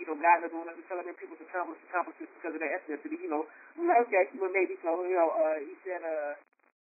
You 0.00 0.08
know, 0.08 0.16
God 0.16 0.40
doesn't 0.42 0.56
want 0.56 0.72
us 0.72 0.80
to 0.80 0.86
celebrate 0.88 1.20
people's 1.20 1.40
accomplishments 1.44 2.32
because 2.40 2.56
of 2.56 2.60
their 2.60 2.72
ethnicity. 2.74 3.16
You 3.20 3.30
know, 3.30 3.44
okay, 4.08 4.24
well 4.36 4.52
maybe 4.52 4.76
so. 4.82 5.00
You 5.06 5.16
know, 5.16 5.30
uh, 5.32 5.58
he 5.62 5.74
said 5.86 6.02
uh, 6.04 6.32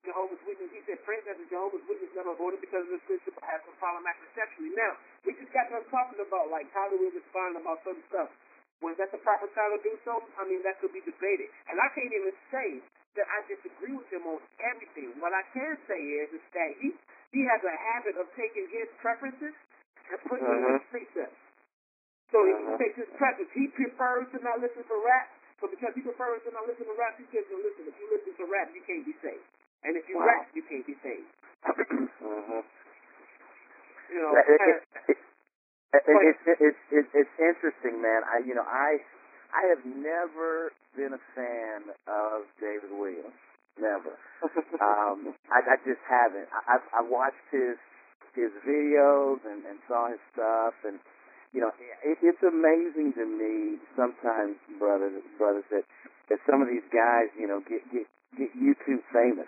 Jehovah's 0.03 0.39
Witness. 0.47 0.71
He 0.71 0.81
said 0.87 0.99
Prince 1.03 1.27
as 1.27 1.37
a 1.39 1.47
Jehovah's 1.51 1.83
Witness 1.87 2.11
never 2.15 2.31
voted 2.35 2.63
because 2.63 2.87
of 2.87 2.95
the 2.95 3.03
Christian 3.03 3.35
has 3.43 3.61
a 3.67 3.73
problem 3.79 4.07
sexually. 4.35 4.71
Now 4.75 4.95
we 5.27 5.35
just 5.35 5.51
got 5.51 5.67
done 5.67 5.83
talking 5.91 6.19
about 6.23 6.47
like 6.47 6.71
how 6.71 6.87
do 6.87 6.95
we 6.95 7.11
respond 7.11 7.59
about 7.59 7.83
certain 7.83 8.03
stuff. 8.07 8.31
Was 8.79 8.95
that 8.95 9.11
the 9.11 9.19
proper 9.19 9.51
time 9.51 9.75
to 9.75 9.79
do 9.83 9.91
so? 10.07 10.23
I 10.39 10.47
mean, 10.47 10.63
that 10.63 10.79
could 10.79 10.95
be 10.95 11.03
debated. 11.03 11.51
And 11.67 11.75
I 11.75 11.91
can't 11.91 12.15
even 12.15 12.31
say 12.47 12.79
that 13.19 13.27
I 13.27 13.43
disagree 13.51 13.91
with 13.91 14.07
him 14.07 14.23
on 14.23 14.39
everything. 14.63 15.11
What 15.19 15.35
I 15.35 15.43
can 15.51 15.75
say 15.83 15.99
is, 15.99 16.31
is 16.31 16.45
that 16.55 16.71
he 16.79 16.95
he 17.35 17.41
has 17.43 17.59
a 17.61 17.75
habit 17.75 18.15
of 18.15 18.31
taking 18.39 18.71
his 18.71 18.87
preferences 19.03 19.51
and 20.07 20.17
putting 20.25 20.47
them 20.47 20.63
in 20.63 20.79
mm-hmm. 20.79 20.91
precepts. 20.95 21.37
So 22.31 22.39
he 22.45 22.53
mm-hmm. 22.55 22.79
takes 22.79 22.97
his 22.97 23.11
preference. 23.19 23.51
He 23.51 23.67
prefers 23.75 24.31
to 24.31 24.37
not 24.41 24.63
listen 24.63 24.81
to 24.87 24.97
rap, 25.03 25.27
but 25.59 25.75
because 25.75 25.93
he 25.93 26.01
prefers 26.01 26.41
to 26.47 26.55
not 26.55 26.65
listen 26.65 26.87
to 26.87 26.95
rap, 26.95 27.19
he 27.19 27.27
says, 27.33 27.45
listen, 27.51 27.83
if 27.89 27.95
you 27.99 28.07
listen 28.09 28.33
to 28.39 28.45
rap, 28.47 28.71
you 28.71 28.81
can't 28.87 29.03
be 29.03 29.13
saved. 29.19 29.43
And 29.83 29.95
if 29.95 30.07
you 30.09 30.17
Wow. 30.17 30.25
rap, 30.27 30.47
you 30.53 30.63
can't 30.63 30.85
be 30.85 30.95
saved. 31.01 31.27
Mhm. 31.65 32.63
You 34.09 34.21
know, 34.21 34.35
It- 34.35 34.49
it- 34.49 34.61
and- 34.61 34.69
it- 35.07 35.17
it- 35.93 36.37
It's 36.37 36.61
it's 36.61 36.77
it's 36.91 37.09
it's 37.15 37.39
interesting, 37.39 38.01
man. 38.01 38.23
I 38.23 38.39
you 38.39 38.53
know 38.53 38.65
I 38.67 39.01
I 39.53 39.61
have 39.67 39.83
never 39.85 40.71
been 40.95 41.13
a 41.13 41.17
fan 41.33 41.83
of 42.07 42.45
David 42.59 42.91
Williams. 42.91 43.33
Never. 43.79 44.17
um, 44.81 45.33
I, 45.49 45.59
I 45.65 45.75
just 45.85 46.01
haven't. 46.07 46.47
I, 46.53 46.75
I've 46.75 46.87
I 46.93 47.01
watched 47.01 47.47
his 47.51 47.77
his 48.35 48.51
videos 48.65 49.43
and, 49.45 49.65
and 49.65 49.79
saw 49.87 50.09
his 50.09 50.19
stuff, 50.33 50.73
and 50.85 50.99
you 51.53 51.61
know 51.61 51.71
it, 52.03 52.17
it's 52.21 52.43
amazing 52.43 53.13
to 53.13 53.25
me 53.25 53.79
sometimes, 53.95 54.57
brothers, 54.77 55.23
brothers, 55.37 55.63
that 55.71 55.85
that 56.29 56.39
some 56.45 56.61
of 56.61 56.67
these 56.67 56.85
guys, 56.93 57.29
you 57.37 57.47
know, 57.47 57.61
get 57.61 57.81
get 57.91 58.05
get 58.37 58.53
YouTube 58.55 59.01
famous. 59.11 59.47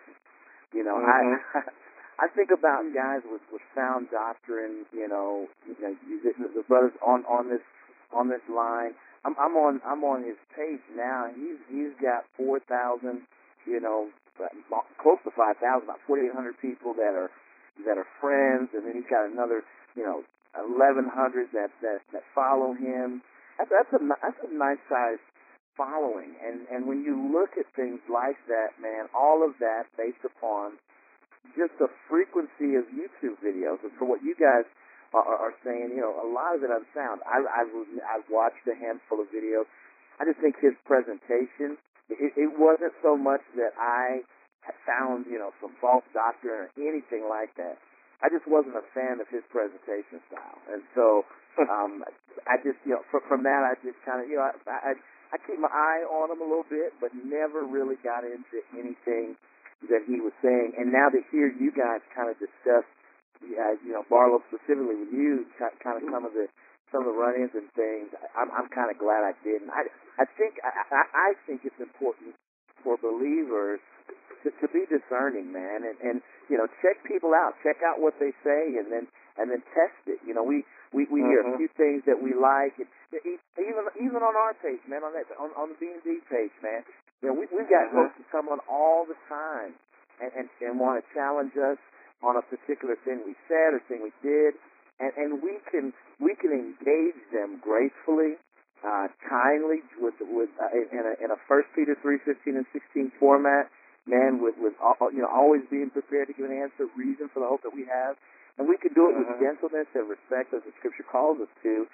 You 0.74 0.84
know, 0.84 0.98
I 0.98 1.20
mm-hmm. 1.24 1.60
I 2.24 2.28
think 2.36 2.50
about 2.52 2.86
mm-hmm. 2.86 2.96
guys 2.96 3.22
with 3.26 3.42
with 3.52 3.62
sound 3.76 4.08
doctrine. 4.12 4.86
You 4.92 5.08
know, 5.08 5.48
you 5.68 5.76
know 5.80 5.94
the, 6.00 6.62
the 6.62 6.66
brothers 6.68 6.96
on 7.06 7.24
on 7.26 7.50
this 7.50 7.64
on 8.14 8.30
this 8.30 8.44
line. 8.48 8.96
I'm 9.26 9.36
I'm 9.38 9.54
on 9.56 9.82
I'm 9.86 10.04
on 10.04 10.24
his 10.24 10.40
page 10.56 10.82
now. 10.96 11.30
He's 11.36 11.60
he's 11.70 11.94
got 12.02 12.26
four 12.38 12.60
thousand, 12.60 13.28
you 13.66 13.80
know, 13.80 14.10
close 14.98 15.20
to 15.24 15.32
five 15.36 15.58
thousand, 15.62 15.90
about 15.90 16.02
forty 16.08 16.28
eight 16.28 16.34
hundred 16.34 16.58
people 16.62 16.94
that 16.96 17.14
are 17.14 17.30
that 17.86 17.98
are 17.98 18.08
friends, 18.20 18.70
and 18.74 18.86
then 18.86 18.94
he's 18.96 19.10
got 19.10 19.30
another, 19.30 19.64
you 19.96 20.04
know, 20.04 20.24
eleven 20.58 21.08
hundred 21.08 21.50
that 21.54 21.70
that 21.82 22.02
that 22.14 22.24
follow 22.34 22.74
him. 22.74 23.22
That's 23.60 23.70
that's 23.70 23.94
a 23.94 24.02
that's 24.02 24.42
a 24.42 24.52
nice 24.54 24.82
sized 24.90 25.22
following, 25.78 26.36
and 26.40 26.68
and 26.70 26.88
when 26.88 27.04
you 27.04 27.16
look 27.32 27.58
at 27.58 27.68
things 27.76 28.00
like 28.12 28.38
that, 28.48 28.76
man, 28.82 29.08
all 29.16 29.44
of 29.44 29.58
that 29.60 29.88
based 29.98 30.24
upon 30.24 30.78
just 31.58 31.74
the 31.80 31.90
frequency 32.08 32.78
of 32.78 32.86
YouTube 32.94 33.40
videos, 33.42 33.82
and 33.84 33.92
for 33.98 34.06
what 34.06 34.22
you 34.22 34.36
guys 34.38 34.68
are, 35.14 35.26
are 35.26 35.56
saying, 35.64 35.92
you 35.92 36.02
know, 36.02 36.16
a 36.22 36.28
lot 36.28 36.56
of 36.56 36.64
it 36.64 36.72
on 36.72 36.88
sound. 36.96 37.20
I 37.28 37.44
I've, 37.44 37.72
I've 38.08 38.28
watched 38.32 38.64
a 38.68 38.76
handful 38.76 39.20
of 39.20 39.28
videos. 39.34 39.68
I 40.20 40.26
just 40.26 40.40
think 40.40 40.56
his 40.62 40.76
presentation. 40.88 41.76
It, 42.12 42.36
it 42.36 42.52
wasn't 42.60 42.92
so 43.00 43.16
much 43.16 43.42
that 43.56 43.72
I 43.80 44.24
found, 44.86 45.26
you 45.32 45.40
know, 45.40 45.56
some 45.64 45.74
false 45.80 46.04
doctrine 46.14 46.68
or 46.68 46.70
anything 46.76 47.26
like 47.28 47.56
that. 47.56 47.80
I 48.22 48.30
just 48.30 48.46
wasn't 48.46 48.78
a 48.78 48.86
fan 48.94 49.18
of 49.18 49.26
his 49.34 49.42
presentation 49.50 50.22
style, 50.30 50.60
and 50.70 50.86
so 50.94 51.26
um, 51.72 52.06
I 52.46 52.62
just, 52.62 52.78
you 52.86 52.94
know, 52.96 53.04
from, 53.10 53.26
from 53.28 53.42
that, 53.44 53.66
I 53.66 53.74
just 53.82 53.98
kind 54.06 54.22
of, 54.22 54.30
you 54.30 54.38
know, 54.38 54.46
I, 54.46 54.54
I 54.70 54.94
I 55.32 55.40
keep 55.48 55.60
my 55.60 55.72
eye 55.72 56.04
on 56.08 56.32
him 56.32 56.44
a 56.44 56.48
little 56.48 56.68
bit, 56.68 56.92
but 57.00 57.16
never 57.16 57.64
really 57.64 57.96
got 58.04 58.28
into 58.28 58.60
anything 58.76 59.40
that 59.88 60.04
he 60.06 60.20
was 60.20 60.36
saying. 60.44 60.76
And 60.78 60.92
now 60.92 61.10
to 61.10 61.24
hear 61.32 61.48
you 61.50 61.72
guys 61.72 62.04
kind 62.12 62.30
of 62.30 62.38
discuss, 62.38 62.86
uh, 63.42 63.76
you 63.82 63.96
know, 63.96 64.04
Barlow 64.12 64.44
specifically 64.52 65.08
with 65.08 65.14
you, 65.16 65.48
kind 65.58 65.98
of 65.98 66.04
some 66.12 66.26
of 66.28 66.34
the 66.36 66.52
some 66.92 67.08
of 67.08 67.16
the 67.16 67.16
run-ins 67.16 67.56
and 67.56 67.72
things, 67.72 68.12
I'm 68.36 68.52
I'm 68.52 68.68
kind 68.68 68.92
of 68.92 69.00
glad 69.00 69.24
I 69.24 69.32
didn't. 69.48 69.72
I 69.72 69.88
I 70.20 70.28
think 70.36 70.60
I 70.62 70.72
I, 70.92 71.04
I 71.16 71.30
think 71.48 71.64
it's 71.64 71.80
important 71.80 72.36
for 72.84 73.00
believers 73.00 73.80
to, 74.44 74.50
to 74.62 74.68
be 74.74 74.86
discerning, 74.90 75.52
man, 75.52 75.84
and 75.86 75.98
and 76.02 76.18
you 76.50 76.58
know, 76.58 76.68
check 76.82 77.00
people 77.08 77.32
out, 77.34 77.54
check 77.64 77.80
out 77.86 78.00
what 78.02 78.18
they 78.20 78.32
say, 78.44 78.76
and 78.80 78.92
then 78.92 79.08
and 79.38 79.50
then 79.52 79.62
test 79.74 79.98
it. 80.08 80.20
You 80.26 80.34
know, 80.34 80.44
we 80.44 80.64
we 80.92 81.06
we 81.10 81.22
hear 81.22 81.42
a 81.42 81.50
Mhm. 81.52 81.58
few 81.58 81.70
things 81.80 82.04
that 82.06 82.20
we 82.22 82.34
like, 82.34 82.76
and 82.80 82.88
even 83.26 83.84
even 84.00 84.20
on 84.24 84.36
our 84.36 84.54
page, 84.60 84.82
man, 84.88 85.04
on 85.04 85.14
that 85.14 85.26
on 85.40 85.52
on 85.56 85.70
the 85.70 85.78
B 85.80 85.88
and 85.92 86.04
D 86.04 86.20
page, 86.30 86.52
man. 86.62 86.84
You 87.22 87.30
know, 87.30 87.36
we 87.40 87.48
we've 87.54 87.70
got 87.70 87.92
folks 87.94 88.18
who 88.18 88.24
come 88.32 88.50
on 88.50 88.60
all 88.68 89.06
the 89.06 89.18
time 89.30 89.76
and 90.20 90.32
and, 90.36 90.48
and 90.62 90.80
want 90.80 91.00
to 91.00 91.06
challenge 91.14 91.56
us 91.58 91.78
on 92.22 92.38
a 92.38 92.42
particular 92.42 92.96
thing 93.06 93.22
we 93.26 93.36
said 93.48 93.74
or 93.74 93.80
thing 93.88 94.02
we 94.02 94.14
did, 94.22 94.56
and 95.00 95.12
and 95.18 95.30
we 95.42 95.60
can 95.70 95.94
we 96.20 96.36
can 96.36 96.52
engage 96.52 97.18
them 97.32 97.58
gracefully, 97.64 98.38
uh, 98.84 99.08
kindly 99.30 99.82
with 100.00 100.16
with 100.22 100.50
uh, 100.60 100.70
in 100.74 101.06
a 101.06 101.14
in 101.24 101.30
a 101.32 101.38
First 101.48 101.70
Peter 101.76 101.96
three 102.02 102.18
fifteen 102.26 102.58
and 102.58 102.66
sixteen 102.74 103.12
format, 103.20 103.70
man, 104.06 104.42
with 104.42 104.56
with 104.58 104.74
all, 104.82 104.96
you 105.12 105.22
know 105.22 105.30
always 105.32 105.62
being 105.70 105.90
prepared 105.90 106.28
to 106.28 106.34
give 106.34 106.50
an 106.50 106.56
answer, 106.56 106.88
reason 106.98 107.30
for 107.30 107.40
the 107.42 107.48
hope 107.48 107.62
that 107.64 107.74
we 107.74 107.86
have, 107.86 108.18
and 108.58 108.68
we 108.68 108.78
can 108.78 108.94
do 108.94 109.10
it 109.10 109.18
with 109.18 109.28
Mhm. 109.28 109.40
gentleness 109.40 109.88
and 109.94 110.10
respect 110.10 110.54
as 110.54 110.64
the 110.64 110.72
Scripture 110.80 111.04
calls 111.04 111.40
us 111.40 111.50
to, 111.64 111.88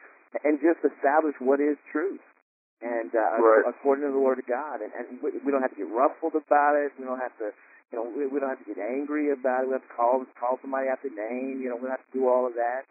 and 0.44 0.60
just 0.62 0.84
establish 0.84 1.36
what 1.40 1.60
is 1.60 1.78
truth. 1.92 2.22
And 2.82 3.14
uh, 3.16 3.42
Right. 3.42 3.66
according 3.66 4.06
to 4.06 4.12
the 4.12 4.20
Word 4.20 4.40
of 4.40 4.46
God, 4.46 4.82
and, 4.82 4.94
and 4.94 5.22
we, 5.22 5.32
don't 5.52 5.62
have 5.62 5.72
to 5.72 5.78
get 5.78 5.90
ruffled 5.90 6.36
about 6.36 6.76
it. 6.76 6.94
We 7.00 7.06
don't 7.06 7.20
have 7.20 7.36
to 7.40 7.52
you 7.92 7.98
know, 7.98 8.06
we, 8.12 8.28
we 8.28 8.40
don't 8.40 8.50
have 8.50 8.60
to 8.60 8.68
get 8.68 8.78
angry 8.84 9.32
about 9.32 9.64
it. 9.64 9.68
We 9.68 9.74
have 9.74 9.88
to 9.88 9.94
call 9.96 10.26
call 10.40 10.60
somebody 10.62 10.90
out 10.90 11.00
their 11.04 11.16
name. 11.16 11.62
You 11.62 11.70
know, 11.70 11.76
we 11.76 11.88
don't 11.88 11.96
have 11.96 12.06
to 12.12 12.18
do 12.18 12.28
all 12.28 12.46
of 12.46 12.54
that. 12.56 12.84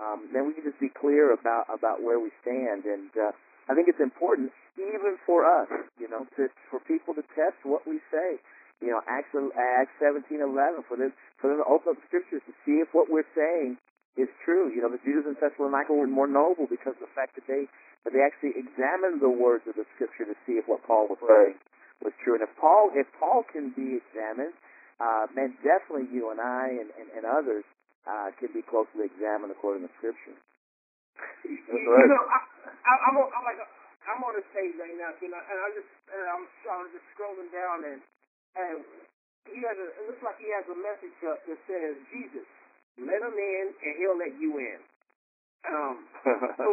Um, 0.00 0.28
then 0.32 0.46
we 0.46 0.52
can 0.52 0.64
just 0.64 0.80
be 0.80 0.88
clear 0.88 1.32
about 1.32 1.66
about 1.72 2.02
where 2.02 2.18
we 2.20 2.30
stand, 2.42 2.84
and 2.84 3.10
uh, 3.16 3.32
I 3.68 3.74
think 3.74 3.88
it's 3.88 4.00
important 4.00 4.52
even 4.76 5.16
for 5.24 5.44
us, 5.44 5.68
you 6.00 6.08
know, 6.08 6.26
to 6.36 6.48
for 6.70 6.80
people 6.80 7.14
to 7.14 7.22
test 7.36 7.56
what 7.64 7.86
we 7.86 8.00
say. 8.10 8.40
You 8.82 8.90
know, 8.90 9.02
Acts 9.06 9.30
Acts 9.54 9.94
seventeen 10.02 10.42
eleven 10.42 10.82
for 10.90 10.98
them 10.98 11.14
for 11.38 11.46
them 11.46 11.62
to 11.62 11.66
open 11.70 11.94
up 11.94 12.02
the 12.02 12.06
scriptures 12.10 12.42
to 12.50 12.54
see 12.66 12.82
if 12.82 12.90
what 12.90 13.06
we're 13.06 13.28
saying 13.32 13.78
is 14.18 14.26
true. 14.42 14.74
You 14.74 14.82
know, 14.82 14.90
the 14.90 15.00
Jews 15.06 15.22
in 15.24 15.38
Thessalonica 15.38 15.94
were 15.94 16.10
more 16.10 16.26
noble 16.26 16.66
because 16.66 16.98
of 16.98 17.06
the 17.06 17.14
fact 17.14 17.38
that 17.38 17.46
they 17.46 17.70
that 18.02 18.10
they 18.10 18.20
actually 18.20 18.58
examined 18.58 19.22
the 19.22 19.30
words 19.30 19.62
of 19.70 19.78
the 19.78 19.86
scripture 19.94 20.26
to 20.26 20.34
see 20.42 20.58
if 20.58 20.66
what 20.66 20.82
Paul 20.82 21.06
was 21.06 21.22
saying 21.22 21.56
was 22.02 22.10
true. 22.26 22.34
And 22.34 22.42
if 22.42 22.50
Paul 22.58 22.90
if 22.98 23.06
Paul 23.22 23.46
can 23.46 23.70
be 23.70 24.02
examined, 24.02 24.58
uh, 24.98 25.30
then 25.38 25.54
definitely 25.62 26.10
you 26.10 26.34
and 26.34 26.42
I 26.42 26.82
and, 26.82 26.90
and, 26.98 27.08
and 27.14 27.24
others 27.24 27.62
uh, 28.10 28.34
can 28.42 28.50
be 28.50 28.66
closely 28.66 29.06
examined 29.06 29.54
according 29.54 29.86
to 29.86 29.90
Scripture. 30.02 30.34
You, 31.46 31.54
you 31.54 32.08
know, 32.10 32.24
I, 32.26 32.38
I, 32.66 32.92
I'm, 33.06 33.14
on, 33.14 33.30
I'm 33.30 33.44
like, 33.46 33.62
I'm 34.10 34.22
on 34.26 34.34
a 34.34 34.42
stage 34.50 34.74
right 34.80 34.96
now, 34.98 35.14
you 35.22 35.30
know, 35.30 35.38
and 35.38 35.58
I 35.62 35.68
just, 35.70 35.90
and 36.10 36.24
I'm, 36.26 36.42
I'm 36.66 36.90
just 36.90 37.06
scrolling 37.14 37.46
down, 37.54 37.86
and 37.86 38.02
and 38.56 38.84
he 39.48 39.58
has 39.64 39.76
a, 39.76 39.86
it 39.98 40.04
looks 40.06 40.22
like 40.22 40.38
he 40.38 40.48
has 40.54 40.66
a 40.70 40.78
message 40.78 41.18
up 41.26 41.40
that 41.44 41.58
says, 41.66 41.92
Jesus, 42.12 42.46
let 43.00 43.20
him 43.20 43.34
in, 43.34 43.66
and 43.72 43.92
he'll 43.98 44.18
let 44.18 44.32
you 44.38 44.52
in. 44.60 44.80
Um, 45.66 45.96
so, 46.58 46.68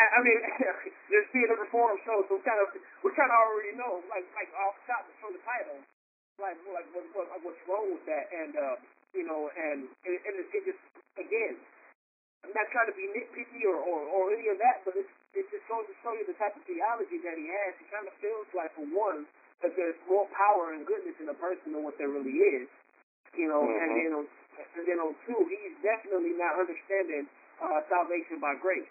I, 0.00 0.18
mean, 0.22 0.38
there's 1.10 1.30
being 1.34 1.50
a 1.50 1.58
reform 1.58 1.98
show, 2.06 2.24
so 2.26 2.40
kind 2.42 2.60
of, 2.62 2.72
we 3.04 3.10
kind 3.14 3.30
of 3.30 3.38
already 3.38 3.74
know, 3.76 4.00
like, 4.08 4.26
like 4.34 4.50
off 4.56 4.78
top 4.88 5.06
from 5.20 5.36
the 5.36 5.42
title, 5.44 5.78
like, 6.40 6.56
like 6.72 6.88
what, 6.96 7.04
what, 7.12 7.26
what's 7.44 7.62
wrong 7.68 7.92
with 7.92 8.04
that, 8.08 8.26
and 8.32 8.56
uh, 8.56 8.76
you 9.12 9.26
know, 9.26 9.50
and 9.52 9.90
and, 10.06 10.16
and 10.24 10.34
it, 10.40 10.48
it 10.54 10.62
just, 10.72 10.82
again. 11.18 11.58
I'm 12.40 12.56
not 12.56 12.72
trying 12.72 12.88
to 12.88 12.96
be 12.96 13.04
nitpicky 13.12 13.68
or, 13.68 13.76
or, 13.76 14.00
or 14.08 14.22
any 14.32 14.48
of 14.48 14.56
that, 14.64 14.80
but 14.88 14.96
it's, 14.96 15.12
it 15.36 15.44
just 15.52 15.60
goes 15.68 15.84
to 15.84 15.92
show 16.00 16.16
you 16.16 16.24
the 16.24 16.32
type 16.40 16.56
of 16.56 16.64
theology 16.64 17.20
that 17.20 17.36
he 17.36 17.44
has. 17.52 17.76
He 17.76 17.84
kind 17.92 18.08
of 18.08 18.16
feels 18.16 18.48
like, 18.56 18.72
for 18.72 18.88
one, 18.88 19.28
that 19.62 19.72
there's 19.76 19.98
more 20.08 20.26
power 20.32 20.72
and 20.72 20.86
goodness 20.86 21.16
in 21.20 21.28
a 21.28 21.36
person 21.36 21.72
than 21.76 21.82
what 21.84 21.96
there 21.98 22.08
really 22.10 22.34
is. 22.34 22.68
You 23.36 23.48
know, 23.48 23.62
and 23.62 23.90
Mhm. 23.90 23.98
then 24.00 24.12
on, 24.18 24.24
and 24.76 24.84
then 24.86 24.98
on 25.00 25.14
two, 25.26 25.40
he's 25.46 25.76
definitely 25.82 26.34
not 26.34 26.58
understanding 26.58 27.28
uh, 27.62 27.80
salvation 27.88 28.40
by 28.40 28.54
grace. 28.56 28.88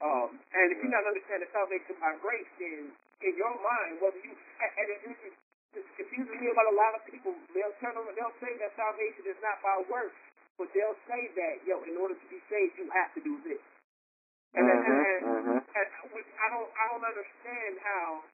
Um, 0.00 0.38
and 0.52 0.66
if 0.72 0.78
you're 0.82 0.90
not 0.94 1.06
understanding 1.06 1.48
salvation 1.52 1.96
by 2.00 2.16
grace, 2.22 2.48
then 2.58 2.92
in 3.22 3.34
your 3.36 3.54
mind, 3.62 4.00
whether 4.00 4.18
you 4.18 4.30
and 4.34 4.70
and 4.78 4.88
it, 4.90 5.00
it, 5.06 5.34
it's 5.74 5.90
confusing 5.98 6.38
me 6.40 6.48
about 6.50 6.66
a 6.70 6.76
lot 6.76 6.94
of 6.94 7.02
people. 7.06 7.34
They'll 7.54 7.74
turn 7.82 7.96
on, 7.98 8.06
they'll 8.14 8.38
say 8.40 8.54
that 8.58 8.74
salvation 8.76 9.26
is 9.26 9.38
not 9.42 9.62
by 9.62 9.82
works, 9.90 10.18
but 10.58 10.70
they'll 10.74 10.98
say 11.06 11.30
that 11.34 11.66
yo, 11.66 11.82
in 11.84 11.96
order 11.98 12.14
to 12.14 12.26
be 12.30 12.40
saved, 12.50 12.78
you 12.78 12.90
have 12.90 13.12
to 13.14 13.20
do 13.22 13.38
this. 13.46 13.62
And, 14.54 14.64
and, 14.64 14.80
and, 14.80 14.98
and, 14.98 15.22
Mhm, 15.22 15.38
mhm. 15.44 15.58
and 15.60 15.88
I 16.40 16.46
don't, 16.50 16.70
I 16.72 16.84
don't 16.90 17.04
understand 17.06 17.72
how. 17.84 18.24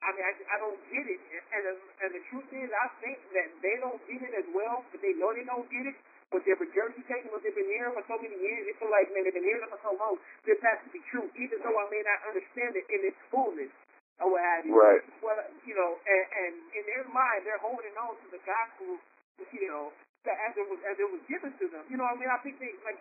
I 0.00 0.08
mean, 0.16 0.24
I, 0.24 0.32
I 0.32 0.56
don't 0.60 0.80
get 0.88 1.04
it. 1.04 1.20
And 1.52 1.62
the, 1.68 1.74
and 2.00 2.10
the 2.16 2.22
truth 2.32 2.48
is, 2.56 2.68
I 2.72 2.88
think 3.04 3.20
that 3.36 3.48
they 3.60 3.76
don't 3.80 4.00
get 4.08 4.20
it 4.24 4.32
as 4.32 4.48
well, 4.56 4.80
but 4.88 5.00
they 5.04 5.12
know 5.20 5.32
they 5.36 5.44
don't 5.44 5.68
get 5.68 5.84
it. 5.88 5.96
But 6.30 6.46
they're 6.46 6.56
regurgitating 6.56 7.28
what 7.34 7.42
they've 7.42 7.54
been 7.58 7.66
hearing 7.68 7.90
for 7.90 8.06
so 8.06 8.14
many 8.16 8.38
years. 8.38 8.62
They 8.64 8.76
feel 8.78 8.88
like, 8.88 9.10
man, 9.10 9.26
they've 9.26 9.34
been 9.34 9.44
hearing 9.44 9.66
it 9.66 9.72
for 9.74 9.82
so 9.82 9.92
long. 9.98 10.14
This 10.46 10.62
has 10.62 10.78
to 10.86 10.90
be 10.94 11.02
true, 11.10 11.26
even 11.34 11.58
though 11.66 11.74
I 11.74 11.86
may 11.90 12.00
not 12.06 12.22
understand 12.30 12.78
it 12.78 12.86
in 12.86 13.02
its 13.10 13.18
fullness 13.34 13.74
or 14.22 14.30
what 14.30 14.40
have 14.40 14.62
you. 14.62 14.78
Right. 14.78 15.02
Well, 15.26 15.42
you 15.66 15.74
know, 15.74 15.98
and, 15.98 16.24
and 16.30 16.54
in 16.70 16.84
their 16.86 17.02
mind, 17.10 17.42
they're 17.42 17.58
holding 17.58 17.92
on 17.98 18.14
to 18.14 18.26
the 18.30 18.38
gospel, 18.46 19.02
you 19.50 19.68
know, 19.68 19.90
that 20.22 20.38
as 20.48 20.54
it 20.54 20.66
was 20.70 20.78
as 20.86 20.96
it 21.02 21.08
was 21.10 21.22
given 21.26 21.50
to 21.58 21.66
them. 21.72 21.82
You 21.90 21.98
know, 21.98 22.06
what 22.06 22.14
I 22.14 22.20
mean, 22.22 22.30
I 22.30 22.38
think 22.46 22.62
they 22.62 22.72
like 22.86 23.00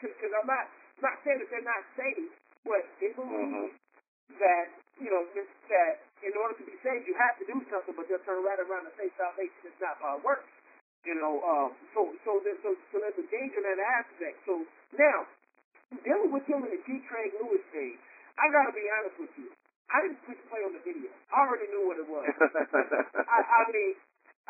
because 0.00 0.32
I'm 0.32 0.48
not 0.48 0.70
not 1.04 1.20
saying 1.20 1.42
that 1.44 1.48
they're 1.52 1.66
not 1.66 1.84
saved, 1.98 2.32
but 2.64 2.86
they 3.02 3.12
believe 3.12 3.44
Mhm. 3.44 3.68
that 4.40 4.66
you 5.02 5.10
know 5.10 5.26
just 5.34 5.50
that 5.68 6.00
in 6.20 6.32
order 6.36 6.54
to 6.60 6.64
be 6.64 6.76
saved, 6.84 7.08
you 7.08 7.16
have 7.16 7.36
to 7.40 7.44
do 7.48 7.56
something, 7.72 7.96
but 7.96 8.04
they'll 8.08 8.22
turn 8.28 8.44
right 8.44 8.60
around 8.60 8.84
and 8.88 8.94
say 9.00 9.08
salvation 9.16 9.60
is 9.64 9.76
not 9.80 9.96
it 10.00 10.22
works. 10.24 10.48
You 11.04 11.16
know, 11.16 11.40
um, 11.40 11.72
so 11.96 12.12
so 12.28 12.44
there's 12.44 12.60
so, 12.60 12.76
so 12.92 13.00
there's 13.00 13.16
a 13.16 13.24
danger 13.32 13.56
in 13.56 13.64
that 13.64 13.80
aspect. 13.80 14.36
So 14.44 14.68
now 15.00 15.24
dealing 16.04 16.28
with 16.28 16.44
him 16.44 16.60
in 16.68 16.70
the 16.76 16.80
G. 16.84 17.00
Craig 17.08 17.32
Lewis 17.40 17.64
thing, 17.72 17.96
I 18.36 18.52
gotta 18.52 18.72
be 18.76 18.84
honest 19.00 19.16
with 19.16 19.32
you. 19.40 19.48
I 19.90 20.06
didn't 20.06 20.22
push 20.22 20.38
play 20.52 20.62
on 20.62 20.76
the 20.76 20.82
video. 20.86 21.10
I 21.34 21.48
already 21.48 21.66
knew 21.72 21.82
what 21.88 21.98
it 21.98 22.06
was. 22.06 22.22
I, 23.26 23.38
I 23.42 23.60
mean, 23.74 23.98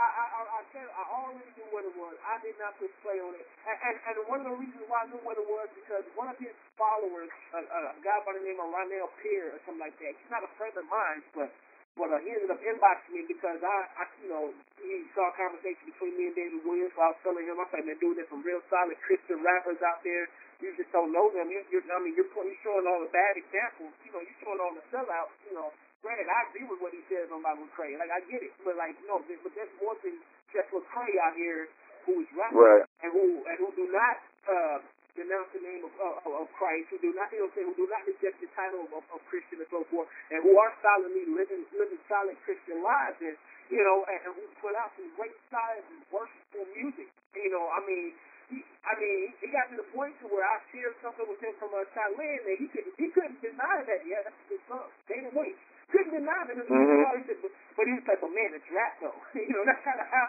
I, 0.01 0.09
I, 0.09 0.25
I, 0.33 0.43
I 0.49 0.81
I 0.97 1.03
already 1.13 1.53
knew 1.61 1.69
what 1.69 1.85
it 1.85 1.93
was. 1.93 2.17
I 2.25 2.41
did 2.41 2.57
not 2.57 2.73
push 2.81 2.89
play 3.05 3.21
on 3.21 3.37
it. 3.37 3.45
And, 3.69 3.77
and, 3.85 3.97
and 4.01 4.17
one 4.33 4.41
of 4.41 4.49
the 4.49 4.57
reasons 4.57 4.89
why 4.89 5.05
I 5.05 5.13
knew 5.13 5.21
what 5.21 5.37
it 5.37 5.45
was 5.45 5.69
because 5.77 6.09
one 6.17 6.33
of 6.33 6.41
his 6.41 6.57
followers, 6.81 7.29
a, 7.53 7.61
a 7.61 7.81
guy 8.01 8.17
by 8.25 8.33
the 8.33 8.41
name 8.41 8.57
of 8.57 8.73
Ronell 8.73 9.13
Pierre 9.21 9.53
or 9.53 9.61
something 9.69 9.85
like 9.85 9.93
that, 10.01 10.17
he's 10.17 10.33
not 10.33 10.41
a 10.41 10.51
friend 10.57 10.73
of 10.73 10.89
mine, 10.89 11.21
but 11.37 11.53
but 11.99 12.09
uh, 12.09 12.23
he 12.23 12.33
ended 12.33 12.49
up 12.49 12.63
inboxing 12.63 13.13
me 13.13 13.27
because 13.27 13.61
I, 13.61 13.77
I, 13.99 14.05
you 14.23 14.31
know, 14.31 14.55
he 14.79 15.05
saw 15.13 15.27
a 15.27 15.35
conversation 15.35 15.91
between 15.91 16.15
me 16.17 16.31
and 16.31 16.37
David 16.39 16.63
Williams. 16.63 16.95
So 16.95 17.03
I 17.03 17.13
was 17.13 17.21
telling 17.21 17.45
him, 17.45 17.59
I 17.59 17.67
said, 17.69 17.83
man, 17.83 17.99
dude, 17.99 18.15
there's 18.15 18.31
some 18.31 18.47
real 18.47 18.63
solid 18.71 18.97
Christian 19.05 19.43
rappers 19.43 19.83
out 19.83 20.01
there. 20.07 20.31
You 20.63 20.71
just 20.79 20.89
don't 20.95 21.11
know 21.11 21.29
them. 21.35 21.51
You, 21.51 21.61
you're, 21.69 21.85
I 21.91 21.99
mean, 22.01 22.15
you're, 22.15 22.31
you're 22.31 22.63
showing 22.63 22.87
all 22.87 23.03
the 23.03 23.11
bad 23.11 23.35
examples. 23.37 23.91
You 24.07 24.15
know, 24.15 24.23
you're 24.23 24.39
showing 24.39 24.63
all 24.63 24.73
the 24.73 24.85
sellouts. 24.89 25.35
You 25.45 25.59
know, 25.59 25.69
granted, 26.01 26.29
I 26.29 26.41
agree 26.51 26.67
with 26.69 26.81
what 26.81 26.93
he 26.97 27.03
says 27.13 27.29
on 27.33 27.45
Bible 27.45 27.69
Lecrae. 27.69 27.97
Like, 28.01 28.13
I 28.13 28.21
get 28.29 28.41
it, 28.45 28.53
but 28.65 28.77
like, 28.81 28.97
no, 29.09 29.21
but 29.21 29.53
there's 29.57 29.73
more 29.81 29.97
than 30.05 30.17
just 30.53 30.69
Lecrae 30.73 31.15
out 31.25 31.37
here 31.37 31.69
who 32.09 32.25
is 32.25 32.29
rapping 32.33 32.57
Right. 32.59 32.85
and 33.05 33.11
who 33.13 33.45
and 33.45 33.57
who 33.61 33.69
do 33.77 33.85
not 33.93 34.17
uh, 34.49 34.79
denounce 35.15 35.53
the 35.53 35.61
name 35.61 35.85
of, 35.85 35.93
of, 36.01 36.25
of 36.25 36.47
Christ, 36.57 36.89
who 36.89 36.99
do 37.05 37.13
not, 37.13 37.29
you 37.35 37.45
know, 37.45 37.51
saying, 37.53 37.69
who 37.69 37.77
do 37.77 37.87
not 37.93 38.03
reject 38.09 38.41
the 38.41 38.49
title 38.57 38.89
of, 38.89 39.05
of 39.13 39.21
Christian 39.29 39.61
and 39.61 39.69
so 39.69 39.85
forth, 39.93 40.09
and 40.33 40.41
who 40.41 40.57
are 40.57 40.73
solidly 40.81 41.29
living 41.29 41.67
living 41.77 42.01
solid 42.09 42.39
Christian 42.49 42.81
lives, 42.81 43.21
and 43.21 43.37
you 43.69 43.83
know, 43.85 44.03
and, 44.09 44.19
and 44.25 44.33
who 44.35 44.43
put 44.65 44.73
out 44.75 44.91
some 44.97 45.07
great 45.21 45.37
solid 45.53 45.85
worshipful 46.09 46.65
music. 46.75 47.09
You 47.37 47.53
know, 47.53 47.69
I 47.69 47.81
mean. 47.85 48.17
He, 48.51 48.59
I 48.83 48.99
mean, 48.99 49.31
he 49.39 49.47
got 49.55 49.71
to 49.71 49.79
the 49.79 49.87
point 49.95 50.11
to 50.19 50.27
where 50.27 50.43
I 50.43 50.59
shared 50.75 50.99
something 51.07 51.23
with 51.23 51.39
him 51.39 51.55
from 51.63 51.71
uh, 51.71 51.87
Shai 51.95 52.11
Linne, 52.19 52.43
and 52.51 52.59
he 52.59 52.67
couldn't, 52.67 52.99
he 52.99 53.07
couldn't 53.15 53.39
deny 53.39 53.87
that. 53.87 54.03
Yeah, 54.03 54.27
that's 54.27 54.35
his 54.51 54.59
son, 54.67 54.91
Dana 55.07 55.31
White. 55.31 55.55
Couldn't 55.91 56.15
deny. 56.15 56.43
It 56.47 56.57
was 56.57 56.69
Mhm. 56.71 57.19
he 57.19 57.23
said, 57.27 57.39
but, 57.43 57.53
but 57.77 57.85
he 57.87 57.93
was 57.99 58.07
like, 58.07 58.21
"But 58.23 58.33
man, 58.33 58.51
it's 58.55 58.71
rap 58.71 58.95
though." 59.03 59.19
you 59.35 59.51
know, 59.51 59.65
that's 59.67 59.83
kind 59.83 59.99
of 60.01 60.07
how. 60.07 60.27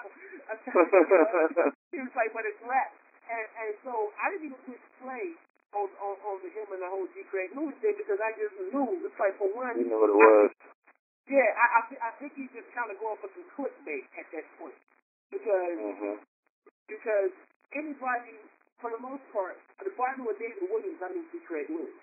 That's 0.49 0.64
how 0.70 0.82
you 0.82 0.89
know, 0.89 1.72
he 1.93 1.99
was 2.01 2.14
like, 2.18 2.32
"But 2.34 2.45
it's 2.49 2.62
rap." 2.66 2.89
And 3.30 3.45
and 3.62 3.74
so 3.86 4.12
I 4.18 4.34
didn't 4.34 4.51
even 4.51 4.62
push 4.66 4.82
play 4.99 5.38
on 5.78 5.88
on, 6.01 6.16
on 6.26 6.36
the 6.41 6.49
him 6.49 6.68
and 6.74 6.82
the 6.82 6.89
whole 6.89 7.07
G. 7.14 7.24
Craig 7.30 7.53
Lewis 7.53 7.78
thing 7.80 7.95
because 7.95 8.20
I 8.20 8.34
just 8.36 8.57
knew 8.57 9.05
it's 9.05 9.20
like 9.22 9.38
for 9.38 9.47
one. 9.53 9.78
You 9.78 9.88
know 9.88 10.01
what 10.01 10.09
it 10.12 10.18
was. 10.18 10.49
Yeah, 11.30 11.47
I 11.55 11.66
I, 11.78 11.82
I 12.09 12.12
think 12.18 12.34
he's 12.36 12.51
just 12.51 12.68
kind 12.74 12.89
of 12.89 12.97
going 12.97 13.18
for 13.22 13.30
some 13.32 13.45
clickbait 13.55 14.09
at 14.18 14.26
that 14.34 14.45
point 14.57 14.76
because 15.30 15.78
Mhm. 15.78 16.18
because 16.89 17.32
anybody, 17.72 18.36
for 18.82 18.91
the 18.91 18.99
most 18.99 19.24
part, 19.32 19.55
I 20.12 20.18
knew 20.20 20.28
a 20.28 20.36
David 20.36 20.68
Williams, 20.68 20.99
I 20.99 21.07
knew 21.16 21.24
G. 21.32 21.39
Craig 21.47 21.70
Lewis. 21.72 21.95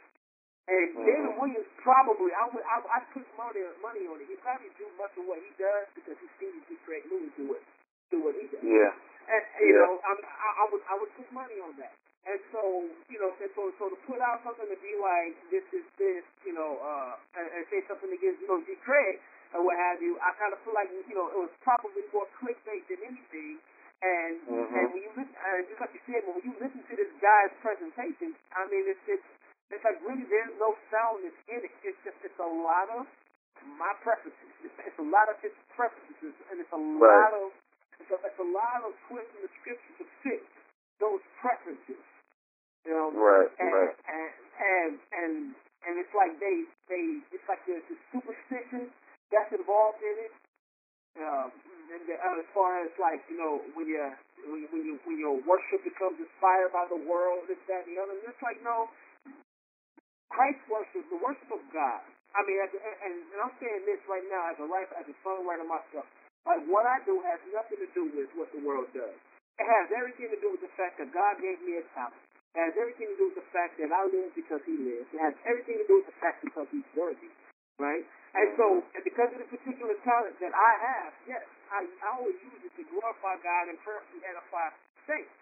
And 0.69 0.93
Mhm. 0.93 1.05
David 1.09 1.33
Williams 1.41 1.69
probably, 1.81 2.31
I 2.37 2.45
would, 2.53 2.65
I, 2.65 2.77
I 2.93 2.99
put 3.17 3.25
money, 3.41 3.65
money 3.81 4.05
on 4.05 4.21
it. 4.21 4.29
He 4.29 4.37
probably 4.45 4.69
do 4.77 4.85
much 5.01 5.17
of 5.17 5.25
what 5.25 5.41
he 5.41 5.49
does 5.57 5.89
because 5.97 6.17
he's 6.21 6.35
seen. 6.39 6.61
Craig 6.85 7.05
Lewis 7.09 7.33
do 7.37 7.53
it, 7.57 7.65
do 8.13 8.21
what 8.25 8.37
he 8.37 8.49
does. 8.49 8.61
Yeah. 8.65 8.93
And 9.29 9.43
you 9.61 9.73
Yeah. 9.77 9.85
know, 9.85 10.01
I'm, 10.05 10.19
I, 10.25 10.49
I 10.61 10.65
would 10.73 10.83
I 10.89 10.95
would 11.01 11.13
put 11.17 11.29
money 11.33 11.61
on 11.61 11.73
that. 11.81 11.93
And 12.29 12.41
so, 12.53 12.85
you 13.09 13.17
know, 13.21 13.33
and 13.41 13.51
so 13.57 13.73
so 13.81 13.89
to 13.89 13.97
put 14.09 14.21
out 14.21 14.45
something 14.45 14.69
to 14.69 14.77
be 14.81 14.93
like 15.01 15.37
this 15.53 15.65
is 15.73 15.85
this, 15.97 16.25
you 16.45 16.53
know, 16.53 16.77
uh, 16.81 17.17
and, 17.41 17.49
and 17.49 17.63
say 17.73 17.81
something 17.89 18.13
against 18.13 18.41
you 18.41 18.49
know. 18.49 18.61
Craig 18.85 19.21
or 19.57 19.65
what 19.65 19.77
have 19.77 20.01
you, 20.05 20.21
I 20.21 20.33
kind 20.37 20.53
of 20.53 20.61
feel 20.65 20.77
like 20.77 20.89
you 20.93 21.17
know 21.17 21.29
it 21.33 21.41
was 21.49 21.53
probably 21.65 22.05
more 22.13 22.29
clickbait 22.41 22.85
than 22.89 23.01
anything. 23.05 23.57
And 24.01 24.37
Mhm. 24.49 24.73
and 24.77 24.85
when 24.93 25.03
you 25.05 25.13
listen, 25.17 25.37
uh, 25.37 25.61
just 25.69 25.81
like 25.81 25.93
you 25.93 26.01
said, 26.09 26.25
when 26.29 26.41
you 26.45 26.53
listen 26.61 26.81
to 26.89 26.95
this 26.97 27.13
guy's 27.21 27.53
presentation, 27.61 28.37
I 28.57 28.65
mean, 28.69 28.85
it's 28.89 29.01
it's 29.09 29.29
it's 29.73 29.85
like 29.85 29.99
really 30.05 30.25
there's 30.29 30.55
no 30.61 30.75
soundness 30.93 31.37
in 31.49 31.61
it. 31.65 31.73
It's 31.85 32.01
just 32.05 32.19
it's 32.25 32.41
a 32.41 32.53
lot 32.65 32.89
of 32.95 33.05
my 33.79 33.93
preferences. 34.05 34.51
It's, 34.65 34.77
it's 34.85 35.01
a 35.01 35.09
lot 35.09 35.29
of 35.29 35.37
his 35.45 35.53
preferences, 35.77 36.35
and 36.53 36.61
it's 36.63 36.73
a 36.73 36.81
Right. 36.81 37.11
lot 37.11 37.33
of 37.37 37.49
it's 38.01 38.11
a, 38.15 38.19
it's 38.25 38.41
a 38.41 38.51
lot 38.55 38.81
of 38.87 38.95
twisting 39.11 39.43
the 39.43 39.51
scripture 39.61 39.95
to 40.01 40.07
fit 40.25 40.43
those 41.03 41.21
preferences. 41.43 42.01
You 42.87 42.93
know, 42.95 43.09
Right, 43.13 43.51
and, 43.61 43.73
right. 43.75 43.95
and 44.09 44.31
and 44.57 44.93
and 45.13 45.33
and 45.85 45.93
it's 46.01 46.15
like 46.17 46.33
they 46.41 46.65
they 46.89 47.05
it's 47.35 47.45
like 47.51 47.61
there's 47.69 47.85
this 47.91 48.01
superstition 48.15 48.89
that's 49.35 49.53
involved 49.53 50.01
in 50.01 50.17
it. 50.31 50.33
Um, 51.19 51.51
and 51.91 52.03
the, 52.07 52.15
uh, 52.15 52.39
as 52.39 52.49
far 52.55 52.81
as 52.87 52.93
like 53.03 53.21
you 53.27 53.37
know 53.37 53.59
when 53.75 53.91
you 53.91 53.99
when 54.47 54.63
you 54.63 54.69
when, 54.71 54.83
you, 54.87 54.95
when 55.05 55.19
your 55.19 55.37
worship 55.43 55.83
becomes 55.83 56.17
inspired 56.23 56.71
by 56.71 56.87
the 56.87 57.01
world, 57.03 57.45
this 57.51 57.59
that 57.67 57.85
and 57.89 57.97
the 57.97 57.99
other, 57.99 58.15
and 58.15 58.31
it's 58.31 58.45
like 58.47 58.63
no, 58.63 58.87
Christ 60.33 60.61
worship, 60.69 61.05
the 61.09 61.21
worship 61.21 61.51
of 61.53 61.63
God. 61.73 62.03
I 62.37 62.45
mean, 62.45 62.61
and, 62.61 62.71
and 62.77 63.15
and 63.33 63.39
I'm 63.41 63.55
saying 63.59 63.89
this 63.89 64.01
right 64.07 64.25
now 64.29 64.53
as 64.53 64.57
a 64.61 64.67
writer, 64.69 64.93
as 65.01 65.09
a 65.09 65.17
songwriter 65.25 65.65
myself. 65.65 66.07
Like 66.45 66.63
what 66.69 66.85
I 66.85 67.01
do 67.05 67.21
has 67.25 67.41
nothing 67.53 67.81
to 67.81 67.89
do 67.97 68.05
with 68.15 68.31
what 68.37 68.49
the 68.53 68.63
world 68.63 68.89
does. 68.93 69.17
It 69.59 69.67
has 69.67 69.91
everything 69.91 70.31
to 70.31 70.39
do 70.39 70.55
with 70.55 70.63
the 70.63 70.73
fact 70.79 71.01
that 71.03 71.11
God 71.11 71.41
gave 71.43 71.59
me 71.67 71.81
a 71.81 71.85
talent. 71.97 72.21
It 72.55 72.61
has 72.63 72.75
everything 72.79 73.11
to 73.11 73.17
do 73.19 73.27
with 73.33 73.39
the 73.43 73.49
fact 73.53 73.77
that 73.81 73.91
I 73.91 74.07
live 74.07 74.31
because 74.37 74.63
He 74.65 74.77
lives. 74.79 75.09
It 75.13 75.21
has 75.21 75.35
everything 75.45 75.83
to 75.83 75.87
do 75.89 76.01
with 76.01 76.09
the 76.09 76.19
fact 76.23 76.45
because 76.45 76.69
He's 76.71 76.87
worthy, 76.95 77.33
right? 77.83 78.05
And 78.37 78.49
so, 78.61 78.85
and 78.95 79.03
because 79.03 79.33
of 79.35 79.41
the 79.41 79.49
particular 79.51 79.97
talent 80.05 80.37
that 80.39 80.53
I 80.53 80.73
have, 80.79 81.11
yes, 81.27 81.45
I, 81.73 81.85
I 81.85 82.09
always 82.21 82.39
use 82.45 82.61
it 82.65 82.73
to 82.77 82.85
glorify 82.93 83.41
God 83.41 83.73
and 83.73 83.77
prayerfully 83.83 84.23
edify 84.25 84.73
saints. 85.09 85.33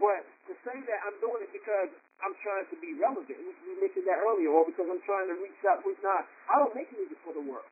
But 0.00 0.24
to 0.48 0.52
say 0.64 0.76
that 0.76 0.98
I'm 1.04 1.16
doing 1.20 1.42
it 1.44 1.52
because 1.52 1.90
I'm 2.24 2.34
trying 2.40 2.66
to 2.70 2.76
be 2.80 2.94
relevant, 2.96 3.36
we, 3.36 3.52
mentioned 3.82 4.06
that 4.08 4.22
earlier, 4.22 4.50
or 4.50 4.64
because 4.64 4.86
I'm 4.88 5.02
trying 5.04 5.28
to 5.28 5.36
reach 5.42 5.58
out, 5.68 5.82
with 5.84 5.98
not. 6.02 6.24
I 6.48 6.58
don't 6.62 6.74
make 6.74 6.88
music 6.94 7.18
for 7.26 7.34
the 7.34 7.42
world. 7.44 7.66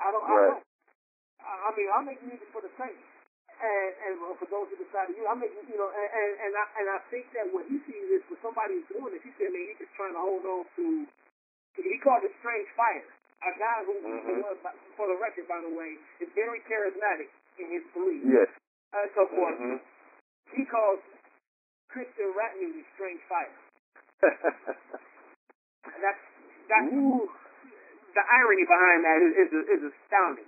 I 0.00 0.10
don't. 0.10 0.24
I 0.24 0.32
Right. 0.34 0.50
don't. 0.56 0.64
I 1.44 1.52
I 1.68 1.70
mean, 1.76 1.88
I 1.92 1.98
make 2.02 2.20
music 2.26 2.48
for 2.50 2.60
the 2.64 2.72
saints, 2.80 3.06
and 3.60 3.88
and 4.08 4.12
for 4.40 4.48
those 4.50 4.66
who 4.72 4.76
decide 4.80 5.08
to 5.10 5.14
use, 5.14 5.26
I 5.28 5.34
make 5.38 5.52
you 5.54 5.78
know, 5.78 5.90
and 5.90 6.08
and, 6.10 6.30
and 6.48 6.52
I 6.56 6.64
and 6.82 6.86
I 6.90 6.98
think 7.12 7.30
that 7.36 7.46
what 7.54 7.66
he 7.70 7.78
sees 7.86 8.08
is 8.10 8.22
when 8.26 8.40
somebody's 8.42 8.86
doing 8.90 9.14
this, 9.14 9.22
he 9.22 9.32
said, 9.38 9.52
man, 9.54 9.62
he's 9.68 9.78
just 9.84 9.94
trying 9.94 10.14
to 10.16 10.22
hold 10.22 10.42
on 10.46 10.64
to. 10.76 11.06
He 11.78 11.98
called 12.02 12.24
it 12.26 12.34
strange 12.42 12.66
fire. 12.74 13.06
A 13.38 13.54
guy 13.54 13.78
who, 13.86 13.94
Mhm. 14.02 14.42
who, 14.42 14.54
for 14.98 15.06
the 15.06 15.14
record, 15.22 15.46
by 15.46 15.60
the 15.62 15.70
way, 15.70 15.94
is 16.18 16.26
very 16.34 16.58
charismatic 16.66 17.30
in 17.58 17.70
his 17.70 17.84
beliefs 17.94 18.26
Yes. 18.26 18.48
and 18.92 19.10
so 19.14 19.28
forth. 19.30 19.58
Mhm. 19.58 19.80
He 20.58 20.64
calls 20.66 20.98
Christian 21.98 22.30
rap 22.38 22.54
music 22.54 22.86
strange 22.94 23.18
fire. 23.26 23.50
That's 25.98 26.22
that's 26.70 26.94
Ooh. 26.94 27.26
the 28.14 28.22
irony 28.22 28.66
behind 28.70 29.02
that 29.02 29.18
is 29.18 29.32
is, 29.34 29.50
is 29.66 29.82
astounding. 29.90 30.46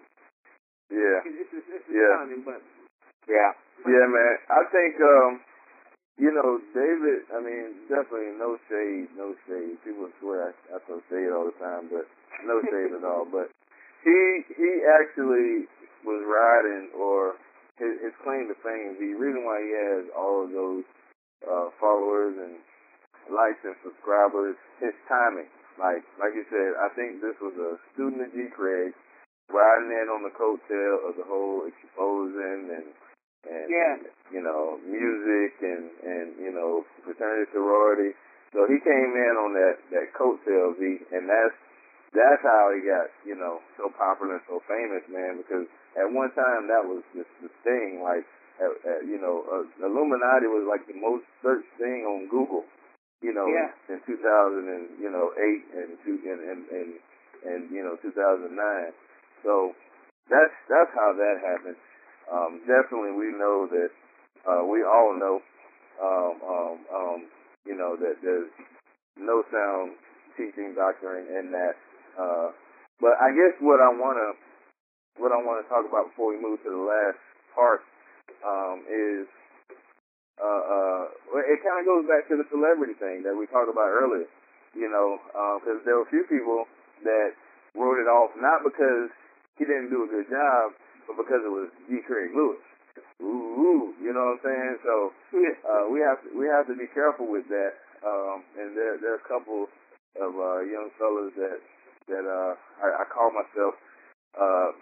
yeah. 0.95 1.27
It's, 1.27 1.51
it's, 1.51 1.67
it's 1.67 1.87
Yeah. 1.91 2.23
astounding, 2.23 2.47
but 2.47 2.63
Yeah. 3.27 3.51
Yeah, 3.83 4.07
man. 4.07 4.35
I 4.47 4.63
think 4.71 4.95
um 5.03 5.43
you 6.23 6.31
know, 6.31 6.61
David, 6.71 7.27
I 7.35 7.41
mean, 7.43 7.89
definitely 7.91 8.37
no 8.39 8.55
shade, 8.71 9.09
no 9.19 9.35
shade. 9.49 9.81
People 9.83 10.07
swear 10.23 10.55
I, 10.55 10.77
I 10.77 10.79
throw 10.87 11.03
shade 11.11 11.33
all 11.35 11.51
the 11.51 11.57
time, 11.59 11.91
but 11.91 12.07
no 12.47 12.63
shade 12.71 12.95
at 12.95 13.03
all. 13.03 13.27
But 13.27 13.51
he 14.07 14.47
he 14.55 14.71
actually 14.87 15.67
was 16.07 16.23
riding 16.23 16.95
or 16.95 17.35
his, 17.81 17.99
his 18.05 18.15
claim 18.23 18.47
to 18.47 18.57
fame, 18.63 19.01
the 19.01 19.17
reason 19.19 19.43
why 19.43 19.59
he 19.65 19.73
has 19.73 20.05
all 20.15 20.45
of 20.45 20.53
those 20.53 20.85
uh 21.51 21.69
followers 21.83 22.39
and 22.39 22.55
likes 23.35 23.59
and 23.67 23.75
subscribers, 23.83 24.55
his 24.79 24.95
timing. 25.11 25.51
Like 25.79 26.07
like 26.23 26.35
you 26.39 26.47
said, 26.49 26.79
I 26.79 26.89
think 26.95 27.19
this 27.21 27.35
was 27.43 27.55
a 27.59 27.77
student 27.93 28.23
of 28.23 28.31
G 28.33 28.47
Craig 28.55 28.95
riding 29.51 29.91
in 29.91 30.07
on 30.07 30.23
the 30.23 30.31
coattail 30.31 31.11
of 31.11 31.19
the 31.19 31.27
whole 31.27 31.67
exposing 31.67 32.71
and 32.71 32.89
and 33.51 33.67
Yeah. 33.67 33.97
you 34.31 34.43
know 34.43 34.79
music 34.87 35.59
and 35.63 35.91
and 36.05 36.27
you 36.39 36.53
know 36.55 36.85
fraternity 37.03 37.51
sorority. 37.53 38.15
So 38.53 38.67
he 38.67 38.79
came 38.83 39.13
in 39.15 39.35
on 39.39 39.55
that 39.55 39.79
that 39.91 40.13
coattail 40.15 40.79
beat, 40.79 41.07
and 41.11 41.27
that's 41.31 41.57
that's 42.13 42.43
how 42.43 42.75
he 42.75 42.83
got 42.85 43.09
you 43.25 43.35
know 43.39 43.63
so 43.79 43.89
popular 43.97 44.35
and 44.39 44.45
so 44.51 44.61
famous, 44.69 45.03
man. 45.09 45.39
Because 45.39 45.67
at 45.97 46.11
one 46.11 46.31
time 46.35 46.67
that 46.69 46.85
was 46.85 47.03
just 47.15 47.31
the 47.41 47.49
thing. 47.65 48.03
Like 48.03 48.27
uh, 48.61 48.77
uh, 48.85 49.01
you 49.09 49.17
know, 49.17 49.43
uh, 49.49 49.65
Illuminati 49.81 50.47
was 50.47 50.69
like 50.69 50.85
the 50.87 50.95
most 51.01 51.25
searched 51.43 51.73
thing 51.81 52.05
on 52.05 52.29
Google. 52.29 52.65
You 53.21 53.33
know, 53.37 53.45
Yeah. 53.49 53.69
in 53.93 54.01
2000 54.09 54.17
and 54.69 54.89
you 54.97 55.11
know 55.13 55.33
eight 55.37 55.65
and 55.77 55.99
two 56.05 56.17
and 56.25 56.41
and 56.41 56.61
and, 56.73 56.91
and 57.45 57.61
you 57.71 57.85
know 57.85 57.97
2009. 58.01 58.49
So 59.45 59.77
that's 60.29 60.55
that's 60.69 60.93
how 60.97 61.13
that 61.13 61.37
happened. 61.45 61.77
Um, 62.33 62.61
definitely, 62.65 63.13
we 63.13 63.33
know 63.37 63.69
that 63.69 63.91
uh, 64.49 64.65
we 64.65 64.81
all 64.85 65.13
know, 65.19 65.43
um, 66.01 66.35
um, 66.41 66.77
um, 66.89 67.19
you 67.67 67.77
know, 67.77 67.93
that 68.01 68.17
there's 68.25 68.49
no 69.21 69.45
sound 69.53 70.01
teaching 70.37 70.73
doctrine 70.73 71.29
in 71.29 71.53
that. 71.53 71.77
Uh, 72.17 72.57
but 73.01 73.21
I 73.21 73.33
guess 73.37 73.53
what 73.61 73.81
I 73.85 73.93
wanna 73.93 74.33
what 75.21 75.33
I 75.33 75.41
want 75.45 75.61
to 75.61 75.69
talk 75.69 75.85
about 75.85 76.09
before 76.09 76.33
we 76.33 76.41
move 76.41 76.63
to 76.65 76.71
the 76.71 76.85
last 76.89 77.21
part 77.53 77.85
um, 78.45 78.85
is 78.89 79.27
uh, 80.41 80.63
uh, 80.65 81.05
it 81.45 81.61
kind 81.61 81.79
of 81.81 81.85
goes 81.85 82.05
back 82.09 82.25
to 82.33 82.37
the 82.41 82.49
celebrity 82.49 82.97
thing 82.97 83.21
that 83.29 83.37
we 83.37 83.45
talked 83.53 83.69
about 83.69 83.93
earlier. 83.93 84.29
You 84.73 84.89
know, 84.89 85.19
because 85.61 85.83
uh, 85.83 85.85
there 85.85 85.99
were 85.99 86.07
a 86.07 86.15
few 86.15 86.25
people 86.31 86.65
that 87.03 87.35
wrote 87.75 87.99
it 87.99 88.07
off 88.07 88.31
not 88.39 88.63
because 88.63 89.11
he 89.59 89.67
didn't 89.67 89.91
do 89.91 90.07
a 90.07 90.09
good 90.09 90.31
job, 90.31 90.73
but 91.11 91.19
because 91.19 91.43
it 91.43 91.51
was 91.51 91.69
G. 91.91 91.99
Craig 92.07 92.31
Lewis. 92.33 92.63
Ooh, 93.21 93.93
you 94.01 94.15
know 94.15 94.33
what 94.33 94.41
I'm 94.41 94.47
saying? 94.47 94.75
So 94.87 95.13
uh, 95.67 95.85
we 95.93 96.01
have 96.01 96.23
to 96.25 96.29
we 96.33 96.47
have 96.49 96.65
to 96.71 96.77
be 96.79 96.89
careful 96.95 97.29
with 97.29 97.45
that. 97.53 97.77
Um, 98.01 98.47
and 98.57 98.73
there 98.73 98.97
there 98.97 99.13
are 99.19 99.23
a 99.23 99.29
couple 99.29 99.69
of 100.17 100.33
uh, 100.33 100.65
young 100.65 100.89
fellas 100.97 101.35
that 101.37 101.61
that 102.09 102.25
uh, 102.25 102.55
I, 102.81 103.03
I 103.03 103.05
call 103.13 103.29
myself 103.35 103.75
uh, 104.39 104.73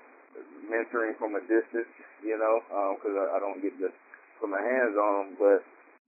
mentoring 0.69 1.16
from 1.19 1.35
a 1.35 1.43
distance, 1.47 1.90
you 2.23 2.36
know, 2.36 2.60
because 2.98 3.15
um, 3.16 3.24
I, 3.28 3.36
I 3.36 3.39
don't 3.39 3.60
get 3.62 3.74
to 3.81 3.89
put 4.40 4.48
my 4.51 4.60
hands 4.60 4.94
on 4.97 5.12
them, 5.19 5.28
but 5.39 5.60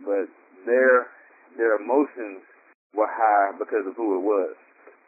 but 0.05 0.27
their 0.66 1.11
their 1.57 1.77
emotions 1.81 2.43
were 2.94 3.11
high 3.11 3.55
because 3.59 3.86
of 3.86 3.94
who 3.97 4.19
it 4.19 4.24
was, 4.24 4.55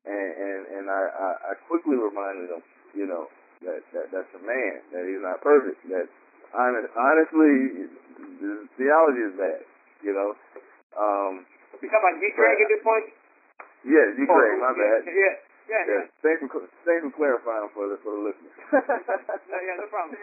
and 0.07 0.31
and 0.37 0.61
and 0.79 0.85
I 0.91 1.03
I, 1.11 1.29
I 1.51 1.53
quickly 1.69 1.97
reminded 1.97 2.51
them, 2.51 2.63
you 2.95 3.07
know, 3.07 3.29
that 3.63 3.83
that 3.95 4.07
that's 4.11 4.33
a 4.35 4.43
man, 4.43 4.83
that 4.95 5.07
he's 5.07 5.23
not 5.23 5.43
perfect, 5.43 5.79
that 5.91 6.07
honest, 6.55 6.93
honestly, 6.97 7.89
the 8.41 8.69
theology 8.77 9.23
is 9.29 9.35
bad, 9.39 9.63
you 10.05 10.13
know. 10.13 10.37
Um, 10.93 11.47
you 11.81 11.89
talking 11.89 12.05
about 12.05 12.21
G. 12.21 12.29
Craig 12.37 12.59
at 12.61 12.69
this 12.69 12.85
point? 12.85 13.07
Yeah, 13.83 14.07
G. 14.15 14.23
Craig, 14.29 14.55
oh, 14.55 14.63
my 14.63 14.73
bad. 14.77 15.01
Yeah, 15.09 15.35
yeah, 15.69 15.83
yeah. 15.87 16.05
Thanks 16.23 16.41
for 16.47 16.63
thanks 16.87 17.03
for 17.07 17.13
clarifying 17.15 17.71
for 17.75 17.87
the 17.89 17.97
for 18.03 18.13
the 18.17 18.23
listeners. 18.31 18.57
no, 19.51 19.57
yeah, 19.59 19.77
no 19.79 19.87
problem. 19.91 20.19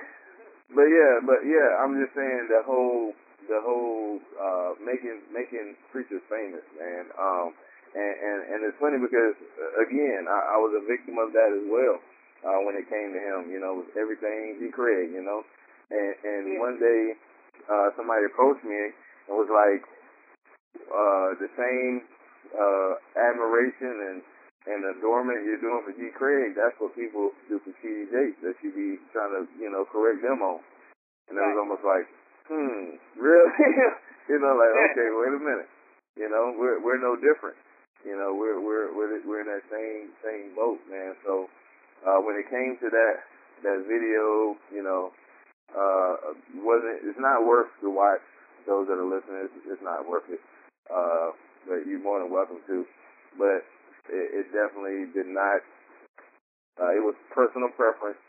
But 0.70 0.88
yeah, 0.92 1.14
but 1.26 1.42
yeah, 1.48 1.82
I'm 1.82 1.98
just 1.98 2.14
saying 2.14 2.52
the 2.52 2.62
whole 2.66 3.14
the 3.50 3.60
whole 3.64 4.20
uh 4.38 4.72
making 4.84 5.24
making 5.34 5.76
preachers 5.92 6.22
famous, 6.30 6.64
man. 6.78 7.10
Um 7.18 7.56
and 7.96 8.14
and, 8.22 8.40
and 8.54 8.60
it's 8.70 8.78
funny 8.78 9.02
because 9.02 9.34
uh, 9.58 9.82
again, 9.82 10.30
I, 10.30 10.54
I 10.54 10.58
was 10.62 10.78
a 10.78 10.84
victim 10.86 11.18
of 11.18 11.34
that 11.34 11.50
as 11.56 11.66
well. 11.66 11.98
Uh 12.46 12.60
when 12.68 12.78
it 12.78 12.86
came 12.92 13.16
to 13.16 13.22
him, 13.22 13.50
you 13.50 13.58
know, 13.58 13.82
with 13.82 13.92
everything 13.98 14.62
he 14.62 14.70
created, 14.70 15.16
you 15.16 15.26
know. 15.26 15.42
And 15.90 16.14
and 16.22 16.42
yeah. 16.54 16.62
one 16.62 16.78
day 16.78 17.18
uh 17.66 17.90
somebody 17.98 18.30
approached 18.30 18.64
me 18.64 18.94
and 18.94 19.34
was 19.34 19.50
like 19.50 19.82
uh 20.86 21.34
the 21.42 21.50
same 21.58 22.06
uh 22.54 22.92
admiration 23.18 23.94
and 24.14 24.18
and 24.70 24.86
adornment 24.86 25.42
you're 25.50 25.58
doing 25.58 25.82
for 25.82 25.94
G. 25.98 26.14
Craig, 26.14 26.54
that's 26.54 26.78
what 26.78 26.94
people 26.94 27.34
do 27.50 27.58
for 27.66 27.74
T.D. 27.82 28.14
Jakes 28.14 28.38
that 28.46 28.54
you 28.62 28.70
be 28.70 29.02
trying 29.10 29.34
to, 29.34 29.50
you 29.58 29.74
know, 29.74 29.82
correct 29.90 30.22
them 30.22 30.46
on. 30.46 30.62
And 31.26 31.38
it 31.38 31.42
was 31.42 31.58
almost 31.58 31.82
like, 31.82 32.06
hmm, 32.46 33.02
really? 33.18 33.54
you 34.30 34.38
know, 34.38 34.54
like, 34.54 34.74
okay, 34.94 35.10
wait 35.10 35.34
a 35.34 35.42
minute. 35.42 35.70
You 36.14 36.30
know, 36.30 36.54
we're 36.54 36.78
we're 36.84 37.02
no 37.02 37.16
different. 37.16 37.58
You 38.06 38.14
know, 38.14 38.36
we're 38.36 38.62
we're 38.62 38.94
we're 38.94 39.18
we're 39.26 39.42
in 39.42 39.50
that 39.50 39.66
same 39.72 40.14
same 40.22 40.54
boat, 40.54 40.78
man. 40.90 41.16
So 41.26 41.48
uh 42.06 42.20
when 42.22 42.36
it 42.36 42.50
came 42.50 42.78
to 42.82 42.90
that 42.90 43.16
that 43.64 43.80
video, 43.88 44.58
you 44.74 44.84
know, 44.84 45.16
uh 45.72 46.36
wasn't 46.60 47.08
it's 47.08 47.22
not 47.22 47.46
worth 47.46 47.72
to 47.82 47.90
watch 47.90 48.22
those 48.68 48.88
that 48.88 49.00
are 49.00 49.08
listening, 49.08 49.48
it's, 49.48 49.80
it's 49.80 49.86
not 49.86 50.04
worth 50.10 50.28
it. 50.30 50.42
Uh 50.92 51.32
but 51.68 51.86
you're 51.88 52.02
more 52.02 52.20
than 52.20 52.34
welcome 52.34 52.60
to. 52.68 52.86
But 53.38 53.64
it, 54.10 54.28
it 54.44 54.46
definitely 54.52 55.10
did 55.14 55.30
not. 55.30 55.62
Uh, 56.80 56.92
it 56.96 57.04
was 57.04 57.16
personal 57.34 57.70
preference. 57.76 58.20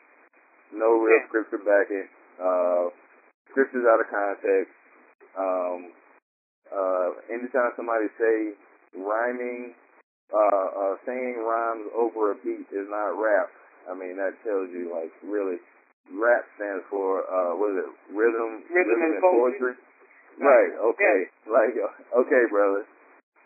No 0.72 1.00
real 1.02 1.22
scripture 1.28 1.62
backing. 1.62 2.08
Uh, 2.38 2.94
scriptures 3.50 3.84
out 3.86 4.00
of 4.00 4.08
context. 4.10 4.74
Um, 5.34 5.78
uh, 6.70 7.08
anytime 7.30 7.74
somebody 7.74 8.06
say 8.18 8.54
rhyming, 8.94 9.74
uh, 10.30 10.66
uh, 10.70 10.94
saying 11.06 11.42
rhymes 11.42 11.90
over 11.94 12.32
a 12.32 12.36
beat 12.42 12.66
is 12.70 12.86
not 12.90 13.18
rap. 13.18 13.50
I 13.90 13.94
mean, 13.94 14.16
that 14.18 14.38
tells 14.46 14.70
you 14.70 14.90
like 14.94 15.10
really, 15.26 15.58
rap 16.14 16.46
stands 16.54 16.86
for 16.90 17.26
uh, 17.26 17.58
what 17.58 17.74
is 17.74 17.78
it? 17.86 17.90
Rhythm, 18.14 18.62
rhythm, 18.70 18.98
and, 19.02 19.14
and 19.18 19.22
poetry. 19.22 19.74
Right. 20.38 20.72
Okay. 20.94 21.18
Yeah. 21.26 21.52
Like 21.52 21.74
okay, 22.26 22.42
brother. 22.50 22.86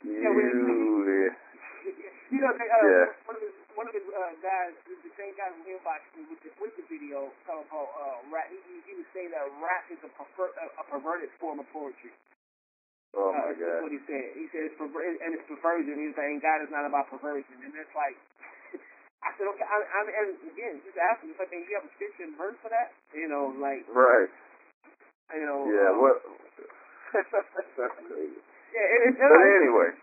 Yeah, 0.05 0.29
you. 0.29 1.05
You 2.35 2.43
know, 2.43 2.51
they, 2.59 2.67
uh, 2.67 2.83
yeah. 2.83 3.07
one 3.31 3.39
of 3.39 3.43
the 3.47 3.51
one 3.79 3.87
of 3.87 3.95
the 3.95 4.03
uh, 4.03 4.35
guys, 4.43 4.75
the 4.91 5.15
same 5.15 5.39
guy 5.39 5.55
who 5.55 5.63
inboxed 5.71 6.11
me 6.19 6.27
with 6.27 6.43
the 6.43 6.51
with 6.59 6.75
the 6.75 6.83
video 6.91 7.31
talking 7.47 7.63
about 7.71 7.95
uh, 7.95 8.19
rap. 8.27 8.51
He, 8.51 8.59
he 8.91 8.99
was 8.99 9.07
saying 9.15 9.31
that 9.31 9.47
rap 9.63 9.87
is 9.87 10.03
a 10.03 10.11
prefer, 10.19 10.51
a, 10.51 10.67
a 10.83 10.85
perverted 10.91 11.31
form 11.39 11.63
of 11.63 11.67
poetry. 11.71 12.11
Oh 13.15 13.31
uh, 13.31 13.39
my 13.39 13.55
God! 13.55 13.63
That's 13.63 13.87
what 13.87 13.95
he 13.95 14.03
said. 14.11 14.35
He 14.35 14.51
said 14.51 14.67
it's 14.67 14.75
perver- 14.75 15.07
and 15.07 15.31
it's 15.31 15.47
perversion. 15.47 15.95
He's 15.95 16.19
saying 16.19 16.43
God 16.43 16.59
is 16.67 16.75
not 16.75 16.83
about 16.83 17.07
perversion, 17.07 17.55
and 17.63 17.71
it's 17.71 17.95
like. 17.95 18.19
I 19.25 19.33
said, 19.41 19.49
okay, 19.57 19.65
I, 19.65 19.81
I, 19.81 20.01
and 20.05 20.37
again, 20.53 20.85
just 20.85 21.01
ask 21.01 21.25
him, 21.25 21.33
it's 21.33 21.41
like, 21.41 21.49
man, 21.49 21.65
you 21.65 21.73
have 21.81 21.89
a 21.89 21.93
scripture 21.97 22.29
and 22.29 22.37
verse 22.37 22.61
for 22.61 22.69
that? 22.69 22.93
You 23.17 23.25
know, 23.25 23.57
like, 23.57 23.81
right. 23.89 24.29
You 25.33 25.49
know, 25.49 25.65
yeah, 25.65 25.97
um, 25.97 26.05
what? 26.05 26.21
That's 27.81 27.97
crazy. 28.05 28.37
Yeah, 28.77 28.85
it, 28.85 29.17
it, 29.17 29.17
but 29.17 29.41
anyway. 29.49 29.97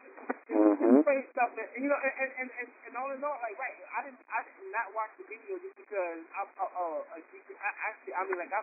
Mm-hmm. 0.51 1.01
stuff 1.31 1.51
that, 1.55 1.71
you 1.79 1.87
know, 1.87 1.95
and, 1.95 2.31
and, 2.43 2.49
and, 2.59 2.69
and 2.87 2.93
all 2.99 3.09
in 3.09 3.23
all, 3.23 3.39
like, 3.39 3.55
right, 3.55 3.75
I 3.95 4.03
didn't, 4.03 4.19
I 4.27 4.43
did 4.43 4.67
not 4.69 4.91
watch 4.91 5.11
the 5.15 5.25
video 5.25 5.55
just 5.63 5.75
because, 5.79 6.21
I, 6.35 6.43
uh, 6.59 6.67
uh, 6.67 6.99
I, 7.15 7.69
actually, 7.87 8.13
I 8.13 8.21
mean, 8.27 8.35
like, 8.35 8.51
I, 8.51 8.61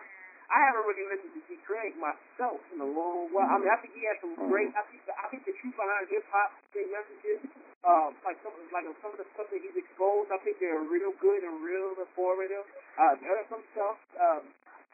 I 0.49 0.57
haven't 0.69 0.85
really 0.85 1.05
listened 1.09 1.33
to 1.33 1.41
G. 1.45 1.61
Craig 1.65 1.93
myself 1.97 2.61
in 2.73 2.81
a 2.81 2.89
long 2.89 3.29
while. 3.29 3.45
I 3.45 3.61
mean, 3.61 3.69
I 3.69 3.77
think 3.81 3.93
he 3.93 4.05
has 4.09 4.17
some 4.21 4.33
great, 4.49 4.73
I 4.73 4.81
think, 4.89 5.01
the, 5.05 5.13
I 5.13 5.25
think 5.29 5.45
the 5.45 5.53
truth 5.61 5.77
behind 5.77 6.09
hip 6.09 6.25
hop, 6.33 6.49
great 6.73 6.89
messages, 6.89 7.45
um, 7.85 8.17
like 8.25 8.37
some, 8.41 8.57
like 8.73 8.85
some 9.01 9.13
of 9.13 9.19
the 9.21 9.29
stuff 9.37 9.49
that 9.49 9.61
he's 9.61 9.77
exposed, 9.77 10.33
I 10.33 10.41
think 10.41 10.57
they're 10.57 10.81
real 10.89 11.13
good 11.21 11.41
and 11.45 11.61
real 11.61 11.93
informative. 11.97 12.65
Uh, 12.97 13.13
there 13.21 13.37
are 13.37 13.47
some 13.49 13.61
stuff, 13.77 13.97
um, 14.17 14.43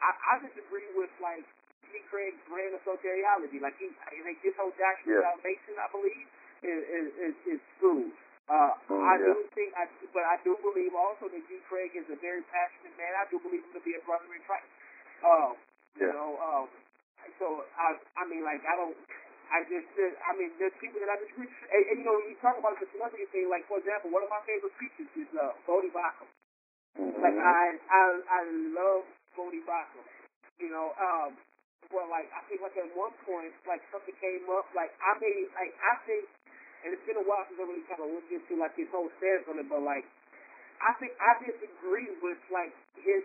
I, 0.00 0.12
I 0.12 0.34
disagree 0.44 0.88
with, 0.92 1.12
like, 1.24 1.44
G. 1.88 2.04
Craig's 2.12 2.40
brand 2.52 2.76
of 2.76 2.84
soteriology. 2.84 3.56
Like, 3.62 3.80
he, 3.80 3.88
like, 4.20 4.40
this 4.44 4.52
whole 4.60 4.74
doctrine 4.76 5.24
yeah. 5.24 5.24
salvation, 5.24 5.80
I 5.80 5.88
believe, 5.88 6.28
is, 6.64 6.80
is, 6.86 7.06
is, 7.20 7.36
is. 7.50 7.62
Uh, 8.46 8.78
oh, 8.94 9.02
I 9.02 9.18
yeah. 9.18 9.34
do 9.34 9.42
think, 9.58 9.74
I, 9.74 9.90
but 10.14 10.22
I 10.22 10.38
do 10.46 10.54
believe 10.62 10.94
also 10.94 11.26
that 11.26 11.42
G. 11.50 11.58
Craig 11.66 11.90
is 11.98 12.06
a 12.06 12.18
very 12.22 12.46
passionate 12.46 12.94
man. 12.94 13.10
I 13.18 13.26
do 13.26 13.42
believe 13.42 13.58
him 13.66 13.74
to 13.74 13.82
be 13.82 13.98
a 13.98 14.02
brother 14.06 14.30
in 14.30 14.38
Christ. 14.46 14.70
Um, 15.26 15.58
yeah. 15.98 16.06
You 16.06 16.14
know, 16.14 16.38
um, 16.38 16.66
so 17.42 17.66
I, 17.74 17.98
I 18.14 18.22
mean, 18.30 18.46
like, 18.46 18.62
I 18.62 18.78
don't, 18.78 18.94
I 19.50 19.66
just, 19.66 19.90
I 19.98 20.30
mean, 20.38 20.54
there's 20.62 20.74
people 20.78 21.02
that 21.02 21.10
I 21.10 21.18
disagree. 21.26 21.50
And, 21.50 21.82
and 21.90 21.96
you 21.98 22.06
know, 22.06 22.14
you 22.22 22.38
talk 22.38 22.54
about 22.54 22.78
the 22.78 22.86
celebrity 22.94 23.26
thing. 23.34 23.50
Like, 23.50 23.66
for 23.66 23.82
example, 23.82 24.14
one 24.14 24.22
of 24.22 24.30
my 24.30 24.38
favorite 24.46 24.74
preachers 24.78 25.10
is 25.18 25.30
uh, 25.34 25.50
Voddie 25.66 25.90
Baucham. 25.90 26.30
Mm-hmm. 27.02 27.18
Like, 27.18 27.38
I, 27.42 27.62
I, 27.90 28.02
I 28.30 28.40
love 28.78 29.10
Voddie 29.34 29.66
Baucham. 29.66 30.06
You 30.62 30.70
know, 30.70 30.94
um, 31.02 31.34
well, 31.90 32.06
like, 32.06 32.30
I 32.30 32.46
think 32.46 32.62
like 32.62 32.78
at 32.78 32.94
one 32.94 33.14
point, 33.26 33.50
like 33.66 33.82
something 33.90 34.14
came 34.22 34.46
up. 34.54 34.70
Like, 34.70 34.94
I 35.02 35.18
made, 35.18 35.50
like, 35.58 35.74
I 35.82 35.94
think 36.06 36.30
and 36.84 36.92
it's 36.92 37.06
been 37.08 37.20
a 37.20 37.26
while 37.26 37.44
since 37.48 37.58
I 37.60 37.64
really 37.64 37.86
kind 37.88 38.02
of 38.02 38.08
looked 38.12 38.32
into 38.32 38.58
like 38.58 38.74
his 38.76 38.90
whole 38.92 39.08
stance 39.20 39.46
on 39.48 39.56
it, 39.60 39.68
but 39.70 39.80
like 39.80 40.04
I 40.82 40.92
think 41.00 41.16
I 41.16 41.40
disagree 41.40 42.10
with 42.20 42.40
like 42.52 42.74
his 43.00 43.24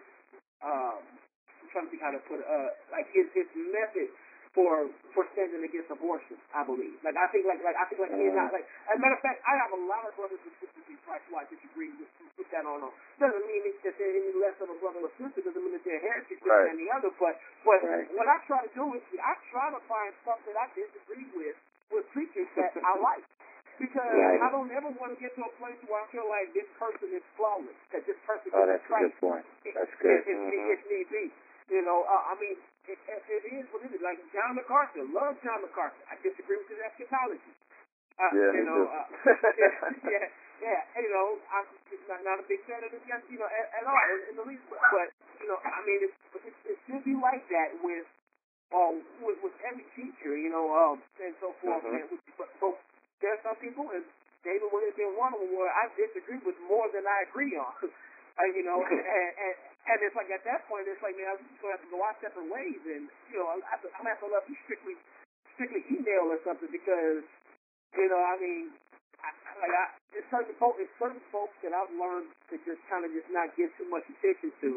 um 0.64 1.02
I'm 1.02 1.68
trying 1.72 1.86
to 1.88 1.91
think 1.91 2.03
how 2.03 2.14
to 2.15 2.22
put 2.28 2.40
it, 2.40 2.48
uh 2.48 2.69
like 2.94 3.07
his 3.11 3.28
his 3.36 3.49
method 3.56 4.11
for 4.52 4.91
for 5.15 5.23
standing 5.32 5.64
against 5.64 5.88
abortion, 5.88 6.36
I 6.52 6.68
believe. 6.68 6.99
Like 7.03 7.15
I 7.15 7.28
think 7.32 7.48
like 7.48 7.64
like 7.64 7.76
I 7.76 7.88
think 7.88 8.03
like 8.03 8.11
he's 8.11 8.36
not 8.36 8.52
like 8.52 8.68
as 8.91 8.95
a 8.95 9.02
matter 9.02 9.15
of 9.15 9.23
fact 9.23 9.40
I 9.48 9.53
have 9.64 9.72
a 9.72 9.82
lot 9.88 10.03
of 10.03 10.11
brothers 10.19 10.44
and 10.44 10.53
sisters 10.60 10.86
in 10.91 10.99
Christ 11.07 11.23
who 11.32 11.40
I 11.40 11.48
disagree 11.48 11.91
with 11.95 12.11
put 12.36 12.48
that 12.52 12.65
on 12.68 12.82
them. 12.84 12.94
Doesn't 13.22 13.45
mean 13.48 13.61
it's 13.69 13.80
that 13.86 13.95
they're 13.95 14.11
any 14.11 14.34
less 14.41 14.57
of 14.60 14.68
a 14.73 14.78
brother 14.82 15.06
or 15.06 15.11
sister, 15.15 15.45
doesn't 15.45 15.61
mean 15.61 15.76
that 15.78 15.86
they're 15.86 16.02
heretics 16.02 16.41
right. 16.41 16.73
than 16.73 16.82
the 16.82 16.90
other, 16.91 17.11
but 17.15 17.38
but 17.64 17.80
right. 17.86 18.07
what 18.18 18.28
I 18.28 18.41
try 18.49 18.65
to 18.65 18.72
do 18.73 18.91
is 18.98 19.03
I 19.22 19.34
try 19.53 19.72
to 19.72 19.82
find 19.88 20.11
stuff 20.26 20.40
that 20.49 20.57
I 20.57 20.65
disagree 20.73 21.28
with 21.38 21.56
with 21.94 22.07
preachers 22.15 22.49
that 22.57 22.76
I 22.76 22.94
like. 22.99 23.23
Because 23.82 24.14
right. 24.14 24.38
I 24.45 24.53
don't 24.53 24.70
ever 24.70 24.94
want 24.94 25.10
to 25.10 25.18
get 25.18 25.34
to 25.34 25.41
a 25.41 25.53
place 25.58 25.74
where 25.90 25.98
I 25.98 26.06
feel 26.14 26.30
like 26.30 26.53
this 26.53 26.70
person 26.78 27.10
is 27.18 27.26
flawless, 27.34 27.74
that 27.90 28.06
this 28.06 28.20
person 28.30 28.53
oh, 28.53 28.62
is 28.62 28.78
that's 28.78 28.86
a 28.86 28.94
good 28.94 29.18
point. 29.18 29.45
That's 29.66 29.95
good. 29.98 30.22
If, 30.22 30.38
mm-hmm. 30.38 30.70
if, 30.70 30.78
if 30.78 30.82
need 30.86 31.08
be. 31.10 31.26
You 31.74 31.82
know, 31.82 32.06
uh, 32.06 32.30
I 32.30 32.38
mean, 32.38 32.62
it, 32.86 32.99
it 33.10 33.44
is 33.49 33.66
what 33.74 33.82
it 33.82 33.90
is. 33.90 34.03
Like 34.06 34.22
John 34.30 34.53
MacArthur, 34.53 35.02
love 35.10 35.34
John 35.41 35.66
MacArthur. 35.66 35.98
I 36.14 36.20
disagree 36.22 36.62
with 36.62 36.70
his 36.70 36.78
eschatology. 36.78 37.58
Uh, 38.22 38.30
yeah, 38.38 38.53
you 38.53 38.64
know, 38.70 38.82
uh, 38.86 39.08
yeah, 40.14 40.30
yeah, 40.62 40.82
you 41.02 41.10
know, 41.10 41.41
I'm 41.49 41.66
just 41.90 42.06
not, 42.06 42.22
not 42.22 42.38
a 42.38 42.45
big 42.45 42.62
fan 42.70 42.86
of 42.86 42.94
this 42.94 43.02
guy, 43.10 43.18
you 43.34 43.41
know, 43.41 43.49
at, 43.49 43.82
at 43.82 43.84
all, 43.90 43.98
in, 44.14 44.20
in 44.30 44.36
the 44.38 44.45
least. 44.45 44.62
But 44.70 45.10
you 45.41 45.49
know, 45.49 45.58
I 45.58 45.82
mean, 45.90 46.06
it's, 46.06 46.18
it, 46.38 46.53
it 46.70 46.78
should 46.86 47.02
be 47.02 47.18
like 47.18 47.49
that 47.49 47.74
with, 47.82 48.06
um, 48.78 49.02
with, 49.26 49.41
with 49.41 49.58
every 49.66 49.90
teacher, 49.98 50.38
you 50.38 50.53
know, 50.53 50.70
um, 50.70 51.02
and 51.18 51.34
so 51.41 51.56
forth. 51.66 51.82
Mm-hmm. 51.82 51.98
And 51.98 52.06
with, 52.14 52.22
but, 52.38 52.52
but 52.62 52.78
there 53.22 53.38
are 53.38 53.43
some 53.45 53.57
people, 53.61 53.88
and 53.93 54.03
David 54.43 54.68
would 54.73 54.85
have 54.85 54.98
been 54.98 55.14
one 55.15 55.34
of 55.34 55.39
them 55.41 55.53
where 55.53 55.69
I 55.69 55.89
disagree 55.93 56.41
with 56.41 56.57
more 56.65 56.89
than 56.91 57.06
I 57.06 57.30
agree 57.30 57.53
on. 57.56 57.73
uh, 58.41 58.49
you 58.53 58.65
know, 58.65 58.81
and, 58.81 59.02
and 59.02 59.56
and 59.81 59.98
it's 60.06 60.18
like 60.18 60.30
at 60.30 60.45
that 60.45 60.65
point, 60.69 60.85
it's 60.89 61.02
like 61.02 61.18
man, 61.18 61.38
I'm 61.38 61.41
just 61.41 61.61
gonna 61.61 61.77
have 61.77 61.85
to 61.85 61.91
go 61.93 62.02
our 62.02 62.15
separate 62.22 62.49
ways, 62.49 62.81
and 62.85 63.10
you 63.30 63.38
know, 63.38 63.48
I, 63.49 63.57
I'm 63.61 63.81
gonna 63.81 64.14
have 64.14 64.22
to 64.26 64.30
let 64.30 64.45
you 64.49 64.57
strictly 64.65 64.98
strictly 65.57 65.81
email 65.93 66.30
or 66.34 66.39
something 66.45 66.69
because 66.69 67.26
you 67.95 68.07
know, 68.10 68.22
I 68.22 68.35
mean, 68.39 68.73
I, 69.22 69.30
like 69.60 69.73
I, 69.73 69.85
it's 70.15 70.27
certain 70.31 70.56
folks, 70.57 70.80
it's 70.81 70.93
certain 70.98 71.22
folks 71.30 71.56
that 71.64 71.76
I've 71.76 71.91
learned 71.93 72.31
to 72.52 72.56
just 72.64 72.81
kind 72.88 73.03
of 73.03 73.11
just 73.11 73.30
not 73.30 73.52
give 73.60 73.72
too 73.77 73.88
much 73.91 74.06
attention 74.07 74.52
to. 74.64 74.69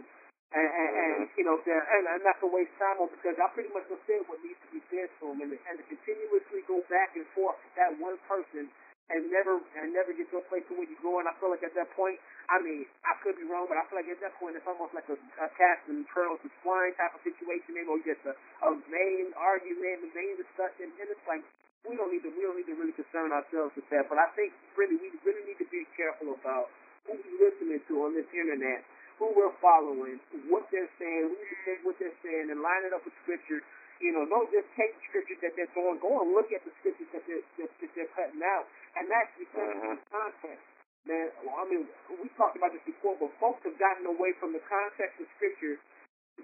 And, 0.53 0.69
and, 0.71 0.91
and 0.95 1.15
you 1.35 1.45
know, 1.47 1.59
and, 1.59 2.05
and 2.07 2.23
not 2.23 2.39
going 2.39 2.53
to 2.53 2.57
waste 2.63 2.75
time 2.79 3.01
on 3.03 3.11
because 3.11 3.35
I 3.41 3.49
pretty 3.57 3.73
much 3.75 3.89
said 4.07 4.23
what 4.31 4.39
needs 4.45 4.61
to 4.63 4.69
be 4.71 4.79
said 4.87 5.11
to 5.19 5.33
them, 5.33 5.43
and, 5.43 5.51
and 5.51 5.75
to 5.81 5.85
continuously 5.89 6.63
go 6.69 6.79
back 6.87 7.17
and 7.19 7.27
forth 7.35 7.59
with 7.59 7.75
that 7.75 7.91
one 7.99 8.21
person 8.31 8.71
and 9.13 9.29
never 9.29 9.61
and 9.77 9.93
never 9.93 10.17
get 10.17 10.31
to 10.33 10.41
a 10.41 10.47
place 10.49 10.65
where 10.73 10.87
you 10.87 10.97
go. 11.05 11.21
And 11.21 11.29
I 11.29 11.35
feel 11.37 11.53
like 11.53 11.65
at 11.67 11.77
that 11.77 11.91
point, 11.93 12.17
I 12.49 12.57
mean, 12.63 12.89
I 13.05 13.19
could 13.21 13.37
be 13.37 13.45
wrong, 13.45 13.69
but 13.69 13.77
I 13.77 13.85
feel 13.91 14.01
like 14.01 14.09
at 14.09 14.21
that 14.25 14.33
point 14.41 14.57
it's 14.57 14.65
almost 14.65 14.97
like 14.97 15.09
a, 15.13 15.17
a 15.17 15.49
cast 15.59 15.85
and 15.93 16.09
pearls 16.09 16.41
and 16.41 16.53
swine 16.65 16.95
type 16.97 17.13
of 17.13 17.21
situation. 17.27 17.77
Maybe 17.77 17.91
or 17.91 18.01
just 18.01 18.23
a, 18.25 18.33
a 18.65 18.71
main 18.89 19.35
argument, 19.37 20.09
a 20.09 20.11
main 20.15 20.35
discussion, 20.41 20.89
and 20.89 21.09
it's 21.11 21.27
like 21.29 21.45
we 21.85 21.99
don't 22.01 22.09
need 22.09 22.25
to 22.25 22.33
we 22.33 22.41
don't 22.47 22.57
need 22.57 22.71
to 22.73 22.77
really 22.81 22.97
concern 22.97 23.29
ourselves 23.35 23.77
with 23.77 23.89
that. 23.93 24.09
But 24.09 24.17
I 24.17 24.33
think 24.33 24.57
really 24.79 24.97
we 24.97 25.13
really 25.27 25.45
need 25.45 25.61
to 25.61 25.69
be 25.69 25.85
careful 25.93 26.33
about 26.33 26.73
who 27.05 27.21
we're 27.21 27.53
listening 27.53 27.85
to 27.85 27.95
on 28.09 28.17
this 28.17 28.29
internet 28.33 28.81
who 29.19 29.31
we're 29.35 29.55
following, 29.63 30.19
what 30.51 30.67
they're 30.75 30.91
saying, 30.99 31.31
we 31.31 31.37
need 31.39 31.51
to 31.55 31.61
take 31.63 31.81
what 31.87 31.97
they're 32.03 32.19
saying 32.25 32.51
and 32.51 32.59
line 32.59 32.83
it 32.87 32.93
up 32.93 33.03
with 33.07 33.15
scripture. 33.23 33.63
You 34.03 34.11
know, 34.11 34.27
don't 34.27 34.51
just 34.51 34.67
take 34.75 34.91
the 34.91 35.03
scripture 35.07 35.39
that 35.47 35.55
they're 35.55 35.71
throwing. 35.71 36.03
Go 36.03 36.19
and 36.19 36.35
look 36.35 36.51
at 36.51 36.67
the 36.67 36.75
scriptures 36.83 37.07
that 37.15 37.23
they're, 37.31 37.47
that, 37.63 37.71
that 37.71 37.91
they're 37.95 38.13
cutting 38.19 38.43
out, 38.43 38.67
and 38.99 39.07
that's 39.07 39.31
because 39.39 39.71
mm-hmm. 39.71 39.95
of 39.95 40.03
the 40.03 40.09
context. 40.11 40.67
Man, 41.05 41.29
well, 41.45 41.61
I 41.61 41.65
mean, 41.69 41.85
we 42.17 42.33
talked 42.35 42.57
about 42.57 42.73
this 42.73 42.83
before, 42.89 43.13
but 43.21 43.29
folks 43.37 43.61
have 43.69 43.77
gotten 43.77 44.09
away 44.09 44.33
from 44.41 44.57
the 44.57 44.65
context 44.65 45.21
of 45.21 45.29
scripture 45.37 45.77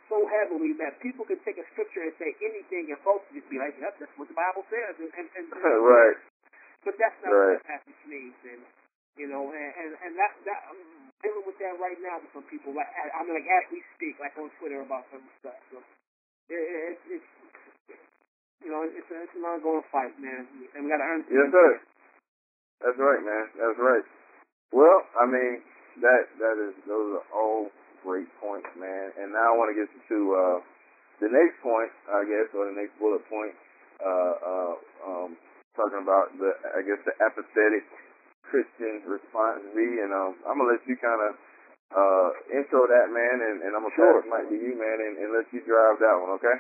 so 0.07 0.23
heavily 0.29 0.77
that 0.79 1.01
people 1.03 1.27
can 1.27 1.41
take 1.43 1.59
a 1.59 1.67
scripture 1.75 2.07
and 2.07 2.15
say 2.21 2.31
anything, 2.39 2.93
and 2.95 2.99
folks 3.03 3.27
just 3.35 3.49
be 3.51 3.59
like, 3.59 3.75
"Yep, 3.81 3.99
"That's 3.99 4.15
what 4.15 4.29
the 4.29 4.37
Bible 4.37 4.63
says," 4.71 4.95
and, 5.01 5.11
and, 5.17 5.27
and 5.35 5.47
right. 5.83 6.19
But 6.87 6.95
that's 7.01 7.19
not 7.25 7.33
right. 7.35 7.59
what 7.59 7.67
that 7.67 7.83
passage 7.83 8.03
means, 8.07 8.37
and 8.47 8.63
you 9.19 9.27
know, 9.27 9.51
and 9.51 9.73
and, 9.75 9.91
and 10.07 10.13
that 10.15 10.33
that. 10.47 10.61
Dealing 11.21 11.45
with 11.45 11.59
that 11.61 11.77
right 11.77 12.01
now 12.01 12.17
with 12.21 12.33
some 12.33 12.49
people. 12.49 12.73
Like 12.73 12.89
I 12.93 13.21
mean, 13.25 13.37
like 13.37 13.49
as 13.49 13.69
we 13.69 13.85
speak, 13.97 14.17
like 14.17 14.33
on 14.41 14.49
Twitter 14.57 14.81
about 14.81 15.05
some 15.13 15.25
stuff. 15.41 15.61
So 15.69 15.79
it, 16.49 16.57
it, 16.57 16.97
it's 17.21 17.31
you 18.65 18.69
know, 18.73 18.85
it's, 18.85 19.09
it's 19.09 19.37
an 19.37 19.45
ongoing 19.45 19.85
fight, 19.89 20.13
man, 20.21 20.45
and 20.77 20.85
we 20.85 20.93
got 20.93 21.01
to 21.01 21.09
earn. 21.09 21.25
Yes, 21.29 21.49
sir. 21.49 21.71
That's 22.85 22.99
right, 23.01 23.23
man. 23.25 23.45
That's 23.57 23.81
right. 23.81 24.05
Well, 24.73 25.05
I 25.17 25.25
mean, 25.29 25.61
that 26.01 26.29
that 26.41 26.57
is 26.57 26.77
those 26.89 27.21
are 27.21 27.27
all 27.33 27.69
great 28.05 28.29
points, 28.41 28.69
man. 28.77 29.13
And 29.21 29.33
now 29.33 29.53
I 29.53 29.57
want 29.57 29.73
to 29.73 29.77
get 29.77 29.89
to 29.93 30.19
uh, 30.33 30.59
the 31.21 31.29
next 31.29 31.61
point, 31.61 31.93
I 32.09 32.25
guess, 32.25 32.49
or 32.57 32.69
the 32.73 32.77
next 32.77 32.97
bullet 32.97 33.21
point, 33.29 33.53
uh, 34.01 34.35
uh, 34.41 34.75
um, 35.05 35.31
talking 35.77 36.01
about 36.01 36.33
the, 36.41 36.57
I 36.73 36.81
guess, 36.81 37.01
the 37.05 37.13
apathetic 37.21 37.85
Christian 38.51 39.07
response 39.07 39.63
be, 39.73 40.03
and 40.03 40.11
um, 40.11 40.35
I'm 40.45 40.59
gonna 40.59 40.75
let 40.75 40.83
you 40.85 40.99
kind 40.99 41.23
of 41.23 41.33
uh, 41.95 42.29
intro 42.51 42.91
that 42.91 43.09
man, 43.15 43.37
and, 43.39 43.57
and 43.63 43.73
I'm 43.79 43.87
gonna 43.87 43.95
sure. 43.95 44.21
pass 44.21 44.27
the 44.27 44.31
mic 44.31 44.45
to 44.51 44.59
you, 44.59 44.75
man, 44.75 44.99
and, 44.99 45.15
and 45.23 45.29
let 45.31 45.47
you 45.55 45.63
drive 45.63 46.03
that 46.03 46.17
one, 46.19 46.35
okay? 46.43 46.59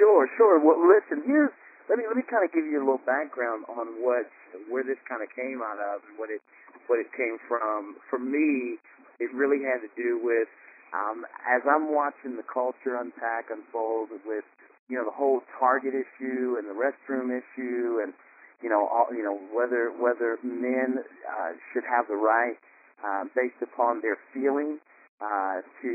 Sure, 0.00 0.24
sure. 0.40 0.56
Well, 0.58 0.80
listen, 0.80 1.22
here's 1.28 1.52
let 1.88 1.98
me 1.98 2.06
let 2.06 2.16
me 2.16 2.22
kind 2.24 2.46
of 2.46 2.54
give 2.54 2.64
you 2.64 2.78
a 2.78 2.84
little 2.86 3.02
background 3.04 3.66
on 3.68 4.00
what 4.00 4.30
where 4.70 4.86
this 4.86 5.00
kind 5.10 5.20
of 5.20 5.28
came 5.34 5.60
out 5.60 5.82
of 5.82 6.00
and 6.08 6.14
what 6.16 6.30
it 6.30 6.40
what 6.88 7.02
it 7.02 7.10
came 7.12 7.36
from. 7.50 8.00
For 8.08 8.18
me, 8.18 8.78
it 9.18 9.28
really 9.34 9.60
had 9.66 9.82
to 9.82 9.90
do 9.98 10.22
with 10.22 10.48
um, 10.94 11.26
as 11.44 11.66
I'm 11.66 11.90
watching 11.90 12.38
the 12.38 12.46
culture 12.46 12.94
unpack 12.94 13.50
unfold 13.50 14.14
with 14.22 14.46
you 14.88 14.96
know 14.96 15.04
the 15.04 15.14
whole 15.14 15.42
Target 15.58 15.94
issue 15.94 16.56
and 16.56 16.70
the 16.70 16.78
restroom 16.78 17.34
issue 17.34 18.00
and 18.06 18.14
you 18.62 18.68
know, 18.68 18.88
all, 18.88 19.08
you 19.10 19.24
know 19.24 19.40
whether 19.52 19.90
whether 19.90 20.36
men 20.44 21.00
uh, 21.00 21.52
should 21.72 21.84
have 21.88 22.06
the 22.08 22.16
right, 22.16 22.56
uh, 23.04 23.24
based 23.34 23.60
upon 23.62 24.00
their 24.00 24.16
feeling, 24.32 24.78
uh, 25.20 25.64
to 25.82 25.90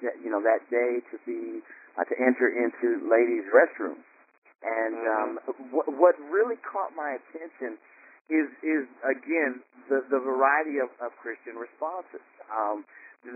you 0.00 0.30
know 0.30 0.40
that 0.40 0.64
day 0.70 1.00
to 1.12 1.16
be 1.24 1.60
uh, 1.96 2.04
to 2.04 2.14
enter 2.20 2.48
into 2.48 3.00
ladies' 3.08 3.48
restrooms. 3.52 4.04
And 4.60 4.96
um, 5.08 5.30
what, 5.72 5.88
what 5.88 6.14
really 6.28 6.60
caught 6.60 6.92
my 6.92 7.16
attention 7.16 7.80
is 8.28 8.48
is 8.60 8.84
again 9.04 9.64
the 9.88 10.04
the 10.12 10.20
variety 10.20 10.78
of, 10.78 10.92
of 11.00 11.16
Christian 11.16 11.56
responses. 11.56 12.24
Um, 12.52 12.84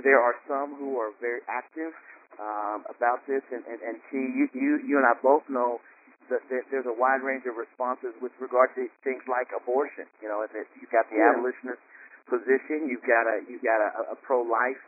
there 0.04 0.20
are 0.20 0.36
some 0.48 0.76
who 0.76 0.96
are 0.96 1.12
very 1.20 1.40
active 1.48 1.92
um, 2.40 2.84
about 2.88 3.24
this, 3.26 3.42
and 3.52 3.64
and, 3.64 3.80
and 3.80 3.96
T, 4.08 4.16
you 4.16 4.48
you 4.52 4.72
you 4.84 4.96
and 5.00 5.06
I 5.08 5.16
both 5.20 5.48
know 5.48 5.80
the, 6.28 6.38
the, 6.48 6.58
there's 6.70 6.88
a 6.88 6.96
wide 6.96 7.20
range 7.20 7.44
of 7.44 7.56
responses 7.56 8.14
with 8.20 8.32
regard 8.40 8.72
to 8.76 8.88
things 9.02 9.22
like 9.28 9.50
abortion. 9.54 10.08
You 10.22 10.28
know, 10.28 10.44
you've 10.44 10.92
got 10.92 11.08
the 11.08 11.16
yeah. 11.18 11.36
abolitionist 11.36 11.80
position, 12.28 12.88
you've 12.88 13.04
got 13.04 13.28
a 13.28 13.44
you've 13.44 13.64
got 13.64 13.80
a, 13.80 14.14
a 14.14 14.16
pro-life 14.16 14.80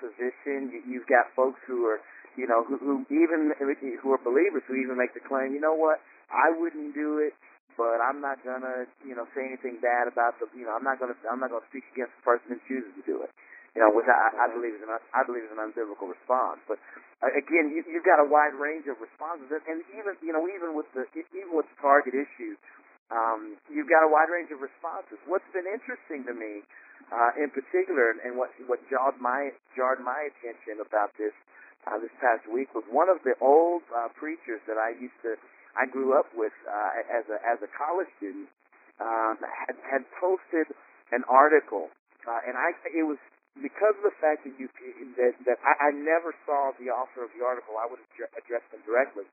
position, 0.00 0.72
you, 0.72 0.80
you've 0.88 1.08
got 1.08 1.28
folks 1.36 1.60
who 1.68 1.84
are 1.84 2.00
you 2.36 2.48
know 2.48 2.64
who, 2.64 2.78
who 2.80 3.04
even 3.12 3.52
who 3.58 4.08
are 4.12 4.22
believers 4.22 4.64
who 4.66 4.74
even 4.76 4.96
make 4.96 5.12
the 5.12 5.24
claim, 5.24 5.52
you 5.52 5.60
know 5.60 5.76
what, 5.76 6.00
I 6.32 6.48
wouldn't 6.56 6.94
do 6.96 7.20
it, 7.20 7.36
but 7.76 8.00
I'm 8.00 8.20
not 8.24 8.40
gonna 8.40 8.88
you 9.04 9.12
know 9.12 9.28
say 9.36 9.44
anything 9.44 9.78
bad 9.84 10.08
about 10.08 10.40
the 10.40 10.48
you 10.56 10.64
know 10.64 10.72
I'm 10.72 10.84
not 10.84 10.98
gonna 10.98 11.18
I'm 11.28 11.40
not 11.40 11.52
gonna 11.52 11.68
speak 11.68 11.84
against 11.92 12.16
the 12.16 12.24
person 12.24 12.56
who 12.56 12.58
chooses 12.64 12.92
to 12.96 13.04
do 13.04 13.22
it 13.22 13.30
you 13.78 13.86
know, 13.86 13.94
which 13.94 14.10
I, 14.10 14.34
I 14.34 14.50
believe 14.50 14.74
is 14.74 14.82
an 14.82 14.90
I 14.90 15.22
believe 15.22 15.46
is 15.46 15.54
an 15.54 15.62
unbiblical 15.62 16.10
response. 16.10 16.58
But 16.66 16.82
uh, 17.22 17.30
again, 17.30 17.70
you, 17.70 17.86
you've 17.86 18.02
got 18.02 18.18
a 18.18 18.26
wide 18.26 18.58
range 18.58 18.90
of 18.90 18.98
responses, 18.98 19.46
and, 19.54 19.86
even 19.94 20.18
you 20.18 20.34
know, 20.34 20.50
even 20.50 20.74
with 20.74 20.90
the 20.98 21.06
even 21.14 21.54
with 21.54 21.70
the 21.70 21.78
target 21.78 22.18
issue, 22.18 22.58
um, 23.14 23.54
you've 23.70 23.86
got 23.86 24.02
a 24.02 24.10
wide 24.10 24.34
range 24.34 24.50
of 24.50 24.58
responses. 24.58 25.22
What's 25.30 25.46
been 25.54 25.70
interesting 25.70 26.26
to 26.26 26.34
me, 26.34 26.66
uh, 27.14 27.38
in 27.38 27.54
particular, 27.54 28.10
and, 28.10 28.18
and 28.26 28.32
what 28.34 28.50
what 28.66 28.82
jarred 28.90 29.22
my 29.22 29.54
jarred 29.78 30.02
my 30.02 30.26
attention 30.26 30.82
about 30.82 31.14
this 31.14 31.30
uh, 31.86 32.02
this 32.02 32.10
past 32.18 32.50
week 32.50 32.74
was 32.74 32.82
one 32.90 33.06
of 33.06 33.22
the 33.22 33.38
old 33.38 33.86
uh, 33.94 34.10
preachers 34.18 34.58
that 34.66 34.74
I 34.74 34.98
used 34.98 35.14
to 35.22 35.38
I 35.78 35.86
grew 35.86 36.18
up 36.18 36.26
with 36.34 36.56
uh, 36.66 37.14
as 37.14 37.30
a 37.30 37.38
as 37.46 37.62
a 37.62 37.70
college 37.78 38.10
student 38.18 38.50
um, 38.98 39.38
had 39.38 39.78
had 39.86 40.02
posted 40.18 40.66
an 41.14 41.22
article, 41.30 41.94
uh, 42.26 42.42
and 42.42 42.58
I 42.58 42.74
it 42.90 43.06
was 43.06 43.22
because 43.62 43.94
of 43.98 44.04
the 44.06 44.16
fact 44.22 44.46
that 44.46 44.54
you 44.58 44.70
that 45.18 45.34
that 45.46 45.58
I, 45.62 45.88
I 45.88 45.90
never 45.94 46.34
saw 46.46 46.72
the 46.78 46.90
author 46.90 47.26
of 47.26 47.30
the 47.34 47.42
article, 47.42 47.78
I 47.78 47.86
would 47.90 47.98
have 47.98 48.30
addressed 48.38 48.68
them 48.70 48.82
directly. 48.86 49.26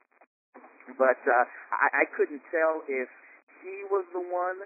But 0.98 1.20
uh, 1.26 1.46
I, 1.74 2.04
I 2.04 2.06
couldn't 2.14 2.42
tell 2.54 2.86
if 2.86 3.10
he 3.66 3.86
was 3.90 4.06
the 4.14 4.22
one 4.22 4.66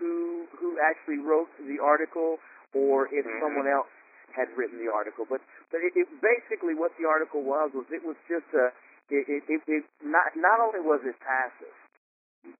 who 0.00 0.48
who 0.56 0.80
actually 0.80 1.20
wrote 1.20 1.48
the 1.60 1.80
article 1.80 2.40
or 2.72 3.08
if 3.08 3.24
mm-hmm. 3.24 3.40
someone 3.40 3.68
else 3.68 3.90
had 4.32 4.48
written 4.56 4.80
the 4.80 4.92
article. 4.92 5.24
But 5.28 5.40
but 5.72 5.80
it, 5.84 5.92
it 5.96 6.08
basically 6.20 6.76
what 6.76 6.92
the 6.96 7.08
article 7.08 7.44
was 7.44 7.72
was 7.72 7.88
it 7.92 8.04
was 8.04 8.16
just 8.28 8.48
a 8.56 8.72
it, 9.08 9.24
it, 9.24 9.42
it, 9.48 9.60
it 9.68 9.84
not 10.04 10.36
not 10.36 10.60
only 10.60 10.84
was 10.84 11.00
it 11.04 11.16
passive, 11.24 11.76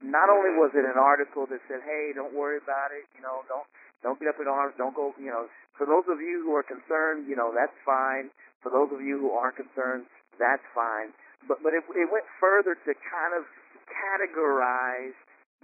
not 0.01 0.33
only 0.33 0.57
was 0.57 0.73
it 0.73 0.85
an 0.85 0.97
article 0.97 1.45
that 1.49 1.61
said, 1.69 1.85
"Hey, 1.85 2.13
don't 2.17 2.33
worry 2.33 2.57
about 2.57 2.93
it," 2.93 3.05
you 3.17 3.21
know, 3.21 3.45
don't 3.49 3.69
don't 4.03 4.19
get 4.19 4.31
up 4.31 4.39
in 4.39 4.47
arms, 4.47 4.75
don't 4.79 4.95
go, 4.95 5.15
you 5.19 5.31
know, 5.31 5.51
for 5.79 5.87
those 5.87 6.07
of 6.11 6.19
you 6.19 6.43
who 6.43 6.55
are 6.55 6.67
concerned, 6.67 7.31
you 7.31 7.35
know, 7.39 7.55
that's 7.55 7.75
fine. 7.87 8.31
For 8.63 8.71
those 8.71 8.91
of 8.91 8.99
you 9.03 9.19
who 9.19 9.31
aren't 9.31 9.55
concerned, 9.55 10.11
that's 10.39 10.65
fine. 10.75 11.15
But 11.47 11.63
but 11.63 11.71
it, 11.71 11.87
it 11.95 12.11
went 12.11 12.27
further 12.43 12.75
to 12.75 12.91
kind 12.99 13.33
of 13.39 13.47
categorize 13.87 15.15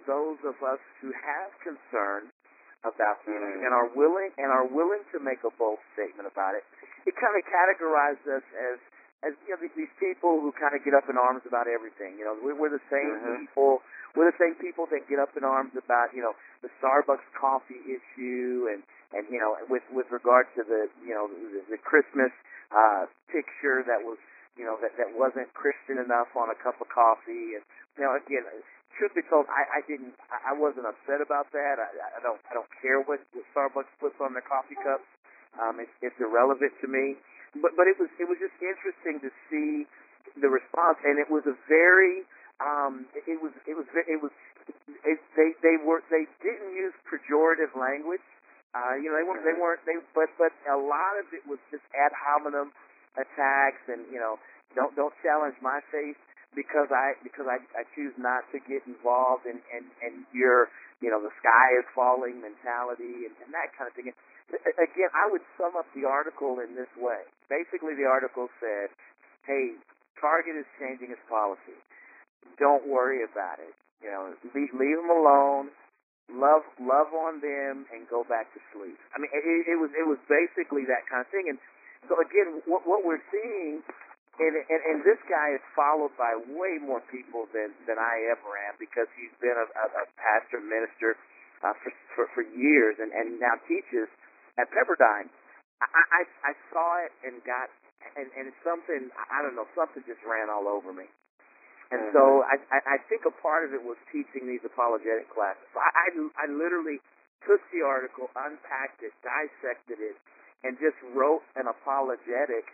those 0.07 0.39
of 0.47 0.59
us 0.63 0.83
who 1.03 1.11
have 1.11 1.51
concern 1.63 2.31
about 2.85 3.19
this 3.25 3.35
mm. 3.35 3.65
and 3.65 3.73
are 3.73 3.91
willing 3.97 4.31
and 4.37 4.53
are 4.53 4.69
willing 4.69 5.03
to 5.11 5.19
make 5.19 5.41
a 5.43 5.53
bold 5.57 5.81
statement 5.97 6.29
about 6.29 6.55
it. 6.55 6.63
It 7.09 7.17
kind 7.17 7.35
of 7.35 7.43
categorized 7.49 8.23
us 8.29 8.45
as 8.55 8.79
as 9.25 9.33
you 9.49 9.57
know 9.57 9.61
these 9.65 9.95
people 9.97 10.39
who 10.39 10.53
kind 10.53 10.77
of 10.77 10.85
get 10.85 10.93
up 10.93 11.09
in 11.09 11.17
arms 11.17 11.43
about 11.49 11.65
everything. 11.67 12.21
You 12.21 12.29
know, 12.29 12.37
we're, 12.39 12.55
we're 12.55 12.75
the 12.75 12.87
same 12.93 13.19
mm-hmm. 13.19 13.49
people. 13.49 13.81
We're 14.15 14.31
the 14.31 14.39
same 14.39 14.55
people 14.63 14.87
that 14.95 15.11
get 15.11 15.19
up 15.19 15.35
in 15.35 15.43
arms 15.43 15.75
about 15.75 16.15
you 16.15 16.23
know 16.23 16.35
the 16.63 16.71
Starbucks 16.79 17.27
coffee 17.35 17.83
issue 17.87 18.71
and 18.71 18.87
and 19.11 19.27
you 19.31 19.39
know 19.43 19.59
with 19.67 19.83
with 19.91 20.07
regard 20.15 20.47
to 20.55 20.63
the 20.63 20.87
you 21.03 21.15
know 21.15 21.27
the, 21.29 21.77
the 21.77 21.81
Christmas 21.83 22.31
uh, 22.71 23.11
picture 23.29 23.83
that 23.87 24.07
was 24.07 24.19
you 24.55 24.63
know 24.63 24.79
that 24.79 24.95
that 24.97 25.11
wasn't 25.19 25.51
Christian 25.55 25.99
enough 25.99 26.31
on 26.39 26.51
a 26.51 26.57
cup 26.59 26.79
of 26.79 26.89
coffee. 26.89 27.59
And 27.59 27.63
you 27.99 28.07
know 28.07 28.15
again 28.15 28.47
truth 28.95 29.15
be 29.15 29.27
told 29.27 29.51
I, 29.51 29.79
I 29.79 29.81
didn't 29.87 30.15
I 30.31 30.55
wasn't 30.55 30.87
upset 30.87 31.19
about 31.19 31.51
that. 31.51 31.83
I, 31.83 31.91
I 32.19 32.21
don't 32.23 32.39
I 32.49 32.55
don't 32.55 32.71
care 32.79 33.03
what, 33.03 33.21
what 33.35 33.45
Starbucks 33.51 33.91
puts 33.99 34.19
on 34.23 34.33
their 34.35 34.47
coffee 34.47 34.79
cups. 34.79 35.07
Um, 35.59 35.79
it's, 35.79 35.95
it's 36.03 36.19
irrelevant 36.19 36.75
to 36.83 36.87
me. 36.91 37.19
But 37.59 37.75
but 37.79 37.87
it 37.91 37.99
was 37.99 38.11
it 38.19 38.27
was 38.27 38.39
just 38.39 38.55
interesting 38.63 39.23
to 39.23 39.31
see 39.51 39.87
the 40.39 40.51
response. 40.51 40.99
And 41.03 41.19
it 41.19 41.31
was 41.31 41.47
a 41.47 41.55
very 41.67 42.23
um, 42.63 43.07
it, 43.15 43.39
was 43.43 43.51
it 43.67 43.75
was 43.75 43.87
it 43.91 44.19
was 44.23 44.31
it, 45.03 45.19
they 45.35 45.51
they 45.59 45.77
were 45.83 46.03
they 46.11 46.27
didn't 46.39 46.71
use 46.75 46.95
pejorative 47.11 47.75
language. 47.75 48.23
Uh, 48.75 48.99
you 48.99 49.11
know, 49.11 49.17
they 49.19 49.27
weren't 49.27 49.43
they 49.43 49.57
weren't 49.59 49.83
they 49.87 49.99
but 50.15 50.31
but 50.39 50.55
a 50.71 50.79
lot 50.79 51.19
of 51.19 51.27
it 51.35 51.43
was 51.47 51.59
just 51.71 51.83
ad 51.95 52.15
hominem 52.15 52.71
attacks 53.19 53.83
and 53.91 54.07
you 54.11 54.19
know 54.19 54.39
don't 54.75 54.95
don't 54.95 55.15
challenge 55.23 55.55
my 55.63 55.83
faith 55.91 56.19
because 56.55 56.91
I 56.95 57.19
because 57.27 57.47
I 57.51 57.59
I 57.75 57.83
choose 57.95 58.15
not 58.19 58.47
to 58.55 58.63
get 58.63 58.87
involved 58.87 59.47
in 59.47 59.59
and 59.75 59.87
and 60.03 60.23
your 60.31 60.71
you 61.03 61.11
know 61.11 61.19
the 61.19 61.35
sky 61.43 61.67
is 61.79 61.87
falling 61.91 62.39
mentality 62.39 63.27
and, 63.27 63.35
and 63.43 63.51
that 63.51 63.75
kind 63.75 63.91
of 63.91 63.95
thing. 63.99 64.11
And 64.11 64.17
again, 64.79 65.11
I 65.11 65.27
would 65.31 65.43
sum 65.59 65.75
up 65.75 65.87
the 65.95 66.07
article 66.07 66.63
in 66.63 66.79
this 66.79 66.91
way. 66.95 67.27
Basically, 67.51 67.99
the 67.99 68.07
article 68.07 68.47
said, 68.63 68.95
"Hey, 69.47 69.75
Target 70.21 70.55
is 70.55 70.69
changing 70.79 71.11
its 71.11 71.23
policy. 71.27 71.75
Don't 72.59 72.87
worry 72.87 73.25
about 73.25 73.59
it. 73.59 73.75
You 74.03 74.11
know, 74.13 74.33
leave, 74.55 74.73
leave 74.77 74.99
them 75.01 75.11
alone. 75.11 75.73
Love, 76.33 76.65
love 76.81 77.13
on 77.13 77.45
them, 77.45 77.85
and 77.93 78.09
go 78.09 78.25
back 78.25 78.49
to 78.57 78.61
sleep. 78.73 78.97
I 79.13 79.21
mean, 79.21 79.29
it, 79.33 79.45
it 79.45 79.77
was 79.77 79.93
it 79.93 80.09
was 80.09 80.17
basically 80.25 80.89
that 80.89 81.05
kind 81.05 81.21
of 81.21 81.29
thing. 81.29 81.53
And 81.53 81.61
so 82.09 82.17
again, 82.17 82.65
what 82.65 82.89
what 82.89 83.05
we're 83.05 83.21
seeing, 83.29 83.85
and, 84.41 84.55
and 84.57 84.81
and 84.89 84.99
this 85.05 85.21
guy 85.29 85.53
is 85.53 85.65
followed 85.77 86.17
by 86.17 86.33
way 86.49 86.81
more 86.81 87.05
people 87.13 87.45
than 87.53 87.77
than 87.85 88.01
I 88.01 88.25
ever 88.33 88.57
am 88.57 88.81
because 88.81 89.05
he's 89.21 89.37
been 89.37 89.53
a, 89.53 89.69
a, 89.69 89.87
a 90.01 90.05
pastor 90.17 90.65
minister 90.65 91.21
uh, 91.61 91.77
for, 91.85 91.93
for 92.17 92.25
for 92.41 92.45
years, 92.57 92.97
and 93.01 93.13
and 93.13 93.37
now 93.37 93.61
teaches 93.69 94.09
at 94.57 94.73
Pepperdine. 94.73 95.29
I, 95.85 96.03
I 96.09 96.21
I 96.41 96.53
saw 96.73 97.05
it 97.05 97.13
and 97.21 97.37
got 97.45 97.69
and 98.17 98.33
and 98.33 98.49
something 98.65 99.13
I 99.29 99.45
don't 99.45 99.57
know 99.57 99.69
something 99.77 100.01
just 100.09 100.25
ran 100.25 100.49
all 100.49 100.69
over 100.73 100.93
me. 100.93 101.05
And 101.93 102.09
mm-hmm. 102.09 102.17
so 102.17 102.23
I, 102.49 102.57
I, 102.73 102.79
I 102.97 102.99
think 103.11 103.29
a 103.29 103.35
part 103.45 103.69
of 103.69 103.77
it 103.77 103.83
was 103.85 104.01
teaching 104.09 104.49
these 104.49 104.65
apologetic 104.65 105.29
classes. 105.33 105.65
I, 105.77 105.91
I, 105.91 106.07
I 106.45 106.47
literally 106.49 107.01
took 107.45 107.61
the 107.73 107.85
article, 107.85 108.33
unpacked 108.33 109.05
it, 109.05 109.13
dissected 109.21 110.01
it, 110.01 110.17
and 110.65 110.81
just 110.81 110.97
wrote 111.13 111.45
an 111.61 111.69
apologetic 111.69 112.65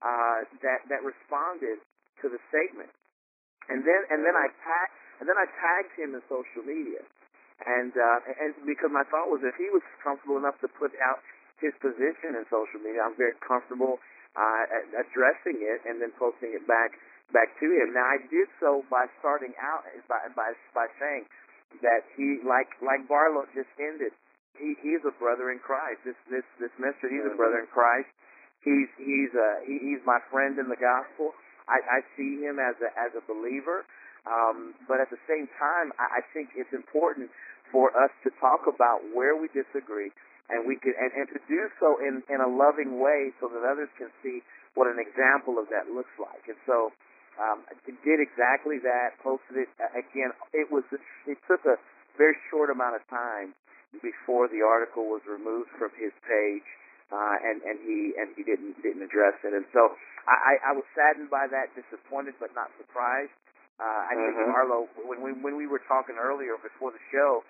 uh, 0.00 0.48
that 0.64 0.84
that 0.88 1.04
responded 1.04 1.80
to 2.20 2.26
the 2.32 2.40
statement. 2.48 2.88
And 3.68 3.84
then 3.84 4.00
and 4.08 4.24
then 4.24 4.36
I 4.36 4.48
tag 4.64 4.88
and 5.20 5.28
then 5.28 5.36
I 5.36 5.46
tagged 5.60 5.92
him 5.96 6.16
in 6.16 6.22
social 6.28 6.64
media. 6.64 7.04
And 7.68 7.92
uh, 7.92 8.18
and 8.40 8.56
because 8.64 8.90
my 8.90 9.04
thought 9.12 9.28
was 9.28 9.44
if 9.44 9.54
he 9.60 9.68
was 9.70 9.84
comfortable 10.00 10.40
enough 10.40 10.56
to 10.64 10.68
put 10.68 10.92
out 11.04 11.20
his 11.60 11.72
position 11.78 12.34
in 12.34 12.44
social 12.48 12.80
media, 12.80 13.04
I'm 13.04 13.16
very 13.16 13.36
comfortable 13.44 14.00
uh, 14.34 14.64
addressing 14.98 15.62
it 15.62 15.86
and 15.86 16.02
then 16.02 16.10
posting 16.18 16.52
it 16.52 16.66
back 16.66 16.98
back 17.32 17.54
to 17.60 17.66
him. 17.66 17.94
Now 17.94 18.04
I 18.04 18.18
did 18.28 18.48
so 18.60 18.84
by 18.90 19.06
starting 19.20 19.54
out 19.60 19.86
by 20.08 20.28
by 20.36 20.52
by 20.74 20.86
saying 21.00 21.24
that 21.80 22.04
he 22.18 22.42
like 22.44 22.68
like 22.84 23.06
Barlow 23.08 23.46
just 23.54 23.70
ended. 23.80 24.12
He 24.58 24.76
he's 24.82 25.02
a 25.06 25.14
brother 25.16 25.50
in 25.50 25.58
Christ. 25.58 26.04
This 26.04 26.18
this 26.28 26.46
this 26.60 26.74
minister, 26.76 27.08
he's 27.08 27.26
a 27.26 27.34
brother 27.34 27.64
in 27.64 27.70
Christ. 27.70 28.10
He's 28.62 28.90
he's 28.98 29.32
a 29.32 29.50
he, 29.64 29.80
he's 29.80 30.02
my 30.04 30.20
friend 30.28 30.58
in 30.58 30.68
the 30.68 30.78
gospel. 30.78 31.32
I, 31.64 31.80
I 31.80 31.98
see 32.16 32.44
him 32.44 32.60
as 32.60 32.76
a 32.84 32.90
as 32.94 33.12
a 33.16 33.24
believer. 33.24 33.84
Um, 34.24 34.72
but 34.88 35.04
at 35.04 35.12
the 35.12 35.20
same 35.28 35.44
time, 35.60 35.92
I, 36.00 36.20
I 36.20 36.22
think 36.32 36.56
it's 36.56 36.72
important 36.72 37.28
for 37.68 37.92
us 37.92 38.08
to 38.24 38.32
talk 38.40 38.64
about 38.64 39.04
where 39.12 39.36
we 39.36 39.52
disagree, 39.52 40.08
and 40.48 40.64
we 40.64 40.80
can 40.80 40.96
and, 40.96 41.12
and 41.12 41.28
to 41.36 41.40
do 41.44 41.68
so 41.76 42.00
in 42.00 42.24
in 42.32 42.40
a 42.40 42.48
loving 42.48 43.00
way, 43.00 43.36
so 43.40 43.52
that 43.52 43.60
others 43.64 43.92
can 44.00 44.08
see 44.24 44.40
what 44.72 44.88
an 44.88 44.96
example 44.96 45.60
of 45.60 45.68
that 45.68 45.92
looks 45.92 46.14
like. 46.16 46.40
And 46.48 46.56
so, 46.64 46.88
um, 47.40 47.66
did 47.86 48.20
exactly 48.20 48.78
that. 48.82 49.18
Posted 49.22 49.66
it 49.66 49.70
again. 49.92 50.30
It 50.52 50.70
was 50.70 50.84
it 50.92 51.38
took 51.48 51.64
a 51.66 51.76
very 52.18 52.36
short 52.50 52.70
amount 52.70 52.96
of 52.96 53.02
time 53.10 53.54
before 54.02 54.46
the 54.50 54.62
article 54.62 55.06
was 55.06 55.22
removed 55.26 55.70
from 55.78 55.90
his 55.98 56.14
page, 56.26 56.66
uh, 57.10 57.36
and 57.42 57.62
and 57.62 57.76
he 57.82 58.14
and 58.18 58.34
he 58.34 58.42
didn't 58.42 58.78
didn't 58.82 59.02
address 59.02 59.34
it. 59.42 59.54
And 59.54 59.66
so 59.74 59.94
I, 60.26 60.56
I 60.62 60.72
was 60.72 60.86
saddened 60.96 61.28
by 61.28 61.46
that, 61.50 61.74
disappointed 61.76 62.34
but 62.40 62.54
not 62.56 62.72
surprised. 62.80 63.34
Uh, 63.76 64.06
I 64.06 64.14
think 64.14 64.38
mm-hmm. 64.38 64.54
Barlow, 64.54 64.86
when 65.02 65.18
we 65.20 65.30
when 65.34 65.58
we 65.58 65.66
were 65.66 65.82
talking 65.90 66.14
earlier 66.14 66.54
before 66.62 66.94
the 66.94 67.02
show, 67.10 67.42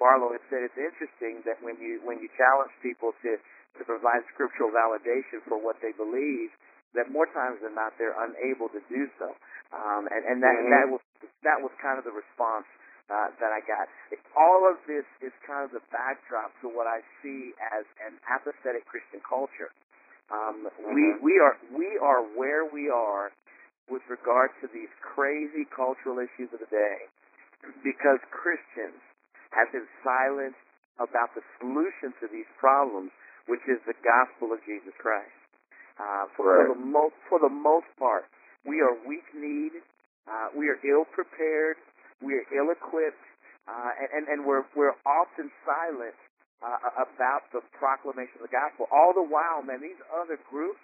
Barlow 0.00 0.32
had 0.32 0.42
said 0.48 0.64
it's 0.64 0.80
interesting 0.80 1.44
that 1.44 1.60
when 1.60 1.76
you 1.78 2.00
when 2.02 2.18
you 2.18 2.32
challenge 2.34 2.72
people 2.80 3.12
to 3.22 3.36
to 3.78 3.84
provide 3.84 4.24
scriptural 4.32 4.72
validation 4.72 5.44
for 5.46 5.60
what 5.60 5.76
they 5.84 5.92
believe, 5.96 6.50
that 6.96 7.12
more 7.12 7.28
times 7.30 7.60
than 7.60 7.76
not 7.76 7.92
they're 8.00 8.16
unable 8.16 8.72
to 8.72 8.80
do 8.88 9.08
so. 9.20 9.32
Um, 9.74 10.08
and 10.08 10.22
and 10.24 10.38
that 10.40 10.56
mm-hmm. 10.56 10.72
that 10.72 10.86
was 10.88 11.02
that 11.44 11.58
was 11.60 11.72
kind 11.82 11.98
of 12.00 12.04
the 12.08 12.14
response 12.14 12.66
uh, 13.10 13.30
that 13.38 13.52
I 13.52 13.60
got. 13.62 13.86
All 14.34 14.66
of 14.66 14.80
this 14.88 15.04
is 15.20 15.34
kind 15.44 15.66
of 15.66 15.70
the 15.74 15.84
backdrop 15.92 16.54
to 16.62 16.70
what 16.70 16.86
I 16.86 17.02
see 17.20 17.52
as 17.74 17.84
an 18.02 18.16
apathetic 18.26 18.86
Christian 18.86 19.20
culture. 19.22 19.70
Um, 20.30 20.66
mm-hmm. 20.66 20.94
We 20.94 21.04
we 21.22 21.34
are 21.38 21.54
we 21.74 21.98
are 22.00 22.22
where 22.34 22.66
we 22.66 22.88
are 22.88 23.30
with 23.86 24.02
regard 24.10 24.50
to 24.62 24.66
these 24.74 24.90
crazy 24.98 25.62
cultural 25.70 26.18
issues 26.18 26.50
of 26.50 26.58
the 26.58 26.70
day 26.70 27.06
because 27.82 28.18
Christians 28.34 28.98
have 29.54 29.70
been 29.70 29.86
silent 30.02 30.58
about 30.98 31.32
the 31.36 31.44
solution 31.60 32.12
to 32.18 32.26
these 32.28 32.48
problems, 32.58 33.12
which 33.46 33.62
is 33.66 33.78
the 33.86 33.96
gospel 34.02 34.52
of 34.52 34.60
Jesus 34.66 34.94
Christ. 34.98 35.32
Uh, 35.96 36.28
for, 36.36 36.44
right. 36.44 36.68
for 36.68 36.74
the 36.76 36.80
most 36.82 37.16
for 37.30 37.38
the 37.40 37.50
most 37.50 37.88
part, 37.96 38.28
we 38.68 38.84
are 38.84 38.92
weak-kneed, 39.08 39.80
uh, 40.28 40.52
we 40.52 40.68
are 40.68 40.76
ill-prepared, 40.84 41.80
we 42.20 42.36
are 42.36 42.46
ill-equipped, 42.52 43.24
uh, 43.64 43.90
and, 44.12 44.28
and 44.28 44.44
we're 44.44 44.68
we're 44.76 44.98
often 45.08 45.48
silent 45.64 46.12
uh, 46.60 47.00
about 47.00 47.48
the 47.56 47.64
proclamation 47.80 48.44
of 48.44 48.50
the 48.50 48.52
gospel. 48.52 48.86
All 48.92 49.16
the 49.16 49.24
while, 49.24 49.64
man, 49.64 49.80
these 49.80 49.96
other 50.12 50.36
groups 50.52 50.82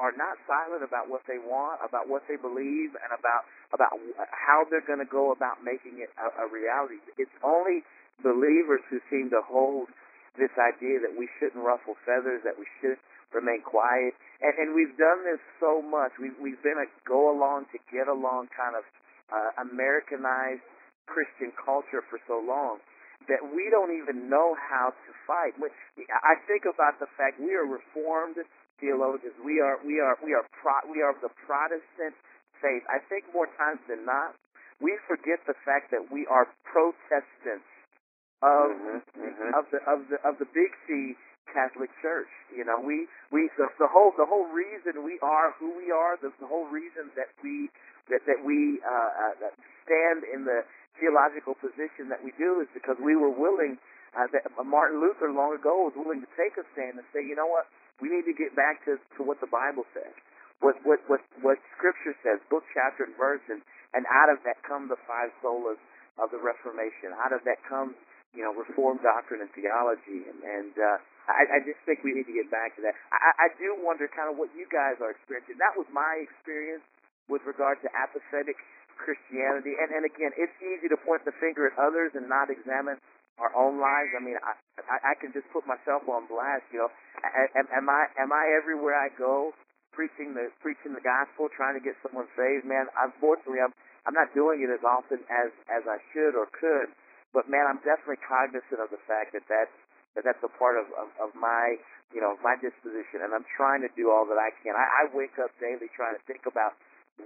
are 0.00 0.16
not 0.16 0.40
silent 0.48 0.80
about 0.80 1.12
what 1.12 1.20
they 1.28 1.36
want, 1.36 1.76
about 1.84 2.08
what 2.08 2.24
they 2.24 2.40
believe, 2.40 2.96
and 2.96 3.12
about 3.12 3.44
about 3.76 3.92
how 4.32 4.64
they're 4.72 4.84
going 4.88 5.04
to 5.04 5.12
go 5.12 5.36
about 5.36 5.60
making 5.60 6.00
it 6.00 6.08
a, 6.16 6.32
a 6.42 6.46
reality. 6.48 6.96
It's 7.20 7.36
only 7.44 7.84
believers 8.24 8.80
who 8.88 9.04
seem 9.12 9.28
to 9.36 9.44
hold 9.44 9.92
this 10.38 10.52
idea 10.58 11.02
that 11.02 11.14
we 11.14 11.26
shouldn't 11.38 11.62
ruffle 11.62 11.98
feathers, 12.06 12.42
that 12.46 12.54
we 12.58 12.66
should 12.78 12.98
remain 13.34 13.62
quiet. 13.62 14.14
And, 14.42 14.54
and 14.58 14.68
we've 14.74 14.94
done 14.98 15.26
this 15.26 15.42
so 15.58 15.82
much. 15.82 16.14
We've, 16.18 16.36
we've 16.38 16.62
been 16.62 16.78
a 16.78 16.88
go 17.06 17.30
along 17.30 17.70
to 17.74 17.78
get 17.90 18.06
along 18.06 18.50
kind 18.54 18.74
of 18.74 18.84
uh, 19.30 19.66
Americanized 19.66 20.66
Christian 21.06 21.50
culture 21.58 22.02
for 22.06 22.18
so 22.26 22.38
long 22.38 22.78
that 23.28 23.42
we 23.42 23.68
don't 23.68 23.92
even 23.92 24.32
know 24.32 24.56
how 24.56 24.90
to 24.90 25.10
fight. 25.28 25.52
I 25.60 26.34
think 26.48 26.64
about 26.64 26.98
the 26.98 27.10
fact 27.20 27.38
we 27.38 27.52
are 27.52 27.68
reformed 27.68 28.40
theologians. 28.80 29.36
We 29.44 29.60
are 29.60 29.76
we 29.84 30.00
are 30.00 30.16
we 30.24 30.32
are 30.32 30.42
pro, 30.56 30.74
we 30.88 31.04
are 31.04 31.12
the 31.20 31.30
Protestant 31.44 32.16
faith. 32.58 32.82
I 32.88 32.98
think 33.12 33.28
more 33.30 33.46
times 33.60 33.78
than 33.86 34.08
not, 34.08 34.34
we 34.80 34.96
forget 35.04 35.38
the 35.44 35.54
fact 35.68 35.92
that 35.92 36.08
we 36.08 36.24
are 36.26 36.48
Protestants 36.64 37.69
of 38.40 38.72
mm-hmm, 38.72 39.00
mm-hmm. 39.20 39.50
of 39.52 39.64
the 39.72 39.80
of 39.84 39.98
the 40.08 40.18
of 40.24 40.34
the 40.40 40.48
big 40.52 40.72
C 40.88 41.16
Catholic 41.52 41.90
Church. 42.00 42.30
You 42.54 42.64
know, 42.64 42.80
we 42.80 43.04
we 43.28 43.52
the, 43.60 43.68
the 43.78 43.88
whole 43.88 44.12
the 44.16 44.24
whole 44.26 44.48
reason 44.48 45.04
we 45.04 45.20
are 45.20 45.52
who 45.60 45.76
we 45.76 45.92
are, 45.92 46.16
the, 46.16 46.32
the 46.40 46.48
whole 46.48 46.68
reason 46.68 47.12
that 47.16 47.28
we 47.44 47.68
that 48.08 48.24
that 48.24 48.40
we 48.40 48.80
uh, 48.80 49.44
uh, 49.44 49.52
stand 49.84 50.24
in 50.24 50.44
the 50.48 50.64
theological 50.98 51.56
position 51.56 52.08
that 52.08 52.20
we 52.24 52.32
do 52.36 52.60
is 52.60 52.68
because 52.72 52.96
we 53.00 53.16
were 53.16 53.32
willing. 53.32 53.78
Uh, 54.10 54.26
that 54.34 54.42
Martin 54.66 54.98
Luther 54.98 55.30
long 55.30 55.54
ago 55.54 55.86
was 55.86 55.94
willing 55.94 56.18
to 56.18 56.26
take 56.34 56.58
a 56.58 56.66
stand 56.74 56.98
and 56.98 57.06
say, 57.14 57.22
you 57.22 57.38
know 57.38 57.46
what, 57.46 57.70
we 58.02 58.10
need 58.10 58.26
to 58.26 58.34
get 58.34 58.50
back 58.58 58.82
to, 58.82 58.98
to 59.14 59.22
what 59.22 59.38
the 59.38 59.46
Bible 59.46 59.86
says, 59.94 60.10
what 60.58 60.74
what 60.82 60.98
what 61.06 61.22
what 61.46 61.62
Scripture 61.78 62.18
says, 62.26 62.42
book, 62.50 62.66
chapter, 62.74 63.06
and 63.06 63.14
verse, 63.14 63.44
and 63.46 63.62
and 63.94 64.02
out 64.10 64.26
of 64.26 64.42
that 64.42 64.58
come 64.66 64.90
the 64.90 64.98
five 65.06 65.30
solas 65.38 65.78
of 66.18 66.34
the 66.34 66.42
Reformation. 66.42 67.14
Out 67.22 67.30
of 67.30 67.46
that 67.46 67.62
comes 67.70 67.94
you 68.34 68.42
know, 68.46 68.54
Reformed 68.54 69.02
doctrine 69.02 69.42
and 69.42 69.50
theology, 69.52 70.26
and, 70.30 70.40
and 70.42 70.74
uh, 70.78 70.98
I, 71.26 71.58
I 71.58 71.58
just 71.66 71.82
think 71.86 72.06
we 72.06 72.14
need 72.14 72.26
to 72.30 72.36
get 72.36 72.50
back 72.50 72.78
to 72.78 72.80
that. 72.86 72.94
I, 73.10 73.46
I 73.46 73.58
do 73.58 73.74
wonder 73.82 74.06
kind 74.06 74.30
of 74.30 74.38
what 74.38 74.50
you 74.54 74.66
guys 74.70 74.98
are 75.02 75.10
experiencing. 75.14 75.58
That 75.58 75.74
was 75.74 75.86
my 75.90 76.22
experience 76.22 76.86
with 77.26 77.42
regard 77.46 77.82
to 77.82 77.88
apathetic 77.94 78.58
Christianity, 78.98 79.74
and 79.80 79.90
and 79.96 80.04
again, 80.04 80.30
it's 80.36 80.52
easy 80.60 80.86
to 80.92 80.98
point 81.00 81.24
the 81.24 81.32
finger 81.40 81.66
at 81.70 81.74
others 81.80 82.12
and 82.12 82.28
not 82.28 82.52
examine 82.52 83.00
our 83.40 83.50
own 83.56 83.80
lives. 83.80 84.12
I 84.12 84.20
mean, 84.20 84.36
I 84.44 84.52
I, 84.84 84.96
I 85.10 85.14
can 85.16 85.32
just 85.32 85.48
put 85.50 85.64
myself 85.64 86.04
on 86.04 86.28
blast. 86.28 86.68
You 86.68 86.84
know, 86.84 86.90
am, 87.56 87.66
am 87.72 87.86
I 87.88 88.12
am 88.20 88.30
I 88.30 88.52
everywhere 88.52 88.94
I 88.94 89.08
go 89.16 89.56
preaching 89.96 90.36
the 90.36 90.52
preaching 90.60 90.92
the 90.92 91.02
gospel, 91.02 91.48
trying 91.48 91.74
to 91.74 91.82
get 91.82 91.96
someone 92.04 92.28
saved? 92.36 92.68
Man, 92.68 92.92
unfortunately, 93.00 93.64
I'm 93.64 93.72
I'm 94.04 94.14
not 94.14 94.30
doing 94.36 94.60
it 94.60 94.70
as 94.70 94.84
often 94.84 95.24
as 95.32 95.48
as 95.72 95.82
I 95.88 95.98
should 96.12 96.36
or 96.36 96.46
could. 96.52 96.92
But 97.30 97.46
man, 97.46 97.66
I'm 97.70 97.82
definitely 97.86 98.22
cognizant 98.26 98.82
of 98.82 98.90
the 98.90 99.02
fact 99.06 99.32
that 99.38 99.46
that's 99.46 99.76
that 100.18 100.26
that's 100.26 100.42
a 100.42 100.50
part 100.58 100.74
of, 100.74 100.90
of, 100.98 101.08
of 101.22 101.30
my 101.38 101.78
you 102.10 102.18
know 102.18 102.34
my 102.42 102.58
disposition, 102.58 103.22
and 103.22 103.30
I'm 103.30 103.46
trying 103.54 103.86
to 103.86 103.90
do 103.94 104.10
all 104.10 104.26
that 104.26 104.38
I 104.38 104.50
can. 104.62 104.74
I, 104.74 105.06
I 105.06 105.14
wake 105.14 105.38
up 105.38 105.54
daily 105.62 105.86
trying 105.94 106.18
to 106.18 106.22
think 106.26 106.46
about 106.50 106.74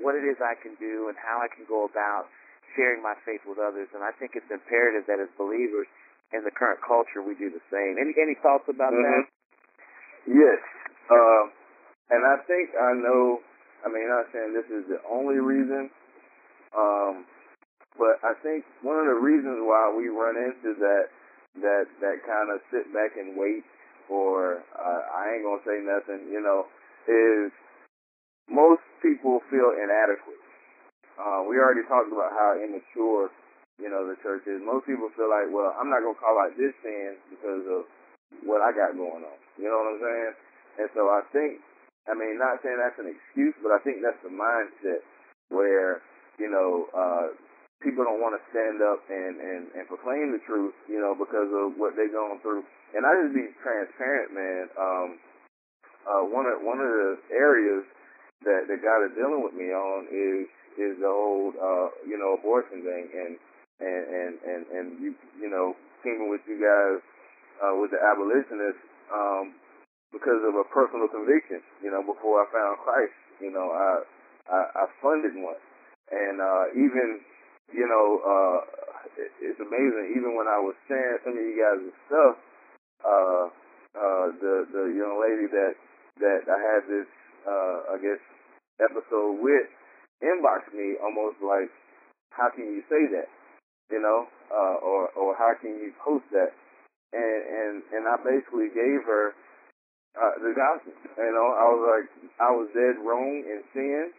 what 0.02 0.18
it 0.18 0.26
is 0.26 0.36
I 0.42 0.58
can 0.60 0.76
do 0.76 1.08
and 1.08 1.16
how 1.16 1.40
I 1.40 1.48
can 1.48 1.64
go 1.64 1.86
about 1.88 2.28
sharing 2.74 3.00
my 3.00 3.14
faith 3.22 3.40
with 3.46 3.62
others, 3.62 3.86
and 3.94 4.02
I 4.02 4.10
think 4.18 4.34
it's 4.34 4.50
imperative 4.50 5.06
that 5.06 5.22
as 5.22 5.30
believers 5.38 5.86
in 6.34 6.42
the 6.42 6.50
current 6.50 6.82
culture 6.82 7.22
we 7.22 7.38
do 7.38 7.48
the 7.48 7.62
same. 7.70 7.96
Any 7.96 8.12
any 8.18 8.36
thoughts 8.42 8.66
about 8.66 8.92
mm-hmm. 8.92 9.06
that? 9.06 9.24
Yes, 10.26 10.60
uh, 11.08 11.44
and 12.10 12.22
I 12.26 12.36
think 12.44 12.74
I 12.76 12.92
know. 12.98 13.40
I 13.84 13.92
mean, 13.92 14.08
I'm 14.08 14.24
not 14.24 14.28
saying 14.32 14.50
this 14.56 14.70
is 14.72 14.88
the 14.88 15.00
only 15.04 15.36
reason, 15.36 15.92
um, 16.72 17.28
but 17.98 18.18
I 18.22 18.34
think 18.42 18.64
one 18.82 18.98
of 18.98 19.06
the 19.06 19.18
reasons 19.18 19.62
why 19.62 19.92
we 19.94 20.08
run 20.08 20.36
into 20.36 20.74
that 20.80 21.10
that 21.62 21.86
that 22.00 22.18
kind 22.26 22.50
of 22.50 22.58
sit 22.70 22.90
back 22.90 23.14
and 23.14 23.38
wait, 23.38 23.62
or 24.10 24.62
uh, 24.74 25.02
I 25.14 25.34
ain't 25.34 25.46
gonna 25.46 25.62
say 25.66 25.78
nothing, 25.82 26.26
you 26.30 26.42
know, 26.42 26.66
is 27.06 27.52
most 28.50 28.82
people 29.02 29.40
feel 29.50 29.72
inadequate. 29.74 30.42
Uh, 31.14 31.46
we 31.46 31.56
already 31.62 31.86
talked 31.86 32.10
about 32.10 32.34
how 32.34 32.58
immature, 32.58 33.30
you 33.78 33.86
know, 33.86 34.02
the 34.02 34.18
church 34.18 34.42
is. 34.50 34.58
Most 34.58 34.90
people 34.90 35.08
feel 35.14 35.30
like, 35.30 35.46
well, 35.54 35.70
I'm 35.78 35.88
not 35.88 36.02
gonna 36.02 36.18
call 36.18 36.42
out 36.42 36.58
this 36.58 36.74
sin 36.82 37.14
because 37.30 37.62
of 37.70 37.86
what 38.42 38.60
I 38.60 38.74
got 38.74 38.98
going 38.98 39.22
on. 39.22 39.38
You 39.54 39.70
know 39.70 39.78
what 39.78 39.94
I'm 39.94 40.02
saying? 40.02 40.34
And 40.82 40.88
so 40.90 41.06
I 41.06 41.22
think 41.30 41.62
I 42.04 42.12
mean, 42.12 42.36
not 42.36 42.60
saying 42.60 42.76
that's 42.76 43.00
an 43.00 43.08
excuse, 43.08 43.56
but 43.64 43.72
I 43.72 43.80
think 43.80 44.04
that's 44.04 44.20
the 44.20 44.28
mindset 44.28 45.00
where, 45.48 46.04
you 46.36 46.50
know, 46.52 46.88
uh, 46.92 47.32
people 47.84 48.02
don't 48.02 48.24
want 48.24 48.34
to 48.34 48.42
stand 48.50 48.80
up 48.80 49.04
and, 49.12 49.36
and, 49.38 49.62
and 49.76 49.84
proclaim 49.86 50.32
the 50.32 50.40
truth, 50.48 50.72
you 50.88 50.98
know, 50.98 51.12
because 51.12 51.46
of 51.52 51.76
what 51.76 51.94
they're 51.94 52.10
going 52.12 52.40
through. 52.40 52.64
And 52.96 53.04
I 53.04 53.12
just 53.22 53.36
be 53.36 53.52
transparent, 53.60 54.32
man. 54.32 54.64
Um, 54.74 55.08
uh, 56.04 56.24
one 56.28 56.44
of 56.48 56.60
one 56.64 56.80
of 56.80 56.88
the 56.88 57.16
areas 57.32 57.84
that 58.44 58.68
that 58.68 58.80
God 58.80 59.08
is 59.08 59.12
dealing 59.16 59.40
with 59.44 59.54
me 59.56 59.72
on 59.72 60.08
is 60.08 60.48
is 60.80 60.98
the 61.00 61.08
whole, 61.08 61.52
uh, 61.56 61.88
you 62.04 62.16
know, 62.20 62.36
abortion 62.36 62.84
thing, 62.84 63.04
and 63.12 63.32
and 63.80 64.02
and 64.08 64.32
and, 64.44 64.62
and 64.72 64.86
you 65.00 65.14
you 65.40 65.48
know, 65.48 65.76
teaming 66.04 66.28
with 66.28 66.44
you 66.48 66.60
guys 66.60 67.00
uh, 67.64 67.76
with 67.76 67.92
the 67.92 68.00
abolitionists. 68.00 68.84
Um, 69.12 69.54
because 70.14 70.38
of 70.46 70.54
a 70.54 70.64
personal 70.70 71.10
conviction. 71.10 71.58
You 71.82 71.90
know, 71.90 72.00
before 72.06 72.38
I 72.38 72.46
found 72.54 72.78
Christ, 72.86 73.18
you 73.42 73.50
know, 73.50 73.74
I 73.74 74.06
I, 74.46 74.60
I 74.78 74.84
funded 75.02 75.34
one, 75.34 75.58
and 76.14 76.38
uh, 76.38 76.64
even 76.78 77.20
you 77.72 77.86
know, 77.86 78.06
uh, 78.20 78.58
it, 79.16 79.30
it's 79.40 79.60
amazing. 79.60 80.14
Even 80.18 80.36
when 80.36 80.48
I 80.48 80.60
was 80.60 80.74
sharing 80.88 81.20
some 81.24 81.36
of 81.36 81.44
you 81.44 81.56
guys' 81.56 81.94
stuff, 82.08 82.34
uh, 83.04 83.44
uh, 83.94 84.26
the 84.42 84.54
the 84.72 84.84
young 84.92 85.16
lady 85.20 85.46
that 85.48 85.74
that 86.20 86.42
I 86.50 86.58
had 86.58 86.82
this, 86.90 87.08
uh, 87.46 87.94
I 87.94 87.96
guess, 88.02 88.20
episode 88.82 89.40
with, 89.42 89.68
inboxed 90.22 90.74
me 90.74 90.98
almost 91.02 91.38
like, 91.42 91.70
how 92.30 92.50
can 92.50 92.66
you 92.66 92.82
say 92.90 93.06
that? 93.14 93.28
You 93.90 94.00
know, 94.00 94.26
uh, 94.50 94.76
or 94.82 95.10
or 95.14 95.36
how 95.36 95.54
can 95.60 95.78
you 95.78 95.92
post 96.02 96.24
that? 96.32 96.52
And 97.12 97.40
and 97.46 97.74
and 97.94 98.04
I 98.08 98.16
basically 98.22 98.68
gave 98.74 99.06
her 99.06 99.34
uh, 100.18 100.34
the 100.42 100.52
gospel. 100.54 100.94
You 101.18 101.34
know, 101.34 101.48
I 101.54 101.64
was 101.70 101.82
like, 101.86 102.06
I 102.40 102.50
was 102.50 102.68
dead 102.74 102.98
wrong 103.02 103.42
in 103.46 103.60
sin. 103.74 104.10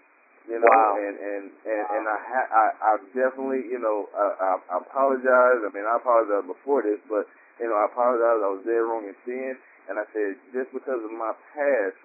You 0.45 0.61
know, 0.61 0.69
wow. 0.69 0.93
and 1.01 1.17
and 1.17 1.43
and, 1.65 1.81
wow. 1.89 1.95
and 1.97 2.03
I 2.05 2.17
ha- 2.21 2.51
I 2.53 2.65
I 2.77 2.91
definitely, 3.17 3.65
you 3.65 3.81
know, 3.81 4.05
I, 4.13 4.25
I, 4.37 4.51
I 4.61 4.75
apologize. 4.77 5.59
I 5.65 5.69
mean, 5.73 5.85
I 5.89 5.97
apologized 5.97 6.45
before 6.45 6.85
this, 6.85 7.01
but 7.09 7.25
you 7.57 7.65
know, 7.65 7.73
I 7.73 7.89
apologize. 7.89 8.39
I 8.45 8.49
was 8.53 8.61
dead 8.61 8.85
wrong 8.85 9.09
in 9.09 9.17
sin, 9.25 9.57
and 9.89 9.97
I 9.97 10.05
said 10.13 10.37
just 10.53 10.69
because 10.69 11.01
of 11.01 11.09
my 11.09 11.33
past, 11.57 11.97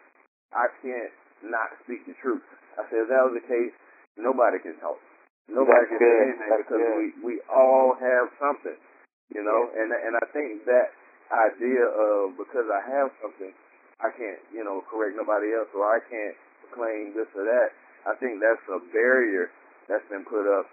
I 0.57 0.73
can't 0.81 1.13
not 1.45 1.69
speak 1.85 2.09
the 2.09 2.17
truth. 2.25 2.41
I 2.81 2.89
said 2.89 3.05
if 3.05 3.09
that 3.13 3.29
was 3.29 3.37
the 3.37 3.45
case, 3.45 3.77
nobody 4.17 4.57
can 4.65 4.81
talk. 4.81 4.97
Nobody 5.45 5.85
That's 5.85 5.93
can 5.93 6.01
good. 6.01 6.09
say 6.09 6.25
anything 6.33 6.49
That's 6.49 6.65
because 6.65 6.81
good. 6.81 6.97
we 6.97 7.07
we 7.21 7.35
all 7.53 7.93
have 8.01 8.33
something, 8.41 8.79
you 9.37 9.43
know. 9.45 9.69
Yeah. 9.69 9.85
And 9.85 9.89
and 9.93 10.13
I 10.17 10.25
think 10.33 10.65
that 10.65 10.97
idea 11.29 11.85
of 11.93 12.41
because 12.41 12.73
I 12.73 12.81
have 12.89 13.13
something, 13.21 13.53
I 14.01 14.09
can't, 14.17 14.41
you 14.49 14.65
know, 14.65 14.81
correct 14.89 15.13
nobody 15.21 15.53
else, 15.53 15.69
or 15.77 15.85
I 15.85 16.01
can't 16.09 16.37
claim 16.73 17.13
this 17.13 17.29
or 17.37 17.45
that. 17.45 17.77
I 18.09 18.17
think 18.17 18.41
that's 18.41 18.63
a 18.73 18.81
barrier 18.93 19.51
that's 19.89 20.07
been 20.09 20.25
put 20.25 20.49
up 20.49 20.67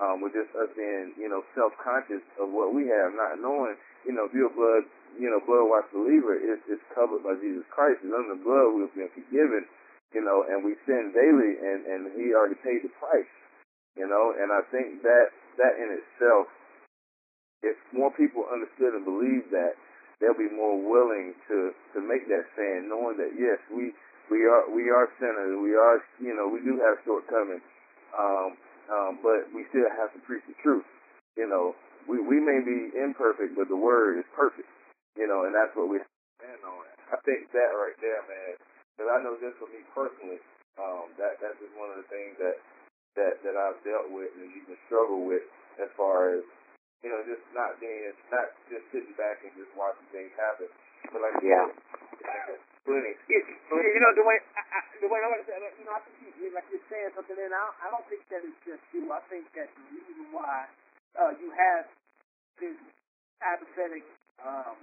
um, 0.00 0.20
with 0.20 0.34
just 0.34 0.50
us 0.58 0.68
being, 0.74 1.14
you 1.16 1.30
know, 1.30 1.46
self-conscious 1.54 2.24
of 2.42 2.50
what 2.50 2.74
we 2.74 2.90
have, 2.90 3.14
not 3.14 3.38
knowing, 3.38 3.78
you 4.02 4.12
know, 4.12 4.26
if 4.26 4.34
you're 4.34 4.50
a 4.50 4.56
blood, 4.56 4.84
you 5.14 5.30
know, 5.30 5.38
blood-washed 5.38 5.94
believer, 5.94 6.34
it's, 6.34 6.62
it's 6.66 6.82
covered 6.90 7.22
by 7.22 7.38
Jesus 7.38 7.62
Christ. 7.70 8.02
And 8.02 8.10
under 8.10 8.34
the 8.34 8.42
blood, 8.42 8.74
we've 8.74 8.90
been 8.98 9.12
forgiven, 9.14 9.62
you 10.10 10.22
know, 10.22 10.42
and 10.42 10.66
we 10.66 10.74
sin 10.84 11.14
daily, 11.14 11.54
and, 11.62 11.86
and 11.86 12.00
He 12.18 12.34
already 12.34 12.58
paid 12.58 12.82
the 12.82 12.90
price, 12.98 13.30
you 13.94 14.06
know. 14.10 14.34
And 14.34 14.50
I 14.50 14.66
think 14.74 15.06
that 15.06 15.30
that 15.62 15.78
in 15.78 15.94
itself, 15.94 16.50
if 17.62 17.78
more 17.94 18.10
people 18.10 18.42
understood 18.50 18.98
and 18.98 19.06
believed 19.06 19.54
that, 19.54 19.78
they'll 20.18 20.34
be 20.34 20.50
more 20.50 20.74
willing 20.74 21.38
to 21.46 21.70
to 21.94 21.98
make 22.02 22.26
that 22.26 22.50
stand, 22.58 22.90
knowing 22.90 23.16
that 23.22 23.38
yes, 23.38 23.62
we 23.70 23.94
we 24.30 24.44
are 24.48 24.64
we 24.72 24.88
are 24.88 25.08
sinners, 25.20 25.54
we 25.60 25.76
are 25.76 26.00
you 26.20 26.34
know 26.36 26.48
we 26.48 26.60
do 26.64 26.80
have 26.80 27.00
shortcomings, 27.04 27.64
um, 28.16 28.56
um, 28.92 29.12
but 29.20 29.48
we 29.52 29.68
still 29.70 29.88
have 29.96 30.12
to 30.16 30.20
preach 30.24 30.44
the 30.48 30.56
truth. 30.64 30.86
You 31.36 31.48
know, 31.48 31.76
we 32.08 32.20
we 32.20 32.40
may 32.40 32.60
be 32.64 32.94
imperfect, 32.96 33.56
but 33.56 33.68
the 33.68 33.78
word 33.78 34.18
is 34.20 34.28
perfect. 34.36 34.68
You 35.16 35.28
know, 35.30 35.46
and 35.46 35.54
that's 35.54 35.72
what 35.76 35.88
we 35.88 36.00
stand 36.40 36.62
on. 36.64 36.84
I 37.12 37.18
think 37.22 37.52
that 37.52 37.70
right 37.76 37.96
there, 38.02 38.22
man, 38.26 38.54
because 38.96 39.08
I 39.12 39.18
know 39.22 39.38
just 39.38 39.60
for 39.60 39.70
me 39.70 39.84
personally, 39.94 40.40
um, 40.80 41.12
that 41.20 41.38
that's 41.38 41.58
just 41.60 41.74
one 41.78 41.92
of 41.92 42.00
the 42.00 42.08
things 42.10 42.34
that 42.40 42.56
that 43.20 43.34
that 43.44 43.54
I've 43.54 43.78
dealt 43.86 44.10
with 44.10 44.32
and 44.40 44.50
even 44.50 44.74
struggled 44.88 45.28
with 45.28 45.44
as 45.78 45.90
far 45.98 46.34
as 46.38 46.42
you 47.04 47.12
know, 47.12 47.20
just 47.28 47.44
not 47.52 47.76
being, 47.84 48.16
not 48.32 48.48
just 48.72 48.88
sitting 48.88 49.12
back 49.20 49.44
and 49.44 49.52
just 49.60 49.68
watching 49.76 50.08
things 50.08 50.32
happen. 50.40 50.72
But 51.12 51.20
like, 51.20 51.36
yeah. 51.44 51.68
Plenty. 52.84 53.16
You 53.32 54.00
know, 54.04 54.12
the 54.12 54.24
way, 54.28 54.36
I, 54.52 54.60
I, 54.60 54.80
the 55.00 55.08
way 55.08 55.16
I 55.24 55.26
want 55.32 55.40
to 55.40 55.48
say, 55.48 55.56
you 55.56 55.88
know, 55.88 55.96
I 55.96 56.04
think 56.04 56.36
you, 56.36 56.52
like 56.52 56.68
you're 56.68 56.84
saying 56.92 57.16
something, 57.16 57.32
and 57.32 57.56
I, 57.56 57.64
I 57.80 57.88
don't 57.88 58.04
think 58.12 58.20
that 58.28 58.44
it's 58.44 58.60
just 58.60 58.84
you. 58.92 59.08
I 59.08 59.24
think 59.32 59.48
that 59.56 59.72
the 59.72 59.84
reason 59.88 60.28
why 60.36 60.68
uh, 61.16 61.32
you 61.40 61.48
have 61.48 61.88
this 62.60 62.76
apathetic 63.40 64.04
um, 64.44 64.76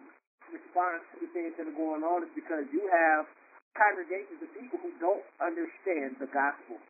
response 0.49 1.05
to 1.13 1.21
the 1.21 1.29
things 1.29 1.53
that 1.61 1.69
are 1.69 1.77
going 1.77 2.01
on 2.01 2.25
is 2.25 2.33
because 2.33 2.65
you 2.73 2.89
have 2.89 3.29
congregations 3.77 4.41
of 4.41 4.49
people 4.57 4.81
who 4.81 4.91
don't 4.97 5.23
understand 5.37 6.17
the 6.17 6.27
gospel. 6.33 6.81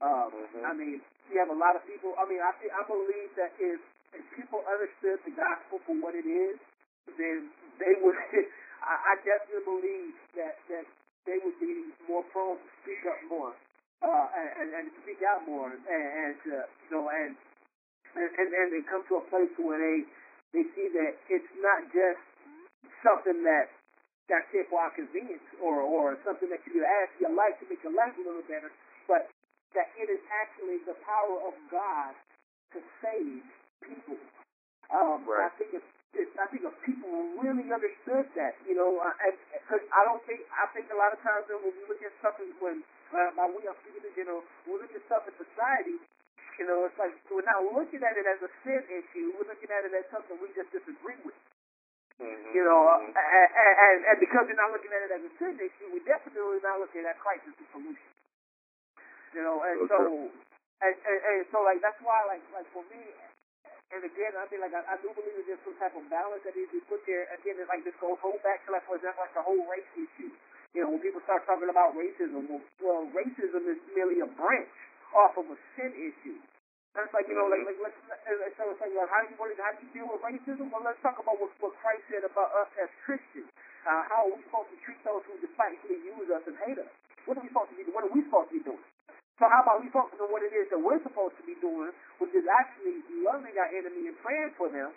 Um, 0.00 0.32
mm-hmm. 0.32 0.64
I 0.64 0.72
mean, 0.72 1.04
you 1.28 1.36
have 1.44 1.52
a 1.52 1.58
lot 1.60 1.76
of 1.76 1.84
people. 1.84 2.16
I 2.16 2.24
mean, 2.24 2.40
I 2.40 2.56
I 2.56 2.82
believe 2.88 3.36
that 3.36 3.52
if 3.60 3.84
if 4.16 4.24
people 4.32 4.64
understood 4.64 5.20
the 5.28 5.34
gospel 5.36 5.84
for 5.84 5.92
what 6.00 6.16
it 6.16 6.24
is, 6.24 6.56
then 7.20 7.52
they 7.76 8.00
would. 8.00 8.16
I, 8.84 8.94
I 8.94 9.14
definitely 9.24 9.64
believe 9.64 10.14
that 10.36 10.60
that 10.68 10.86
they 11.24 11.40
would 11.40 11.56
be 11.58 11.90
more 12.04 12.24
prone 12.30 12.60
to 12.60 12.68
speak 12.84 13.02
up 13.08 13.18
more 13.28 13.56
uh, 14.04 14.26
and, 14.60 14.68
and 14.76 14.86
speak 15.00 15.24
out 15.24 15.48
more, 15.48 15.72
and, 15.72 15.80
and 15.88 16.38
uh, 16.52 16.68
you 16.68 16.90
know, 16.92 17.08
and 17.08 17.32
and 18.14 18.48
and 18.52 18.68
they 18.72 18.84
come 18.84 19.02
to 19.08 19.18
a 19.18 19.24
place 19.32 19.52
where 19.56 19.80
they 19.80 20.04
they 20.52 20.64
see 20.76 20.88
that 20.92 21.16
it's 21.32 21.52
not 21.64 21.88
just 21.90 22.20
something 23.00 23.40
that 23.48 23.72
that's 24.28 24.48
here 24.52 24.64
for 24.68 24.80
our 24.80 24.92
convenience 24.92 25.44
or 25.60 25.80
or 25.80 26.20
something 26.24 26.48
that 26.52 26.60
you 26.68 26.80
to 26.80 27.16
your 27.20 27.32
life 27.32 27.56
to 27.60 27.66
make 27.68 27.80
your 27.80 27.96
life 27.96 28.12
a 28.16 28.22
little 28.24 28.44
better, 28.44 28.68
but 29.08 29.28
that 29.72 29.88
it 29.98 30.08
is 30.12 30.22
actually 30.30 30.78
the 30.86 30.96
power 31.02 31.36
of 31.48 31.54
God 31.72 32.12
to 32.76 32.78
save 33.02 33.42
people. 33.82 34.20
Um, 34.92 35.24
right. 35.26 35.48
I 35.48 35.50
think 35.58 35.80
if, 35.80 35.84
I 36.14 36.46
think 36.50 36.62
if 36.62 36.74
people 36.86 37.10
really 37.42 37.66
understood 37.70 38.26
that, 38.38 38.54
you 38.66 38.78
know, 38.78 39.02
uh, 39.02 39.14
because 39.50 39.82
I 39.90 40.02
don't 40.06 40.22
think 40.26 40.46
I 40.54 40.66
think 40.70 40.86
a 40.90 40.98
lot 40.98 41.10
of 41.10 41.18
times 41.22 41.46
when 41.50 41.62
we 41.62 41.82
look 41.90 41.98
at 42.02 42.14
something 42.22 42.50
when 42.62 42.86
uh, 43.10 43.30
by 43.34 43.50
we 43.50 43.66
are 43.66 43.76
speaking, 43.82 44.14
you 44.14 44.26
know, 44.26 44.42
we 44.66 44.78
look 44.78 44.90
at 44.90 45.02
stuff 45.06 45.26
in 45.26 45.34
society, 45.38 45.98
you 46.58 46.66
know, 46.70 46.86
it's 46.86 46.98
like 46.98 47.14
we're 47.30 47.46
not 47.46 47.62
looking 47.66 48.02
at 48.02 48.14
it 48.14 48.26
as 48.26 48.38
a 48.46 48.50
sin 48.62 48.82
issue. 48.86 49.34
We're 49.34 49.50
looking 49.50 49.70
at 49.74 49.82
it 49.86 49.94
as 49.94 50.06
something 50.14 50.38
we 50.38 50.50
just 50.54 50.70
disagree 50.70 51.18
with. 51.26 51.38
Mm-hmm. 52.22 52.50
You 52.54 52.62
know, 52.62 52.80
uh, 52.86 53.02
mm-hmm. 53.02 53.10
and, 53.10 53.74
and, 53.74 53.98
and 54.14 54.18
because 54.22 54.46
we're 54.46 54.58
not 54.58 54.70
looking 54.70 54.94
at 54.94 55.02
it 55.02 55.10
as 55.10 55.22
a 55.26 55.32
sin 55.34 55.58
issue, 55.58 55.90
we're 55.90 56.06
definitely 56.06 56.62
not 56.62 56.78
looking 56.78 57.02
at 57.02 57.18
Christ 57.18 57.42
as 57.50 57.58
the 57.58 57.66
solution. 57.74 58.10
You 59.34 59.42
know, 59.42 59.58
and 59.66 59.82
Okay. 59.82 59.90
so, 59.90 59.98
and, 60.78 60.94
and, 60.94 61.18
and 61.26 61.38
so 61.50 61.58
like 61.66 61.82
that's 61.82 61.98
why 62.06 62.22
like 62.30 62.42
like 62.54 62.70
for 62.70 62.86
me, 62.86 63.02
and 63.94 64.02
again, 64.02 64.34
I 64.34 64.44
mean, 64.50 64.58
like, 64.58 64.74
I, 64.74 64.82
I 64.82 64.96
do 64.98 65.14
believe 65.14 65.38
that 65.38 65.46
there's 65.46 65.62
some 65.62 65.78
type 65.78 65.94
of 65.94 66.02
balance 66.10 66.42
that 66.42 66.58
needs 66.58 66.68
to 66.74 66.82
be 66.82 66.84
put 66.90 67.06
there. 67.06 67.30
Again, 67.30 67.62
it's 67.62 67.70
like 67.70 67.86
this 67.86 67.94
goes 68.02 68.18
whole 68.18 68.36
back 68.42 68.66
to, 68.66 68.74
like, 68.74 68.82
for 68.90 68.98
example, 68.98 69.22
like 69.22 69.34
the 69.38 69.46
whole 69.46 69.62
race 69.70 69.86
issue. 69.94 70.34
You 70.74 70.82
know, 70.82 70.98
when 70.98 71.02
people 71.06 71.22
start 71.22 71.46
talking 71.46 71.70
about 71.70 71.94
racism, 71.94 72.50
well, 72.82 73.06
racism 73.14 73.62
is 73.70 73.78
merely 73.94 74.18
a 74.18 74.28
branch 74.34 74.74
off 75.14 75.38
of 75.38 75.46
a 75.46 75.56
sin 75.78 75.94
issue. 75.94 76.42
That's 76.98 77.10
like, 77.14 77.26
you 77.30 77.38
know, 77.38 77.46
like, 77.46 77.62
like 77.66 77.78
let's, 77.82 77.98
so 78.58 78.70
it's 78.70 78.82
like, 78.82 78.94
well, 78.94 79.06
how 79.06 79.22
do 79.22 79.30
you, 79.30 79.38
how 79.38 79.70
do 79.74 79.82
you 79.82 79.90
deal 79.94 80.06
with 80.10 80.22
racism? 80.22 80.70
Well, 80.74 80.82
let's 80.82 80.98
talk 81.02 81.18
about 81.18 81.38
what, 81.38 81.50
what 81.62 81.74
Christ 81.78 82.06
said 82.10 82.26
about 82.26 82.50
us 82.54 82.70
as 82.78 82.90
Christians. 83.06 83.50
Uh, 83.82 84.02
how 84.10 84.26
are 84.26 84.34
we 84.34 84.42
supposed 84.46 84.70
to 84.74 84.78
treat 84.82 84.98
those 85.02 85.22
who 85.26 85.38
despitefully 85.42 86.02
use 86.02 86.26
us 86.30 86.42
and 86.46 86.54
hate 86.66 86.78
us? 86.78 86.90
What 87.26 87.38
are 87.38 87.42
we 87.42 87.50
supposed 87.50 87.70
to 87.70 87.76
be? 87.78 87.86
What 87.90 88.06
are 88.06 88.14
we 88.14 88.22
supposed 88.26 88.50
to 88.50 88.56
be 88.58 88.62
doing? 88.62 88.82
So 89.38 89.50
how 89.50 89.66
about 89.66 89.82
we 89.82 89.90
focus 89.90 90.14
on 90.22 90.30
what 90.30 90.46
it 90.46 90.54
is 90.54 90.70
that 90.70 90.78
we're 90.78 91.02
supposed 91.02 91.34
to 91.42 91.44
be 91.44 91.58
doing, 91.58 91.90
which 92.22 92.30
is 92.38 92.46
actually 92.46 93.02
loving 93.26 93.58
our 93.58 93.66
enemy 93.74 94.06
and 94.06 94.16
praying 94.22 94.54
for 94.54 94.70
them, 94.70 94.94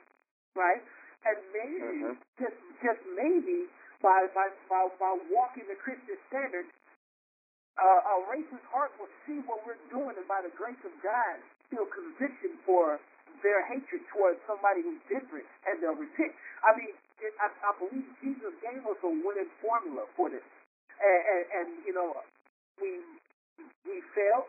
right? 0.54 0.82
And 1.26 1.38
maybe, 1.50 1.82
mm-hmm. 1.82 2.22
just 2.38 2.58
just 2.86 3.02
maybe, 3.18 3.66
by 4.06 4.30
by 4.38 4.54
by, 4.70 4.86
by 5.02 5.18
walking 5.34 5.66
the 5.66 5.76
Christian 5.82 6.22
standard, 6.30 6.70
uh, 7.82 8.14
a 8.14 8.16
racist 8.30 8.62
heart 8.70 8.94
will 9.02 9.10
see 9.26 9.42
what 9.50 9.66
we're 9.66 9.82
doing, 9.90 10.14
and 10.14 10.28
by 10.30 10.46
the 10.46 10.54
grace 10.54 10.78
of 10.86 10.94
God, 11.02 11.42
feel 11.74 11.90
conviction 11.90 12.62
for 12.62 13.02
their 13.42 13.66
hatred 13.66 14.06
towards 14.14 14.38
somebody 14.46 14.86
who's 14.86 15.02
different, 15.10 15.46
and 15.66 15.82
they'll 15.82 15.98
repent. 15.98 16.34
I 16.62 16.78
mean, 16.78 16.94
it, 17.22 17.34
I, 17.42 17.50
I 17.66 17.74
believe 17.82 18.06
Jesus 18.22 18.54
gave 18.62 18.82
us 18.86 19.00
a 19.02 19.10
winning 19.10 19.50
formula 19.62 20.06
for 20.14 20.30
this, 20.30 20.46
and, 21.02 21.22
and, 21.26 21.44
and 21.54 21.68
you 21.86 21.94
know, 21.98 22.22
we 22.78 23.02
we 23.86 24.02
fail. 24.16 24.48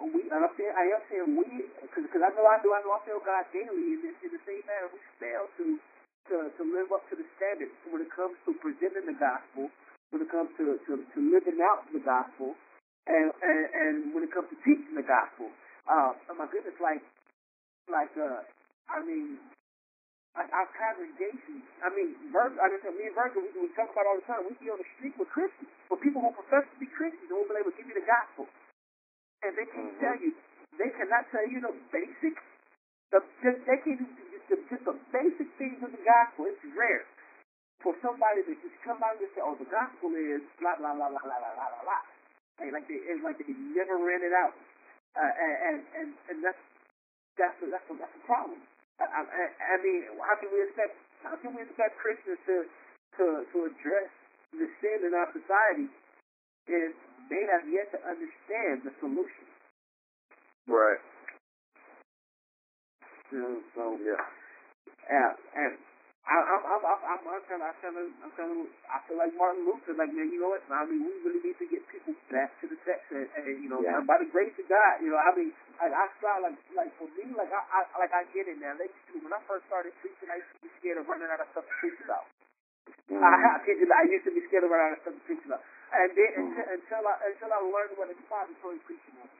We, 0.00 0.24
and 0.32 0.40
I'm 0.40 0.54
saying, 0.56 0.72
I 0.72 0.84
am 0.88 1.02
saying 1.12 1.28
we, 1.36 1.46
because 1.84 2.22
I 2.24 2.32
know 2.32 2.48
I 2.48 2.56
do, 2.64 2.72
I 2.72 2.80
know 2.80 2.96
I 2.96 3.02
fail 3.04 3.20
God 3.20 3.44
daily 3.52 3.96
in, 3.96 4.00
this, 4.00 4.16
in 4.24 4.32
the 4.32 4.42
same 4.48 4.64
manner. 4.64 4.88
We 4.88 5.00
fail 5.20 5.44
to, 5.60 5.66
to 6.32 6.36
to 6.56 6.62
live 6.64 6.88
up 6.96 7.04
to 7.12 7.14
the 7.16 7.28
standards 7.36 7.76
when 7.92 8.00
it 8.00 8.08
comes 8.08 8.40
to 8.48 8.56
presenting 8.56 9.04
the 9.04 9.18
gospel, 9.20 9.68
when 10.10 10.24
it 10.24 10.30
comes 10.32 10.48
to, 10.56 10.80
to, 10.88 10.92
to 11.04 11.18
living 11.20 11.60
out 11.60 11.84
the 11.92 12.00
gospel, 12.00 12.56
and, 13.04 13.28
and 13.44 13.64
and 13.72 13.94
when 14.16 14.24
it 14.24 14.32
comes 14.32 14.48
to 14.48 14.56
teaching 14.64 14.96
the 14.96 15.04
gospel. 15.04 15.52
Uh, 15.86 16.16
my 16.34 16.48
goodness, 16.48 16.76
like 16.80 17.04
like 17.92 18.12
uh, 18.16 18.42
I 18.88 19.04
mean, 19.04 19.38
like 20.36 20.52
our 20.52 20.68
congregations. 20.76 21.64
I 21.80 21.88
mean, 21.90 22.12
Virg, 22.28 22.60
I 22.60 22.68
mean, 22.68 22.80
me 23.00 23.08
and 23.08 23.16
Virgil, 23.16 23.40
we, 23.40 23.50
we 23.56 23.72
talk 23.72 23.88
about 23.90 24.04
all 24.04 24.20
the 24.20 24.26
time. 24.28 24.44
We 24.44 24.52
be 24.60 24.68
on 24.68 24.76
the 24.76 24.88
street 25.00 25.16
with 25.16 25.32
Christians, 25.32 25.72
but 25.88 26.04
people 26.04 26.20
who 26.20 26.30
profess 26.36 26.68
to 26.68 26.76
be 26.76 26.88
Christians, 26.92 27.32
will 27.32 27.48
be 27.48 27.56
able 27.56 27.72
to 27.72 27.78
give 27.80 27.88
you 27.88 27.96
the 27.96 28.04
gospel 28.04 28.44
and 29.46 29.52
they 29.54 29.68
can 29.70 29.92
mm-hmm. 29.92 30.02
tell 30.02 30.16
you, 30.18 30.34
they 30.74 30.90
cannot 30.98 31.30
tell 31.30 31.46
you 31.46 31.62
the 31.62 31.72
basic, 31.94 32.34
the 33.14 33.22
just, 33.40 33.60
they 33.64 33.78
can 33.86 33.94
just, 34.02 34.12
the, 34.50 34.56
just 34.66 34.84
the 34.84 34.96
basic 35.14 35.48
things 35.60 35.78
of 35.86 35.94
the 35.94 36.02
gospel. 36.02 36.50
It's 36.50 36.60
rare 36.74 37.06
for 37.80 37.94
somebody 38.02 38.42
to 38.42 38.52
just 38.58 38.76
come 38.82 38.98
out 39.04 39.16
and 39.16 39.30
say, 39.36 39.42
"Oh, 39.44 39.54
the 39.54 39.68
gospel 39.68 40.10
is 40.16 40.42
blah 40.58 40.74
blah 40.80 40.98
blah 40.98 41.08
blah 41.14 41.22
blah 41.22 41.38
blah 41.38 41.54
blah 41.54 41.84
blah." 41.86 42.02
And 42.60 42.72
like 42.72 42.88
they, 42.88 42.98
it's 42.98 43.22
like 43.22 43.38
they 43.38 43.52
never 43.76 44.00
ran 44.00 44.24
it 44.24 44.32
out, 44.32 44.56
uh, 45.14 45.32
and 45.68 45.78
and 45.94 46.08
and 46.32 46.36
that's 46.42 46.62
that's 47.36 47.56
a, 47.62 47.66
that's 47.68 47.86
a, 47.88 47.94
that's 48.00 48.16
a 48.16 48.24
problem. 48.24 48.60
I, 49.00 49.04
I, 49.22 49.44
I 49.74 49.76
mean, 49.84 50.08
how 50.20 50.36
can 50.40 50.50
we 50.52 50.64
expect 50.64 50.96
how 51.22 51.36
can 51.40 51.52
we 51.56 51.62
expect 51.62 51.98
Christians 52.00 52.40
to 52.46 52.56
to 53.20 53.24
to 53.52 53.56
address 53.68 54.10
the 54.52 54.68
sin 54.80 54.98
in 55.04 55.12
our 55.12 55.28
society 55.36 55.88
if 56.66 56.92
they 57.30 57.42
have 57.50 57.66
yet 57.70 57.90
to 57.94 57.98
understand 58.06 58.86
the 58.86 58.92
solution. 59.00 59.46
Right. 60.66 61.02
So, 63.30 63.62
so 63.74 63.82
yeah. 64.02 64.22
Yeah, 65.06 65.32
and 65.54 65.74
I, 66.26 66.34
I'm, 66.42 66.62
I'm, 66.66 66.82
I'm, 66.82 67.00
I'm, 67.06 67.22
I'm 67.22 67.42
kind 67.46 67.62
of, 67.62 67.70
I'm 67.70 67.78
kind 67.78 67.94
of, 67.94 68.06
I'm 68.18 68.32
kind 68.34 68.50
of, 68.50 68.66
I 68.90 68.98
feel 69.06 69.14
like 69.14 69.30
Martin 69.38 69.62
Luther, 69.62 69.94
like, 69.94 70.10
man, 70.10 70.26
you 70.34 70.42
know 70.42 70.50
what? 70.50 70.66
I 70.66 70.82
mean, 70.82 71.06
we 71.06 71.14
really 71.22 71.38
need 71.38 71.54
to 71.62 71.66
get 71.70 71.86
people 71.86 72.18
back 72.34 72.50
to 72.58 72.66
the 72.66 72.74
text, 72.82 73.14
and, 73.14 73.30
and 73.38 73.62
you 73.62 73.70
know, 73.70 73.78
yeah. 73.78 74.02
by 74.02 74.18
the 74.18 74.26
grace 74.26 74.50
of 74.58 74.66
God, 74.66 75.06
you 75.06 75.14
know, 75.14 75.22
I 75.22 75.30
mean, 75.38 75.54
I, 75.78 75.86
I 75.86 76.06
saw, 76.18 76.42
like, 76.42 76.58
like 76.74 76.90
for 76.98 77.06
me, 77.14 77.30
like, 77.38 77.54
I, 77.54 77.62
I, 77.70 77.80
like, 78.02 78.10
I 78.10 78.26
get 78.34 78.50
it 78.50 78.58
now. 78.58 78.74
Like, 78.74 78.90
when 79.14 79.30
I 79.30 79.38
first 79.46 79.70
started 79.70 79.94
preaching, 80.02 80.26
I 80.26 80.42
used 80.42 80.50
to 80.58 80.66
be 80.66 80.70
scared 80.82 80.98
of 80.98 81.06
running 81.06 81.30
out 81.30 81.38
of 81.38 81.46
stuff 81.54 81.62
to 81.62 81.74
preach 81.78 82.00
about. 82.02 82.26
Mm-hmm. 83.06 83.22
I, 83.22 83.30
I, 83.54 83.62
I 83.62 84.02
used 84.10 84.26
to 84.26 84.34
be 84.34 84.42
scared 84.50 84.66
of 84.66 84.74
running 84.74 84.90
out 84.90 84.98
of 84.98 85.02
stuff 85.06 85.14
to 85.14 85.24
preach 85.30 85.46
about. 85.46 85.62
And 85.94 86.10
then 86.10 86.30
until, 86.42 86.66
until 86.74 87.02
I 87.06 87.14
until 87.30 87.50
I 87.54 87.60
learned 87.62 87.94
what 87.94 88.10
expository 88.10 88.82
preaching 88.82 89.14
was. 89.22 89.30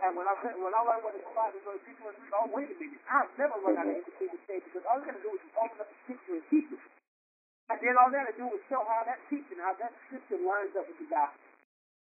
And 0.00 0.16
when 0.16 0.24
I 0.24 0.34
when 0.56 0.72
I 0.72 0.80
learned 0.80 1.04
what 1.04 1.12
expository 1.12 1.78
preaching 1.84 2.06
was, 2.08 2.16
oh 2.32 2.48
wait 2.52 2.72
a 2.72 2.76
minute, 2.80 3.04
I've 3.04 3.28
never 3.36 3.56
run 3.60 3.76
out 3.76 3.84
of 3.84 4.00
anything 4.00 4.32
to 4.32 4.40
say 4.48 4.64
because 4.64 4.84
all 4.88 4.96
you 4.96 5.06
gotta 5.06 5.20
do 5.20 5.32
is 5.36 5.44
open 5.60 5.76
up 5.76 5.88
the 5.92 5.98
scripture 6.08 6.40
and 6.40 6.46
teach 6.48 6.68
it. 6.72 6.82
And 7.68 7.78
then 7.84 7.94
all 8.00 8.08
they 8.08 8.18
gotta 8.18 8.36
do 8.40 8.48
is 8.56 8.60
show 8.72 8.80
how 8.80 9.04
that 9.04 9.20
teaching, 9.28 9.60
how 9.60 9.76
that 9.76 9.92
scripture 10.08 10.40
lines 10.40 10.72
up 10.72 10.88
with 10.88 10.96
the 10.98 11.08
gospel. 11.12 11.44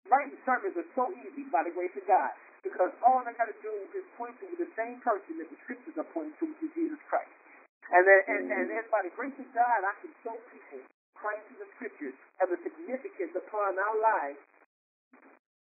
Writing 0.09 0.37
sermons 0.45 0.77
are 0.77 0.89
so 0.93 1.09
easy 1.25 1.49
by 1.49 1.65
the 1.65 1.73
grace 1.73 1.93
of 1.97 2.05
God 2.05 2.33
because 2.61 2.93
all 3.01 3.25
I 3.25 3.33
gotta 3.33 3.57
do 3.65 3.73
is 3.97 4.05
point 4.13 4.37
to 4.39 4.45
the 4.61 4.69
same 4.77 5.01
person 5.01 5.41
that 5.41 5.49
the 5.49 5.57
scriptures 5.65 5.97
are 5.97 6.09
pointing 6.13 6.37
to, 6.37 6.53
which 6.53 6.61
is 6.61 6.71
Jesus 6.77 7.01
Christ. 7.09 7.33
And 7.89 8.05
then 8.05 8.21
and, 8.29 8.41
and 8.45 8.65
then 8.69 8.85
by 8.93 9.01
the 9.01 9.13
grace 9.17 9.35
of 9.41 9.49
God, 9.57 9.81
I 9.81 9.93
can 10.05 10.13
show 10.21 10.37
people 10.53 10.85
Christ 11.21 11.45
in 11.53 11.57
the 11.61 11.69
scriptures 11.77 12.17
have 12.41 12.49
a 12.49 12.57
significance 12.65 13.37
upon 13.37 13.77
our 13.77 13.97
lives, 14.01 14.41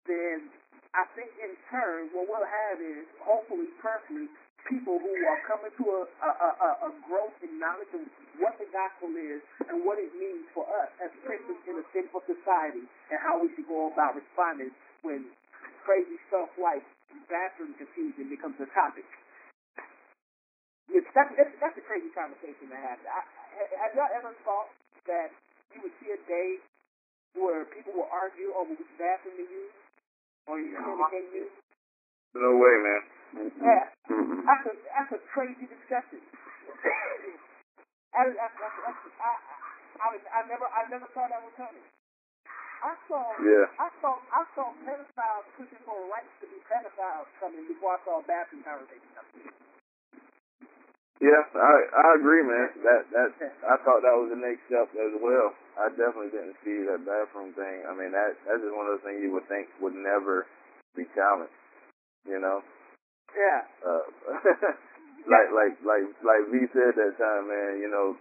then 0.05 0.53
I 0.95 1.03
think 1.15 1.31
in 1.39 1.53
turn 1.71 2.11
what 2.15 2.27
we'll 2.27 2.47
have 2.47 2.77
is 2.79 3.07
hopefully 3.23 3.67
personally 3.83 4.31
people 4.67 4.99
who 4.99 5.13
are 5.27 5.41
coming 5.47 5.71
to 5.79 5.85
a, 5.87 6.01
a, 6.03 6.31
a, 6.31 6.69
a 6.87 6.91
growth 7.07 7.35
in 7.39 7.55
knowledge 7.55 7.91
of 7.95 8.03
what 8.39 8.59
the 8.59 8.67
gospel 8.75 9.11
is 9.15 9.39
and 9.71 9.83
what 9.87 9.95
it 9.95 10.11
means 10.19 10.43
for 10.51 10.67
us 10.67 10.91
as 10.99 11.09
Christians 11.23 11.59
in 11.67 11.79
a 11.79 11.85
sinful 11.95 12.23
society 12.27 12.83
and 12.83 13.17
how 13.23 13.39
we 13.39 13.47
should 13.55 13.67
go 13.67 13.87
about 13.91 14.19
responding 14.19 14.71
when 15.07 15.23
crazy 15.87 16.19
stuff 16.27 16.51
like 16.59 16.83
bathroom 17.31 17.75
confusion 17.79 18.27
becomes 18.27 18.59
a 18.59 18.67
topic. 18.75 19.07
It's, 20.91 21.07
that's, 21.15 21.31
that's, 21.35 21.53
that's 21.63 21.77
a 21.79 21.85
crazy 21.87 22.11
conversation 22.11 22.67
to 22.71 22.77
have. 22.79 22.99
I, 23.07 23.21
have 23.87 23.91
y'all 23.95 24.11
ever 24.15 24.35
thought 24.43 24.71
that 25.07 25.31
you 25.75 25.83
would 25.83 25.95
see 26.03 26.11
a 26.11 26.19
day 26.27 26.59
where 27.35 27.67
people 27.71 27.95
will 27.95 28.11
argue 28.11 28.51
over 28.55 28.71
which 28.75 28.91
bathroom 28.99 29.35
to 29.39 29.47
use 29.47 29.75
Oh, 30.47 30.53
or 30.53 30.59
you. 30.59 31.45
No 32.35 32.49
way, 32.57 32.75
man. 32.83 33.01
Yeah, 33.59 33.83
that's 34.47 34.65
a 34.67 34.73
that's 34.93 35.11
a 35.17 35.19
crazy 35.33 35.67
discussion. 35.67 36.21
I, 38.15 38.23
I, 38.25 38.47
I, 38.47 38.91
I, 38.91 39.31
I, 40.01 40.07
I 40.15 40.39
never 40.47 40.67
I 40.69 40.81
never 40.89 41.07
saw 41.13 41.27
that 41.29 41.41
was 41.43 41.53
coming. 41.57 41.83
I 42.83 42.93
saw 43.09 43.23
yeah. 43.43 43.67
I 43.81 43.89
saw 44.01 44.17
I 44.31 44.43
saw 44.55 44.71
pedophiles 44.85 45.47
pushing 45.57 45.81
for 45.85 45.97
rights 46.09 46.31
to 46.41 46.47
be 46.47 46.59
pedophiles 46.69 47.29
coming 47.41 47.65
before 47.67 47.97
I 47.97 47.99
saw 48.05 48.21
bathroom 48.25 48.63
conversation 48.63 49.11
coming. 49.17 49.51
Yeah, 51.17 51.41
I 51.49 51.73
I 51.97 52.07
agree, 52.21 52.45
man. 52.45 52.69
That 52.85 53.09
that 53.09 53.29
I 53.65 53.75
thought 53.81 54.05
that 54.05 54.13
was 54.13 54.29
the 54.29 54.37
next 54.37 54.69
step 54.69 54.85
as 54.93 55.13
well. 55.17 55.49
I 55.73 55.89
definitely 55.97 56.29
didn't 56.29 56.61
see 56.61 56.85
that 56.85 57.09
bathroom 57.09 57.57
thing. 57.57 57.89
I 57.89 57.93
mean, 57.97 58.13
that 58.13 58.37
that's 58.45 58.61
just 58.61 58.73
one 58.77 58.85
of 58.85 58.97
those 58.97 59.05
things 59.05 59.25
you 59.25 59.33
would 59.33 59.49
think 59.49 59.65
would 59.81 59.97
never 59.97 60.45
be 60.93 61.09
challenged. 61.17 61.53
You 62.29 62.37
know? 62.37 62.61
Yeah. 63.33 63.61
Uh, 63.81 64.05
like 65.33 65.49
like 65.49 65.73
like 65.81 66.05
like 66.21 66.43
V 66.53 66.69
said 66.69 66.93
that 66.93 67.17
time, 67.17 67.49
man. 67.49 67.81
You 67.81 67.89
know, 67.89 68.13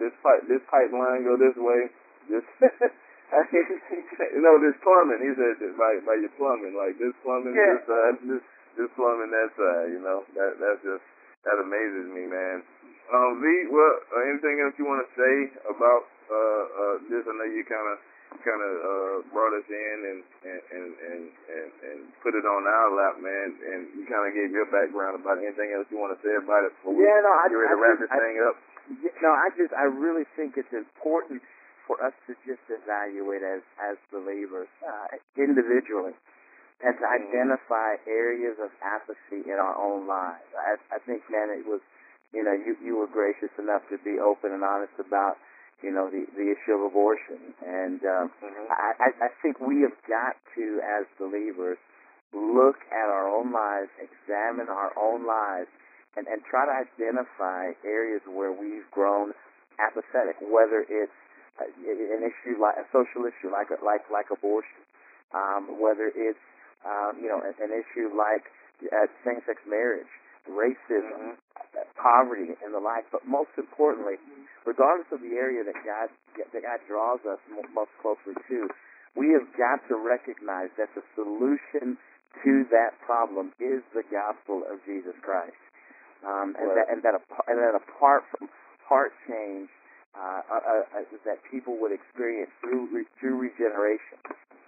this 0.00 0.16
pipe 0.24 0.48
this 0.48 0.64
pipeline 0.72 1.28
go 1.28 1.36
this 1.36 1.60
way. 1.60 1.92
This 2.32 2.44
you 4.32 4.40
know 4.40 4.56
this 4.64 4.80
plumbing. 4.80 5.28
He 5.28 5.36
said 5.36 5.60
by 5.76 6.00
by 6.08 6.16
your 6.24 6.32
plumbing, 6.40 6.72
like 6.72 6.96
this 6.96 7.12
plumbing 7.20 7.52
yeah. 7.52 7.76
this 7.76 7.84
side, 7.84 8.16
this 8.24 8.44
this 8.80 8.90
plumbing 8.96 9.28
that 9.28 9.52
side. 9.60 9.92
You 9.92 10.00
know, 10.00 10.24
that 10.32 10.56
that's 10.56 10.80
just 10.80 11.04
that 11.44 11.58
amazes 11.62 12.06
me, 12.10 12.26
man. 12.26 12.62
Um, 13.08 13.40
V, 13.40 13.44
well, 13.72 13.94
uh, 14.12 14.28
anything 14.28 14.60
else 14.60 14.76
you 14.76 14.84
want 14.84 15.00
to 15.00 15.10
say 15.16 15.34
about 15.64 16.04
uh, 16.28 16.36
uh, 16.36 16.94
this? 17.08 17.24
I 17.24 17.32
know 17.32 17.48
you 17.48 17.64
kind 17.64 17.88
of 17.88 17.96
kind 18.44 18.60
of 18.60 18.72
uh, 18.84 19.16
brought 19.32 19.56
us 19.56 19.64
in 19.64 19.96
and 20.04 20.20
and, 20.44 20.60
and 20.68 20.88
and 20.92 21.22
and 21.48 21.68
and 21.88 21.98
put 22.20 22.36
it 22.36 22.44
on 22.44 22.68
our 22.68 22.88
lap, 22.92 23.16
man. 23.16 23.56
And 23.64 23.88
you 23.96 24.04
kind 24.04 24.28
of 24.28 24.36
gave 24.36 24.52
your 24.52 24.68
background 24.68 25.16
about 25.16 25.40
anything 25.40 25.72
else 25.72 25.88
you 25.88 25.96
want 25.96 26.12
to 26.12 26.20
say 26.20 26.36
about 26.36 26.68
it 26.68 26.76
before 26.76 27.00
yeah, 27.00 27.16
no, 27.24 27.32
I, 27.32 27.48
get 27.48 27.56
ready 27.56 27.72
to 27.72 27.80
I 27.80 27.80
wrap 27.80 27.96
just, 27.96 28.04
this 28.04 28.20
thing 28.20 28.36
up. 28.44 28.56
No, 29.24 29.30
I 29.32 29.46
just 29.56 29.72
I 29.72 29.86
really 29.88 30.28
think 30.36 30.60
it's 30.60 30.74
important 30.76 31.40
for 31.88 31.96
us 32.04 32.12
to 32.28 32.36
just 32.44 32.60
evaluate 32.68 33.40
as 33.40 33.64
as 33.80 33.96
believers 34.12 34.68
uh, 34.84 35.16
individually 35.40 36.12
and 36.78 36.94
to 36.94 37.04
identify 37.06 37.98
areas 38.06 38.54
of 38.62 38.70
apathy 38.82 39.42
in 39.50 39.58
our 39.58 39.74
own 39.74 40.06
lives. 40.06 40.46
I, 40.54 40.78
I 40.94 40.98
think, 41.02 41.26
man, 41.26 41.50
it 41.50 41.66
was, 41.66 41.82
you 42.30 42.44
know, 42.46 42.54
you, 42.54 42.78
you 42.78 42.94
were 42.94 43.10
gracious 43.10 43.50
enough 43.58 43.82
to 43.90 43.98
be 44.06 44.22
open 44.22 44.54
and 44.54 44.62
honest 44.62 44.94
about, 45.02 45.42
you 45.82 45.90
know, 45.90 46.06
the, 46.06 46.22
the 46.38 46.54
issue 46.54 46.78
of 46.78 46.86
abortion. 46.86 47.54
And 47.66 47.98
um, 48.06 48.30
mm-hmm. 48.38 48.70
I, 48.70 49.10
I 49.10 49.30
think 49.42 49.58
we 49.58 49.82
have 49.82 49.98
got 50.06 50.38
to, 50.54 50.78
as 50.86 51.06
believers, 51.18 51.78
look 52.30 52.78
at 52.94 53.08
our 53.10 53.26
own 53.26 53.50
lives, 53.50 53.90
examine 53.98 54.70
our 54.70 54.94
own 54.94 55.26
lives, 55.26 55.70
and, 56.14 56.26
and 56.30 56.42
try 56.46 56.62
to 56.66 56.74
identify 56.74 57.74
areas 57.82 58.22
where 58.26 58.52
we've 58.52 58.86
grown 58.90 59.34
apathetic, 59.82 60.38
whether 60.42 60.86
it's 60.86 61.14
an 61.58 62.22
issue 62.22 62.54
like 62.60 62.78
a 62.78 62.86
social 62.94 63.26
issue 63.26 63.50
like 63.50 63.66
like 63.82 64.06
like 64.14 64.30
abortion, 64.30 64.78
um, 65.34 65.82
whether 65.82 66.06
it's 66.14 66.38
um, 66.86 67.18
you 67.18 67.28
know, 67.28 67.40
an, 67.42 67.54
an 67.58 67.72
issue 67.74 68.12
like 68.14 68.46
uh, 68.86 69.06
same-sex 69.26 69.58
marriage, 69.66 70.10
racism, 70.46 71.34
mm-hmm. 71.34 71.82
poverty, 71.98 72.54
and 72.62 72.70
the 72.74 72.82
like. 72.82 73.06
But 73.10 73.26
most 73.26 73.52
importantly, 73.58 74.16
regardless 74.66 75.10
of 75.10 75.20
the 75.20 75.34
area 75.34 75.64
that 75.64 75.78
God 75.82 76.08
that 76.38 76.62
God 76.62 76.80
draws 76.86 77.20
us 77.26 77.42
most 77.74 77.90
closely 78.00 78.34
to, 78.36 78.58
we 79.18 79.34
have 79.34 79.48
got 79.58 79.82
to 79.90 79.98
recognize 79.98 80.70
that 80.78 80.92
the 80.94 81.02
solution 81.18 81.98
to 82.44 82.52
that 82.70 82.94
problem 83.02 83.50
is 83.58 83.82
the 83.96 84.06
gospel 84.06 84.62
of 84.70 84.78
Jesus 84.86 85.16
Christ, 85.24 85.58
um, 86.22 86.54
and, 86.54 86.70
that, 86.76 86.86
and 86.86 87.02
that 87.02 87.18
and 87.48 87.58
that 87.58 87.74
apart 87.74 88.22
from 88.30 88.48
heart 88.86 89.12
change 89.26 89.68
uh, 90.16 90.40
uh, 90.48 90.84
uh, 90.96 91.18
that 91.24 91.38
people 91.50 91.76
would 91.80 91.92
experience 91.92 92.50
through 92.60 92.88
through 93.20 93.36
regeneration, 93.36 94.18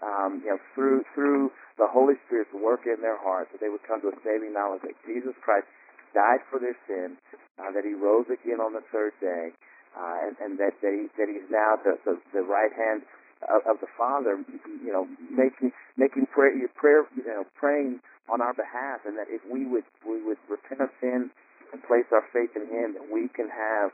um, 0.04 0.40
you 0.44 0.50
know, 0.52 0.60
through 0.74 1.02
through 1.14 1.50
the 1.78 1.88
Holy 1.88 2.14
Spirit's 2.26 2.52
work 2.52 2.84
in 2.84 3.00
their 3.00 3.16
hearts, 3.16 3.48
that 3.52 3.60
they 3.60 3.72
would 3.72 3.82
come 3.88 4.00
to 4.04 4.12
a 4.12 4.16
saving 4.20 4.52
knowledge 4.52 4.84
that 4.84 4.96
Jesus 5.08 5.32
Christ 5.40 5.66
died 6.12 6.44
for 6.50 6.60
their 6.60 6.76
sin, 6.86 7.16
uh, 7.58 7.72
that 7.72 7.84
He 7.84 7.96
rose 7.96 8.28
again 8.28 8.60
on 8.60 8.76
the 8.76 8.84
third 8.92 9.16
day, 9.20 9.54
uh, 9.96 10.28
and, 10.28 10.34
and 10.38 10.52
that 10.60 10.76
that, 10.84 10.92
he, 10.92 11.08
that 11.16 11.28
He's 11.30 11.48
now 11.48 11.80
the, 11.80 11.96
the, 12.04 12.14
the 12.36 12.44
right 12.44 12.72
hand 12.76 13.02
of, 13.48 13.64
of 13.64 13.76
the 13.80 13.88
Father, 13.96 14.36
you 14.84 14.92
know, 14.92 15.08
making 15.32 15.72
making 15.96 16.26
prayer, 16.28 16.52
prayer, 16.76 17.08
you 17.16 17.24
know, 17.24 17.44
praying 17.56 18.00
on 18.28 18.40
our 18.40 18.54
behalf, 18.54 19.02
and 19.08 19.16
that 19.16 19.26
if 19.32 19.40
we 19.48 19.64
would 19.66 19.88
we 20.04 20.22
would 20.22 20.38
repent 20.46 20.80
of 20.84 20.90
sin 21.00 21.30
and 21.72 21.82
place 21.88 22.06
our 22.12 22.26
faith 22.34 22.52
in 22.54 22.68
Him, 22.68 22.94
that 22.94 23.08
we 23.08 23.28
can 23.32 23.48
have 23.48 23.90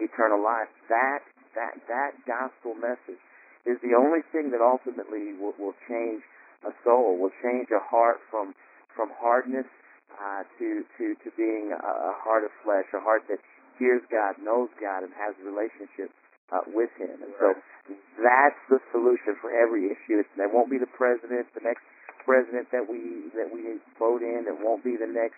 eternal 0.00 0.42
life. 0.42 0.68
That 0.88 1.20
that 1.54 1.78
that 1.88 2.12
gospel 2.26 2.74
message 2.74 3.20
is 3.64 3.80
the 3.80 3.96
only 3.96 4.20
thing 4.28 4.52
that 4.52 4.60
ultimately 4.60 5.32
will, 5.40 5.56
will 5.58 5.76
change 5.88 6.22
a 6.64 6.72
soul, 6.84 7.16
will 7.16 7.34
change 7.42 7.68
a 7.70 7.80
heart 7.80 8.20
from 8.30 8.54
from 8.94 9.10
hardness 9.18 9.66
uh, 10.14 10.42
to 10.58 10.84
to 10.98 11.14
to 11.24 11.28
being 11.36 11.72
a, 11.72 11.78
a 11.78 12.14
heart 12.20 12.44
of 12.44 12.50
flesh, 12.62 12.86
a 12.94 13.00
heart 13.00 13.24
that 13.28 13.38
hears 13.78 14.02
God, 14.10 14.38
knows 14.38 14.70
God, 14.78 15.02
and 15.02 15.12
has 15.18 15.34
a 15.42 15.44
relationship 15.44 16.14
uh, 16.52 16.62
with 16.70 16.90
Him. 16.98 17.18
And 17.22 17.34
so 17.40 17.54
that's 18.22 18.60
the 18.70 18.78
solution 18.92 19.34
for 19.40 19.50
every 19.50 19.90
issue. 19.90 20.22
It's, 20.22 20.30
that 20.38 20.52
won't 20.52 20.70
be 20.70 20.78
the 20.78 20.90
president, 20.90 21.50
the 21.54 21.64
next 21.64 21.82
president 22.24 22.70
that 22.72 22.88
we 22.88 23.30
that 23.36 23.52
we 23.52 23.80
vote 23.98 24.22
in. 24.22 24.46
It 24.48 24.58
won't 24.60 24.84
be 24.84 24.96
the 24.96 25.10
next 25.10 25.36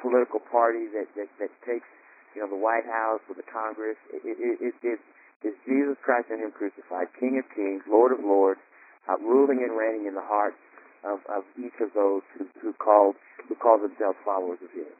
political 0.00 0.40
party 0.40 0.88
that 0.92 1.08
that, 1.16 1.28
that 1.38 1.52
takes 1.66 1.88
you 2.34 2.42
know 2.42 2.48
the 2.48 2.58
White 2.58 2.86
House 2.86 3.20
or 3.28 3.34
the 3.34 3.46
Congress. 3.46 3.96
It, 4.12 4.22
it, 4.24 4.36
it, 4.40 4.74
it 4.82 5.00
is 5.46 5.54
Jesus 5.66 5.98
Christ 6.02 6.30
and 6.30 6.40
Him 6.40 6.52
crucified, 6.52 7.08
King 7.18 7.38
of 7.38 7.46
Kings, 7.54 7.82
Lord 7.88 8.12
of 8.12 8.20
Lords, 8.24 8.60
uh, 9.08 9.18
ruling 9.18 9.60
and 9.62 9.76
reigning 9.76 10.06
in 10.06 10.14
the 10.14 10.24
hearts 10.24 10.58
of, 11.02 11.18
of 11.26 11.42
each 11.58 11.74
of 11.82 11.90
those 11.94 12.22
who, 12.38 12.46
who 12.62 12.72
called 12.74 13.16
who 13.48 13.54
call 13.54 13.78
themselves 13.78 14.18
followers 14.24 14.58
of 14.62 14.70
His. 14.70 14.94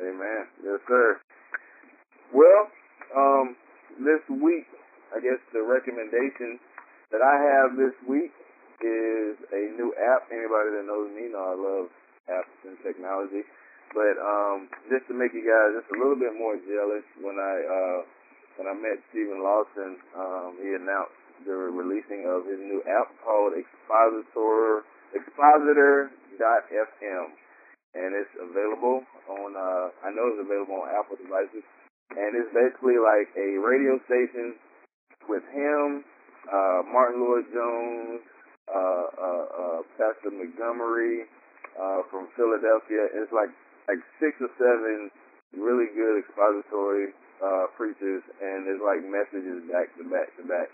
Amen. 0.00 0.48
Yes, 0.64 0.80
sir. 0.88 1.20
Well, 2.32 2.66
um, 3.14 3.54
this 4.00 4.24
week, 4.26 4.66
I 5.14 5.20
guess 5.20 5.38
the 5.52 5.62
recommendation 5.62 6.58
that 7.12 7.22
I 7.22 7.36
have 7.38 7.76
this 7.78 7.94
week 8.08 8.32
is 8.82 9.38
a 9.54 9.62
new 9.78 9.94
app. 9.94 10.26
Anybody 10.32 10.74
that 10.74 10.84
knows 10.88 11.12
me 11.14 11.30
know 11.30 11.44
I 11.46 11.54
love 11.54 11.86
apps 12.26 12.56
and 12.66 12.74
technology. 12.82 13.46
But 13.94 14.18
um, 14.18 14.66
just 14.90 15.06
to 15.06 15.14
make 15.14 15.30
you 15.32 15.46
guys 15.46 15.78
just 15.78 15.86
a 15.94 15.98
little 16.02 16.18
bit 16.18 16.34
more 16.34 16.58
jealous, 16.66 17.06
when 17.22 17.38
I 17.38 17.54
uh, 17.62 18.02
when 18.58 18.66
I 18.66 18.74
met 18.74 18.98
Steven 19.14 19.38
Lawson, 19.38 20.02
um, 20.18 20.58
he 20.58 20.74
announced 20.74 21.14
the 21.46 21.54
releasing 21.54 22.26
of 22.26 22.42
his 22.46 22.58
new 22.58 22.82
app 22.90 23.06
called 23.22 23.54
Expositor 23.54 24.82
Expositor.fm, 25.14 27.26
and 27.94 28.18
it's 28.18 28.34
available 28.42 29.06
on. 29.30 29.54
Uh, 29.54 29.94
I 30.02 30.10
know 30.10 30.26
it's 30.34 30.42
available 30.42 30.82
on 30.82 30.90
Apple 30.90 31.14
devices, 31.14 31.62
and 32.18 32.34
it's 32.34 32.50
basically 32.50 32.98
like 32.98 33.30
a 33.38 33.62
radio 33.62 34.02
station 34.10 34.58
with 35.30 35.46
him, 35.54 36.02
uh, 36.50 36.82
Martyn 36.90 37.22
Lloyd-Jones, 37.22 38.26
uh, 38.68 39.06
uh, 39.16 39.46
uh, 39.54 39.80
Pastor 39.96 40.34
Montgomery 40.34 41.24
uh, 41.78 42.02
from 42.10 42.26
Philadelphia. 42.36 43.08
It's 43.14 43.32
like 43.32 43.48
like 43.88 44.00
six 44.20 44.36
or 44.40 44.50
seven 44.56 45.10
really 45.54 45.86
good 45.94 46.18
expository 46.22 47.14
uh, 47.42 47.70
preachers, 47.78 48.22
and 48.42 48.66
there's 48.66 48.82
like 48.82 49.02
messages 49.06 49.62
back 49.70 49.90
to 49.98 50.02
back 50.10 50.28
to 50.38 50.42
back, 50.46 50.68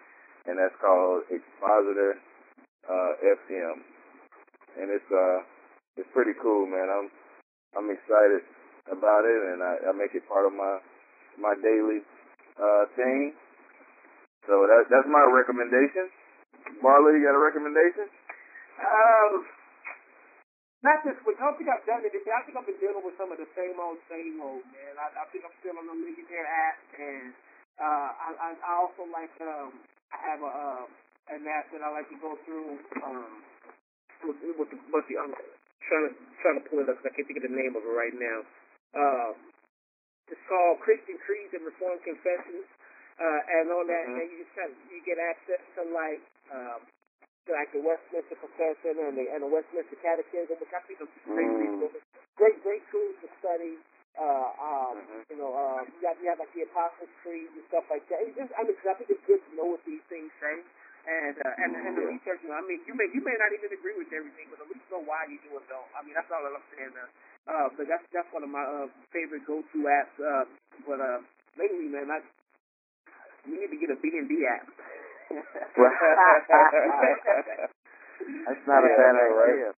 and 0.46 0.56
that's 0.56 0.76
called 0.80 1.24
Expositor 1.28 2.16
uh, 2.88 3.12
FM, 3.20 3.76
and 4.80 4.88
it's 4.88 5.10
uh 5.12 5.38
it's 5.98 6.08
pretty 6.14 6.32
cool, 6.40 6.64
man. 6.64 6.88
I'm 6.88 7.08
I'm 7.76 7.88
excited 7.92 8.42
about 8.88 9.22
it, 9.28 9.40
and 9.54 9.60
I, 9.62 9.90
I 9.90 9.92
make 9.92 10.14
it 10.14 10.24
part 10.26 10.46
of 10.46 10.52
my 10.56 10.80
my 11.38 11.54
daily 11.60 12.00
uh, 12.56 12.84
thing. 12.96 13.34
So 14.48 14.64
that 14.64 14.88
that's 14.88 15.08
my 15.10 15.24
recommendation. 15.28 16.08
Marla, 16.80 17.12
you 17.12 17.24
got 17.24 17.36
a 17.36 17.42
recommendation? 17.42 18.08
Um, 18.80 19.44
not 20.82 21.04
this 21.04 21.18
week. 21.26 21.36
I 21.40 21.44
don't 21.48 21.58
think 21.60 21.70
I've 21.70 21.86
done 21.86 22.02
it. 22.04 22.12
I 22.14 22.42
think 22.44 22.56
I've 22.56 22.68
been 22.68 22.80
dealing 22.80 23.04
with 23.04 23.16
some 23.20 23.32
of 23.32 23.38
the 23.38 23.48
same 23.56 23.76
old, 23.80 24.00
same 24.08 24.40
old, 24.40 24.64
man. 24.72 24.94
I, 24.96 25.12
I 25.12 25.24
think 25.32 25.44
I'm 25.44 25.56
still 25.60 25.76
on 25.76 25.86
the 25.86 25.96
Ligonier 25.96 26.46
app, 26.46 26.78
and 26.96 27.28
uh, 27.80 28.08
I, 28.16 28.28
I, 28.36 28.48
I 28.56 28.72
also 28.80 29.04
like 29.12 29.34
um, 29.44 29.76
I 30.12 30.18
have 30.32 30.40
a 30.40 30.52
uh, 30.52 30.84
an 31.36 31.44
app 31.46 31.70
that 31.70 31.84
I 31.84 31.90
like 31.92 32.08
to 32.10 32.18
go 32.20 32.34
through. 32.46 32.80
Um, 33.04 33.44
with, 34.24 34.38
with 34.56 34.70
the, 34.72 34.78
with 34.92 35.06
the 35.08 35.16
I'm 35.20 35.32
trying 35.34 36.06
to 36.08 36.12
trying 36.44 36.58
to 36.60 36.64
pull 36.68 36.80
it 36.84 36.88
up 36.88 37.00
because 37.00 37.08
I 37.10 37.14
can't 37.16 37.26
think 37.28 37.40
of 37.40 37.46
the 37.48 37.56
name 37.56 37.74
of 37.76 37.82
it 37.84 37.94
right 37.96 38.16
now. 38.16 38.38
Um, 38.96 39.34
it's 40.30 40.44
called 40.48 40.80
Christian 40.84 41.18
Creeds 41.26 41.52
and 41.56 41.64
Reformed 41.66 42.02
Confessions, 42.06 42.68
uh, 43.18 43.40
and 43.60 43.66
on 43.72 43.84
that, 43.90 44.06
Mhm. 44.08 44.20
and 44.20 44.26
you 44.30 44.36
just 44.44 44.54
kind 44.54 44.70
of, 44.70 44.78
you 44.92 45.00
get 45.02 45.18
access 45.18 45.62
to 45.76 45.82
like. 45.90 46.22
Um, 46.52 46.80
like 47.48 47.72
the 47.72 47.80
Westminster 47.80 48.36
Confession 48.36 49.00
and 49.00 49.16
the 49.16 49.24
and 49.32 49.40
the 49.44 49.50
Westminster 49.50 49.96
Catechism, 50.04 50.60
which 50.60 50.72
I 50.74 50.80
think 50.84 51.00
are 51.00 51.10
great 51.30 51.48
Mm. 51.48 51.60
resources, 51.80 52.02
great 52.36 52.56
great 52.62 52.84
tools 52.92 53.16
to 53.24 53.28
study. 53.40 53.78
Uh, 54.18 54.50
um, 54.60 54.94
Mhm. 55.00 55.22
you 55.30 55.36
know, 55.38 55.54
uh, 55.54 55.80
you 55.86 55.98
got 56.02 56.20
you 56.20 56.28
have 56.28 56.38
like 56.42 56.52
the 56.52 56.62
Apostles' 56.66 57.08
Creed 57.22 57.48
and 57.54 57.64
stuff 57.70 57.86
like 57.88 58.04
that. 58.10 58.20
It's 58.26 58.36
just, 58.36 58.52
I 58.58 58.64
mean, 58.66 58.74
'cause 58.76 58.90
I 58.92 58.94
think 58.98 59.08
it's 59.10 59.24
good 59.24 59.40
to 59.40 59.50
know 59.56 59.64
what 59.72 59.84
these 59.86 60.02
things 60.10 60.30
say. 60.40 60.60
And 61.06 61.38
uh, 61.40 61.62
and 61.64 61.70
and 61.76 61.96
the 61.96 62.02
Yeah. 62.02 62.12
research, 62.12 62.42
you 62.42 62.50
know, 62.50 62.58
I 62.60 62.64
mean, 62.68 62.82
you 62.86 62.92
may 62.94 63.08
you 63.14 63.22
may 63.22 63.34
not 63.38 63.52
even 63.54 63.72
agree 63.72 63.96
with 63.96 64.12
everything, 64.12 64.48
but 64.50 64.60
at 64.60 64.68
least 64.68 64.84
know 64.90 65.00
why 65.00 65.24
you 65.30 65.38
do 65.48 65.56
it, 65.56 65.64
though. 65.70 65.86
I 65.96 66.02
mean, 66.02 66.12
that's 66.14 66.30
all 66.30 66.44
I'm 66.44 66.60
saying. 66.76 66.92
Uh, 66.92 67.08
uh, 67.50 67.68
but 67.78 67.88
that's 67.88 68.04
that's 68.12 68.30
one 68.34 68.44
of 68.44 68.50
my 68.50 68.62
uh, 68.62 68.88
favorite 69.10 69.46
go-to 69.46 69.78
apps. 69.88 70.14
Uh, 70.20 70.44
but 70.86 71.00
uh, 71.00 71.20
lately, 71.56 71.88
man, 71.88 72.10
I 72.10 72.20
we 73.46 73.56
need 73.56 73.70
to 73.72 73.78
get 73.80 73.90
a 73.90 73.96
B 73.96 74.10
and 74.18 74.28
B 74.28 74.44
app. 74.44 74.68
That's 78.50 78.66
not 78.66 78.82
a 78.82 78.90
bad 78.90 79.14
I 79.14 79.22
know, 79.22 79.30
right? 79.38 79.54
idea. 79.54 79.70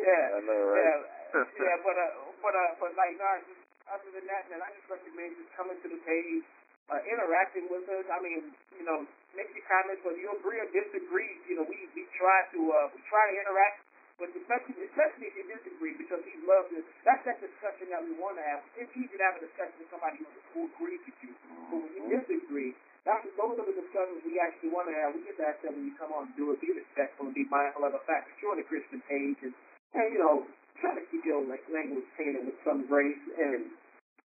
Yeah. 0.00 0.24
I 0.32 0.40
know, 0.40 0.60
right? 0.72 0.80
Yeah, 0.80 1.44
yeah, 1.60 1.76
but 1.84 1.96
uh, 1.96 2.08
but 2.40 2.54
uh, 2.56 2.72
but 2.80 2.96
like, 2.96 3.12
nah, 3.20 3.36
just, 3.44 3.60
other 3.84 4.08
than 4.16 4.24
that, 4.32 4.48
man, 4.48 4.64
I 4.64 4.72
just 4.72 4.88
recommend 4.88 5.36
just 5.36 5.52
coming 5.52 5.76
to 5.84 5.88
the 5.92 6.00
page, 6.08 6.44
uh, 6.88 7.00
interacting 7.04 7.68
with 7.68 7.84
us. 7.92 8.08
I 8.08 8.16
mean, 8.24 8.48
you 8.80 8.84
know, 8.88 9.04
make 9.36 9.52
your 9.52 9.66
comments 9.68 10.00
whether 10.08 10.16
you 10.16 10.32
agree 10.32 10.56
or 10.64 10.68
disagree. 10.72 11.36
You 11.44 11.60
know, 11.60 11.66
we 11.68 11.84
we 11.92 12.08
try 12.16 12.48
to 12.56 12.60
uh, 12.72 12.88
we 12.96 13.00
try 13.12 13.28
to 13.28 13.34
interact, 13.36 13.84
but 14.18 14.34
especially 14.34 14.74
especially 14.82 15.30
if 15.30 15.34
you 15.38 15.46
disagree, 15.46 15.94
because 15.94 16.20
we 16.26 16.34
love 16.42 16.66
this. 16.74 16.82
That's 17.06 17.22
that 17.24 17.38
discussion 17.38 17.94
that 17.94 18.02
we 18.02 18.18
want 18.18 18.36
to 18.36 18.44
have. 18.44 18.66
It's 18.74 18.90
easy 18.98 19.14
to 19.14 19.24
have 19.24 19.38
a 19.38 19.42
discussion 19.46 19.78
with 19.78 19.90
somebody 19.94 20.18
who, 20.52 20.66
agrees 20.66 21.02
with 21.06 21.18
you, 21.22 21.32
but 21.70 21.78
when 21.78 21.90
you 21.94 22.02
mm-hmm. 22.02 22.18
disagree. 22.18 22.74
That's, 23.06 23.24
those 23.38 23.56
are 23.56 23.64
the 23.64 23.78
discussions 23.78 24.20
we 24.26 24.36
actually 24.42 24.74
want 24.74 24.90
to 24.90 24.94
have. 24.98 25.14
We 25.16 25.24
just 25.24 25.40
ask 25.40 25.62
that 25.64 25.72
when 25.72 25.86
you 25.86 25.94
come 25.96 26.12
on, 26.12 26.28
and 26.28 26.34
do 26.36 26.50
it, 26.52 26.60
be 26.60 26.74
respectful, 26.74 27.30
and 27.30 27.32
be 27.32 27.46
mindful 27.48 27.86
of 27.86 27.94
the 27.94 28.04
fact 28.04 28.28
that 28.28 28.36
you're 28.42 28.52
on 28.52 28.60
a 28.60 28.66
Christian 28.66 29.00
page, 29.08 29.38
and, 29.46 29.54
and 29.96 30.06
you 30.12 30.20
know, 30.20 30.44
try 30.82 30.92
to 30.92 31.02
keep 31.08 31.22
your 31.24 31.40
like 31.46 31.62
language 31.70 32.04
tainted 32.18 32.44
with 32.44 32.58
some 32.66 32.84
grace, 32.90 33.22
and 33.38 33.70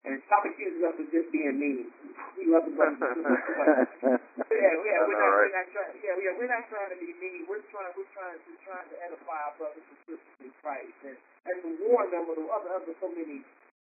and 0.07 0.17
stop 0.31 0.43
accusing 0.47 0.81
us 0.87 0.95
of 0.95 1.07
just 1.11 1.27
being 1.35 1.59
mean. 1.59 1.91
We 2.39 2.47
love 2.47 2.63
the 2.65 2.73
brothers 2.73 2.97
and 3.03 3.21
sisters. 3.27 3.55
but- 3.99 4.47
yeah, 4.47 4.73
yeah, 4.73 4.99
we're 5.03 5.19
not, 5.19 5.31
right. 5.35 5.51
we're 5.51 5.57
not 5.59 5.67
trying. 5.75 5.93
Yeah, 6.01 6.15
yeah, 6.17 6.33
we're 6.39 6.49
not 6.51 6.63
trying 6.71 6.91
to 6.95 6.97
be 6.97 7.11
mean. 7.19 7.45
We're 7.45 7.63
trying, 7.69 7.91
we're 7.99 8.09
trying, 8.15 8.39
we're 8.47 8.63
trying 8.65 8.87
to 8.89 8.97
edify 9.03 9.37
our 9.51 9.53
brothers 9.59 9.83
and 9.85 9.99
sisters 10.07 10.37
in 10.41 10.51
Christ, 10.63 10.95
and 11.05 11.17
and 11.47 11.57
to 11.63 11.69
warn 11.87 12.07
them 12.11 12.27
of 12.27 12.35
the 12.39 12.47
other, 12.51 12.71
other 12.75 12.95
so 12.99 13.07
many 13.11 13.43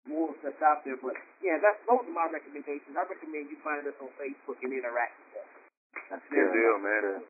wolves 0.10 0.38
that's 0.46 0.62
out 0.66 0.82
there. 0.86 0.98
But 1.00 1.18
yeah, 1.42 1.58
that's 1.62 1.80
those 1.86 2.06
are 2.06 2.16
my 2.16 2.28
recommendations. 2.34 2.94
I 2.98 3.06
recommend 3.06 3.50
you 3.54 3.58
find 3.64 3.86
us 3.86 3.98
on 4.02 4.10
Facebook 4.18 4.58
and 4.66 4.74
interact 4.74 5.16
with 5.22 5.42
us. 5.46 5.50
That's 6.12 6.26
good. 6.34 6.50
deal, 6.54 6.78
man. 6.82 7.22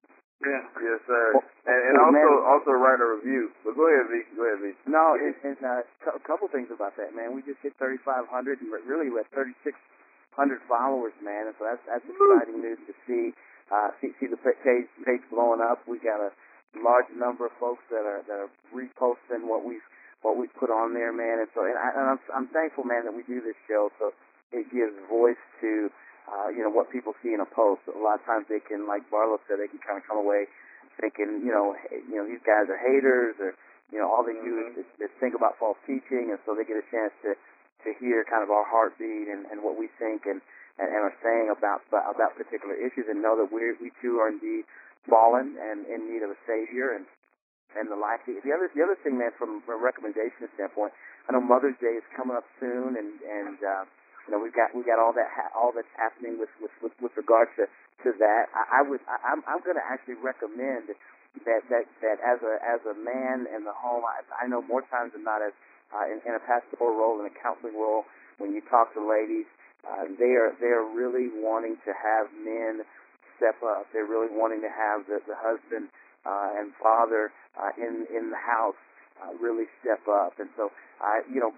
Yeah. 0.43 0.61
Yes, 0.77 1.01
sir. 1.09 1.25
Well, 1.33 1.43
And, 1.65 1.79
and 1.89 1.95
well, 1.97 2.05
also 2.05 2.21
man- 2.21 2.45
also 2.45 2.71
write 2.77 3.01
a 3.01 3.09
review. 3.17 3.49
But 3.65 3.73
go 3.73 3.89
ahead, 3.89 4.05
V. 4.13 4.21
Go 4.37 4.45
ahead, 4.45 4.61
V. 4.61 4.65
No, 4.85 5.17
and, 5.17 5.33
and 5.43 5.57
uh, 5.65 6.13
a 6.13 6.21
couple 6.23 6.45
things 6.53 6.69
about 6.69 6.93
that, 7.01 7.17
man. 7.17 7.33
We 7.33 7.41
just 7.41 7.57
hit 7.65 7.73
3,500, 7.81 8.29
and 8.61 8.69
really 8.85 9.09
we're 9.09 9.25
at 9.25 9.31
3,600 9.33 9.73
followers, 10.69 11.13
man. 11.25 11.49
And 11.49 11.55
so 11.57 11.65
that's 11.65 11.81
that's 11.89 12.05
exciting 12.05 12.61
news 12.61 12.79
to 12.85 12.93
see. 13.09 13.33
Uh, 13.67 13.91
see 13.99 14.13
see 14.21 14.29
the 14.31 14.39
page 14.39 14.87
page 15.03 15.25
blowing 15.33 15.59
up. 15.59 15.83
We 15.89 15.99
got 15.99 16.21
a 16.23 16.31
large 16.79 17.09
number 17.17 17.49
of 17.49 17.53
folks 17.59 17.83
that 17.89 18.05
are 18.05 18.21
that 18.29 18.37
are 18.47 18.51
reposting 18.71 19.49
what 19.49 19.65
we've 19.65 19.83
what 20.21 20.37
we 20.37 20.47
put 20.55 20.69
on 20.69 20.93
there, 20.93 21.11
man. 21.11 21.41
And 21.43 21.49
so 21.51 21.65
and, 21.65 21.75
I, 21.75 21.89
and 21.97 22.05
I'm 22.15 22.21
I'm 22.31 22.47
thankful, 22.53 22.85
man, 22.85 23.03
that 23.09 23.11
we 23.17 23.25
do 23.27 23.41
this 23.41 23.57
show. 23.67 23.89
So 23.99 24.13
it 24.53 24.69
gives 24.71 24.93
voice 25.09 25.41
to 25.65 25.89
uh, 26.27 26.51
you 26.51 26.59
know 26.61 26.69
what 26.69 26.91
people 26.91 27.15
see 27.23 27.33
in 27.33 27.39
a 27.39 27.49
post. 27.49 27.81
A 27.87 27.97
lot 27.97 28.19
of 28.19 28.25
times 28.27 28.45
they 28.51 28.59
can, 28.59 28.87
like 28.87 29.07
Barlow 29.09 29.39
said, 29.47 29.59
they 29.59 29.71
can 29.71 29.79
kind 29.79 29.97
of 29.97 30.03
come 30.05 30.19
away 30.19 30.51
thinking, 30.99 31.45
you 31.45 31.53
know, 31.53 31.77
you 31.93 32.17
know, 32.17 32.25
these 32.25 32.41
guys 32.43 32.67
are 32.67 32.77
haters, 32.77 33.37
or 33.39 33.53
you 33.93 33.97
know, 34.01 34.09
all 34.09 34.25
they 34.25 34.35
do 34.43 34.67
is, 34.75 34.83
is 34.99 35.11
think 35.21 35.37
about 35.37 35.55
false 35.55 35.79
teaching, 35.87 36.33
and 36.33 36.39
so 36.43 36.51
they 36.57 36.67
get 36.67 36.75
a 36.75 36.87
chance 36.91 37.13
to 37.23 37.37
to 37.85 37.93
hear 38.01 38.25
kind 38.25 38.41
of 38.41 38.49
our 38.49 38.65
heartbeat 38.65 39.29
and, 39.29 39.45
and 39.53 39.61
what 39.61 39.77
we 39.77 39.85
think 40.01 40.25
and, 40.25 40.41
and, 40.81 40.89
and 40.89 41.01
are 41.05 41.17
saying 41.21 41.53
about 41.53 41.85
about 41.91 42.35
particular 42.35 42.75
issues, 42.75 43.07
and 43.07 43.21
know 43.21 43.37
that 43.37 43.53
we 43.53 43.71
we 43.79 43.93
too 44.01 44.19
are 44.19 44.27
indeed 44.27 44.65
fallen 45.07 45.55
and 45.55 45.87
in 45.87 46.11
need 46.11 46.25
of 46.25 46.33
a 46.33 46.39
savior, 46.43 46.91
and 46.91 47.05
and 47.77 47.87
the 47.87 47.95
like. 47.95 48.25
The 48.25 48.51
other 48.51 48.67
the 48.73 48.83
other 48.83 48.97
thing, 48.99 49.15
man, 49.15 49.31
from 49.37 49.63
a 49.69 49.77
recommendation 49.77 50.49
standpoint, 50.57 50.91
I 51.29 51.37
know 51.37 51.41
Mother's 51.41 51.77
Day 51.79 51.95
is 51.95 52.05
coming 52.17 52.35
up 52.35 52.45
soon, 52.59 52.97
and 52.97 53.21
and 53.23 53.57
uh, 53.61 53.85
you 54.27 54.35
know 54.35 54.39
we've 54.43 54.55
got 54.55 54.75
we 54.75 54.83
got 54.83 54.99
all 54.99 55.15
that 55.15 55.31
ha- 55.31 55.51
all 55.55 55.71
that's 55.71 55.89
happening 55.95 56.37
with 56.37 56.51
with 56.61 56.71
with, 56.83 56.93
with 57.01 57.13
regard 57.15 57.47
to 57.55 57.65
to 58.03 58.09
that. 58.19 58.51
I, 58.53 58.79
I 58.79 58.81
would 58.83 58.99
I, 59.07 59.33
I'm 59.33 59.41
I'm 59.47 59.63
going 59.63 59.79
to 59.79 59.87
actually 59.87 60.19
recommend 60.19 60.91
that 61.47 61.61
that 61.71 61.85
that 62.03 62.17
as 62.21 62.39
a 62.43 62.59
as 62.61 62.81
a 62.85 62.95
man 62.99 63.47
in 63.49 63.63
the 63.63 63.73
home, 63.73 64.03
I, 64.03 64.45
I 64.45 64.47
know 64.47 64.61
more 64.61 64.83
times 64.91 65.13
than 65.15 65.23
not 65.23 65.41
as 65.41 65.53
uh, 65.95 66.05
in, 66.11 66.19
in 66.27 66.35
a 66.35 66.43
pastoral 66.43 66.91
role, 66.95 67.19
in 67.19 67.25
a 67.25 67.35
counseling 67.39 67.79
role, 67.79 68.03
when 68.37 68.51
you 68.53 68.61
talk 68.69 68.93
to 68.93 69.01
ladies, 69.01 69.47
uh, 69.87 70.05
they 70.19 70.35
are 70.35 70.51
they 70.59 70.71
are 70.71 70.85
really 70.85 71.29
wanting 71.31 71.77
to 71.85 71.91
have 71.95 72.27
men 72.43 72.83
step 73.37 73.55
up. 73.63 73.87
They're 73.93 74.09
really 74.09 74.31
wanting 74.31 74.61
to 74.61 74.71
have 74.71 75.07
the, 75.07 75.21
the 75.27 75.37
husband 75.37 75.89
uh, 76.25 76.59
and 76.59 76.73
father 76.81 77.31
uh, 77.55 77.71
in 77.77 78.07
in 78.11 78.29
the 78.31 78.41
house 78.41 78.77
uh, 79.23 79.33
really 79.41 79.65
step 79.81 80.01
up. 80.07 80.37
And 80.39 80.49
so, 80.55 80.69
uh, 81.01 81.21
you 81.29 81.39
know, 81.39 81.51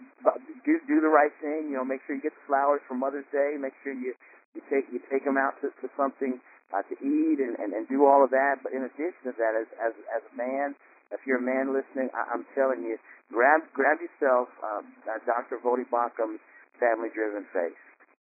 do 0.65 0.79
do 0.87 0.99
the 1.01 1.11
right 1.11 1.33
thing. 1.41 1.69
You 1.71 1.77
know, 1.79 1.85
make 1.85 2.01
sure 2.05 2.15
you 2.15 2.23
get 2.23 2.35
the 2.35 2.45
flowers 2.47 2.81
for 2.87 2.95
Mother's 2.95 3.27
Day. 3.31 3.55
Make 3.59 3.73
sure 3.83 3.93
you 3.93 4.13
you 4.55 4.61
take 4.69 4.87
you 4.91 4.99
take 5.11 5.25
them 5.25 5.37
out 5.37 5.59
to, 5.61 5.69
to 5.83 5.87
something 5.95 6.39
uh, 6.73 6.83
to 6.87 6.95
eat 7.01 7.37
and, 7.39 7.57
and 7.59 7.73
and 7.73 7.87
do 7.87 8.05
all 8.05 8.23
of 8.23 8.31
that. 8.31 8.61
But 8.63 8.73
in 8.73 8.83
addition 8.83 9.29
to 9.29 9.33
that, 9.37 9.53
as 9.55 9.67
as 9.79 9.93
as 10.13 10.21
a 10.25 10.33
man, 10.35 10.75
if 11.11 11.21
you're 11.25 11.41
a 11.41 11.45
man 11.45 11.73
listening, 11.73 12.09
I, 12.13 12.29
I'm 12.33 12.45
telling 12.53 12.83
you, 12.85 12.97
grab 13.33 13.65
grab 13.73 13.97
yourself 14.01 14.49
um, 14.61 14.89
uh, 15.09 15.19
Dr. 15.25 15.57
Voddie 15.61 15.89
Baucham's 15.89 16.41
Family 16.77 17.09
Driven 17.13 17.45
Faith. 17.53 17.77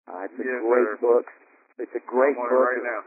Uh, 0.09 0.25
it's 0.25 0.35
a 0.37 0.45
yes, 0.45 0.61
great 0.65 0.89
sir. 0.97 1.01
book. 1.01 1.25
It's 1.77 1.95
a 1.95 2.03
great 2.03 2.35
book. 2.35 2.51
right 2.51 2.83
now. 2.83 3.01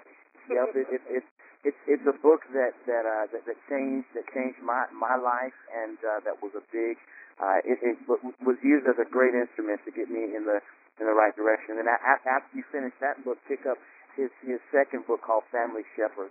yep, 0.51 0.71
it, 0.75 0.87
it, 0.91 1.03
it, 1.11 1.25
it's 1.65 1.81
it's 1.89 2.05
a 2.05 2.17
book 2.21 2.45
that 2.53 2.77
that 2.87 3.05
uh, 3.09 3.27
that, 3.33 3.43
that 3.49 3.59
changed 3.69 4.09
that 4.15 4.29
changed 4.37 4.61
my 4.61 4.85
my 4.93 5.17
life, 5.17 5.57
and 5.73 5.97
uh, 6.05 6.21
that 6.29 6.41
was 6.45 6.53
a 6.55 6.65
big. 6.71 7.01
Uh, 7.35 7.59
it, 7.67 7.83
it 7.83 7.97
was 8.47 8.55
used 8.63 8.87
as 8.87 8.95
a 9.03 9.09
great 9.11 9.35
instrument 9.35 9.83
to 9.83 9.91
get 9.91 10.07
me 10.07 10.23
in 10.37 10.47
the 10.47 10.63
in 11.01 11.05
the 11.09 11.17
right 11.17 11.35
direction. 11.35 11.83
And 11.83 11.91
after 11.91 12.53
you 12.55 12.63
finish 12.71 12.95
that 13.03 13.19
book, 13.25 13.41
pick 13.49 13.67
up 13.67 13.81
his 14.15 14.31
his 14.47 14.63
second 14.71 15.09
book 15.09 15.25
called 15.25 15.43
Family 15.51 15.83
Shepherd. 15.99 16.31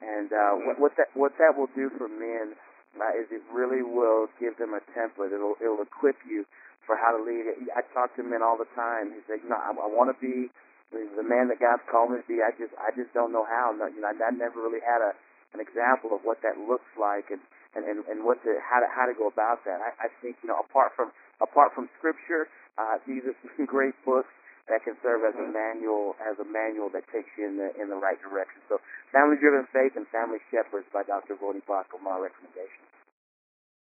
And 0.00 0.30
uh, 0.32 0.54
what, 0.64 0.76
what 0.78 0.92
that 0.96 1.10
what 1.12 1.34
that 1.42 1.58
will 1.58 1.68
do 1.74 1.90
for 1.98 2.08
men 2.08 2.54
uh, 2.96 3.12
is 3.18 3.28
it 3.34 3.42
really 3.52 3.82
will 3.82 4.30
give 4.40 4.56
them 4.56 4.72
a 4.72 4.82
template. 4.94 5.34
It'll 5.34 5.58
it'll 5.60 5.82
equip 5.82 6.16
you 6.24 6.46
for 6.86 6.96
how 6.96 7.12
to 7.12 7.20
lead. 7.20 7.68
I 7.76 7.84
talk 7.92 8.16
to 8.16 8.24
men 8.24 8.40
all 8.40 8.56
the 8.56 8.70
time. 8.72 9.12
He's 9.12 9.28
like, 9.28 9.44
no, 9.44 9.58
I, 9.58 9.74
I 9.76 9.88
want 9.92 10.08
to 10.08 10.16
be 10.16 10.48
the 10.92 11.26
man 11.26 11.48
that 11.52 11.60
God's 11.60 11.84
called 11.90 12.10
me 12.12 12.20
to 12.22 12.28
be. 12.28 12.40
I 12.40 12.52
just 12.56 12.72
I 12.80 12.90
just 12.96 13.12
don't 13.12 13.32
know 13.32 13.44
how. 13.44 13.72
No, 13.76 13.86
you 13.88 14.00
know, 14.00 14.08
I, 14.08 14.16
I 14.16 14.32
never 14.32 14.60
really 14.60 14.80
had 14.82 15.00
a 15.04 15.12
an 15.56 15.60
example 15.60 16.12
of 16.12 16.24
what 16.24 16.40
that 16.44 16.56
looks 16.60 16.88
like 16.96 17.28
and 17.32 17.40
and 17.76 17.84
and, 17.84 17.98
and 18.08 18.18
what 18.24 18.40
to 18.44 18.56
how 18.64 18.80
to 18.80 18.88
how 18.88 19.04
to 19.04 19.14
go 19.16 19.28
about 19.28 19.64
that. 19.68 19.80
I, 19.80 19.90
I 19.96 20.08
think 20.24 20.40
you 20.40 20.48
know 20.48 20.60
apart 20.60 20.96
from 20.96 21.12
apart 21.40 21.76
from 21.76 21.88
scripture, 22.00 22.48
uh, 22.80 22.98
these 23.04 23.24
are 23.28 23.36
some 23.56 23.66
great 23.68 23.96
books 24.04 24.32
that 24.68 24.84
can 24.84 24.96
serve 25.00 25.24
as 25.24 25.36
a 25.36 25.48
manual 25.48 26.16
as 26.24 26.36
a 26.40 26.48
manual 26.48 26.88
that 26.92 27.04
takes 27.12 27.28
you 27.36 27.48
in 27.48 27.56
the 27.56 27.68
in 27.80 27.88
the 27.88 27.96
right 28.00 28.20
direction. 28.20 28.60
So, 28.68 28.80
Family 29.12 29.36
Driven 29.40 29.68
Faith 29.72 29.96
and 29.96 30.04
Family 30.12 30.40
Shepherds 30.52 30.88
by 30.92 31.04
Dr. 31.04 31.36
Voddie 31.40 31.64
Baucham, 31.64 32.04
my 32.04 32.16
recommendation. 32.20 32.84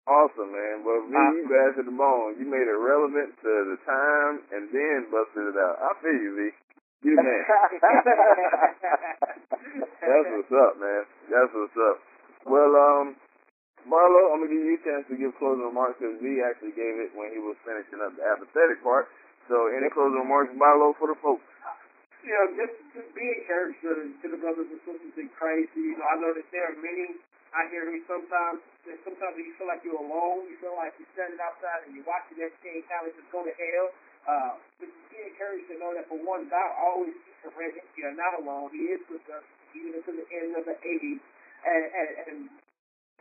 Awesome, 0.06 0.54
man. 0.54 0.86
Well, 0.86 1.02
me, 1.02 1.18
Uh, 1.18 1.30
you 1.34 1.46
guys 1.50 1.74
at 1.82 1.84
the 1.84 1.90
bone. 1.90 2.38
You 2.38 2.46
made 2.46 2.62
it 2.62 2.78
relevant 2.78 3.34
to 3.42 3.52
the 3.74 3.78
time 3.82 4.38
and 4.54 4.70
then 4.70 5.10
busted 5.10 5.50
it 5.50 5.58
out. 5.58 5.82
I 5.82 5.90
feel 5.98 6.14
you, 6.14 6.32
V. 6.38 6.40
You 7.06 7.14
man. 7.14 7.22
That's 10.02 10.26
what's 10.26 10.50
up, 10.58 10.74
man. 10.82 11.02
That's 11.30 11.54
what's 11.54 11.78
up. 11.78 12.02
Well, 12.50 12.72
um, 12.74 13.14
Marlo, 13.86 14.34
I'm 14.34 14.42
gonna 14.42 14.50
give 14.50 14.66
you 14.66 14.74
a 14.74 14.82
chance 14.82 15.06
to 15.06 15.14
give 15.14 15.30
closing 15.38 15.62
remarks 15.62 16.02
because 16.02 16.18
V 16.18 16.42
actually 16.42 16.74
gave 16.74 16.98
it 16.98 17.14
when 17.14 17.30
he 17.30 17.38
was 17.38 17.54
finishing 17.62 18.02
up 18.02 18.10
the 18.18 18.26
apathetic 18.26 18.82
part. 18.82 19.06
So, 19.46 19.70
any 19.70 19.86
closing 19.94 20.18
remarks, 20.18 20.50
Marlo, 20.58 20.98
for 20.98 21.06
the 21.06 21.14
folks? 21.22 21.46
You 22.26 22.34
know, 22.34 22.58
just 22.58 22.74
just 22.90 23.14
be 23.14 23.22
encouraged 23.22 23.78
to, 23.86 24.10
to 24.10 24.26
the 24.26 24.42
brothers 24.42 24.66
and 24.66 24.82
sisters 24.82 25.14
in 25.14 25.30
Christ. 25.38 25.70
You 25.78 25.94
know, 25.94 26.10
I 26.10 26.18
know 26.18 26.34
that 26.34 26.50
there 26.50 26.74
are 26.74 26.78
many 26.82 27.22
out 27.54 27.70
here 27.70 27.86
who 27.86 28.02
sometimes 28.10 28.66
sometimes 29.06 29.38
you 29.38 29.54
feel 29.54 29.70
like 29.70 29.86
you're 29.86 29.94
alone. 29.94 30.50
You 30.50 30.58
feel 30.58 30.74
like 30.74 30.98
you're 30.98 31.06
standing 31.14 31.38
outside 31.38 31.86
and 31.86 31.94
you're 31.94 32.02
watching 32.02 32.42
everything 32.42 32.82
kind 32.90 33.06
of 33.06 33.14
just 33.14 33.30
go 33.30 33.46
to 33.46 33.54
hell. 33.54 33.94
Uh, 34.26 34.58
but 34.82 34.90
be 34.90 35.18
encouraged 35.22 35.70
to 35.70 35.78
know 35.78 35.94
that 35.94 36.10
for 36.10 36.18
one, 36.18 36.50
God 36.50 36.70
always 36.82 37.14
a 37.46 37.50
remnant. 37.54 37.86
You're 37.94 38.18
not 38.18 38.42
alone. 38.42 38.74
He 38.74 38.90
is 38.90 39.02
with 39.06 39.22
us 39.30 39.46
even 39.72 39.94
until 40.02 40.18
the 40.18 40.26
end 40.34 40.58
of 40.58 40.66
the 40.66 40.76
age. 40.82 41.22
And, 41.66 41.84
and, 41.94 42.10
and 42.26 42.38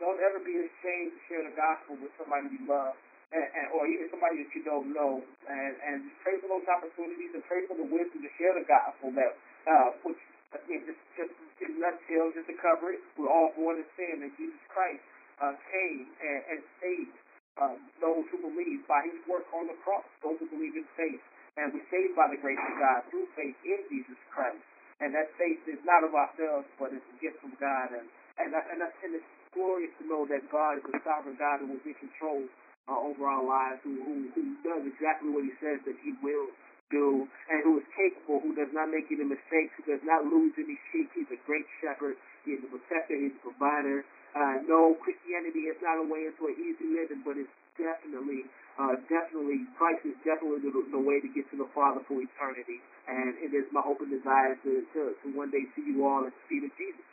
don't 0.02 0.18
ever 0.18 0.42
be 0.42 0.54
ashamed 0.58 1.14
to 1.14 1.20
share 1.30 1.42
the 1.46 1.54
gospel 1.54 1.96
with 2.02 2.10
somebody 2.18 2.50
you 2.52 2.66
love. 2.66 2.98
And, 3.34 3.42
and, 3.42 3.66
or 3.74 3.90
even 3.90 4.06
somebody 4.06 4.46
that 4.46 4.50
you 4.54 4.62
don't 4.62 4.94
know, 4.94 5.18
and, 5.50 5.74
and 5.82 5.98
pray 6.22 6.38
for 6.38 6.46
those 6.46 6.62
opportunities 6.70 7.34
and 7.34 7.42
pray 7.50 7.66
for 7.66 7.74
the 7.74 7.82
wisdom 7.82 8.22
to 8.22 8.30
share 8.38 8.54
the 8.54 8.62
gospel 8.62 9.10
that, 9.18 9.34
uh, 9.66 9.98
which, 10.06 10.22
again, 10.54 10.86
just, 10.86 11.02
just 11.18 11.34
in 11.58 11.82
nutshell, 11.82 12.30
just 12.38 12.46
to 12.46 12.54
cover 12.62 12.94
it, 12.94 13.02
we're 13.18 13.26
all 13.26 13.50
born 13.58 13.82
in 13.82 13.86
sin, 13.98 14.22
and 14.22 14.30
Jesus 14.38 14.62
Christ 14.70 15.02
uh, 15.42 15.58
came 15.58 16.06
and, 16.22 16.40
and 16.54 16.60
saved 16.78 17.18
uh, 17.56 17.76
those 18.00 18.24
who 18.28 18.38
believe 18.40 18.84
by 18.84 19.00
his 19.08 19.16
work 19.24 19.48
on 19.56 19.68
the 19.68 19.76
cross, 19.80 20.04
those 20.20 20.36
who 20.40 20.48
believe 20.52 20.76
in 20.76 20.86
faith. 20.96 21.22
And 21.56 21.72
we're 21.72 21.88
saved 21.88 22.12
by 22.12 22.28
the 22.28 22.36
grace 22.36 22.60
of 22.60 22.74
God 22.76 23.00
through 23.08 23.28
faith 23.32 23.56
in 23.64 23.80
Jesus 23.88 24.20
Christ. 24.28 24.60
And 25.00 25.12
that 25.16 25.32
faith 25.40 25.60
is 25.68 25.80
not 25.84 26.04
of 26.04 26.12
ourselves, 26.12 26.68
but 26.76 26.92
it's 26.92 27.04
a 27.04 27.16
gift 27.20 27.40
from 27.40 27.56
God. 27.56 27.96
And, 27.96 28.04
and, 28.40 28.52
and, 28.52 28.80
and 28.84 29.10
it's 29.16 29.32
glorious 29.56 29.92
to 30.00 30.04
know 30.04 30.28
that 30.28 30.44
God 30.52 30.80
is 30.80 30.84
a 30.84 31.00
sovereign 31.00 31.40
God 31.40 31.64
who 31.64 31.72
is 31.72 31.84
in 31.84 31.96
control 31.96 32.44
uh, 32.88 33.00
over 33.00 33.24
our 33.24 33.44
lives, 33.44 33.80
who, 33.84 33.96
who, 34.04 34.28
who 34.36 34.44
does 34.60 34.84
exactly 34.84 35.32
what 35.32 35.44
he 35.44 35.52
says 35.60 35.80
that 35.88 35.96
he 36.04 36.12
will 36.20 36.52
do, 36.92 37.26
and 37.50 37.58
who 37.66 37.82
is 37.82 37.86
capable, 37.98 38.38
who 38.38 38.54
does 38.54 38.70
not 38.70 38.86
make 38.86 39.10
any 39.10 39.26
mistakes, 39.26 39.74
who 39.74 39.84
does 39.90 40.04
not 40.06 40.22
lose 40.22 40.54
any 40.54 40.78
sheep. 40.92 41.10
He's 41.18 41.28
a 41.34 41.40
great 41.42 41.66
shepherd. 41.82 42.14
He 42.46 42.54
is 42.54 42.62
a 42.62 42.70
protector. 42.70 43.16
He's 43.18 43.34
a 43.34 43.42
provider. 43.42 44.06
Uh, 44.36 44.60
no, 44.68 44.92
Christianity 45.00 45.64
is 45.72 45.80
not 45.80 45.96
a 45.96 46.04
way 46.04 46.28
into 46.28 46.52
an 46.52 46.56
easy 46.60 46.92
living, 46.92 47.24
but 47.24 47.40
it's 47.40 47.48
definitely, 47.80 48.44
uh, 48.76 49.00
definitely, 49.08 49.64
Christ 49.80 50.04
is 50.04 50.12
definitely 50.28 50.60
the, 50.60 50.76
the 50.92 51.00
way 51.00 51.24
to 51.24 51.28
get 51.32 51.48
to 51.48 51.56
the 51.56 51.68
Father 51.72 52.04
for 52.04 52.20
eternity. 52.20 52.84
And 53.08 53.32
it 53.40 53.56
is 53.56 53.64
my 53.72 53.80
hope 53.80 54.04
and 54.04 54.12
desire 54.12 54.60
to, 54.60 54.84
to, 54.92 55.00
to 55.16 55.26
one 55.32 55.48
day 55.48 55.64
see 55.72 55.88
you 55.88 56.04
all 56.04 56.28
at 56.28 56.36
the 56.36 56.44
feet 56.52 56.68
of 56.68 56.72
Jesus 56.76 57.06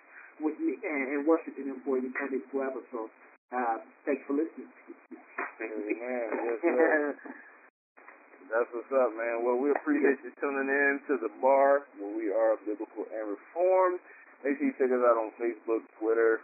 with 0.43 0.59
me 0.59 0.75
and, 0.83 1.15
and 1.15 1.19
worshiping 1.23 1.71
Him 1.71 1.79
for 1.87 1.95
eternity 1.95 2.43
forever. 2.51 2.83
So, 2.91 3.07
uh, 3.55 3.79
thanks 4.03 4.27
for 4.27 4.35
listening. 4.35 4.67
Amen. 5.63 6.27
Yes. 6.59 7.15
That's 8.51 8.69
what's 8.75 8.91
up, 8.91 9.15
man. 9.15 9.47
Well, 9.47 9.57
we 9.57 9.71
appreciate 9.71 10.19
you 10.21 10.33
tuning 10.43 10.67
in 10.67 10.99
to 11.07 11.17
the 11.23 11.31
bar 11.39 11.87
where 11.97 12.11
we 12.11 12.27
are 12.29 12.59
biblical 12.67 13.07
and 13.07 13.33
reformed. 13.33 14.03
Make 14.43 14.59
sure 14.59 14.67
you 14.67 14.75
check 14.75 14.91
us 14.91 14.99
out 14.99 15.15
on 15.15 15.31
Facebook, 15.39 15.87
Twitter. 15.97 16.43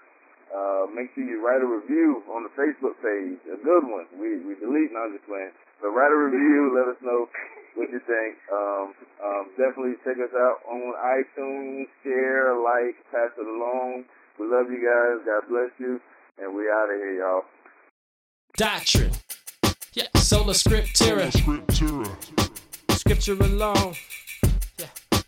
Uh, 0.49 0.89
make 0.89 1.13
sure 1.13 1.23
you 1.23 1.45
write 1.45 1.61
a 1.61 1.69
review 1.69 2.23
on 2.34 2.43
the 2.43 2.53
Facebook 2.57 2.97
page, 3.05 3.38
a 3.49 3.57
good 3.61 3.85
one. 3.85 4.09
We 4.17 4.41
we 4.41 4.57
delete, 4.57 4.91
not 4.91 5.13
just 5.13 5.26
playing. 5.30 5.53
But 5.81 5.89
write 5.95 6.11
a 6.11 6.17
review. 6.17 6.73
Let 6.76 6.89
us 6.91 6.99
know 7.01 7.30
what 7.76 7.89
you 7.89 8.01
think. 8.03 8.35
Um, 8.51 8.93
um, 9.23 9.45
definitely 9.55 9.95
check 10.03 10.17
us 10.17 10.34
out 10.35 10.59
on 10.67 10.93
iTunes. 10.97 11.88
Share, 12.03 12.57
like, 12.59 12.95
pass 13.11 13.31
it 13.38 13.47
along. 13.47 14.05
We 14.39 14.47
love 14.47 14.67
you 14.69 14.84
guys. 14.84 15.26
God 15.26 15.47
bless 15.49 15.71
you. 15.80 16.01
And 16.41 16.55
we 16.55 16.63
out 16.69 16.89
of 16.89 16.97
here, 16.97 17.19
y'all. 17.19 17.43
Doctrine. 18.57 19.11
Yeah, 19.93 20.07
sola 20.15 20.53
scriptura. 20.53 21.31
Scripture 22.91 23.34
alone. 23.34 23.95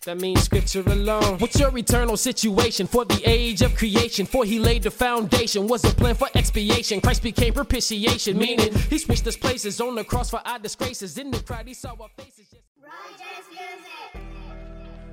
Yeah, 0.05 0.13
that 0.13 0.21
means 0.21 0.43
scripture 0.43 0.83
alone. 0.87 1.37
What's 1.37 1.59
your 1.59 1.75
eternal 1.77 2.17
situation 2.17 2.87
for 2.87 3.05
the 3.05 3.21
age 3.25 3.61
of 3.61 3.75
creation? 3.75 4.25
For 4.25 4.45
he 4.45 4.59
laid 4.59 4.83
the 4.83 4.91
foundation, 4.91 5.67
was 5.67 5.83
a 5.83 5.93
plan 5.93 6.15
for 6.15 6.27
expiation. 6.35 7.01
Christ 7.01 7.23
became 7.23 7.53
propitiation, 7.53 8.37
meaning 8.37 8.73
he 8.89 8.97
switched 8.97 9.27
us 9.27 9.37
places 9.37 9.79
on 9.81 9.95
the 9.95 10.03
cross 10.03 10.29
for 10.29 10.41
our 10.45 10.59
disgraces. 10.59 11.17
In 11.17 11.31
the 11.31 11.39
crowd, 11.39 11.67
he 11.67 11.73
saw 11.73 11.95
our 11.99 12.09
faces. 12.17 12.47
Just- 12.49 13.90